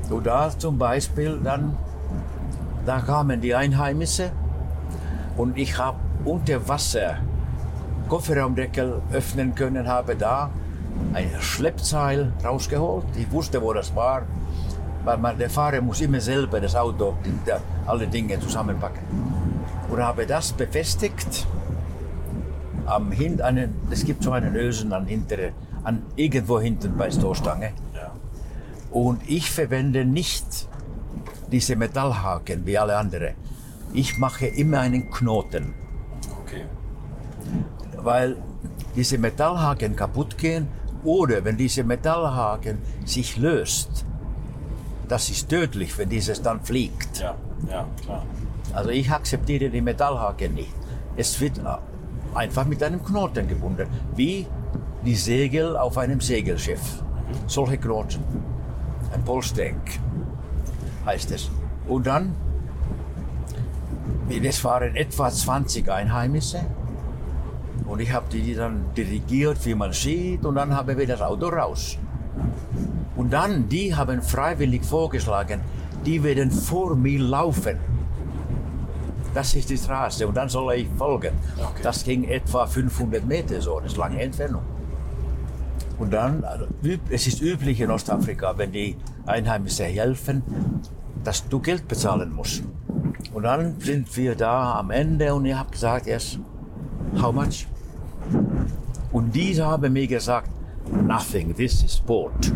Und 0.10 0.26
da 0.26 0.50
zum 0.58 0.78
Beispiel 0.78 1.40
dann, 1.44 1.78
da 2.86 3.00
kamen 3.00 3.40
die 3.40 3.56
Einheimische 3.56 4.32
und 5.38 5.58
ich 5.58 5.78
habe 5.78 5.98
unter 6.26 6.68
Wasser 6.68 7.18
Kofferraumdeckel 8.10 9.02
öffnen 9.12 9.56
können, 9.56 9.88
habe 9.88 10.16
da 10.16 10.50
ein 11.14 11.30
Schleppseil 11.40 12.32
rausgeholt. 12.44 13.06
Ich 13.18 13.32
wusste, 13.32 13.62
wo 13.62 13.74
das 13.74 13.96
war, 13.96 14.24
weil 15.04 15.18
man, 15.18 15.38
der 15.38 15.50
Fahrer 15.50 15.82
muss 15.82 16.02
immer 16.02 16.20
selber 16.20 16.60
das 16.60 16.76
Auto, 16.76 17.16
der, 17.46 17.62
alle 17.86 18.08
Dinge 18.08 18.40
zusammenpacken. 18.40 19.04
Und 19.90 20.02
habe 20.02 20.26
das 20.26 20.54
befestigt 20.54 21.46
am 22.86 23.12
hin, 23.12 23.42
einen, 23.42 23.76
es 23.92 24.04
gibt 24.06 24.24
so 24.24 24.32
einen 24.32 24.56
Ösen 24.56 24.92
an 24.94 25.06
hintere, 25.06 25.52
an 25.84 26.04
irgendwo 26.16 26.60
hinten 26.60 26.98
bei 26.98 27.12
Stoßstange. 27.12 27.72
Und 28.92 29.28
ich 29.28 29.50
verwende 29.50 30.06
nicht 30.06 30.68
diese 31.52 31.76
Metallhaken 31.76 32.66
wie 32.66 32.78
alle 32.78 32.98
anderen. 32.98 33.34
Ich 33.94 34.18
mache 34.18 34.48
immer 34.48 34.80
einen 34.80 35.10
Knoten, 35.10 35.74
Okay. 36.42 36.66
weil 37.98 38.38
diese 38.96 39.18
Metallhaken 39.18 39.96
kaputt 39.96 40.38
gehen 40.38 40.68
oder 41.04 41.44
wenn 41.44 41.58
diese 41.58 41.84
Metallhaken 41.84 42.80
sich 43.06 43.38
löst, 43.38 44.06
das 45.08 45.30
ist 45.30 45.50
tödlich, 45.50 45.98
wenn 45.98 46.10
dieses 46.10 46.42
dann 46.42 46.62
fliegt. 46.62 47.20
Ja, 47.20 47.36
ja, 47.70 47.86
klar. 48.04 48.26
Also 48.74 48.90
ich 48.90 49.12
akzeptiere 49.12 49.70
die 49.70 49.82
Metallhaken 49.82 50.54
nicht. 50.54 50.74
Es 51.16 51.40
wird 51.40 51.62
einfach 52.34 52.66
mit 52.66 52.82
einem 52.82 53.04
Knoten 53.04 53.48
gebunden, 53.48 53.88
wie 54.16 54.48
die 55.06 55.16
Segel 55.16 55.78
auf 55.78 55.98
einem 55.98 56.22
Segelschiff. 56.22 57.04
Solche 57.48 57.78
Knoten. 57.78 58.24
Ein 59.14 59.24
Polsteck 59.24 59.76
heißt 61.06 61.32
es. 61.32 61.52
Und 61.88 62.08
dann, 62.08 62.36
es 64.30 64.64
waren 64.64 64.96
etwa 64.96 65.30
20 65.30 65.92
Einheimische. 65.92 66.62
Und 67.86 68.00
ich 68.00 68.12
habe 68.12 68.26
die 68.32 68.56
dann 68.56 68.86
dirigiert, 68.96 69.66
wie 69.66 69.76
man 69.76 69.94
sieht, 69.94 70.46
und 70.46 70.56
dann 70.56 70.76
haben 70.76 70.98
wir 70.98 71.08
das 71.08 71.22
Auto 71.22 71.48
raus. 71.48 71.98
Und 73.16 73.32
dann, 73.32 73.70
die 73.70 73.94
haben 73.94 74.22
freiwillig 74.22 74.84
vorgeschlagen, 74.84 75.62
die 76.06 76.24
werden 76.24 76.52
vor 76.52 76.96
mir 76.96 77.20
laufen. 77.20 77.78
Das 79.34 79.56
ist 79.56 79.70
die 79.70 79.78
Straße 79.78 80.28
und 80.28 80.36
dann 80.38 80.50
soll 80.50 80.74
ich 80.76 80.88
folgen. 80.98 81.34
Okay. 81.58 81.82
Das 81.82 82.04
ging 82.04 82.24
etwa 82.26 82.68
500 82.68 83.26
Meter 83.26 83.60
so, 83.62 83.80
das 83.80 83.94
ist 83.94 83.98
lange 83.98 84.22
Entfernung. 84.22 84.62
Und 85.98 86.12
dann, 86.12 86.44
also, 86.44 86.66
es 87.10 87.28
ist 87.28 87.42
üblich 87.42 87.80
in 87.82 87.90
Ostafrika, 87.90 88.58
wenn 88.58 88.72
die 88.72 88.96
Einheimischen 89.26 89.86
helfen, 89.86 90.44
dass 91.24 91.48
du 91.48 91.60
Geld 91.60 91.88
bezahlen 91.88 92.34
musst. 92.34 92.64
Und 93.34 93.44
dann 93.44 93.80
sind 93.80 94.16
wir 94.18 94.36
da 94.36 94.76
am 94.80 94.92
Ende 94.92 95.34
und 95.34 95.46
ich 95.46 95.56
habe 95.56 95.72
gesagt, 95.72 96.08
yes, 96.08 96.38
how 97.22 97.34
much? 97.34 97.68
Und 99.12 99.32
diese 99.34 99.66
haben 99.66 99.94
mir 99.94 100.08
gesagt, 100.08 100.50
nothing, 100.92 101.56
this 101.56 101.84
is 101.84 101.98
sport. 101.98 102.52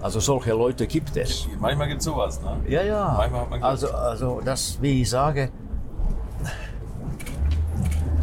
Also 0.00 0.20
solche 0.20 0.52
Leute 0.52 0.86
gibt 0.86 1.16
es. 1.16 1.48
Manchmal 1.58 1.88
gibt 1.88 2.00
es 2.00 2.04
sowas, 2.04 2.40
ne? 2.40 2.58
Ja, 2.68 2.82
ja. 2.82 3.28
Also, 3.60 3.90
also 3.90 4.40
das, 4.44 4.78
wie 4.80 5.02
ich 5.02 5.10
sage, 5.10 5.50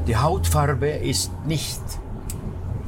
die 0.07 0.15
Hautfarbe 0.15 0.87
ist 0.89 1.31
nicht 1.45 1.81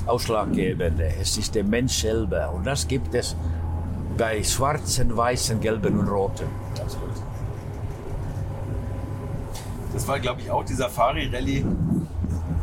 ausschlaggebend. 0.06 1.00
Es 1.00 1.38
ist 1.38 1.56
der 1.56 1.64
Mensch 1.64 2.02
selber. 2.02 2.52
Und 2.54 2.66
das 2.66 2.88
gibt 2.88 3.14
es 3.16 3.36
bei 4.18 4.44
schwarzen, 4.44 5.16
weißen, 5.16 5.60
gelben 5.60 6.00
und 6.00 6.08
roten. 6.08 6.46
Absolut. 6.80 7.10
Das 9.94 10.08
war, 10.08 10.20
glaube 10.20 10.42
ich, 10.42 10.52
auch 10.52 10.64
die 10.64 10.74
Safari-Rallye. 10.74 11.66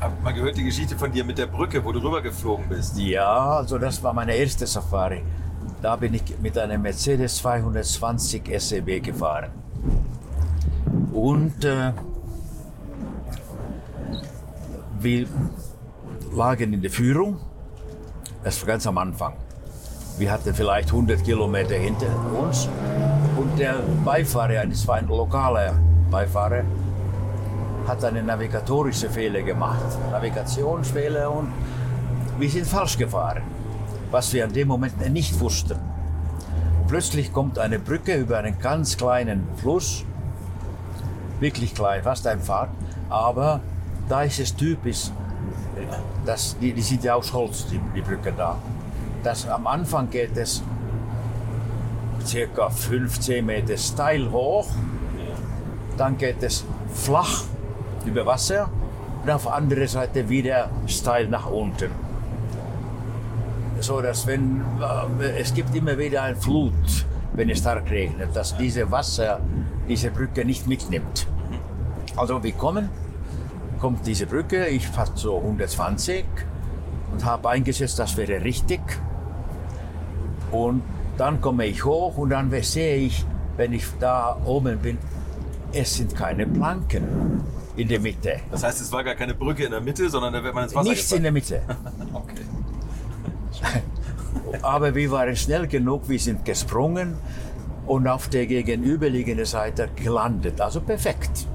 Hab 0.02 0.20
mal 0.20 0.34
gehört 0.34 0.56
die 0.56 0.64
Geschichte 0.64 0.98
von 0.98 1.12
dir 1.12 1.22
mit 1.22 1.38
der 1.38 1.46
Brücke, 1.46 1.84
wo 1.84 1.92
du 1.92 2.00
rübergeflogen 2.00 2.68
bist. 2.68 2.98
Ja, 2.98 3.58
also 3.58 3.78
das 3.78 4.02
war 4.02 4.12
meine 4.12 4.34
erste 4.34 4.66
Safari. 4.66 5.22
Da 5.80 5.94
bin 5.94 6.14
ich 6.14 6.24
mit 6.42 6.58
einem 6.58 6.82
Mercedes 6.82 7.36
220 7.36 8.42
SEB 8.58 9.00
gefahren. 9.00 9.50
Und 11.12 11.64
äh, 11.64 11.92
wir 14.98 15.28
lagen 16.34 16.72
in 16.72 16.82
der 16.82 16.90
Führung. 16.90 17.38
Das 18.42 18.60
war 18.60 18.66
ganz 18.66 18.84
am 18.88 18.98
Anfang. 18.98 19.34
Wir 20.18 20.32
hatten 20.32 20.52
vielleicht 20.52 20.88
100 20.88 21.22
Kilometer 21.22 21.76
hinter 21.76 22.08
uns 22.36 22.68
und 23.36 23.56
der 23.56 23.76
Beifahrer, 24.04 24.66
das 24.66 24.86
war 24.88 24.96
ein 24.96 25.06
lokaler 25.06 25.78
Beifahrer, 26.10 26.64
hat 27.86 28.04
einen 28.04 28.26
navigatorischen 28.26 29.10
Fehler 29.10 29.42
gemacht. 29.42 29.98
Navigationsfehler 30.10 31.30
und 31.30 31.52
wir 32.38 32.48
sind 32.48 32.66
falsch 32.66 32.96
gefahren, 32.96 33.42
was 34.10 34.32
wir 34.32 34.44
an 34.44 34.52
dem 34.52 34.68
Moment 34.68 35.12
nicht 35.12 35.38
wussten. 35.40 35.78
Plötzlich 36.88 37.32
kommt 37.32 37.58
eine 37.58 37.78
Brücke 37.78 38.14
über 38.16 38.38
einen 38.38 38.58
ganz 38.58 38.96
kleinen 38.96 39.46
Fluss, 39.56 40.04
wirklich 41.40 41.74
klein, 41.74 42.02
fast 42.02 42.26
ein 42.26 42.40
Pfad, 42.40 42.68
aber 43.08 43.60
da 44.08 44.22
ist 44.22 44.38
es 44.40 44.54
typisch, 44.54 45.10
das, 46.24 46.56
die, 46.60 46.72
die 46.72 46.82
sind 46.82 47.04
ja 47.04 47.14
aus 47.14 47.32
Holz, 47.32 47.66
die, 47.66 47.80
die 47.94 48.00
Brücke 48.00 48.32
da. 48.36 48.56
Das, 49.22 49.48
am 49.48 49.66
Anfang 49.66 50.10
geht 50.10 50.36
es 50.36 50.62
circa 52.24 52.70
15 52.70 53.44
Meter 53.44 53.76
steil 53.76 54.30
hoch, 54.30 54.68
dann 55.96 56.18
geht 56.18 56.42
es 56.42 56.64
flach 56.92 57.44
über 58.06 58.26
Wasser 58.26 58.68
und 59.22 59.30
auf 59.30 59.44
der 59.44 59.54
anderen 59.54 59.88
Seite 59.88 60.28
wieder 60.28 60.70
steil 60.86 61.28
nach 61.28 61.50
unten. 61.50 61.90
So 63.80 64.00
dass 64.00 64.26
wenn 64.26 64.62
äh, 65.20 65.40
es 65.40 65.54
gibt 65.54 65.74
immer 65.74 65.98
wieder 65.98 66.22
eine 66.22 66.36
Flut, 66.36 67.06
wenn 67.32 67.50
es 67.50 67.58
stark 67.58 67.90
regnet, 67.90 68.34
dass 68.34 68.56
diese 68.56 68.90
Wasser 68.90 69.40
diese 69.88 70.10
Brücke 70.10 70.44
nicht 70.44 70.66
mitnimmt. 70.66 71.26
Also 72.16 72.42
wir 72.42 72.52
kommen, 72.52 72.88
kommt 73.80 74.06
diese 74.06 74.26
Brücke, 74.26 74.66
ich 74.66 74.86
fahre 74.86 75.10
so 75.14 75.38
120 75.38 76.24
und 77.12 77.24
habe 77.24 77.48
eingesetzt, 77.48 77.98
das 77.98 78.16
wäre 78.16 78.44
richtig. 78.44 78.80
Und 80.50 80.82
dann 81.16 81.40
komme 81.40 81.66
ich 81.66 81.84
hoch 81.84 82.16
und 82.18 82.30
dann 82.30 82.50
sehe 82.62 82.96
ich, 82.96 83.24
wenn 83.56 83.72
ich 83.72 83.84
da 83.98 84.36
oben 84.44 84.78
bin, 84.78 84.98
es 85.72 85.96
sind 85.96 86.14
keine 86.14 86.46
Planken 86.46 87.42
in 87.76 87.88
der 87.88 88.00
Mitte. 88.00 88.40
Das 88.50 88.62
heißt, 88.62 88.80
es 88.80 88.92
war 88.92 89.02
gar 89.04 89.14
keine 89.14 89.34
Brücke 89.34 89.64
in 89.64 89.70
der 89.70 89.80
Mitte, 89.80 90.08
sondern 90.08 90.32
da 90.32 90.42
wird 90.42 90.54
man 90.54 90.64
ins 90.64 90.74
Wasser 90.74 90.90
Nichts 90.90 91.12
in 91.12 91.22
der 91.22 91.32
Mitte. 91.32 91.62
Okay. 92.12 92.42
Aber 94.62 94.94
wir 94.94 95.10
waren 95.10 95.34
schnell 95.36 95.66
genug, 95.66 96.08
wir 96.08 96.18
sind 96.18 96.44
gesprungen 96.44 97.16
und 97.86 98.06
auf 98.06 98.28
der 98.28 98.46
gegenüberliegenden 98.46 99.46
Seite 99.46 99.88
gelandet. 99.96 100.60
Also 100.60 100.80
perfekt. 100.80 101.46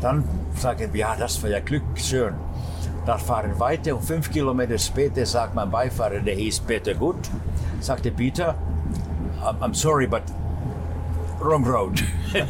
Dann 0.00 0.24
sagen 0.56 0.92
wir, 0.92 1.00
ja, 1.00 1.16
das 1.16 1.42
war 1.42 1.50
ja 1.50 1.60
Glück, 1.60 1.82
schön. 1.96 2.34
Dann 3.06 3.18
fahren 3.18 3.58
weiter 3.58 3.96
und 3.96 4.02
fünf 4.02 4.30
Kilometer 4.30 4.78
später 4.78 5.26
sagt 5.26 5.54
mein 5.54 5.70
Beifahrer, 5.70 6.20
der 6.20 6.34
hieß 6.34 6.60
Peter 6.60 6.94
Gut, 6.94 7.28
sagte 7.80 8.10
Peter, 8.10 8.54
I'm 9.42 9.74
sorry, 9.74 10.06
but 10.06 10.22
wrong 11.44 11.64
road. 11.66 12.02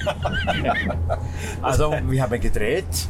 also 1.63 1.95
wir 2.07 2.23
haben 2.23 2.41
gedreht 2.41 3.09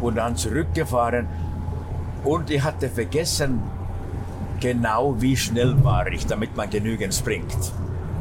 und 0.00 0.16
dann 0.16 0.36
zurückgefahren 0.36 1.26
und 2.24 2.50
ich 2.50 2.62
hatte 2.62 2.88
vergessen, 2.88 3.62
genau 4.60 5.14
wie 5.20 5.36
schnell 5.36 5.82
war 5.84 6.06
ich, 6.08 6.26
damit 6.26 6.56
man 6.56 6.70
genügend 6.70 7.14
springt. 7.14 7.72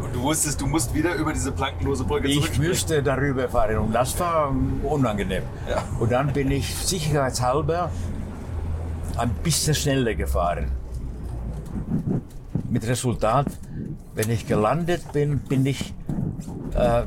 Und 0.02 0.14
du 0.14 0.22
wusstest, 0.22 0.62
du 0.62 0.68
musst 0.68 0.94
wieder 0.94 1.16
über 1.16 1.34
diese 1.34 1.52
plankenlose 1.52 2.04
Brücke 2.04 2.28
Ich 2.28 2.58
müsste 2.60 3.02
darüber 3.02 3.50
fahren 3.50 3.78
und 3.78 3.94
das 3.94 4.20
war 4.20 4.54
unangenehm. 4.84 5.44
Ja. 5.70 5.84
Und 6.00 6.12
dann 6.12 6.34
bin 6.34 6.52
ich 6.52 6.76
sicherheitshalber 6.76 7.90
ein 9.18 9.30
bisschen 9.44 9.76
schneller 9.76 10.14
gefahren. 10.14 10.72
Mit 12.70 12.86
Resultat, 12.88 13.48
wenn 14.14 14.30
ich 14.30 14.48
gelandet 14.48 15.14
bin, 15.14 15.40
bin 15.40 15.66
ich 15.66 15.94
äh, 16.74 17.04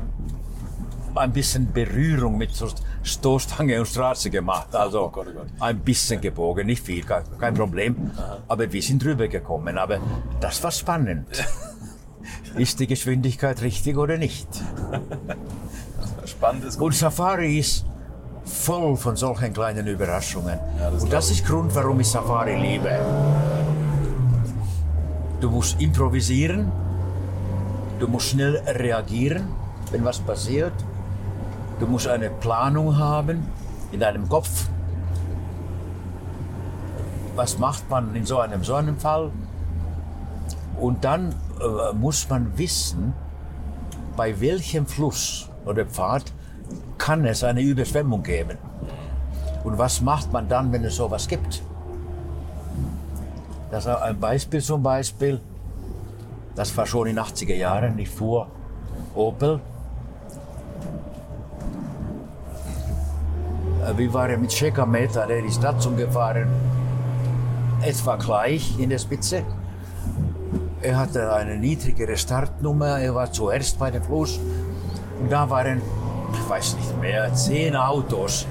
ein 1.15 1.31
bisschen 1.31 1.71
Berührung 1.71 2.37
mit 2.37 2.53
so 2.53 2.67
Stoßstange 3.03 3.79
und 3.79 3.87
Straße 3.87 4.29
gemacht. 4.29 4.75
Also 4.75 5.05
Oh 5.05 5.09
Gott, 5.09 5.27
oh 5.29 5.37
Gott. 5.39 5.47
ein 5.59 5.79
bisschen 5.79 6.21
gebogen, 6.21 6.67
nicht 6.67 6.83
viel, 6.83 7.03
kein, 7.03 7.53
Problem. 7.53 8.11
Aber 8.47 8.71
wir 8.71 8.81
sind 8.81 9.03
drüber 9.03 9.27
gekommen. 9.27 9.77
Aber 9.77 9.99
das 10.39 10.63
war 10.63 10.71
spannend. 10.71 11.27
Ist 12.55 12.79
die 12.79 12.87
Geschwindigkeit 12.87 13.61
richtig 13.61 13.97
oder 13.97 14.17
nicht? 14.17 14.47
Spannend 16.25 16.65
ist 16.65 16.79
Und 16.79 16.93
Safari 16.93 17.59
ist 17.59 17.85
voll 18.43 18.97
von 18.97 19.15
solchen 19.15 19.53
kleinen 19.53 19.87
Überraschungen. 19.87 20.59
das 20.79 21.03
und 21.03 21.13
das 21.13 21.31
ist 21.31 21.45
Grund, 21.45 21.73
warum 21.75 21.99
ich 21.99 22.07
Safari 22.07 22.55
liebe. 22.59 22.99
Du 25.39 25.49
musst 25.49 25.79
improvisieren, 25.81 26.71
du 27.99 28.07
musst 28.07 28.29
schnell 28.29 28.57
reagieren, 28.65 29.47
wenn 29.91 30.03
was 30.05 30.19
passiert. 30.19 30.73
Du 31.79 31.87
musst 31.87 32.07
eine 32.07 32.29
Planung 32.29 32.97
haben 32.97 33.45
in 33.91 33.99
deinem 33.99 34.27
Kopf. 34.27 34.67
Was 37.35 37.57
macht 37.57 37.89
man 37.89 38.15
in 38.15 38.25
so 38.25 38.39
einem, 38.39 38.63
so 38.63 38.75
einem 38.75 38.97
Fall? 38.97 39.31
Und 40.79 41.03
dann 41.03 41.35
äh, 41.59 41.93
muss 41.93 42.27
man 42.29 42.57
wissen, 42.57 43.13
bei 44.15 44.39
welchem 44.39 44.85
Fluss 44.85 45.49
oder 45.65 45.85
Pfad 45.85 46.23
kann 46.97 47.25
es 47.25 47.43
eine 47.43 47.61
Überschwemmung 47.61 48.23
geben. 48.23 48.57
Und 49.63 49.77
was 49.77 50.01
macht 50.01 50.31
man 50.31 50.47
dann, 50.47 50.71
wenn 50.71 50.83
es 50.83 50.95
sowas 50.95 51.27
gibt? 51.27 51.61
Das 53.71 53.85
ist 53.85 53.95
ein 53.95 54.19
Beispiel 54.19 54.61
zum 54.61 54.81
Beispiel. 54.83 55.39
Das 56.59 56.75
war 56.75 56.85
schon 56.85 57.07
in 57.07 57.15
den 57.15 57.23
80er 57.23 57.55
Jahren. 57.55 57.97
Ich 57.99 58.09
fuhr 58.09 58.45
Opel. 59.15 59.61
Äh, 63.81 63.97
Wir 63.97 64.13
waren 64.13 64.41
mit 64.41 64.51
Chekameter, 64.51 65.25
der 65.25 65.41
die 65.41 65.51
Stadt 65.51 65.81
gefahren, 65.95 66.49
etwa 67.81 68.17
gleich 68.17 68.77
in 68.77 68.89
der 68.89 68.97
Spitze. 68.97 69.43
Er 70.81 70.97
hatte 70.97 71.31
eine 71.33 71.55
niedrigere 71.55 72.17
Startnummer, 72.17 72.99
er 72.99 73.15
war 73.15 73.31
zuerst 73.31 73.79
bei 73.79 73.89
dem 73.89 74.03
Fluss. 74.03 74.37
Und 75.21 75.31
da 75.31 75.49
waren, 75.49 75.81
ich 76.33 76.49
weiß 76.49 76.75
nicht 76.75 76.99
mehr, 76.99 77.33
zehn 77.33 77.73
Autos. 77.77 78.45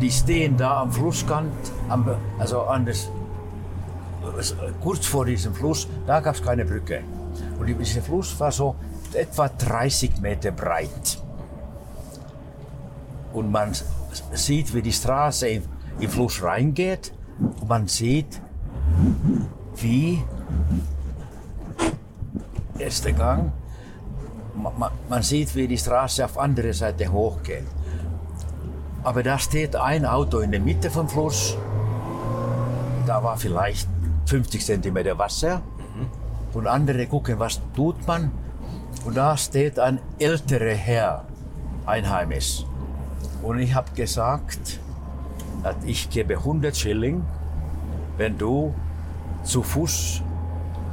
Die 0.00 0.10
stehen 0.10 0.56
da 0.56 0.80
am 0.80 0.90
Flusskant, 0.90 1.52
also 2.38 2.62
an 2.62 2.86
das, 2.86 3.10
kurz 4.80 5.06
vor 5.06 5.24
diesem 5.24 5.54
Fluss, 5.54 5.88
da 6.06 6.20
gab 6.20 6.34
es 6.34 6.42
keine 6.42 6.64
Brücke. 6.64 7.02
Und 7.58 7.66
dieser 7.66 8.02
Fluss 8.02 8.38
war 8.40 8.52
so 8.52 8.74
etwa 9.14 9.48
30 9.48 10.20
Meter 10.20 10.50
breit. 10.50 11.18
Und 13.32 13.50
man 13.50 13.72
sieht, 14.32 14.74
wie 14.74 14.82
die 14.82 14.92
Straße 14.92 15.48
in 15.48 15.62
den 16.00 16.08
Fluss 16.08 16.42
reingeht. 16.42 17.12
Und 17.60 17.68
man 17.68 17.86
sieht, 17.86 18.40
wie 19.76 20.22
erster 22.78 23.12
Gang, 23.12 23.52
ma- 24.56 24.72
ma- 24.76 24.92
man 25.08 25.22
sieht, 25.22 25.54
wie 25.54 25.68
die 25.68 25.78
Straße 25.78 26.24
auf 26.24 26.38
andere 26.38 26.72
Seite 26.74 27.10
hochgeht. 27.12 27.64
Aber 29.02 29.22
da 29.22 29.38
steht 29.38 29.76
ein 29.76 30.04
Auto 30.04 30.40
in 30.40 30.50
der 30.50 30.60
Mitte 30.60 30.90
vom 30.90 31.08
Fluss. 31.08 31.56
Da 33.06 33.22
war 33.22 33.36
vielleicht 33.36 33.88
50 34.26 34.64
Zentimeter 34.64 35.18
Wasser. 35.18 35.62
Und 36.52 36.66
andere 36.66 37.06
gucken, 37.06 37.38
was 37.38 37.60
tut 37.74 38.06
man. 38.06 38.30
Und 39.04 39.16
da 39.16 39.36
steht 39.36 39.78
ein 39.78 40.00
älterer 40.18 40.74
Herr, 40.74 41.24
einheimisch. 41.86 42.64
Und 43.42 43.60
ich 43.60 43.74
habe 43.74 43.90
gesagt, 43.92 44.80
dass 45.62 45.76
ich 45.84 46.10
gebe 46.10 46.34
100 46.34 46.76
Schilling, 46.76 47.24
wenn 48.16 48.36
du 48.36 48.74
zu 49.42 49.62
Fuß 49.62 50.22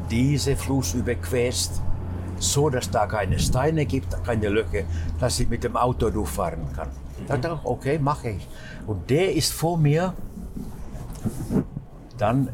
diese 0.09 0.55
Fluss 0.55 0.93
überquerst, 0.93 1.81
so 2.39 2.69
dass 2.69 2.89
da 2.89 3.07
keine 3.07 3.39
Steine 3.39 3.85
gibt, 3.85 4.23
keine 4.23 4.49
Löcher, 4.49 4.83
dass 5.19 5.39
ich 5.39 5.49
mit 5.49 5.63
dem 5.63 5.75
Auto 5.75 6.09
durchfahren 6.09 6.71
kann. 6.75 6.89
Da 7.27 7.37
dachte 7.37 7.59
ich, 7.61 7.65
okay, 7.65 7.99
mache 7.99 8.29
ich. 8.29 8.47
Und 8.85 9.09
der 9.09 9.33
ist 9.33 9.51
vor 9.51 9.77
mir 9.77 10.13
dann 12.17 12.49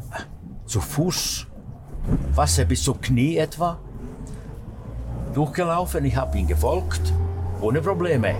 zu 0.66 0.80
Fuß, 0.80 1.46
Wasser 2.34 2.64
bis 2.64 2.82
zum 2.82 3.00
Knie 3.00 3.36
etwa, 3.36 3.78
durchgelaufen. 5.34 6.04
Ich 6.04 6.16
habe 6.16 6.38
ihn 6.38 6.46
gefolgt, 6.46 7.12
ohne 7.60 7.80
Probleme. 7.80 8.34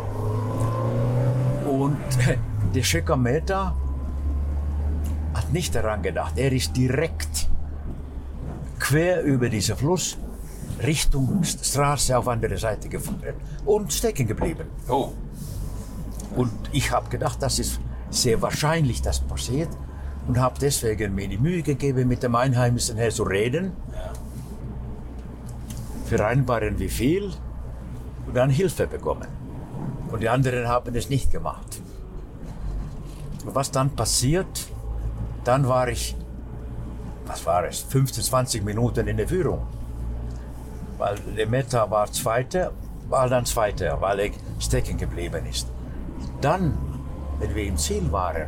Und 1.68 1.98
der 2.74 2.82
Schickometer 2.82 3.74
hat 5.34 5.52
nicht 5.52 5.74
daran 5.74 6.02
gedacht. 6.02 6.34
Er 6.36 6.52
ist 6.52 6.76
direkt 6.76 7.48
quer 8.78 9.22
über 9.22 9.48
diesen 9.48 9.76
Fluss 9.76 10.16
Richtung 10.82 11.42
Straße 11.42 12.16
auf 12.16 12.28
andere 12.28 12.58
Seite 12.58 12.88
gefahren 12.88 13.34
und 13.64 13.92
stecken 13.92 14.26
geblieben. 14.26 14.66
Oh, 14.88 15.12
Und 16.36 16.52
ich 16.72 16.90
habe 16.90 17.08
gedacht, 17.08 17.40
das 17.40 17.58
ist 17.58 17.80
sehr 18.10 18.42
wahrscheinlich, 18.42 19.02
dass 19.02 19.20
passiert 19.20 19.68
und 20.26 20.38
habe 20.38 20.58
deswegen 20.60 21.14
mir 21.14 21.28
die 21.28 21.38
Mühe 21.38 21.62
gegeben, 21.62 22.08
mit 22.08 22.22
dem 22.22 22.34
Einheimischen 22.34 22.96
her 22.96 23.10
zu 23.10 23.24
reden. 23.24 23.72
vereinbaren, 26.06 26.78
wie 26.78 26.88
viel 26.90 27.32
und 28.26 28.34
dann 28.34 28.50
Hilfe 28.50 28.86
bekommen. 28.86 29.28
Und 30.10 30.20
die 30.20 30.28
anderen 30.28 30.68
haben 30.68 30.94
es 30.94 31.08
nicht 31.08 31.30
gemacht. 31.30 31.80
Und 33.44 33.54
was 33.54 33.70
dann 33.70 33.90
passiert, 33.90 34.68
dann 35.44 35.68
war 35.68 35.88
ich, 35.88 36.16
was 37.26 37.44
war 37.46 37.64
es, 37.64 37.80
15, 37.80 38.22
20 38.22 38.64
Minuten 38.64 39.06
in 39.08 39.16
der 39.16 39.28
Führung. 39.28 39.66
Weil 40.98 41.16
der 41.36 41.46
Meta 41.46 41.90
war 41.90 42.10
Zweiter, 42.12 42.72
war 43.08 43.28
dann 43.28 43.44
Zweiter, 43.44 44.00
weil 44.00 44.20
er 44.20 44.30
stecken 44.60 44.96
geblieben 44.96 45.44
ist. 45.46 45.68
Dann, 46.40 46.76
wenn 47.38 47.54
wir 47.54 47.64
im 47.64 47.76
Ziel 47.76 48.10
waren, 48.12 48.46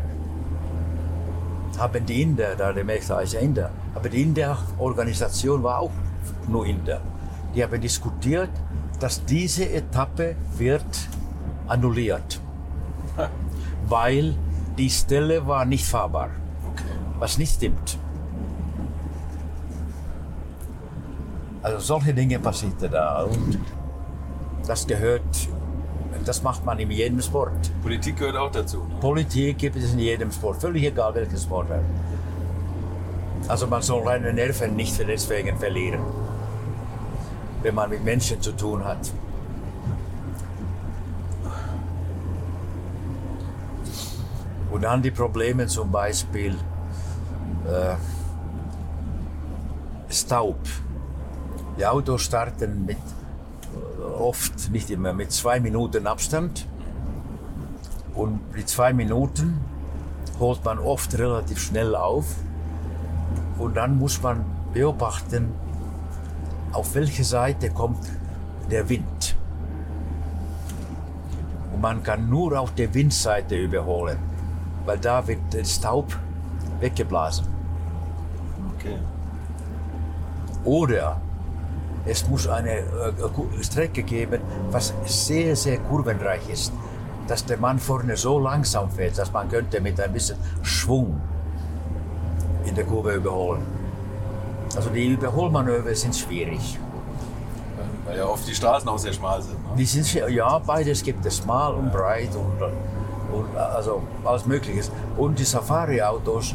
haben 1.78 2.05
die 2.07 2.23
Inder, 2.23 2.55
da 2.57 2.73
der 2.73 2.85
Meta 2.85 3.20
ist 3.20 3.35
Inder, 3.35 3.70
aber 3.94 4.09
die 4.09 4.23
Inder-Organisation 4.23 5.62
war 5.62 5.81
auch 5.81 5.90
nur 6.48 6.66
Inder. 6.66 7.01
Die 7.55 7.62
haben 7.62 7.81
diskutiert, 7.81 8.51
dass 9.01 9.24
diese 9.24 9.69
Etappe 9.69 10.36
wird 10.57 11.09
annulliert, 11.69 12.40
weil 13.89 14.35
die 14.78 14.90
Stelle 14.90 15.47
war 15.47 15.65
nicht 15.65 15.86
fahrbar, 15.86 16.31
was 17.19 17.39
nicht 17.39 17.55
stimmt. 17.55 17.98
Also 21.62 21.78
solche 21.81 22.15
Dinge 22.15 22.39
passierte 22.39 22.89
da. 22.89 23.24
Und 23.24 23.59
das 24.69 24.86
gehört, 24.86 25.48
das 26.27 26.43
macht 26.43 26.65
man 26.65 26.78
in 26.78 26.90
jedem 26.90 27.23
Sport. 27.23 27.70
Politik 27.82 28.16
gehört 28.19 28.36
auch 28.36 28.51
dazu. 28.51 28.78
Ne? 28.78 28.97
Politik 29.01 29.59
gibt 29.59 29.77
es 29.77 29.93
in 29.93 30.01
jedem 30.01 30.32
Sport, 30.32 30.61
völlig 30.61 30.85
egal 30.85 31.15
welches 31.15 31.44
Sport. 31.44 31.69
Also 33.48 33.66
man 33.69 33.81
soll 33.81 34.05
seine 34.05 34.32
Nerven 34.32 34.74
nicht 34.74 34.98
deswegen 34.98 35.57
verlieren, 35.57 36.01
wenn 37.62 37.74
man 37.74 37.90
mit 37.90 38.03
Menschen 38.05 38.43
zu 38.43 38.53
tun 38.53 38.85
hat. 38.85 39.12
Und 44.73 44.82
dann 44.82 45.01
die 45.01 45.12
Probleme 45.12 45.69
zum 45.69 45.90
Beispiel 45.93 46.57
äh, 47.66 47.94
Staub. 50.12 50.59
Die 51.78 51.86
Autos 51.86 52.23
starten 52.23 52.85
mit 52.85 52.98
oft, 54.18 54.70
nicht 54.70 54.90
immer, 54.90 55.12
mit 55.12 55.32
zwei 55.32 55.60
Minuten 55.60 56.06
Abstand. 56.06 56.66
Und 58.14 58.40
die 58.56 58.64
zwei 58.64 58.93
Minuten 58.93 59.60
holt 60.39 60.64
man 60.64 60.78
oft 60.78 61.16
relativ 61.18 61.60
schnell 61.60 61.94
auf. 61.94 62.27
Und 63.59 63.77
dann 63.77 63.98
muss 63.98 64.23
man 64.23 64.44
beobachten, 64.73 65.55
auf 66.73 66.94
welche 66.94 67.24
Seite 67.24 67.70
kommt 67.70 68.06
der 68.70 68.89
Wind. 68.89 69.36
Und 71.73 71.81
man 71.81 72.02
kann 72.02 72.28
nur 72.28 72.59
auf 72.59 72.74
der 72.74 72.93
Windseite 72.94 73.56
überholen, 73.56 74.18
weil 74.85 74.98
da 74.98 75.27
wird 75.27 75.52
der 75.52 75.64
Staub 75.64 76.16
weggeblasen. 76.81 77.47
Okay. 78.74 78.98
Oder 80.64 81.20
es 82.07 82.27
muss 82.28 82.47
eine 82.47 82.78
äh, 82.78 83.62
Strecke 83.62 84.03
geben, 84.03 84.41
was 84.70 84.95
sehr, 85.05 85.57
sehr 85.57 85.78
kurvenreich 85.78 86.49
ist, 86.49 86.73
dass 87.27 87.45
der 87.45 87.59
Mann 87.59 87.78
vorne 87.78 88.16
so 88.16 88.39
langsam 88.39 88.91
fährt, 88.91 89.19
dass 89.19 89.33
man 89.33 89.49
könnte 89.49 89.81
mit 89.81 90.01
ein 90.01 90.12
bisschen 90.12 90.37
Schwung 90.62 91.20
in 92.65 92.74
der 92.74 92.85
Kurve 92.85 93.15
überholen. 93.15 93.62
Also 94.74 94.91
die 94.91 95.07
Überholmanöver 95.07 95.95
sind 95.95 96.15
schwierig. 96.15 96.78
Weil 98.05 98.19
ja 98.19 98.27
oft 98.27 98.47
die 98.47 98.55
Straßen 98.55 98.89
auch 98.89 98.99
sehr 98.99 99.12
schmal 99.12 99.43
sind. 99.43 99.55
Ne? 99.55 99.70
Die 99.77 99.85
sind, 99.85 100.12
ja, 100.31 100.59
beides 100.59 101.03
gibt 101.03 101.27
es, 101.27 101.39
schmal 101.39 101.74
und 101.74 101.93
breit 101.93 102.31
und, 102.35 103.37
und 103.37 103.57
also 103.57 104.03
alles 104.24 104.47
Mögliche. 104.47 104.83
Und 105.16 105.39
die 105.39 105.45
Safari-Autos 105.45 106.55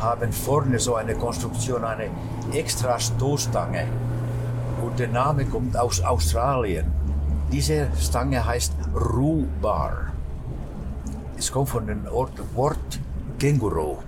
haben 0.00 0.32
vorne 0.32 0.78
so 0.78 0.94
eine 0.94 1.14
Konstruktion, 1.14 1.84
eine 1.84 2.08
extra 2.52 2.98
Stoßstange. 2.98 3.86
Der 4.98 5.06
Name 5.06 5.44
kommt 5.44 5.76
aus 5.76 6.00
Australien. 6.00 6.86
Diese 7.52 7.86
Stange 8.00 8.44
heißt 8.44 8.72
Rubar. 8.92 10.12
Es 11.38 11.52
kommt 11.52 11.68
von 11.68 11.86
dem 11.86 12.04
Ort, 12.10 12.32
Wort 12.56 12.98
Känguru. 13.38 13.98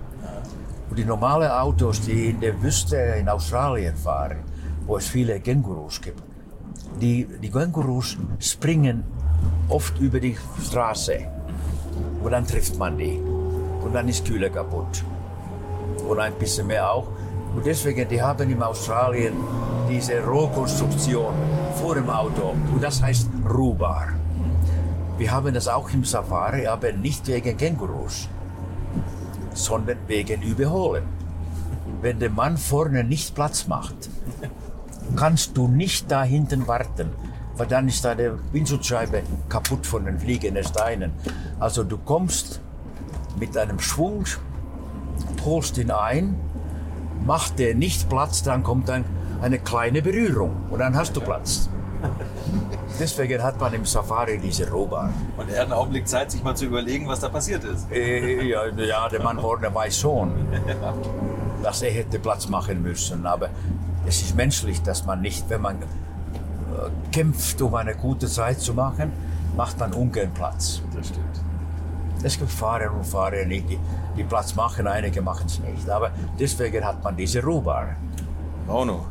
Und 0.89 0.99
die 0.99 1.05
normalen 1.05 1.49
Autos, 1.49 2.01
die 2.01 2.31
in 2.31 2.41
der 2.41 2.61
Wüste 2.61 2.97
in 2.97 3.29
Australien 3.29 3.95
fahren, 3.95 4.39
wo 4.85 4.97
es 4.97 5.07
viele 5.07 5.39
Kängurus 5.39 6.01
gibt, 6.01 6.21
die, 6.99 7.25
die 7.41 7.49
Kängurus 7.49 8.17
springen 8.39 9.05
oft 9.69 9.97
über 9.97 10.19
die 10.19 10.35
Straße. 10.61 11.19
Und 12.21 12.31
dann 12.31 12.45
trifft 12.45 12.77
man 12.77 12.97
die. 12.97 13.17
Und 13.81 13.93
dann 13.93 14.09
ist 14.09 14.25
Kühle 14.25 14.49
kaputt. 14.49 15.05
Und 16.05 16.19
ein 16.19 16.33
bisschen 16.33 16.67
mehr 16.67 16.91
auch. 16.91 17.07
Und 17.55 17.65
deswegen, 17.65 18.07
die 18.07 18.21
haben 18.21 18.49
in 18.49 18.61
Australien 18.63 19.33
diese 19.89 20.23
Rohkonstruktion 20.23 21.33
vor 21.75 21.95
dem 21.95 22.09
Auto. 22.09 22.55
Und 22.73 22.81
das 22.81 23.01
heißt 23.01 23.29
Rubar. 23.49 24.07
Wir 25.17 25.31
haben 25.31 25.53
das 25.53 25.67
auch 25.67 25.89
im 25.93 26.03
Safari, 26.03 26.65
aber 26.65 26.93
nicht 26.93 27.27
wegen 27.27 27.55
Kängurus, 27.57 28.27
sondern 29.53 29.97
wegen 30.07 30.41
Überholen. 30.41 31.03
Wenn 32.01 32.19
der 32.19 32.31
Mann 32.31 32.57
vorne 32.57 33.03
nicht 33.03 33.35
Platz 33.35 33.67
macht, 33.67 34.09
kannst 35.15 35.55
du 35.57 35.67
nicht 35.67 36.09
da 36.09 36.23
hinten 36.23 36.67
warten, 36.67 37.09
weil 37.57 37.67
dann 37.67 37.87
ist 37.87 38.03
deine 38.05 38.39
Windschutzscheibe 38.51 39.21
kaputt 39.49 39.85
von 39.85 40.05
den 40.05 40.17
fliegenden 40.17 40.63
Steinen. 40.63 41.11
Also 41.59 41.83
du 41.83 41.97
kommst 41.97 42.61
mit 43.37 43.55
einem 43.57 43.79
Schwung, 43.79 44.25
holst 45.45 45.77
ihn 45.77 45.91
ein, 45.91 46.35
macht 47.25 47.59
der 47.59 47.75
nicht 47.75 48.09
Platz, 48.09 48.43
dann 48.43 48.63
kommt 48.63 48.89
ein, 48.89 49.05
eine 49.41 49.59
kleine 49.59 50.01
Berührung 50.01 50.55
und 50.69 50.79
dann 50.79 50.95
hast 50.95 51.15
du 51.15 51.21
Platz. 51.21 51.69
Deswegen 52.99 53.41
hat 53.41 53.59
man 53.59 53.73
im 53.73 53.85
Safari 53.85 54.37
diese 54.37 54.69
Rohbahn. 54.69 55.13
Und 55.37 55.49
er 55.49 55.59
hat 55.59 55.63
einen 55.65 55.73
Augenblick 55.73 56.07
Zeit, 56.07 56.31
sich 56.31 56.43
mal 56.43 56.55
zu 56.55 56.65
überlegen, 56.65 57.07
was 57.07 57.19
da 57.19 57.29
passiert 57.29 57.63
ist. 57.63 57.91
Äh, 57.91 58.43
ja, 58.43 58.67
ja, 58.67 59.09
der 59.09 59.23
Mann 59.23 59.41
Horner 59.41 59.73
weiß 59.73 59.97
schon, 59.97 60.31
dass 61.63 61.81
er 61.81 61.91
hätte 61.91 62.19
Platz 62.19 62.47
machen 62.47 62.81
müssen. 62.81 63.25
Aber 63.25 63.49
es 64.05 64.21
ist 64.21 64.35
menschlich, 64.35 64.81
dass 64.81 65.05
man 65.05 65.21
nicht, 65.21 65.49
wenn 65.49 65.61
man 65.61 65.77
äh, 65.77 65.85
kämpft, 67.11 67.61
um 67.61 67.73
eine 67.75 67.95
gute 67.95 68.27
Zeit 68.27 68.59
zu 68.59 68.73
machen, 68.73 69.11
macht 69.55 69.79
man 69.79 69.93
ungern 69.93 70.31
Platz. 70.33 70.81
Das 70.95 71.07
stimmt. 71.07 71.50
Es 72.23 72.37
gibt 72.37 72.51
Fahrer 72.51 72.93
und 72.93 73.03
Fahrer, 73.03 73.45
die, 73.45 73.79
die 74.15 74.23
Platz 74.23 74.53
machen, 74.55 74.85
einige 74.85 75.23
machen 75.23 75.47
es 75.47 75.59
nicht. 75.59 75.89
Aber 75.89 76.11
deswegen 76.39 76.85
hat 76.85 77.03
man 77.03 77.17
diese 77.17 77.43
Ruhbar. 77.43 77.95
Bruno, 78.67 79.07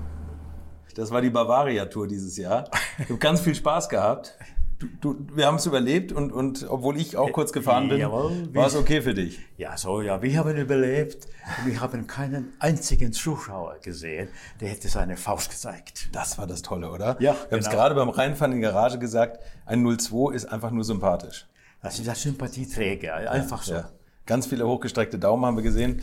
das 0.95 1.11
war 1.11 1.21
die 1.21 1.31
Bavaria-Tour 1.31 2.07
dieses 2.07 2.37
Jahr. 2.37 2.71
Ich 2.99 3.09
habe 3.09 3.19
ganz 3.19 3.41
viel 3.41 3.55
Spaß 3.55 3.89
gehabt. 3.89 4.37
Du, 4.79 4.87
du, 5.01 5.27
wir 5.35 5.47
haben 5.47 5.57
es 5.57 5.67
überlebt 5.67 6.13
und, 6.13 6.33
und 6.33 6.67
obwohl 6.69 6.97
ich 6.99 7.17
auch 7.17 7.33
kurz 7.33 7.53
gefahren 7.53 7.89
bin, 7.89 8.01
war 8.01 8.67
es 8.67 8.77
okay 8.77 9.03
für 9.03 9.13
dich. 9.13 9.41
Ja, 9.59 9.77
so, 9.77 10.01
ja, 10.01 10.23
wir 10.23 10.39
haben 10.39 10.57
überlebt. 10.57 11.27
Wir 11.67 11.81
haben 11.81 12.07
keinen 12.07 12.55
einzigen 12.61 13.13
Zuschauer 13.13 13.77
gesehen, 13.83 14.29
der 14.61 14.69
hätte 14.69 14.89
seine 14.89 15.17
Faust 15.17 15.51
gezeigt. 15.51 16.09
Das 16.13 16.39
war 16.39 16.47
das 16.47 16.63
Tolle, 16.63 16.91
oder? 16.91 17.17
Ja, 17.21 17.35
Wir 17.35 17.51
haben 17.51 17.59
es 17.59 17.67
genau. 17.67 17.71
gerade 17.71 17.95
beim 17.97 18.09
Reinfahren 18.09 18.53
in 18.53 18.59
die 18.59 18.63
Garage 18.63 18.99
gesagt, 18.99 19.41
ein 19.67 19.85
02 19.85 20.33
ist 20.33 20.47
einfach 20.47 20.71
nur 20.71 20.85
sympathisch. 20.85 21.50
Das 21.83 21.99
ist 21.99 22.07
der 22.07 22.15
Sympathieträger, 22.15 23.31
einfach 23.31 23.63
so. 23.63 23.75
Ja. 23.75 23.91
Ganz 24.27 24.47
viele 24.47 24.67
hochgestreckte 24.67 25.19
Daumen 25.19 25.45
haben 25.47 25.57
wir 25.57 25.63
gesehen. 25.63 26.03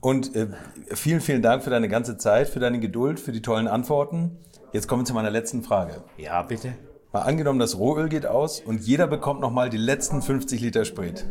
Und 0.00 0.34
äh, 0.36 0.46
vielen, 0.94 1.20
vielen 1.20 1.42
Dank 1.42 1.64
für 1.64 1.70
deine 1.70 1.88
ganze 1.88 2.16
Zeit, 2.18 2.48
für 2.48 2.60
deine 2.60 2.78
Geduld, 2.78 3.18
für 3.18 3.32
die 3.32 3.42
tollen 3.42 3.66
Antworten. 3.66 4.38
Jetzt 4.72 4.86
kommen 4.86 5.02
wir 5.02 5.06
zu 5.06 5.14
meiner 5.14 5.30
letzten 5.30 5.62
Frage. 5.62 6.04
Ja, 6.16 6.42
bitte. 6.42 6.74
Mal 7.12 7.22
angenommen, 7.22 7.58
das 7.58 7.78
Rohöl 7.78 8.08
geht 8.08 8.26
aus 8.26 8.60
und 8.60 8.82
jeder 8.82 9.06
bekommt 9.06 9.40
nochmal 9.40 9.70
die 9.70 9.78
letzten 9.78 10.22
50 10.22 10.60
Liter 10.60 10.84
Sprit. 10.84 11.24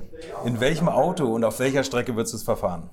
In 0.44 0.60
welchem 0.60 0.90
Auto 0.90 1.26
und 1.34 1.44
auf 1.44 1.60
welcher 1.60 1.84
Strecke 1.84 2.16
würdest 2.16 2.34
du 2.34 2.38
es 2.38 2.44
verfahren? 2.44 2.90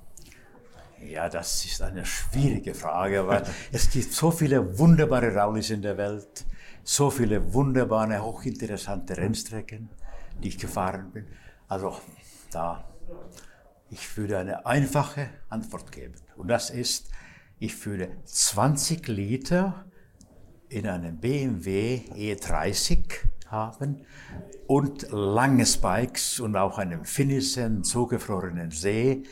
Ja, 1.03 1.27
das 1.27 1.65
ist 1.65 1.81
eine 1.81 2.05
schwierige 2.05 2.73
Frage, 2.73 3.27
weil 3.27 3.43
es 3.71 3.89
gibt 3.89 4.13
so 4.13 4.31
viele 4.31 4.77
wunderbare 4.77 5.35
Rallyes 5.35 5.71
in 5.71 5.81
der 5.81 5.97
Welt, 5.97 6.45
so 6.83 7.09
viele 7.09 7.53
wunderbare, 7.53 8.23
hochinteressante 8.23 9.17
Rennstrecken, 9.17 9.89
die 10.43 10.49
ich 10.49 10.57
gefahren 10.57 11.11
bin. 11.11 11.25
Also 11.67 11.99
da, 12.51 12.83
ich 13.89 14.17
würde 14.17 14.37
eine 14.37 14.65
einfache 14.65 15.29
Antwort 15.49 15.91
geben. 15.91 16.15
Und 16.35 16.47
das 16.47 16.69
ist, 16.69 17.09
ich 17.59 17.85
würde 17.85 18.09
20 18.25 19.07
Liter 19.07 19.85
in 20.69 20.87
einem 20.87 21.17
BMW 21.17 22.01
E30 22.13 23.05
haben 23.47 24.05
und 24.67 25.07
lange 25.11 25.65
Spikes 25.65 26.39
und 26.39 26.55
auch 26.55 26.77
einem 26.77 27.05
finnischen 27.05 27.83
zugefrorenen 27.83 28.71
See, 28.71 29.23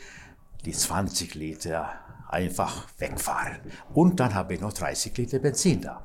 die 0.64 0.72
20 0.72 1.34
Liter 1.34 2.03
einfach 2.34 2.86
wegfahren. 2.98 3.56
Und 3.94 4.20
dann 4.20 4.34
habe 4.34 4.54
ich 4.54 4.60
noch 4.60 4.72
30 4.72 5.16
Liter 5.16 5.38
Benzin 5.38 5.80
da. 5.80 6.02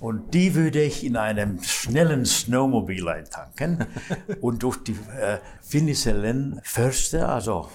Und 0.00 0.32
die 0.34 0.54
würde 0.54 0.80
ich 0.82 1.04
in 1.04 1.16
einem 1.16 1.62
schnellen 1.62 2.24
Snowmobil 2.24 3.08
eintanken 3.08 3.86
und 4.40 4.62
durch 4.62 4.76
die 4.84 4.92
äh, 4.92 5.38
finnisellen 5.60 6.60
Förster, 6.62 7.28
also 7.28 7.68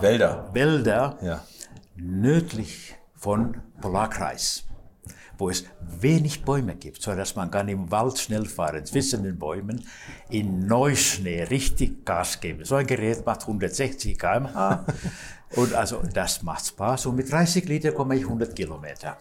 Wälder. 0.00 0.50
Wälder, 0.52 1.18
Ja. 1.22 1.44
nördlich 1.96 2.94
von 3.14 3.56
Polarkreis, 3.80 4.64
wo 5.38 5.48
es 5.50 5.64
wenig 6.00 6.44
Bäume 6.44 6.76
gibt, 6.76 7.00
sodass 7.02 7.34
man 7.36 7.50
kann 7.50 7.68
im 7.68 7.90
Wald 7.90 8.18
schnell 8.18 8.44
fahren, 8.46 8.84
zwischen 8.84 9.22
den 9.22 9.38
Bäumen, 9.38 9.84
in 10.28 10.66
Neuschnee 10.66 11.42
richtig 11.44 12.04
Gas 12.04 12.40
geben. 12.40 12.64
So 12.64 12.74
ein 12.76 12.86
Gerät 12.86 13.24
macht 13.26 13.42
160 13.42 14.18
km/h 14.18 14.84
und 15.54 15.74
also 15.74 16.02
das 16.12 16.42
macht 16.42 16.66
Spaß 16.66 17.06
und 17.06 17.16
mit 17.16 17.30
30 17.30 17.68
Liter 17.68 17.92
komme 17.92 18.16
ich 18.16 18.24
100 18.24 18.54
Kilometer. 18.56 19.16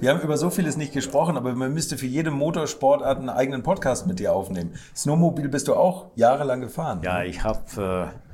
Wir 0.00 0.10
haben 0.10 0.20
über 0.20 0.36
so 0.36 0.50
vieles 0.50 0.76
nicht 0.76 0.92
gesprochen, 0.92 1.36
aber 1.36 1.52
man 1.54 1.74
müsste 1.74 1.98
für 1.98 2.06
jede 2.06 2.30
Motorsportart 2.30 3.18
einen 3.18 3.30
eigenen 3.30 3.64
Podcast 3.64 4.06
mit 4.06 4.20
dir 4.20 4.32
aufnehmen. 4.32 4.74
Snowmobil 4.94 5.48
bist 5.48 5.66
du 5.66 5.74
auch 5.74 6.06
jahrelang 6.14 6.60
gefahren. 6.60 7.00
Ja, 7.02 7.24
ich 7.24 7.42
habe 7.42 8.12
äh, 8.14 8.27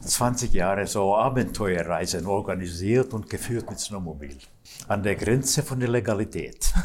20 0.00 0.52
Jahre 0.52 0.86
so 0.86 1.16
Abenteuerreisen 1.16 2.26
organisiert 2.26 3.12
und 3.12 3.28
geführt 3.28 3.68
mit 3.68 3.80
Snowmobil. 3.80 4.36
An 4.86 5.02
der 5.02 5.16
Grenze 5.16 5.62
von 5.62 5.80
der 5.80 5.88
Legalität. 5.88 6.72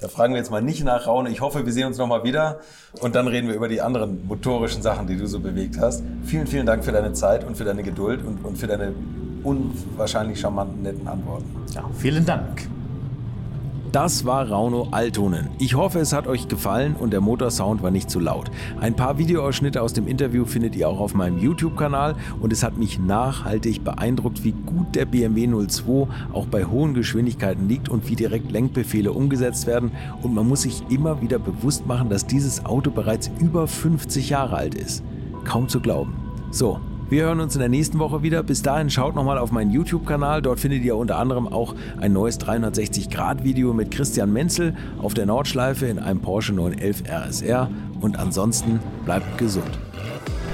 Da 0.00 0.06
fragen 0.06 0.34
wir 0.34 0.38
jetzt 0.38 0.52
mal 0.52 0.62
nicht 0.62 0.84
nach, 0.84 1.08
Raune. 1.08 1.30
Ich 1.30 1.40
hoffe, 1.40 1.66
wir 1.66 1.72
sehen 1.72 1.88
uns 1.88 1.98
nochmal 1.98 2.22
wieder 2.22 2.60
und 3.00 3.16
dann 3.16 3.26
reden 3.26 3.48
wir 3.48 3.56
über 3.56 3.66
die 3.66 3.80
anderen 3.80 4.24
motorischen 4.24 4.82
Sachen, 4.82 5.08
die 5.08 5.16
du 5.16 5.26
so 5.26 5.40
bewegt 5.40 5.78
hast. 5.80 6.04
Vielen, 6.22 6.46
vielen 6.46 6.64
Dank 6.64 6.84
für 6.84 6.92
deine 6.92 7.12
Zeit 7.12 7.42
und 7.42 7.56
für 7.56 7.64
deine 7.64 7.82
Geduld 7.82 8.24
und, 8.24 8.44
und 8.44 8.56
für 8.56 8.68
deine 8.68 8.94
unwahrscheinlich 9.42 10.38
charmanten, 10.38 10.82
netten 10.82 11.08
Antworten. 11.08 11.44
Ja, 11.74 11.90
vielen 11.98 12.24
Dank. 12.24 12.68
Das 13.92 14.24
war 14.24 14.48
Rauno 14.48 14.86
Altonen. 14.92 15.48
Ich 15.58 15.74
hoffe, 15.74 15.98
es 15.98 16.12
hat 16.12 16.28
euch 16.28 16.46
gefallen 16.46 16.94
und 16.94 17.12
der 17.12 17.20
Motorsound 17.20 17.82
war 17.82 17.90
nicht 17.90 18.08
zu 18.08 18.20
laut. 18.20 18.48
Ein 18.80 18.94
paar 18.94 19.18
Videoausschnitte 19.18 19.82
aus 19.82 19.92
dem 19.92 20.06
Interview 20.06 20.44
findet 20.44 20.76
ihr 20.76 20.88
auch 20.88 21.00
auf 21.00 21.14
meinem 21.14 21.38
YouTube-Kanal 21.38 22.14
und 22.40 22.52
es 22.52 22.62
hat 22.62 22.78
mich 22.78 23.00
nachhaltig 23.00 23.82
beeindruckt, 23.82 24.44
wie 24.44 24.52
gut 24.52 24.94
der 24.94 25.06
BMW 25.06 25.48
02 25.66 26.06
auch 26.32 26.46
bei 26.46 26.66
hohen 26.66 26.94
Geschwindigkeiten 26.94 27.66
liegt 27.66 27.88
und 27.88 28.08
wie 28.08 28.14
direkt 28.14 28.52
Lenkbefehle 28.52 29.10
umgesetzt 29.10 29.66
werden. 29.66 29.90
Und 30.22 30.34
man 30.34 30.46
muss 30.46 30.62
sich 30.62 30.84
immer 30.88 31.20
wieder 31.20 31.40
bewusst 31.40 31.84
machen, 31.88 32.10
dass 32.10 32.24
dieses 32.24 32.64
Auto 32.64 32.92
bereits 32.92 33.28
über 33.40 33.66
50 33.66 34.30
Jahre 34.30 34.54
alt 34.54 34.76
ist. 34.76 35.02
Kaum 35.44 35.68
zu 35.68 35.80
glauben. 35.80 36.14
So, 36.52 36.78
wir 37.10 37.24
hören 37.24 37.40
uns 37.40 37.54
in 37.54 37.60
der 37.60 37.68
nächsten 37.68 37.98
Woche 37.98 38.22
wieder. 38.22 38.42
Bis 38.42 38.62
dahin 38.62 38.88
schaut 38.88 39.14
nochmal 39.16 39.36
auf 39.38 39.52
meinen 39.52 39.70
YouTube-Kanal. 39.70 40.40
Dort 40.42 40.60
findet 40.60 40.84
ihr 40.84 40.96
unter 40.96 41.18
anderem 41.18 41.48
auch 41.48 41.74
ein 42.00 42.12
neues 42.12 42.38
360-Grad-Video 42.40 43.72
mit 43.74 43.90
Christian 43.90 44.32
Menzel 44.32 44.76
auf 45.02 45.14
der 45.14 45.26
Nordschleife 45.26 45.86
in 45.86 45.98
einem 45.98 46.20
Porsche 46.20 46.52
911 46.52 47.02
RSR. 47.10 47.68
Und 48.00 48.16
ansonsten 48.18 48.78
bleibt 49.04 49.38
gesund. 49.38 49.70